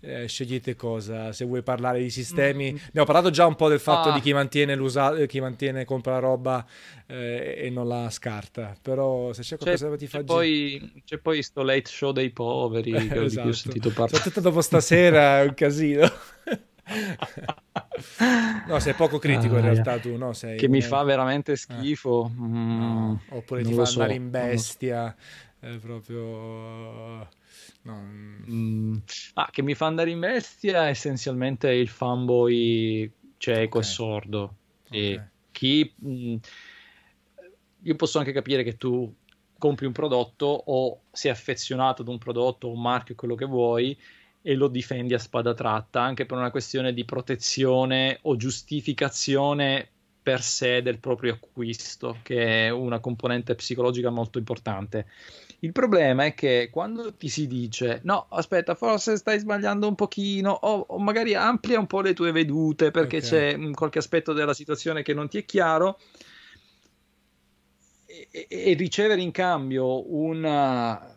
Eh, 0.00 0.28
scegliete 0.28 0.76
cosa, 0.76 1.32
se 1.32 1.46
vuoi 1.46 1.62
parlare 1.62 2.00
di 2.00 2.10
sistemi. 2.10 2.72
Mm. 2.72 2.76
Abbiamo 2.88 3.06
parlato 3.06 3.30
già 3.30 3.46
un 3.46 3.54
po' 3.54 3.68
del 3.68 3.80
fatto 3.80 4.10
ah. 4.10 4.14
di 4.14 4.20
chi 4.20 4.32
mantiene, 4.34 4.76
chi 5.26 5.40
mantiene, 5.40 5.84
compra 5.86 6.12
la 6.12 6.18
roba 6.18 6.66
eh, 7.06 7.54
e 7.56 7.70
non 7.70 7.88
la 7.88 8.10
scarta, 8.10 8.76
però 8.80 9.32
se 9.32 9.42
c'è 9.42 9.56
qualcosa 9.56 9.86
c'è, 9.86 9.90
che 9.92 9.98
ti 9.98 10.06
fa... 10.06 10.18
C'è 10.18 10.24
poi, 10.24 11.02
c'è 11.04 11.18
poi 11.18 11.42
sto 11.42 11.62
late 11.62 11.86
show 11.86 12.12
dei 12.12 12.30
poveri, 12.30 12.92
che 12.92 13.24
esatto. 13.24 13.48
ho 13.48 13.52
sentito 13.52 13.88
esatto. 13.88 14.00
parlare. 14.02 14.16
Soprattutto 14.16 14.40
dopo 14.40 14.60
stasera 14.60 15.40
è 15.40 15.44
un 15.46 15.54
casino. 15.54 16.10
no, 18.66 18.78
sei 18.78 18.94
poco 18.94 19.18
critico 19.18 19.54
ah, 19.54 19.58
in 19.58 19.64
realtà 19.64 19.98
tu, 19.98 20.16
no? 20.16 20.32
Sei 20.32 20.56
che 20.56 20.66
un... 20.66 20.72
mi 20.72 20.82
fa 20.82 21.02
veramente 21.02 21.56
schifo. 21.56 22.26
Eh. 22.26 22.40
Mm, 22.40 22.78
no. 22.78 23.20
Oppure 23.30 23.62
ti 23.62 23.72
fa 23.72 23.84
so. 23.84 24.00
andare 24.00 24.18
in 24.18 24.30
bestia, 24.30 25.14
è 25.58 25.76
proprio... 25.78 27.28
No. 27.82 28.02
Mm. 28.50 28.96
Ah, 29.34 29.48
che 29.50 29.62
mi 29.62 29.74
fa 29.74 29.86
andare 29.86 30.10
in 30.10 30.20
bestia 30.20 30.88
essenzialmente 30.88 31.70
il 31.70 31.88
fanboy 31.88 33.10
cieco 33.36 33.78
okay. 33.78 33.88
e 33.88 33.92
sordo. 33.92 34.56
Okay. 34.86 35.00
E 35.00 35.22
chi... 35.50 35.92
Mh, 35.96 36.10
mm, 36.10 36.36
io 37.86 37.96
posso 37.96 38.18
anche 38.18 38.32
capire 38.32 38.62
che 38.62 38.76
tu 38.76 39.14
compri 39.58 39.86
un 39.86 39.92
prodotto 39.92 40.46
o 40.46 41.02
sei 41.10 41.30
affezionato 41.30 42.02
ad 42.02 42.08
un 42.08 42.18
prodotto, 42.18 42.70
un 42.70 42.80
marchio, 42.80 43.14
quello 43.14 43.34
che 43.34 43.44
vuoi, 43.44 43.98
e 44.46 44.54
lo 44.56 44.68
difendi 44.68 45.14
a 45.14 45.18
spada 45.18 45.54
tratta, 45.54 46.02
anche 46.02 46.26
per 46.26 46.36
una 46.36 46.50
questione 46.50 46.92
di 46.92 47.06
protezione 47.06 48.18
o 48.22 48.36
giustificazione 48.36 49.88
per 50.22 50.42
sé 50.42 50.82
del 50.82 50.98
proprio 50.98 51.32
acquisto, 51.32 52.18
che 52.22 52.66
è 52.66 52.68
una 52.68 52.98
componente 52.98 53.54
psicologica 53.54 54.10
molto 54.10 54.36
importante. 54.36 55.06
Il 55.60 55.72
problema 55.72 56.26
è 56.26 56.34
che 56.34 56.68
quando 56.70 57.14
ti 57.14 57.30
si 57.30 57.46
dice 57.46 58.00
no, 58.02 58.26
aspetta, 58.28 58.74
forse 58.74 59.16
stai 59.16 59.38
sbagliando 59.38 59.88
un 59.88 59.94
pochino, 59.94 60.50
o, 60.50 60.84
o 60.88 60.98
magari 60.98 61.34
amplia 61.34 61.78
un 61.78 61.86
po' 61.86 62.02
le 62.02 62.12
tue 62.12 62.30
vedute 62.30 62.90
perché 62.90 63.16
okay. 63.16 63.28
c'è 63.28 63.70
qualche 63.70 63.98
aspetto 63.98 64.34
della 64.34 64.52
situazione 64.52 65.02
che 65.02 65.14
non 65.14 65.26
ti 65.26 65.38
è 65.38 65.46
chiaro, 65.46 65.98
e, 68.30 68.46
e 68.46 68.74
ricevere 68.74 69.22
in 69.22 69.30
cambio 69.30 70.14
una 70.14 71.13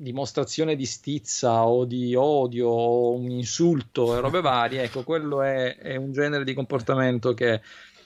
dimostrazione 0.00 0.76
di 0.76 0.86
stizza 0.86 1.66
o 1.66 1.84
di 1.84 2.14
odio 2.14 2.68
o 2.68 3.14
un 3.14 3.30
insulto 3.30 4.16
e 4.16 4.20
robe 4.20 4.40
varie, 4.40 4.84
ecco, 4.84 5.02
quello 5.02 5.42
è, 5.42 5.76
è 5.76 5.96
un 5.96 6.12
genere 6.12 6.44
di 6.44 6.54
comportamento 6.54 7.34
che 7.34 7.60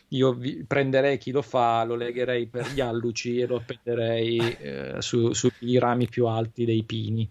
io 0.08 0.32
vi, 0.32 0.64
prenderei 0.66 1.18
chi 1.18 1.30
lo 1.30 1.42
fa, 1.42 1.84
lo 1.84 1.94
legherei 1.94 2.46
per 2.46 2.70
gli 2.72 2.80
alluci 2.80 3.40
e 3.40 3.46
lo 3.46 3.56
appenderei 3.56 4.56
eh, 4.58 4.94
su, 5.00 5.32
sui 5.32 5.78
rami 5.78 6.08
più 6.08 6.26
alti 6.26 6.64
dei 6.64 6.82
pini. 6.82 7.28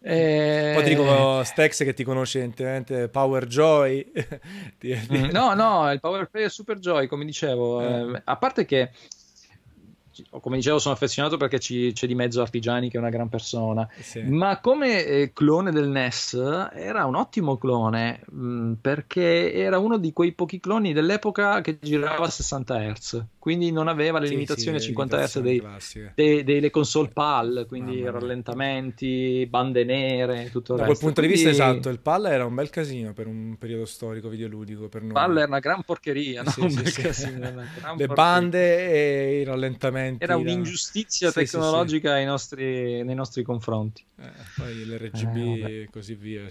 Eh... 0.00 0.72
Poi 0.74 0.84
ti 0.84 0.90
dico 0.90 1.42
Stex 1.42 1.84
che 1.84 1.92
ti 1.92 2.04
conosce 2.04 2.38
evidentemente 2.38 3.08
Power 3.08 3.46
Joy. 3.46 4.06
Mm, 4.80 5.30
no, 5.30 5.54
no, 5.54 5.90
il 5.90 5.98
Power 5.98 6.28
Play 6.28 6.44
è 6.44 6.48
Super 6.48 6.78
Joy, 6.78 7.08
come 7.08 7.24
dicevo. 7.24 7.80
Eh. 7.82 8.12
Eh, 8.12 8.22
a 8.24 8.36
parte 8.36 8.64
che 8.64 8.90
come 10.40 10.56
dicevo, 10.56 10.78
sono 10.78 10.94
affezionato 10.94 11.36
perché 11.36 11.58
ci, 11.58 11.92
c'è 11.92 12.06
di 12.06 12.14
mezzo 12.14 12.40
Artigiani 12.40 12.88
che 12.88 12.96
è 12.96 13.00
una 13.00 13.10
gran 13.10 13.28
persona. 13.28 13.88
Sì. 14.00 14.22
Ma 14.22 14.60
come 14.60 15.04
eh, 15.04 15.32
clone 15.32 15.70
del 15.70 15.88
NES 15.88 16.34
era 16.72 17.04
un 17.04 17.14
ottimo 17.14 17.56
clone 17.56 18.20
mh, 18.26 18.46
mm, 18.46 18.72
perché 18.74 19.52
era 19.52 19.78
uno 19.78 19.98
di 19.98 20.12
quei 20.12 20.32
pochi 20.32 20.60
cloni 20.60 20.92
dell'epoca 20.92 21.60
che 21.60 21.78
girava 21.80 22.26
a 22.26 22.30
60 22.30 22.92
Hz 22.92 23.24
quindi 23.48 23.72
non 23.72 23.88
aveva 23.88 24.18
le 24.18 24.26
sì, 24.26 24.32
limitazioni 24.34 24.76
a 24.76 24.80
50 24.80 25.24
Hz 25.24 25.38
dei, 25.40 25.62
dei, 26.14 26.44
delle 26.44 26.68
console 26.68 27.08
PAL, 27.08 27.64
quindi 27.66 28.04
rallentamenti, 28.04 29.46
bande 29.48 29.84
nere, 29.84 30.50
tutto 30.50 30.74
il 30.74 30.80
da 30.80 30.84
resto. 30.84 30.84
Da 30.84 30.84
quel 30.84 30.98
punto 30.98 31.20
quindi... 31.22 31.28
di 31.28 31.44
vista 31.44 31.48
esatto, 31.48 31.88
il 31.88 31.98
PAL 31.98 32.26
era 32.26 32.44
un 32.44 32.54
bel 32.54 32.68
casino 32.68 33.14
per 33.14 33.26
un 33.26 33.56
periodo 33.58 33.86
storico 33.86 34.28
videoludico 34.28 34.90
per 34.90 35.00
noi. 35.00 35.14
PAL 35.14 35.38
era 35.38 35.46
una 35.46 35.60
gran 35.60 35.82
porcheria, 35.82 36.42
no? 36.42 36.52
un 36.58 36.74
bel 36.74 36.92
casino, 36.92 37.38
le 37.38 37.68
porcheria. 37.80 38.06
bande 38.08 38.90
e 38.90 39.40
i 39.40 39.44
rallentamenti. 39.44 40.22
Era 40.22 40.36
un'ingiustizia 40.36 41.32
tecnologica 41.32 42.12
nei 42.12 42.26
nostri, 42.26 43.02
nei 43.02 43.14
nostri 43.14 43.42
confronti. 43.42 44.04
Eh, 44.20 44.30
poi 44.58 44.84
l'RGB 44.84 45.36
eh, 45.36 45.80
e 45.84 45.88
così 45.90 46.14
via 46.14 46.46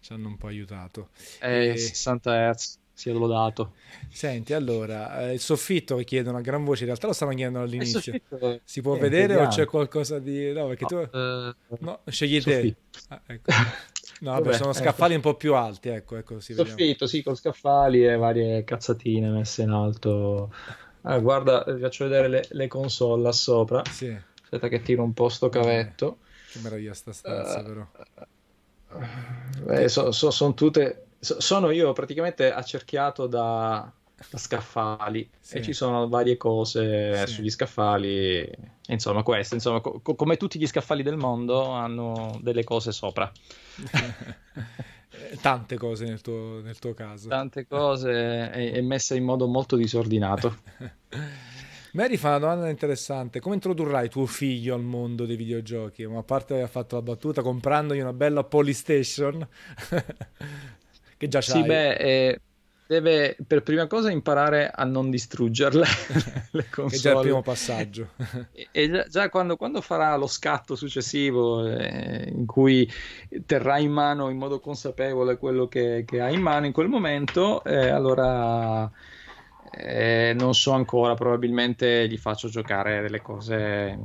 ci 0.00 0.12
hanno 0.12 0.28
un 0.28 0.36
po' 0.36 0.46
aiutato. 0.46 1.08
Eh, 1.40 1.70
e... 1.70 1.76
60 1.76 2.52
Hz 2.52 2.78
sia 2.98 3.12
lodato. 3.12 3.74
Senti, 4.10 4.54
allora, 4.54 5.20
eh, 5.20 5.34
il 5.34 5.38
soffitto 5.38 5.94
che 5.96 6.04
chiedono 6.04 6.38
a 6.38 6.40
gran 6.40 6.64
voce, 6.64 6.80
in 6.80 6.86
realtà 6.86 7.06
lo 7.06 7.12
stavano 7.12 7.36
chiedendo 7.36 7.60
all'inizio. 7.62 8.00
Soffitto... 8.00 8.60
Si 8.64 8.82
può 8.82 8.96
eh, 8.96 8.98
vedere 8.98 9.36
o 9.36 9.46
c'è 9.46 9.66
qualcosa 9.66 10.18
di... 10.18 10.52
No, 10.52 10.66
perché 10.66 10.86
no, 10.90 11.08
tu... 11.08 11.16
Uh... 11.16 11.76
No, 11.78 12.00
scegli 12.06 12.42
te. 12.42 12.74
Ah, 13.08 13.20
ecco. 13.24 13.52
No, 14.20 14.32
vabbè, 14.32 14.54
sono 14.54 14.70
ecco. 14.70 14.80
scaffali 14.80 15.14
ecco. 15.14 15.28
un 15.28 15.32
po' 15.32 15.38
più 15.38 15.54
alti, 15.54 15.90
ecco, 15.90 16.16
ecco 16.16 16.40
si 16.40 16.54
Soffitto, 16.54 16.74
vediamo. 16.74 17.06
sì, 17.06 17.22
con 17.22 17.36
scaffali 17.36 18.04
e 18.04 18.16
varie 18.16 18.64
cazzatine 18.64 19.28
messe 19.28 19.62
in 19.62 19.70
alto. 19.70 20.52
Ah, 21.02 21.18
guarda, 21.18 21.62
vi 21.68 21.80
faccio 21.80 22.04
vedere 22.08 22.26
le, 22.26 22.46
le 22.48 22.66
console 22.66 23.22
là 23.22 23.32
sopra. 23.32 23.84
Sì. 23.88 24.12
Aspetta 24.42 24.66
che 24.66 24.82
tiro 24.82 25.04
un 25.04 25.12
po' 25.12 25.28
sto 25.28 25.48
cavetto. 25.48 26.18
Che 26.50 26.58
meraviglia 26.58 26.94
sta 26.94 27.12
stanza, 27.12 27.60
uh, 27.60 27.64
però. 27.64 27.86
Beh, 29.66 29.88
sono 29.88 30.10
so, 30.10 30.32
son 30.32 30.56
tutte 30.56 31.07
sono 31.20 31.70
io 31.70 31.92
praticamente 31.92 32.52
accerchiato 32.52 33.26
da, 33.26 33.90
da 34.30 34.38
scaffali 34.38 35.28
sì. 35.38 35.56
e 35.58 35.62
ci 35.62 35.72
sono 35.72 36.08
varie 36.08 36.36
cose 36.36 37.26
sì. 37.26 37.34
sugli 37.34 37.50
scaffali. 37.50 38.50
Insomma, 38.88 39.22
questo, 39.22 39.54
insomma, 39.54 39.80
co- 39.80 40.00
come 40.00 40.36
tutti 40.36 40.58
gli 40.58 40.66
scaffali 40.66 41.02
del 41.02 41.16
mondo, 41.16 41.70
hanno 41.70 42.38
delle 42.40 42.64
cose 42.64 42.92
sopra. 42.92 43.30
Tante 45.40 45.76
cose 45.76 46.04
nel 46.04 46.20
tuo, 46.20 46.60
nel 46.60 46.78
tuo, 46.78 46.94
caso. 46.94 47.28
Tante 47.28 47.66
cose 47.66 48.50
e, 48.52 48.72
e 48.74 48.82
messe 48.82 49.16
in 49.16 49.24
modo 49.24 49.46
molto 49.46 49.76
disordinato. 49.76 50.56
Mary 51.92 52.16
fa 52.16 52.28
una 52.28 52.38
domanda 52.38 52.68
interessante. 52.68 53.40
Come 53.40 53.54
introdurrai 53.54 54.08
tuo 54.08 54.26
figlio 54.26 54.74
al 54.74 54.82
mondo 54.82 55.24
dei 55.24 55.36
videogiochi? 55.36 56.06
Ma 56.06 56.18
a 56.18 56.22
parte 56.22 56.54
aver 56.54 56.68
fatto 56.68 56.96
la 56.96 57.02
battuta 57.02 57.42
comprandogli 57.42 58.00
una 58.00 58.12
bella 58.12 58.44
Polystation. 58.44 59.46
che 61.18 61.28
già 61.28 61.40
c'hai. 61.40 61.60
Sì, 61.60 61.66
beh, 61.66 61.94
eh, 61.96 62.40
deve 62.86 63.36
per 63.46 63.62
prima 63.62 63.86
cosa 63.86 64.10
imparare 64.10 64.70
a 64.74 64.84
non 64.84 65.10
distruggerle 65.10 65.84
le 66.52 66.66
console. 66.70 66.96
È 66.96 66.98
già 66.98 67.12
il 67.12 67.20
primo 67.20 67.42
passaggio. 67.42 68.08
e, 68.52 68.68
e 68.72 68.90
già, 68.90 69.04
già 69.06 69.28
quando, 69.28 69.56
quando, 69.56 69.82
farà 69.82 70.16
lo 70.16 70.26
scatto 70.26 70.74
successivo 70.74 71.66
eh, 71.66 72.32
in 72.32 72.46
cui 72.46 72.90
terrà 73.44 73.78
in 73.78 73.92
mano 73.92 74.30
in 74.30 74.38
modo 74.38 74.58
consapevole 74.58 75.36
quello 75.36 75.68
che, 75.68 76.04
che 76.06 76.20
ha 76.22 76.30
in 76.30 76.40
mano 76.40 76.64
in 76.64 76.72
quel 76.72 76.88
momento, 76.88 77.62
eh, 77.64 77.88
allora... 77.88 78.90
Eh, 79.70 80.32
non 80.34 80.54
so 80.54 80.72
ancora, 80.72 81.12
probabilmente 81.14 82.08
gli 82.08 82.16
faccio 82.16 82.48
giocare 82.48 83.02
delle 83.02 83.20
cose 83.20 83.96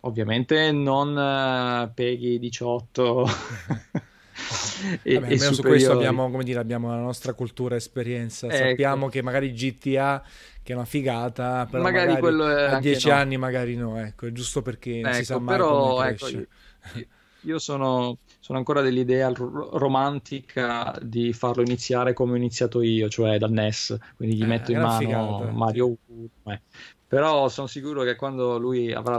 ovviamente 0.00 0.72
non 0.72 1.16
uh, 1.16 1.92
Peggy 1.94 2.38
18 2.38 3.26
e, 5.02 5.18
Vabbè, 5.18 5.32
e 5.32 5.38
su 5.38 5.62
questo 5.62 5.92
abbiamo, 5.92 6.30
come 6.30 6.44
dire, 6.44 6.58
abbiamo 6.58 6.90
la 6.90 7.00
nostra 7.00 7.32
cultura 7.32 7.74
e 7.74 7.78
esperienza. 7.78 8.46
Ecco. 8.46 8.68
Sappiamo 8.68 9.08
che 9.08 9.22
magari 9.22 9.52
GTA, 9.52 10.22
che 10.62 10.72
è 10.72 10.76
una 10.76 10.84
figata, 10.84 11.66
però 11.70 11.82
magari, 11.82 12.06
magari 12.06 12.20
quello 12.20 12.48
è 12.48 12.64
a 12.64 12.80
dieci 12.80 13.08
no. 13.08 13.14
anni 13.14 13.36
magari 13.36 13.74
no, 13.74 13.98
ecco, 13.98 14.26
è 14.26 14.32
giusto 14.32 14.62
perché 14.62 15.00
non 15.00 15.12
si 15.14 15.24
sa 15.24 15.34
ecco, 15.34 15.42
mai 15.42 15.56
però, 15.56 16.02
ecco, 16.02 16.28
io, 16.28 16.46
io 17.42 17.58
sono, 17.58 18.18
sono, 18.38 18.58
ancora 18.58 18.80
dell'idea 18.80 19.32
romantica 19.34 20.96
di 21.00 21.32
farlo 21.32 21.62
iniziare 21.62 22.12
come 22.12 22.32
ho 22.32 22.36
iniziato 22.36 22.82
io, 22.82 23.08
cioè 23.08 23.38
dal 23.38 23.50
NES, 23.50 23.96
quindi 24.16 24.36
gli 24.36 24.42
eh, 24.42 24.46
metto 24.46 24.72
in 24.72 24.80
mano 24.80 24.98
figata. 24.98 25.50
Mario 25.50 25.96
1. 26.06 26.28
Eh. 26.44 26.60
Però 27.06 27.48
sono 27.48 27.66
sicuro 27.66 28.02
che 28.02 28.16
quando 28.16 28.58
lui 28.58 28.92
avrà 28.92 29.18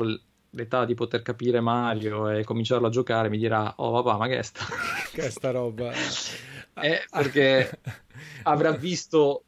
l'età 0.52 0.86
di 0.86 0.96
poter 0.96 1.22
capire 1.22 1.60
Mario 1.60 2.30
e 2.30 2.44
cominciarlo 2.44 2.88
a 2.88 2.90
giocare 2.90 3.30
mi 3.30 3.38
dirà 3.38 3.74
oh 3.78 4.02
papà 4.02 4.18
ma 4.18 4.28
che 4.28 4.40
è 4.40 4.42
sta, 4.42 4.66
che 5.12 5.28
è 5.28 5.30
sta 5.30 5.52
roba? 5.52 5.92
Eh, 6.82 7.06
perché 7.10 7.80
avrà 8.44 8.72
visto 8.72 9.44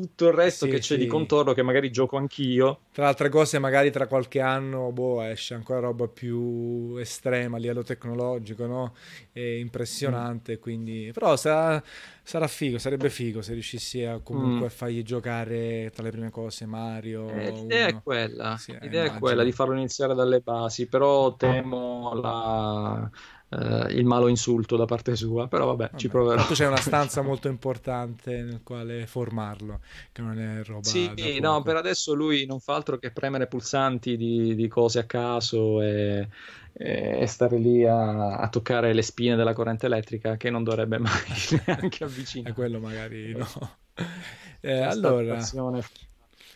tutto 0.00 0.26
il 0.26 0.34
resto 0.34 0.66
sì, 0.66 0.72
che 0.72 0.78
c'è 0.78 0.94
sì. 0.94 0.98
di 0.98 1.06
contorno 1.06 1.54
che 1.54 1.62
magari 1.62 1.90
gioco 1.90 2.18
anch'io. 2.18 2.80
Tra 2.92 3.08
altre 3.08 3.30
cose, 3.30 3.58
magari 3.58 3.90
tra 3.90 4.06
qualche 4.06 4.40
anno 4.40 4.92
boh, 4.92 5.22
esce 5.22 5.54
ancora 5.54 5.80
roba 5.80 6.06
più 6.06 6.96
estrema 6.98 7.56
a 7.56 7.58
livello 7.58 7.82
tecnologico, 7.82 8.66
no? 8.66 8.94
È 9.32 9.40
impressionante, 9.40 10.56
mm. 10.56 10.60
quindi... 10.60 11.10
Però 11.14 11.34
sarà, 11.36 11.82
sarà, 12.22 12.46
figo, 12.46 12.76
sarebbe 12.76 13.08
figo 13.08 13.40
se 13.40 13.54
riuscissi 13.54 14.04
a 14.04 14.20
comunque 14.22 14.64
mm. 14.64 14.68
a 14.68 14.70
fargli 14.70 15.02
giocare 15.02 15.90
tra 15.94 16.02
le 16.02 16.10
prime 16.10 16.30
cose 16.30 16.66
Mario. 16.66 17.30
Eh, 17.30 17.50
l'idea 17.52 17.88
uno. 17.88 17.98
è 17.98 18.02
quella, 18.02 18.56
sì, 18.58 18.76
l'idea 18.78 19.04
è 19.04 19.18
quella 19.18 19.44
di 19.44 19.52
farlo 19.52 19.74
iniziare 19.74 20.14
dalle 20.14 20.40
basi, 20.40 20.86
però 20.86 21.34
temo 21.36 22.12
la 22.14 23.10
Uh, 23.48 23.86
il 23.90 24.04
malo 24.04 24.26
insulto 24.26 24.74
da 24.76 24.86
parte 24.86 25.14
sua, 25.14 25.46
però 25.46 25.66
vabbè, 25.66 25.84
vabbè. 25.90 25.98
ci 25.98 26.08
proverò. 26.08 26.44
C'è 26.46 26.66
una 26.66 26.76
stanza 26.76 27.22
molto 27.22 27.46
importante 27.46 28.42
nel 28.42 28.60
quale 28.64 29.06
formarlo, 29.06 29.80
che 30.10 30.20
non 30.20 30.40
è 30.40 30.64
roba. 30.64 30.82
Sì, 30.82 31.38
no, 31.38 31.62
per 31.62 31.76
adesso 31.76 32.12
lui 32.12 32.44
non 32.44 32.58
fa 32.58 32.74
altro 32.74 32.98
che 32.98 33.12
premere 33.12 33.46
pulsanti 33.46 34.16
di, 34.16 34.56
di 34.56 34.66
cose 34.66 34.98
a 34.98 35.04
caso 35.04 35.80
e, 35.80 36.28
e 36.72 37.26
stare 37.28 37.58
lì 37.58 37.86
a, 37.86 38.36
a, 38.36 38.48
toccare 38.48 38.92
le 38.92 39.02
spine 39.02 39.36
della 39.36 39.52
corrente 39.52 39.86
elettrica 39.86 40.36
che 40.36 40.50
non 40.50 40.64
dovrebbe 40.64 40.98
mai 40.98 41.12
neanche 41.64 42.02
avvicinare. 42.02 42.50
E 42.50 42.52
quello 42.54 42.80
magari 42.80 43.32
no. 43.32 43.46
Eh, 44.60 44.80
allora, 44.80 45.38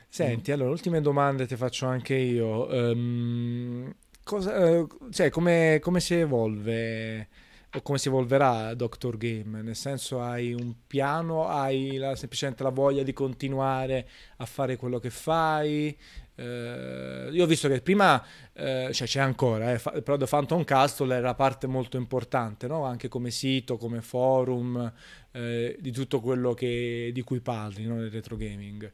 senti, 0.09 0.51
allora, 0.51 0.71
ultime 0.71 1.01
domande 1.01 1.47
ti 1.47 1.55
faccio 1.55 1.87
anche 1.87 2.17
io. 2.17 2.67
Um, 2.67 3.95
cosa, 4.31 4.55
eh, 4.55 4.87
cioè, 5.11 5.29
come, 5.29 5.81
come 5.83 5.99
si 5.99 6.15
evolve 6.15 7.29
o 7.73 7.83
come 7.83 7.99
si 7.99 8.07
evolverà 8.07 8.75
Doctor 8.75 9.17
Game? 9.17 9.61
Nel 9.61 9.75
senso, 9.75 10.23
hai 10.23 10.53
un 10.53 10.73
piano, 10.87 11.49
hai 11.49 11.97
la, 11.97 12.15
semplicemente 12.15 12.63
la 12.63 12.71
voglia 12.71 13.03
di 13.03 13.13
continuare 13.13 14.09
a 14.37 14.47
fare 14.47 14.77
quello 14.77 15.01
che 15.01 15.11
fai? 15.11 15.99
Eh, 16.37 17.29
io 17.33 17.43
ho 17.43 17.47
visto 17.47 17.67
che 17.69 17.81
prima, 17.81 18.25
eh, 18.53 18.91
cioè 18.93 19.07
c'è 19.09 19.21
ancora, 19.21 19.73
eh, 19.73 19.79
fa, 19.81 19.91
però 20.01 20.17
The 20.17 20.27
Phantom 20.27 20.63
Castle 20.63 21.15
era 21.15 21.35
parte 21.35 21.67
molto 21.67 21.97
importante, 21.97 22.69
no? 22.69 22.85
anche 22.85 23.09
come 23.09 23.31
sito, 23.33 23.77
come 23.77 24.01
forum, 24.01 24.93
eh, 25.33 25.77
di 25.81 25.91
tutto 25.91 26.21
quello 26.21 26.55
che, 26.55 27.11
di 27.13 27.23
cui 27.23 27.41
parli 27.41 27.85
no? 27.85 27.97
nel 27.97 28.11
retro 28.11 28.37
gaming. 28.37 28.91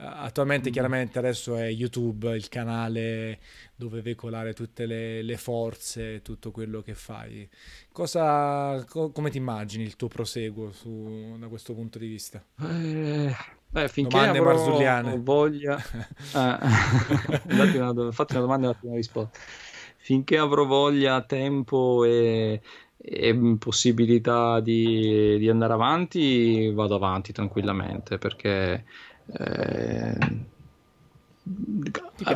Attualmente, 0.00 0.68
mm. 0.68 0.72
chiaramente, 0.72 1.18
adesso 1.18 1.56
è 1.56 1.66
YouTube 1.66 2.32
il 2.34 2.48
canale 2.48 3.40
dove 3.74 4.00
veicolare 4.00 4.54
tutte 4.54 4.86
le, 4.86 5.22
le 5.22 5.36
forze, 5.36 6.22
tutto 6.22 6.52
quello 6.52 6.82
che 6.82 6.94
fai. 6.94 7.48
Cosa, 7.90 8.84
co- 8.88 9.10
come 9.10 9.30
ti 9.30 9.38
immagini 9.38 9.82
il 9.82 9.96
tuo 9.96 10.06
proseguo 10.06 10.70
su, 10.70 11.34
da 11.36 11.48
questo 11.48 11.74
punto 11.74 11.98
di 11.98 12.06
vista? 12.06 12.40
Eh, 12.60 13.34
beh, 13.68 13.88
finché 13.88 14.16
Domande 14.16 14.38
avrò 14.38 14.54
marzulliane. 14.54 15.18
voglia... 15.18 15.76
eh. 15.82 16.58
una, 17.52 18.12
fatti 18.12 18.34
una 18.34 18.42
domanda 18.42 18.70
e 18.70 18.76
una 18.82 18.94
risposta. 18.94 19.36
Finché 19.96 20.38
avrò 20.38 20.64
voglia, 20.64 21.22
tempo 21.22 22.04
e 22.04 22.60
e 23.00 23.56
possibilità 23.58 24.60
di, 24.60 25.38
di, 25.38 25.48
andare 25.48 25.72
avanti, 25.72 26.70
vado 26.72 26.96
avanti 26.96 27.32
tranquillamente 27.32 28.18
perché 28.18 28.50
eh, 28.50 28.84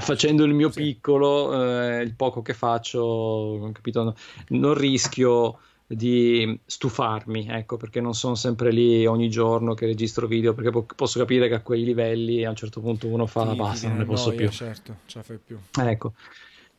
facendo 0.00 0.44
il 0.44 0.54
mio 0.54 0.70
sì. 0.70 0.82
piccolo, 0.82 1.62
eh, 1.62 2.02
il 2.02 2.14
poco 2.14 2.42
che 2.42 2.54
faccio, 2.54 3.70
capito? 3.72 4.14
non 4.48 4.74
rischio 4.74 5.58
di 5.86 6.58
stufarmi, 6.64 7.48
ecco, 7.48 7.76
perché 7.76 8.00
non 8.00 8.14
sono 8.14 8.34
sempre 8.34 8.72
lì 8.72 9.06
ogni 9.06 9.28
giorno 9.28 9.74
che 9.74 9.86
registro 9.86 10.26
video, 10.26 10.54
perché 10.54 10.70
po- 10.70 10.86
posso 10.96 11.18
capire 11.18 11.48
che 11.48 11.54
a 11.54 11.60
quei 11.60 11.84
livelli 11.84 12.44
a 12.44 12.50
un 12.50 12.56
certo 12.56 12.80
punto 12.80 13.08
uno 13.08 13.26
fa 13.26 13.50
Ti- 13.50 13.56
basta, 13.56 13.88
non 13.88 13.98
ne 13.98 14.04
posso 14.04 14.30
annoia, 14.30 14.48
più. 14.48 14.56
certo, 14.56 14.96
ce 15.06 15.18
la 15.18 15.24
fai 15.24 15.38
più. 15.44 15.58
Ecco, 15.78 16.14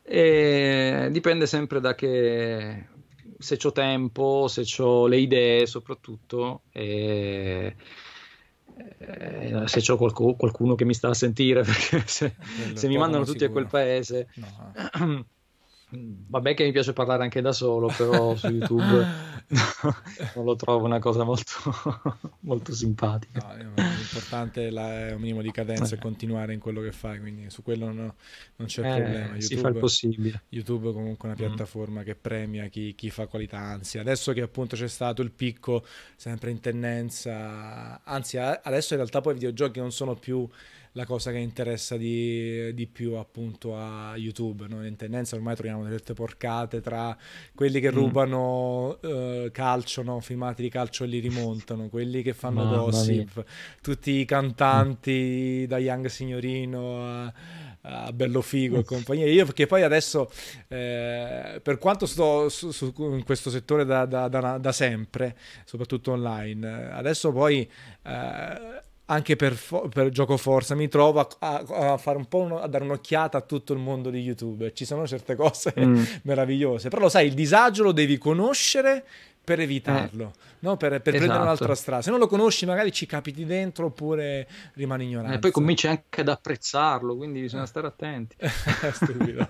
e 0.01 1.09
dipende 1.11 1.45
sempre 1.45 1.79
da 1.79 1.95
che 1.95 2.85
se 3.37 3.57
ho 3.61 3.71
tempo, 3.71 4.47
se 4.47 4.65
ho 4.81 5.07
le 5.07 5.17
idee 5.17 5.65
soprattutto, 5.65 6.61
e, 6.71 7.75
e 8.75 9.63
se 9.67 9.79
c'ho 9.81 9.97
qualcu- 9.97 10.35
qualcuno 10.37 10.75
che 10.75 10.85
mi 10.85 10.93
sta 10.93 11.09
a 11.09 11.13
sentire, 11.13 11.61
perché 11.63 12.03
se, 12.07 12.35
se 12.73 12.87
mi 12.87 12.97
mandano 12.97 13.23
ma 13.23 13.25
tutti 13.25 13.43
a 13.43 13.49
quel 13.49 13.67
sicuro. 13.67 13.67
paese, 13.67 14.29
No, 14.35 14.73
vabbè 15.95 16.53
che 16.55 16.63
mi 16.63 16.71
piace 16.71 16.93
parlare 16.93 17.23
anche 17.23 17.41
da 17.41 17.51
solo, 17.51 17.91
però 17.95 18.35
su 18.35 18.47
YouTube 18.47 19.05
non 20.35 20.45
lo 20.45 20.55
trovo 20.55 20.85
una 20.85 20.99
cosa 20.99 21.23
molto, 21.23 21.51
molto 22.41 22.73
simpatica. 22.73 23.55
No, 23.55 23.73
l'importante 23.75 24.67
è, 24.67 24.69
la- 24.71 25.07
è 25.07 25.11
un 25.13 25.21
minimo 25.21 25.41
di 25.41 25.51
cadenza 25.51 25.93
e 25.95 25.97
Eh. 25.97 26.01
continuare 26.01 26.53
in 26.53 26.59
quello 26.59 26.81
che 26.81 26.91
fai, 26.91 27.19
quindi 27.19 27.49
su 27.49 27.61
quello 27.61 27.91
no- 27.91 28.15
non 28.55 28.67
c'è 28.67 28.81
Eh, 28.81 29.01
problema. 29.01 29.39
si 29.39 29.55
fa 29.55 29.67
il 29.69 29.75
YouTube, 29.75 29.79
possibile. 29.79 30.41
YouTube 30.49 30.89
è 30.89 30.93
comunque 30.93 31.29
una 31.29 31.37
Mm. 31.37 31.45
piattaforma 31.47 32.03
che 32.03 32.15
premia 32.15 32.67
chi, 32.67 32.95
chi 32.95 33.09
fa 33.09 33.27
qualità, 33.27 33.59
anzi 33.59 33.97
adesso 33.99 34.33
che 34.33 34.41
appunto 34.41 34.75
c'è 34.75 34.87
stato 34.87 35.21
il 35.21 35.31
picco 35.31 35.85
sempre 36.15 36.49
in 36.51 36.59
tendenza, 36.59 38.01
anzi 38.03 38.37
adesso 38.37 38.93
in 38.93 38.99
realtà 38.99 39.21
poi 39.21 39.33
i 39.33 39.35
videogiochi 39.35 39.79
non 39.79 39.91
sono 39.91 40.15
più 40.15 40.47
la 40.95 41.05
cosa 41.05 41.31
che 41.31 41.39
interessa 41.39 41.97
di, 41.97 42.71
di 42.73 42.85
più 42.87 43.13
appunto 43.15 43.75
a 43.75 44.13
YouTube, 44.15 44.67
no? 44.67 44.85
In 44.85 44.95
tendenza 44.95 45.35
ormai 45.35 45.55
troviamo 45.55 45.87
certe 45.89 46.13
porcate 46.13 46.81
tra 46.81 47.17
quelli 47.55 47.79
che 47.79 47.91
Mm. 47.91 47.95
rubano 47.95 48.99
eh, 49.01 49.49
calcio, 49.51 50.03
no? 50.03 50.19
filmati 50.19 50.61
di 50.61 50.69
calcio 50.69 51.03
e 51.03 51.07
li 51.07 51.19
rimontano, 51.19 51.89
quelli 51.89 52.21
che 52.21 52.33
fanno 52.33 52.63
Mamma 52.63 52.77
gossip, 52.77 53.43
tutti 53.81 54.11
i 54.11 54.25
cantanti 54.25 55.65
da 55.67 55.79
Young 55.79 56.05
Signorino 56.05 57.03
a, 57.25 57.33
a 57.81 58.13
Bello 58.13 58.41
Figo 58.41 58.77
e 58.79 58.83
compagnia. 58.83 59.25
Io 59.25 59.45
perché 59.45 59.65
poi 59.65 59.81
adesso, 59.81 60.29
eh, 60.67 61.59
per 61.61 61.77
quanto 61.79 62.05
sto 62.05 62.49
su, 62.49 62.71
su- 62.71 62.93
in 62.97 63.23
questo 63.23 63.49
settore 63.49 63.83
da, 63.83 64.05
da- 64.05 64.27
da- 64.27 64.57
da 64.59 64.71
sempre, 64.71 65.35
soprattutto 65.65 66.11
online, 66.11 66.91
adesso 66.91 67.31
poi... 67.31 67.67
eh, 68.03 68.81
anche 69.05 69.35
per, 69.35 69.53
fo- 69.53 69.87
per 69.89 70.09
gioco 70.09 70.37
forza 70.37 70.75
mi 70.75 70.87
trovo 70.87 71.19
a, 71.19 71.27
a- 71.39 71.91
a 71.93 71.97
fare 71.97 72.17
un 72.17 72.25
po' 72.25 72.39
uno- 72.39 72.59
a 72.61 72.67
dare 72.67 72.83
un'occhiata 72.85 73.37
a 73.37 73.41
tutto 73.41 73.73
il 73.73 73.79
mondo 73.79 74.09
di 74.09 74.19
YouTube. 74.19 74.73
Ci 74.73 74.85
sono 74.85 75.05
certe 75.07 75.35
cose 75.35 75.73
Mm. 75.77 76.03
meravigliose, 76.23 76.89
però 76.89 77.01
lo 77.03 77.09
sai, 77.09 77.27
il 77.27 77.33
disagio 77.33 77.83
lo 77.83 77.91
devi 77.91 78.17
conoscere 78.17 79.05
per 79.43 79.59
evitarlo, 79.59 80.33
no? 80.59 80.77
per, 80.77 80.91
per 80.91 81.01
prendere 81.01 81.25
Esatto. 81.25 81.41
un'altra 81.41 81.75
strada. 81.75 82.01
Se 82.01 82.09
non 82.09 82.19
lo 82.19 82.27
conosci, 82.27 82.65
magari 82.65 82.91
ci 82.91 83.05
capiti 83.05 83.45
dentro 83.45 83.87
oppure 83.87 84.47
rimani 84.73 85.05
ignorante. 85.05 85.35
E 85.35 85.39
poi 85.39 85.51
cominci 85.51 85.87
anche 85.87 86.21
ad 86.21 86.29
apprezzarlo, 86.29 87.15
quindi 87.17 87.41
bisogna 87.41 87.65
stare 87.65 87.87
attenti. 87.87 88.35
Stupido. 88.93 89.47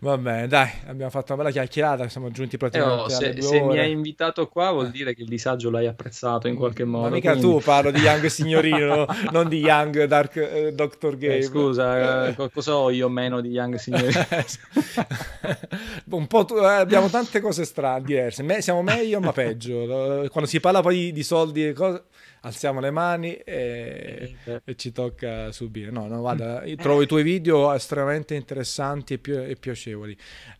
Va 0.00 0.18
bene, 0.18 0.46
dai, 0.46 0.70
abbiamo 0.86 1.10
fatto 1.10 1.32
una 1.32 1.42
bella 1.42 1.52
chiacchierata, 1.52 2.08
siamo 2.08 2.30
giunti 2.30 2.54
Eh, 2.54 2.58
praticamente 2.58 3.00
oh, 3.00 3.04
alle 3.04 3.14
se, 3.14 3.42
se 3.42 3.60
mi 3.60 3.78
hai 3.78 3.90
invitato 3.90 4.46
qua 4.48 4.70
vuol 4.70 4.90
dire 4.90 5.14
che 5.14 5.22
il 5.22 5.28
disagio 5.28 5.70
l'hai 5.70 5.86
apprezzato 5.86 6.48
in 6.48 6.54
qualche 6.54 6.84
modo. 6.84 7.08
Ma 7.08 7.14
mica 7.14 7.32
quindi- 7.32 7.50
tu 7.50 7.60
parlo 7.60 7.90
di 7.90 8.00
Young 8.00 8.26
Signorino, 8.26 9.06
non 9.32 9.48
di 9.48 9.58
Young 9.58 10.04
Dark 10.04 10.36
eh, 10.36 10.72
Doctor 10.72 11.16
Game. 11.16 11.38
Eh, 11.38 11.42
scusa, 11.42 12.28
eh, 12.28 12.34
co- 12.34 12.50
cosa 12.50 12.76
ho 12.76 12.90
io 12.90 13.08
meno 13.08 13.40
di 13.40 13.48
Young 13.50 13.74
Signori? 13.76 14.12
un 16.10 16.26
po' 16.26 16.44
tu- 16.44 16.56
eh, 16.58 16.64
abbiamo 16.66 17.08
tante 17.08 17.40
cose 17.40 17.55
strane, 17.64 18.04
diverse. 18.04 18.42
Me- 18.42 18.60
siamo 18.62 18.82
meglio, 18.82 19.20
ma 19.20 19.32
peggio. 19.32 20.28
Quando 20.30 20.48
si 20.48 20.60
parla 20.60 20.80
poi 20.82 20.96
di, 20.96 21.12
di 21.12 21.22
soldi 21.22 21.68
e 21.68 21.72
cose, 21.72 22.04
alziamo 22.46 22.80
le 22.80 22.90
mani 22.90 23.34
e, 23.34 24.36
Eh, 24.44 24.60
e 24.64 24.76
ci 24.76 24.92
tocca 24.92 25.50
subire. 25.52 25.90
No, 25.90 26.06
no, 26.06 26.20
guarda, 26.20 26.64
io 26.64 26.76
trovo 26.76 27.02
i 27.02 27.06
tuoi 27.06 27.22
video 27.22 27.72
estremamente 27.72 28.34
interessanti 28.34 29.14
e, 29.14 29.18
pi- 29.18 29.32
e 29.32 29.56
piacevoli 29.58 30.16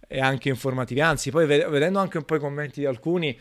e 0.08 0.20
anche 0.20 0.48
informativi. 0.48 1.00
Anzi, 1.00 1.30
poi 1.30 1.46
ve- 1.46 1.66
vedendo 1.68 1.98
anche 1.98 2.18
un 2.18 2.24
po' 2.24 2.36
i 2.36 2.38
commenti 2.38 2.78
di 2.80 2.86
alcuni, 2.86 3.36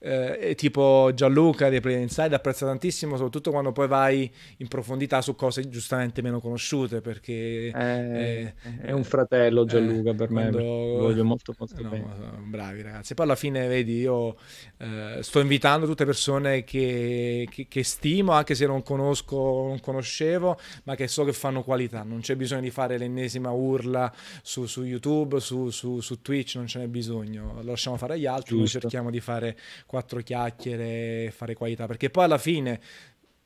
eh, 0.00 0.54
tipo 0.56 1.10
Gianluca 1.14 1.68
dei 1.70 1.80
Play 1.80 2.00
Inside 2.02 2.34
apprezza 2.34 2.66
tantissimo, 2.66 3.16
soprattutto 3.16 3.50
quando 3.50 3.72
poi 3.72 3.88
vai 3.88 4.30
in 4.58 4.68
profondità 4.68 5.22
su 5.22 5.34
cose 5.34 5.66
giustamente 5.68 6.20
meno 6.22 6.40
conosciute, 6.40 7.00
perché 7.00 7.68
Eh, 7.68 7.72
eh, 7.72 8.54
è 8.82 8.92
un 8.92 9.04
fratello 9.04 9.64
Gianluca 9.64 10.12
per 10.14 10.30
me, 10.30 10.50
quando- 10.50 10.62
voglio 10.62 11.24
molto 11.24 11.54
molto 11.58 11.82
No, 11.82 11.88
bene. 11.88 12.06
bravi 12.48 12.82
ragazzi. 12.82 13.14
Poi 13.14 13.24
alla 13.24 13.34
fine, 13.36 13.66
vedi, 13.66 13.98
io 14.00 14.36
eh, 14.78 15.18
sto 15.22 15.40
invitando 15.40 15.86
tutte 15.86 16.04
persone 16.04 16.64
che, 16.64 17.46
che- 17.50 17.66
che 17.68 17.82
stimo, 17.90 18.32
anche 18.32 18.54
se 18.54 18.66
non 18.66 18.82
conosco, 18.82 19.36
non 19.36 19.80
conoscevo, 19.80 20.58
ma 20.84 20.94
che 20.94 21.08
so 21.08 21.24
che 21.24 21.32
fanno 21.32 21.62
qualità. 21.62 22.02
Non 22.02 22.20
c'è 22.20 22.36
bisogno 22.36 22.62
di 22.62 22.70
fare 22.70 22.96
l'ennesima 22.96 23.50
urla 23.50 24.12
su, 24.42 24.66
su 24.66 24.84
YouTube, 24.84 25.40
su, 25.40 25.70
su- 25.70 26.00
su 26.00 26.22
Twitch, 26.22 26.54
non 26.56 26.66
ce 26.66 26.78
n'è 26.78 26.86
bisogno. 26.86 27.54
Lo 27.62 27.70
lasciamo 27.70 27.96
fare 27.96 28.14
agli 28.14 28.26
altri, 28.26 28.54
noi 28.54 28.64
Giusto. 28.64 28.80
cerchiamo 28.80 29.10
di 29.10 29.20
fare 29.20 29.56
quattro 29.86 30.20
chiacchiere 30.20 31.24
e 31.26 31.32
fare 31.34 31.54
qualità, 31.54 31.86
perché 31.86 32.10
poi 32.10 32.24
alla 32.24 32.38
fine 32.38 32.80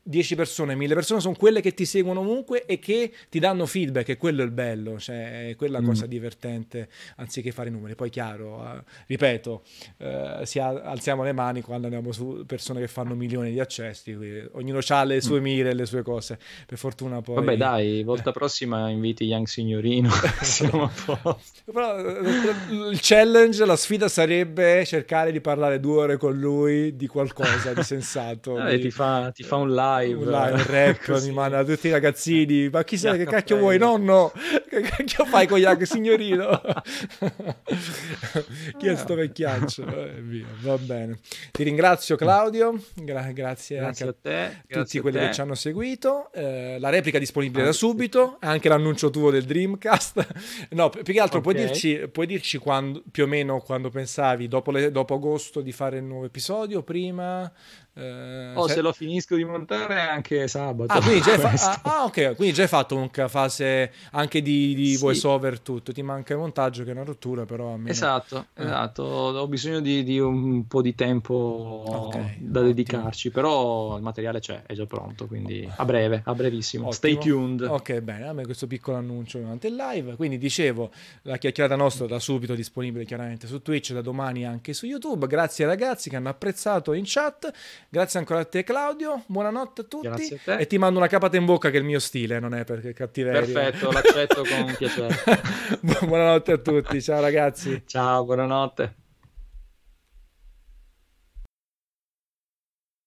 10 0.06 0.34
persone, 0.34 0.74
1000 0.74 0.94
persone 0.94 1.20
sono 1.20 1.34
quelle 1.34 1.60
che 1.62 1.72
ti 1.72 1.86
seguono 1.86 2.20
ovunque 2.20 2.66
e 2.66 2.78
che 2.78 3.10
ti 3.30 3.38
danno 3.38 3.64
feedback, 3.64 4.10
e 4.10 4.16
quello 4.18 4.42
è 4.42 4.44
il 4.44 4.50
bello, 4.50 4.98
cioè 4.98 5.48
è 5.48 5.56
quella 5.56 5.80
Mm. 5.80 5.84
cosa 5.86 6.06
divertente 6.06 6.88
anziché 7.16 7.50
fare 7.52 7.70
numeri. 7.70 7.94
Poi 7.94 8.10
chiaro, 8.10 8.62
eh, 8.64 8.82
ripeto, 9.06 9.62
eh, 9.98 10.40
si 10.44 10.58
al- 10.58 10.82
alziamo 10.84 11.22
le 11.24 11.32
mani 11.32 11.62
quando 11.62 11.86
andiamo 11.86 12.12
su 12.12 12.44
persone 12.46 12.80
che 12.80 12.86
fanno 12.88 13.14
milioni 13.14 13.50
di 13.50 13.60
accessi, 13.60 14.12
ognuno 14.52 14.80
ha 14.86 15.04
le 15.04 15.20
sue 15.22 15.40
mire 15.40 15.70
e 15.70 15.74
le 15.74 15.86
sue 15.86 16.02
cose. 16.02 16.38
Per 16.66 16.76
fortuna 16.76 17.22
poi... 17.22 17.36
Vabbè, 17.36 17.56
dai, 17.56 18.02
volta 18.04 18.30
prossima 18.32 18.90
inviti 18.90 19.24
Young 19.24 19.46
Signorino. 19.46 20.10
Siamo 20.42 20.84
a 20.84 20.90
posto. 21.04 21.62
Però 21.64 21.98
eh, 21.98 22.90
il 22.90 22.98
challenge, 23.00 23.64
la 23.64 23.76
sfida 23.76 24.08
sarebbe 24.08 24.84
cercare 24.84 25.32
di 25.32 25.40
parlare 25.40 25.80
due 25.80 25.96
ore 26.02 26.16
con 26.18 26.36
lui 26.38 26.94
di 26.94 27.06
qualcosa 27.06 27.72
di 27.72 27.82
sensato. 27.84 28.52
Vabbè, 28.54 28.76
di- 28.76 28.82
ti, 28.82 28.90
fa, 28.90 29.30
ti 29.32 29.42
fa 29.42 29.56
un 29.56 29.70
live. 29.74 29.92
Un 30.02 30.30
live, 30.30 30.52
un 30.52 30.64
rap, 30.66 31.04
Così. 31.04 31.28
mi 31.28 31.34
manda 31.34 31.64
tutti 31.64 31.88
i 31.88 31.90
ragazzini. 31.90 32.68
Ma 32.68 32.84
chi 32.84 32.96
sai 32.98 33.18
che 33.18 33.24
cacchio 33.24 33.56
vuoi? 33.58 33.78
Nonno, 33.78 34.32
che 34.68 34.80
cacchio 34.80 35.24
fai 35.24 35.46
con 35.46 35.58
Young 35.58 35.82
signorino? 35.82 36.60
chi 38.78 38.88
è 38.88 38.96
sto 38.96 39.14
vecchiaccio? 39.14 39.86
Eh, 39.86 40.20
via, 40.20 40.46
va 40.60 40.76
bene. 40.78 41.18
Ti 41.50 41.62
ringrazio 41.62 42.16
Claudio, 42.16 42.78
gra- 42.94 43.30
grazie, 43.32 43.78
Grazie 43.78 44.04
a 44.04 44.08
anche 44.08 44.20
te. 44.20 44.36
a 44.36 44.48
tutti 44.48 44.62
grazie 44.66 44.98
a 44.98 45.02
quelli 45.02 45.18
te. 45.18 45.26
che 45.26 45.32
ci 45.32 45.40
hanno 45.40 45.54
seguito. 45.54 46.32
Eh, 46.32 46.76
la 46.78 46.88
replica 46.90 47.16
è 47.16 47.20
disponibile 47.20 47.62
da 47.62 47.68
Anche- 47.68 47.78
subito, 47.78 48.36
anche 48.40 48.68
l'annuncio 48.68 49.10
tuo 49.10 49.30
del 49.30 49.44
Dreamcast. 49.44 50.26
No, 50.70 50.90
più 50.90 51.02
che 51.12 51.20
altro 51.20 51.40
puoi 51.40 51.54
Ok. 51.54 51.60
dirci, 51.60 52.08
puoi 52.10 52.26
dirci 52.26 52.58
quando, 52.58 53.02
più 53.10 53.24
o 53.24 53.26
meno 53.26 53.60
quando 53.60 53.90
pensavi, 53.90 54.48
dopo, 54.48 54.70
le- 54.70 54.90
dopo 54.90 55.14
agosto, 55.14 55.60
di 55.60 55.72
fare 55.72 55.98
il 55.98 56.04
nuovo 56.04 56.26
episodio, 56.26 56.82
prima... 56.82 57.50
eh, 57.96 58.52
Oh, 58.54 58.66
se- 58.66 58.74
se 58.74 58.80
lo 58.80 58.92
finisco 58.92 59.36
di 59.36 59.44
montare 59.44 60.00
anche 60.00 60.46
sabato. 60.48 60.92
Ah, 60.92 61.00
quindi 61.00 61.20
già 61.20 61.32
hai, 61.34 61.38
fa- 61.38 61.80
ah, 61.82 62.00
ah, 62.00 62.04
ok, 62.04 62.34
quindi 62.36 62.52
già 62.54 62.62
hai 62.62 62.68
fatto 62.68 62.96
una 62.96 63.28
fase 63.28 63.92
anche 64.12 64.42
di, 64.42 64.74
di 64.74 64.94
Sì. 64.94 65.00
voice 65.00 65.26
over 65.26 65.60
tutto, 65.60 65.92
ti 65.92 66.02
manca 66.02 66.32
il 66.32 66.38
montaggio 66.40 66.82
che 66.84 66.90
è 66.90 66.92
una 66.92 67.04
rottura, 67.04 67.44
però 67.44 67.72
almeno... 67.72 67.90
Esatto, 67.90 68.46
Eh. 68.54 68.64
esatto. 68.64 69.02
Ho 69.02 69.46
bisogno 69.46 69.80
di, 69.80 70.02
di 70.04 70.18
un 70.18 70.66
po' 70.66 70.82
di 70.82 70.94
tempo 70.94 71.34
Ok, 71.86 72.14
da 72.38 72.60
ottimo. 72.60 72.60
dedicarci, 72.66 73.30
però 73.30 73.96
il 73.96 74.02
materiale 74.02 74.40
c'è, 74.40 74.62
è 74.66 74.74
già 74.74 74.86
pronto, 74.86 75.26
quindi 75.26 75.68
a 75.76 75.84
breve, 75.84 76.22
a 76.24 76.34
brevissimo. 76.34 76.88
Ottimo. 76.88 76.92
Stay 76.96 77.18
tuned. 77.18 77.62
Ok, 77.62 78.00
bene, 78.00 78.26
a 78.28 78.32
me 78.32 78.44
questo 78.44 78.66
piccolo 78.66 78.96
annuncio 78.96 79.38
durante 79.38 79.68
il 79.68 79.74
live. 79.76 80.16
Quindi 80.16 80.38
dicevo, 80.38 80.90
la 81.22 81.36
chiacchierata 81.36 81.76
nostra 81.76 82.06
da 82.06 82.18
subito 82.18 82.54
disponibile 82.54 83.04
chiaramente 83.04 83.46
su 83.46 83.62
Twitch, 83.62 83.92
da 83.92 84.00
domani 84.00 84.44
anche 84.44 84.72
su 84.72 84.86
YouTube. 84.86 85.26
Grazie 85.26 85.64
ai 85.64 85.70
ragazzi 85.70 86.10
che 86.10 86.16
hanno 86.16 86.28
apprezzato 86.28 86.92
in 86.92 87.02
chat. 87.06 87.52
Grazie 87.94 88.18
ancora 88.18 88.40
a 88.40 88.44
te 88.44 88.64
Claudio, 88.64 89.22
buonanotte 89.26 89.82
a 89.82 89.84
tutti. 89.84 90.08
Grazie 90.08 90.34
a 90.34 90.56
te. 90.56 90.62
E 90.62 90.66
ti 90.66 90.78
mando 90.78 90.98
una 90.98 91.06
capata 91.06 91.36
in 91.36 91.44
bocca 91.44 91.70
che 91.70 91.76
è 91.76 91.78
il 91.78 91.84
mio 91.84 92.00
stile, 92.00 92.40
non 92.40 92.52
è 92.52 92.64
perché 92.64 92.92
cattiveria. 92.92 93.38
Perfetto, 93.38 93.92
l'accetto 93.92 94.42
con 94.42 94.74
piacere. 94.76 95.14
Buonanotte 95.80 96.52
a 96.52 96.58
tutti, 96.58 97.00
ciao 97.00 97.20
ragazzi. 97.20 97.84
Ciao, 97.86 98.24
buonanotte. 98.24 98.94